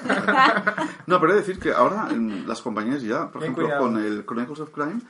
No, 1.07 1.19
pero 1.21 1.33
he 1.33 1.35
de 1.35 1.41
decir 1.41 1.59
que 1.59 1.73
ahora 1.73 2.07
en 2.11 2.47
las 2.47 2.63
compañías 2.63 3.03
ya, 3.03 3.23
por 3.31 3.41
Ten 3.41 3.51
ejemplo, 3.51 3.65
cuidado. 3.65 3.83
con 3.83 3.97
el 3.99 4.25
Chronicles 4.25 4.61
of 4.61 4.71
Crime, 4.71 5.01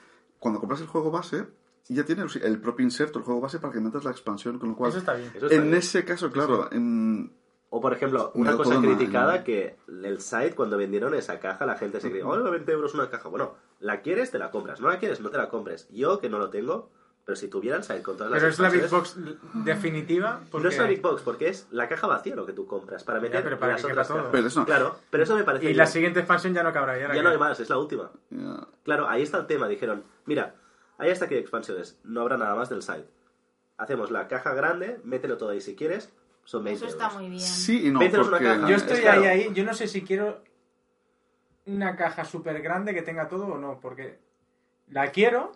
cuando 0.43 0.59
compras 0.59 0.81
el 0.81 0.89
juego 0.89 1.13
base, 1.13 1.47
ya 1.89 2.05
tiene 2.05 2.25
el, 2.43 2.61
propio 2.61 2.85
inserto, 2.85 3.21
el 3.21 3.25
juego 3.25 3.41
base, 3.41 3.61
para 3.61 3.73
que 3.73 3.81
metas 3.81 4.03
la 4.03 4.11
expansión, 4.11 4.59
con 4.59 4.71
lo 4.71 4.75
cual... 4.77 4.91
Eso 4.91 4.99
está 4.99 5.15
bien. 5.15 5.31
Eso 5.33 5.47
está 5.47 5.55
En 5.57 5.63
bien. 5.63 5.75
ese 5.77 6.05
caso, 6.05 6.33
claro, 6.33 6.69
en- 6.73 7.33
O 7.71 7.81
por 7.81 7.93
ejemplo, 7.93 8.33
Una 8.35 8.51
una 8.51 8.57
cosa 8.59 8.81
criticada 8.81 9.39
¿no? 9.39 9.45
que 9.45 9.77
el 9.87 10.21
site 10.21 10.57
cuando 10.57 10.77
vendieron 10.77 11.15
esa 11.15 11.39
caja 11.39 11.65
la 11.65 11.77
gente 11.77 12.01
se 12.01 12.11
creía, 12.11 12.27
oh, 12.27 12.51
20 12.51 12.73
euros 12.73 12.93
una 12.95 13.09
caja. 13.09 13.29
Bueno, 13.29 13.55
la 13.79 14.01
quieres, 14.03 14.33
te 14.33 14.39
la 14.41 14.51
compras. 14.51 14.81
No 14.81 14.89
la 14.89 14.99
quieres, 14.99 15.21
no 15.21 15.31
te 15.31 15.39
la 15.39 15.49
compres. 15.49 15.89
Yo 15.91 16.19
que 16.19 16.29
no 16.29 16.39
lo 16.41 16.51
tengo, 16.51 16.91
pero 17.25 17.37
si 17.37 17.49
tuviera 17.49 17.77
el 17.77 17.85
site 17.85 18.03
con 18.03 18.17
todas 18.17 18.33
las 18.33 18.41
Pero 18.41 18.51
es 18.53 18.59
la 18.59 18.69
Big 18.69 18.89
Box 18.89 19.17
definitiva. 19.65 20.41
Porque... 20.51 20.65
No 20.65 20.71
es 20.71 20.79
la 20.79 20.87
Big 20.87 21.01
Box, 21.01 21.23
porque 21.23 21.49
es 21.49 21.69
la 21.71 21.89
caja 21.89 22.07
vacía 22.07 22.35
lo 22.35 22.45
que 22.47 22.53
tú 22.53 22.67
compras 22.67 23.05
para 23.05 23.21
meter 23.21 23.43
pero 23.45 23.59
para 23.59 23.73
las 23.73 23.85
que 23.85 23.93
otras 23.93 24.09
cajas. 24.09 24.27
Pero 24.33 24.49
eso- 24.49 24.65
Claro, 24.65 24.97
pero 25.11 25.23
eso 25.23 25.37
me 25.37 25.45
parece 25.45 25.65
Y 25.65 25.69
bien. 25.69 25.79
la 25.79 25.87
siguiente 25.87 26.19
expansión 26.21 26.53
ya 26.55 26.63
no 26.63 26.73
cabrá. 26.73 26.99
Ya, 26.99 27.15
Ya 27.15 27.23
no 27.23 27.31
hay 27.31 27.39
más, 27.39 27.59
es 27.61 27.69
la 27.71 27.79
última. 27.79 28.11
ya, 28.31 28.67
Claro, 28.83 29.09
ahí 29.09 29.23
está 29.23 29.39
el 29.39 29.47
tema. 29.47 29.69
Dijeron, 29.69 30.03
mira, 30.27 30.55
hay 30.99 31.11
hasta 31.11 31.27
aquí 31.27 31.35
de 31.35 31.41
expansiones, 31.41 31.99
no 32.05 32.23
habrá 32.23 32.37
nada 32.37 32.55
más 32.55 32.69
del 32.69 32.83
site. 32.83 33.07
Hacemos 33.79 34.11
la 34.11 34.27
caja 34.29 34.53
grande, 34.55 35.01
mételo 35.05 35.37
todo 35.39 35.51
ahí 35.51 35.61
si 35.61 35.75
quieres, 35.77 36.13
son 36.45 36.65
20 36.65 36.85
Eso 36.85 36.93
está 36.93 37.05
euros. 37.07 37.21
muy 37.21 37.29
bien. 37.31 37.41
sí 37.41 37.87
y 37.87 37.91
no, 37.91 38.01
porque... 38.01 38.45
caja. 38.45 38.69
Yo 38.69 38.77
Es 38.77 38.83
estoy 38.83 39.01
claro. 39.01 39.21
ahí, 39.23 39.27
ahí. 39.27 39.51
Yo 39.55 39.65
no 39.65 39.75
sé 39.75 39.87
si 39.89 40.03
quiero 40.03 40.43
una 41.67 41.95
caja 41.97 42.25
súper 42.25 42.61
grande 42.63 42.93
que 42.95 43.03
tenga 43.03 43.29
todo 43.29 43.47
o 43.47 43.59
no, 43.59 43.79
porque 43.81 44.19
la 44.89 45.11
quiero, 45.13 45.53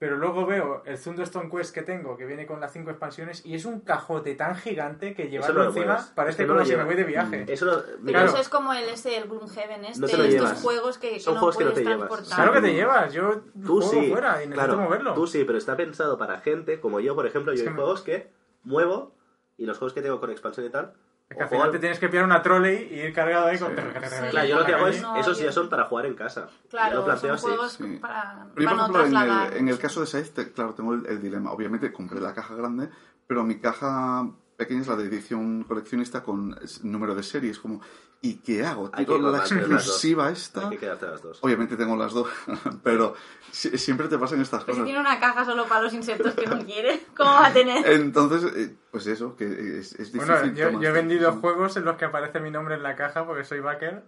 pero 0.00 0.16
luego 0.16 0.46
veo 0.46 0.82
el 0.86 0.98
Thunderstone 0.98 1.48
Quest 1.50 1.72
que 1.74 1.82
tengo, 1.82 2.16
que 2.16 2.24
viene 2.24 2.46
con 2.46 2.58
las 2.58 2.72
cinco 2.72 2.90
expansiones, 2.90 3.44
y 3.44 3.54
es 3.54 3.66
un 3.66 3.80
cajote 3.80 4.34
tan 4.34 4.56
gigante 4.56 5.14
que 5.14 5.28
llevarlo 5.28 5.54
no 5.58 5.60
lo 5.64 5.68
encima 5.68 5.86
mueves. 5.86 6.04
Es 6.06 6.10
parece 6.12 6.36
que 6.38 6.42
no 6.44 6.48
como 6.48 6.58
lo 6.60 6.64
si 6.64 6.70
me 6.70 6.76
llevas. 6.78 6.86
voy 6.86 6.96
de 6.96 7.04
viaje. 7.04 7.44
Eso 7.52 7.66
no, 7.66 7.72
Pero 7.82 8.02
Claro. 8.06 8.26
eso 8.30 8.38
es 8.38 8.48
como 8.48 8.72
el 8.72 8.88
ese, 8.88 9.16
el 9.18 9.28
Gloomhaven 9.28 9.84
este, 9.84 10.00
No 10.00 10.06
te 10.08 10.16
lo 10.16 10.24
estos 10.24 10.32
llevas. 10.42 10.62
juegos 10.62 10.98
que, 10.98 11.10
que 11.12 11.20
Son 11.20 11.34
no 11.34 11.40
juegos 11.40 11.56
que 11.58 11.64
no 11.64 11.70
puedes 11.70 11.84
te 11.84 11.90
llevas. 11.92 12.08
transportar. 12.08 12.36
Claro 12.36 12.52
que 12.54 12.60
te 12.66 12.74
llevas, 12.74 13.12
yo 13.12 13.40
Tú 13.64 13.80
juego 13.82 13.90
sí, 14.02 14.10
fuera 14.10 14.42
y 14.42 14.46
necesito 14.48 14.54
claro, 14.74 14.76
moverlo. 14.80 15.14
tú 15.14 15.26
sí, 15.26 15.44
pero 15.44 15.58
está 15.58 15.76
pensado 15.76 16.16
para 16.18 16.40
gente 16.40 16.80
como 16.80 16.98
yo, 17.00 17.14
por 17.14 17.26
ejemplo, 17.26 17.52
yo 17.52 17.56
Es 17.56 17.60
hay 17.60 17.66
que 17.66 17.70
me- 17.70 17.76
juegos 17.76 18.00
que 18.00 18.30
muevo 18.64 19.14
y 19.58 19.66
los 19.66 19.76
juegos 19.78 19.92
que 19.92 20.00
tengo 20.00 20.18
con 20.18 20.30
expansión 20.30 20.64
y 20.66 20.70
tal. 20.70 20.94
Es 21.30 21.36
que 21.36 21.42
al 21.44 21.46
o 21.46 21.50
final 21.50 21.70
te 21.70 21.78
tienes 21.78 22.00
que 22.00 22.08
pillar 22.08 22.24
una 22.24 22.42
trolley 22.42 22.88
y 22.90 23.00
ir 23.02 23.12
cargado 23.12 23.46
ahí 23.46 23.56
con... 23.56 23.72
Claro, 23.72 24.44
yo 24.48 24.58
lo 24.58 24.66
que 24.66 24.74
hago 24.74 24.88
es, 24.88 25.00
esos 25.16 25.38
ya 25.38 25.52
son 25.52 25.68
para 25.68 25.84
jugar 25.84 26.06
en 26.06 26.14
casa. 26.14 26.48
Claro, 26.68 26.96
lo 26.96 27.04
planteo 27.04 27.34
así. 27.34 27.98
para, 28.00 28.48
en 28.56 29.16
el, 29.16 29.56
en 29.58 29.68
el 29.68 29.78
caso 29.78 30.00
de 30.00 30.08
Scythe, 30.08 30.52
claro, 30.52 30.74
tengo 30.74 30.92
el, 30.92 31.22
dilema. 31.22 31.52
Obviamente 31.52 31.92
compré 31.92 32.20
la 32.20 32.34
caja 32.34 32.56
grande, 32.56 32.90
pero 33.28 33.44
mi 33.44 33.60
caja 33.60 34.28
pequeña 34.56 34.80
es 34.80 34.88
la 34.88 34.96
de 34.96 35.04
edición 35.04 35.62
coleccionista 35.62 36.24
con 36.24 36.58
número 36.82 37.14
de 37.14 37.22
series. 37.22 37.60
Como, 37.60 37.80
¿y 38.22 38.34
qué 38.36 38.64
hago? 38.66 38.90
¿Tiro 38.90 39.18
la 39.18 39.38
exclusiva 39.38 40.30
esta? 40.30 40.68
Hay 40.68 40.76
que 40.78 40.86
las 40.86 41.22
dos. 41.22 41.38
Obviamente 41.42 41.76
tengo 41.76 41.96
las 41.96 42.12
dos, 42.12 42.28
pero 42.82 43.14
si- 43.50 43.76
siempre 43.78 44.08
te 44.08 44.18
pasan 44.18 44.40
estas 44.40 44.64
Pero 44.64 44.74
si 44.74 44.80
cosas. 44.80 44.84
tiene 44.86 45.00
una 45.00 45.18
caja 45.20 45.44
solo 45.44 45.66
para 45.66 45.82
los 45.82 45.92
insectos 45.94 46.34
que 46.34 46.46
no 46.46 46.58
quiere, 46.64 47.00
¿cómo 47.16 47.30
va 47.30 47.46
a 47.46 47.52
tener? 47.52 47.86
Entonces, 47.90 48.52
eh, 48.54 48.74
pues 48.90 49.06
eso, 49.06 49.36
que 49.36 49.44
es, 49.78 49.92
es 49.94 50.12
difícil. 50.12 50.18
Bueno, 50.34 50.52
yo, 50.54 50.80
yo 50.80 50.88
he 50.88 50.92
vendido 50.92 51.32
juegos 51.32 51.76
en 51.76 51.84
los 51.84 51.96
que 51.96 52.04
aparece 52.06 52.40
mi 52.40 52.50
nombre 52.50 52.74
en 52.74 52.82
la 52.82 52.94
caja 52.96 53.26
porque 53.26 53.44
soy 53.44 53.60
backer. 53.60 54.02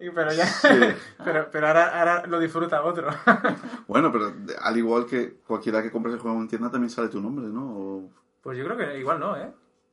Y 0.00 0.10
pero 0.10 0.32
ya. 0.32 0.46
Sí. 0.46 0.68
pero 1.24 1.48
pero 1.50 1.66
ahora, 1.66 1.98
ahora 1.98 2.26
lo 2.26 2.38
disfruta 2.38 2.82
otro. 2.82 3.08
Bueno, 3.88 4.12
pero 4.12 4.32
al 4.60 4.76
igual 4.76 5.06
que 5.06 5.38
cualquiera 5.46 5.82
que 5.82 5.90
compres 5.90 6.14
el 6.14 6.20
juego 6.20 6.38
en 6.40 6.46
tienda 6.48 6.70
también 6.70 6.90
sale 6.90 7.08
tu 7.08 7.20
nombre, 7.20 7.46
¿no? 7.48 7.62
O- 7.66 8.10
pues 8.42 8.56
yo 8.58 8.64
creo 8.64 8.76
que 8.76 8.98
igual 8.98 9.18
no, 9.18 9.36
¿eh? 9.36 9.50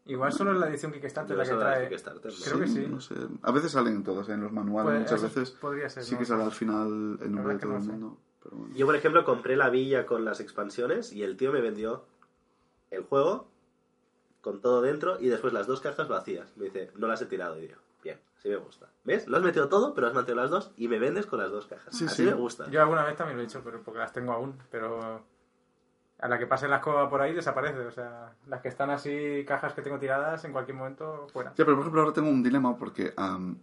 Igual 0.08 0.32
solo 0.34 0.52
es 0.54 0.60
la 0.60 0.68
edición 0.70 0.92
Kickstarter 0.92 1.36
Yo 1.36 1.44
la 1.44 1.50
que 1.50 1.56
trae. 1.56 2.22
Creo 2.44 2.60
que 2.60 2.68
sí. 2.68 2.86
No 2.88 3.02
sé. 3.02 3.16
A 3.42 3.52
veces 3.52 3.72
salen 3.72 4.04
todas 4.04 4.30
en 4.30 4.42
los 4.42 4.52
manuales, 4.52 4.86
Puede- 4.88 5.00
muchas 5.00 5.22
veces 5.24 5.52
podría 5.52 5.90
ser, 5.90 6.04
sí 6.04 6.14
no 6.14 6.20
que 6.20 6.26
sale 6.26 6.44
al 6.44 6.52
final 6.52 7.18
el 7.22 7.32
nombre 7.34 7.56
de 7.56 7.60
todo 7.60 7.72
no 7.72 7.78
el 7.80 7.84
mundo. 7.84 8.18
Pero 8.44 8.58
bueno. 8.58 8.76
Yo, 8.76 8.86
por 8.86 8.96
ejemplo, 8.96 9.26
compré 9.26 9.56
la 9.58 9.70
villa 9.70 10.06
con 10.06 10.24
las 10.24 10.40
expansiones 10.40 11.12
y 11.12 11.24
el 11.24 11.36
tío 11.38 11.52
me 11.52 11.62
vendió 11.62 12.06
el 12.92 13.04
juego 13.04 13.48
con 14.42 14.62
todo 14.62 14.82
dentro 14.84 15.20
y 15.20 15.28
después 15.30 15.54
las 15.54 15.66
dos 15.66 15.82
cajas 15.82 16.08
vacías. 16.08 16.56
Me 16.56 16.66
dice, 16.66 16.92
no 16.96 17.08
las 17.08 17.20
he 17.24 17.26
tirado. 17.26 17.60
Y 17.60 17.68
yo, 17.70 17.76
bien, 18.04 18.20
así 18.38 18.50
me 18.50 18.58
gusta. 18.58 18.92
¿Ves? 19.06 19.28
Lo 19.28 19.38
has 19.38 19.44
metido 19.44 19.70
todo, 19.70 19.96
pero 19.96 20.06
has 20.06 20.14
mantenido 20.14 20.44
las 20.44 20.52
dos 20.52 20.72
y 20.78 20.88
me 20.88 21.00
vendes 21.00 21.26
con 21.26 21.40
las 21.40 21.50
dos 21.50 21.66
cajas. 21.66 21.96
Sí, 21.98 22.06
así 22.06 22.18
sí. 22.18 22.24
me 22.26 22.34
gusta. 22.36 22.70
Yo 22.70 22.80
alguna 22.84 23.04
vez 23.04 23.16
también 23.16 23.38
lo 23.38 23.42
he 23.44 23.48
hecho, 23.48 23.62
pero 23.64 23.82
porque 23.82 24.00
las 24.02 24.14
tengo 24.14 24.34
aún. 24.34 24.56
Pero 24.70 25.24
a 26.20 26.28
la 26.30 26.40
que 26.40 26.48
pase 26.48 26.68
la 26.68 26.78
escoba 26.78 27.10
por 27.10 27.22
ahí 27.22 27.34
desaparece. 27.34 27.80
O 27.80 27.92
sea, 27.92 28.34
las 28.48 28.62
que 28.62 28.70
están 28.70 28.90
así, 28.90 29.44
cajas 29.46 29.74
que 29.74 29.82
tengo 29.82 30.00
tiradas, 30.00 30.44
en 30.46 30.52
cualquier 30.54 30.78
momento 30.78 31.28
fuera. 31.34 31.52
Ya, 31.52 31.66
pero 31.66 31.74
por 31.76 31.82
ejemplo 31.82 32.02
ahora 32.02 32.14
tengo 32.14 32.30
un 32.30 32.42
dilema 32.42 32.78
porque 32.78 33.14
am, 33.18 33.58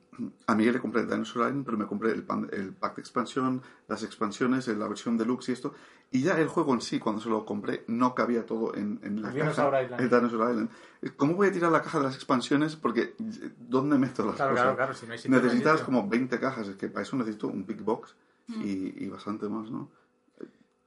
a 0.46 0.54
Miguel 0.54 0.74
le 0.74 0.80
compré 0.80 1.00
el 1.00 1.08
Dinosaur 1.08 1.46
Island, 1.46 1.64
pero 1.64 1.78
me 1.78 1.86
compré 1.86 2.12
el, 2.12 2.22
pan- 2.24 2.48
el 2.52 2.72
pack 2.74 2.96
de 2.96 3.00
expansión, 3.02 3.62
las 3.88 4.02
expansiones, 4.02 4.68
la 4.68 4.86
versión 4.86 5.16
deluxe 5.16 5.48
y 5.48 5.52
esto. 5.52 5.72
Y 6.10 6.22
ya 6.22 6.38
el 6.38 6.46
juego 6.48 6.74
en 6.74 6.82
sí, 6.82 6.98
cuando 6.98 7.22
se 7.22 7.30
lo 7.30 7.46
compré, 7.46 7.84
no 7.88 8.14
cabía 8.14 8.44
todo 8.44 8.74
en, 8.74 9.00
en 9.02 9.22
la 9.22 9.28
El 9.28 9.34
caja. 9.38 9.44
Dinosaur 9.50 9.82
Island. 9.82 10.00
El 10.02 10.10
Dinosaur 10.10 10.50
Island. 10.50 10.70
¿Cómo 11.16 11.34
voy 11.34 11.48
a 11.48 11.52
tirar 11.52 11.72
la 11.72 11.80
caja 11.80 11.98
de 11.98 12.04
las 12.04 12.14
expansiones? 12.14 12.76
Porque 12.76 13.14
¿dónde 13.58 13.96
meto 13.96 14.26
las 14.26 14.36
Claro, 14.36 14.50
cosas? 14.52 14.62
claro, 14.64 14.76
claro. 14.76 14.94
Si 14.94 15.06
no 15.06 15.12
hay 15.14 15.18
sitio, 15.18 15.40
Necesitas 15.40 15.80
como 15.80 16.06
20 16.06 16.38
cajas, 16.38 16.68
es 16.68 16.76
que 16.76 16.88
para 16.88 17.02
eso 17.02 17.16
necesito 17.16 17.46
un 17.48 17.64
big 17.64 17.80
box 17.80 18.14
y, 18.48 19.04
y 19.04 19.08
bastante 19.08 19.48
más, 19.48 19.70
¿no? 19.70 19.88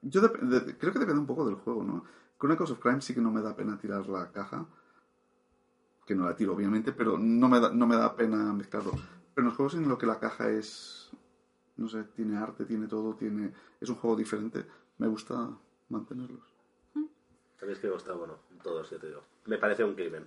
Yo 0.08 0.22
dep- 0.22 0.38
de- 0.40 0.76
creo 0.78 0.92
que 0.92 0.98
depende 0.98 1.20
un 1.20 1.26
poco 1.26 1.44
del 1.46 1.56
juego, 1.56 1.82
¿no? 1.84 2.04
Chronicles 2.38 2.70
of 2.70 2.78
Crime 2.80 3.00
sí 3.00 3.14
que 3.14 3.20
no 3.20 3.30
me 3.30 3.42
da 3.42 3.56
pena 3.56 3.78
tirar 3.78 4.06
la 4.08 4.30
caja, 4.30 4.66
que 6.06 6.14
no 6.14 6.26
la 6.26 6.36
tiro 6.36 6.54
obviamente, 6.54 6.92
pero 6.92 7.18
no 7.18 7.48
me 7.48 7.58
da, 7.60 7.70
no 7.70 7.86
me 7.86 7.96
da 7.96 8.14
pena 8.14 8.52
mezclarlo. 8.52 8.92
Pero 8.92 9.38
en 9.38 9.44
los 9.46 9.54
juegos 9.54 9.74
en 9.74 9.88
los 9.88 9.98
que 9.98 10.06
la 10.06 10.18
caja 10.18 10.48
es 10.50 11.10
no 11.76 11.88
sé, 11.88 12.04
tiene 12.14 12.38
arte, 12.38 12.64
tiene 12.64 12.86
todo, 12.86 13.14
tiene 13.14 13.52
es 13.80 13.88
un 13.88 13.96
juego 13.96 14.16
diferente. 14.16 14.64
Me 14.98 15.08
gusta 15.08 15.50
mantenerlos. 15.90 16.40
Sabéis 17.60 17.78
que 17.78 17.86
me 17.88 17.92
gusta, 17.94 18.12
bueno, 18.12 18.34
todos, 18.62 18.88
yo 18.90 18.98
te 18.98 19.08
digo. 19.08 19.22
Me 19.46 19.58
parece 19.58 19.82
un 19.84 19.94
crimen. 19.94 20.26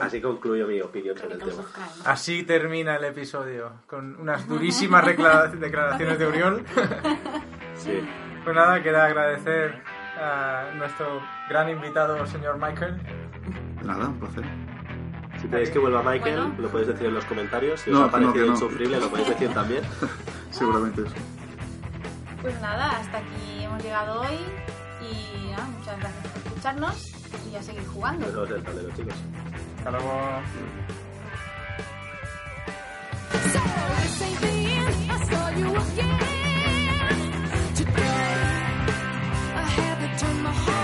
Así 0.00 0.20
concluyo 0.22 0.66
mi 0.66 0.80
opinión 0.80 1.16
sobre 1.18 1.34
el 1.34 1.40
tema. 1.42 1.64
Así 2.04 2.44
termina 2.44 2.96
el 2.96 3.04
episodio, 3.04 3.82
con 3.86 4.16
unas 4.20 4.48
durísimas 4.48 5.04
declaraciones 5.06 6.18
de 6.18 6.26
Uriol. 6.26 6.64
Sí. 7.76 8.00
Pues 8.44 8.54
nada, 8.56 8.82
queda 8.82 9.06
agradecer 9.06 9.82
a 10.20 10.64
nuestro 10.76 11.22
gran 11.48 11.68
invitado, 11.70 12.26
señor 12.26 12.58
Michael. 12.58 13.00
Nada, 13.84 14.08
un 14.08 14.18
placer. 14.18 14.44
Si 15.40 15.48
queréis 15.48 15.70
que 15.70 15.78
vuelva 15.78 16.02
Michael, 16.02 16.36
Bueno. 16.40 16.54
lo 16.58 16.68
podéis 16.68 16.88
decir 16.88 17.06
en 17.06 17.14
los 17.14 17.24
comentarios. 17.24 17.80
Si 17.80 17.90
No, 17.90 17.98
os 17.98 18.02
ha 18.02 18.06
no, 18.06 18.12
parecido 18.12 18.32
que 18.34 18.40
no. 18.40 18.46
insufrible, 18.52 19.00
lo 19.00 19.08
podéis 19.08 19.28
decir 19.28 19.52
también. 19.52 19.82
Seguramente 20.50 21.02
eso. 21.02 21.14
Pues 22.42 22.60
nada, 22.60 22.90
hasta 23.00 23.18
aquí 23.18 23.62
hemos 23.64 23.82
llegado 23.82 24.20
hoy 24.20 24.38
y 25.00 25.50
nada, 25.50 25.64
muchas 25.78 25.98
gracias 25.98 26.26
por 26.26 26.46
escucharnos 26.46 27.12
y 27.50 27.56
a 27.56 27.62
seguir 27.62 27.86
jugando. 27.86 28.26
Nos 28.26 28.34
vemos 28.34 28.50
en 28.50 28.56
el 28.56 28.62
tablero, 28.62 28.90
chicos. 28.94 29.14
Hasta 29.78 29.90
luego. 29.90 30.12
my 40.44 40.52
heart. 40.52 40.83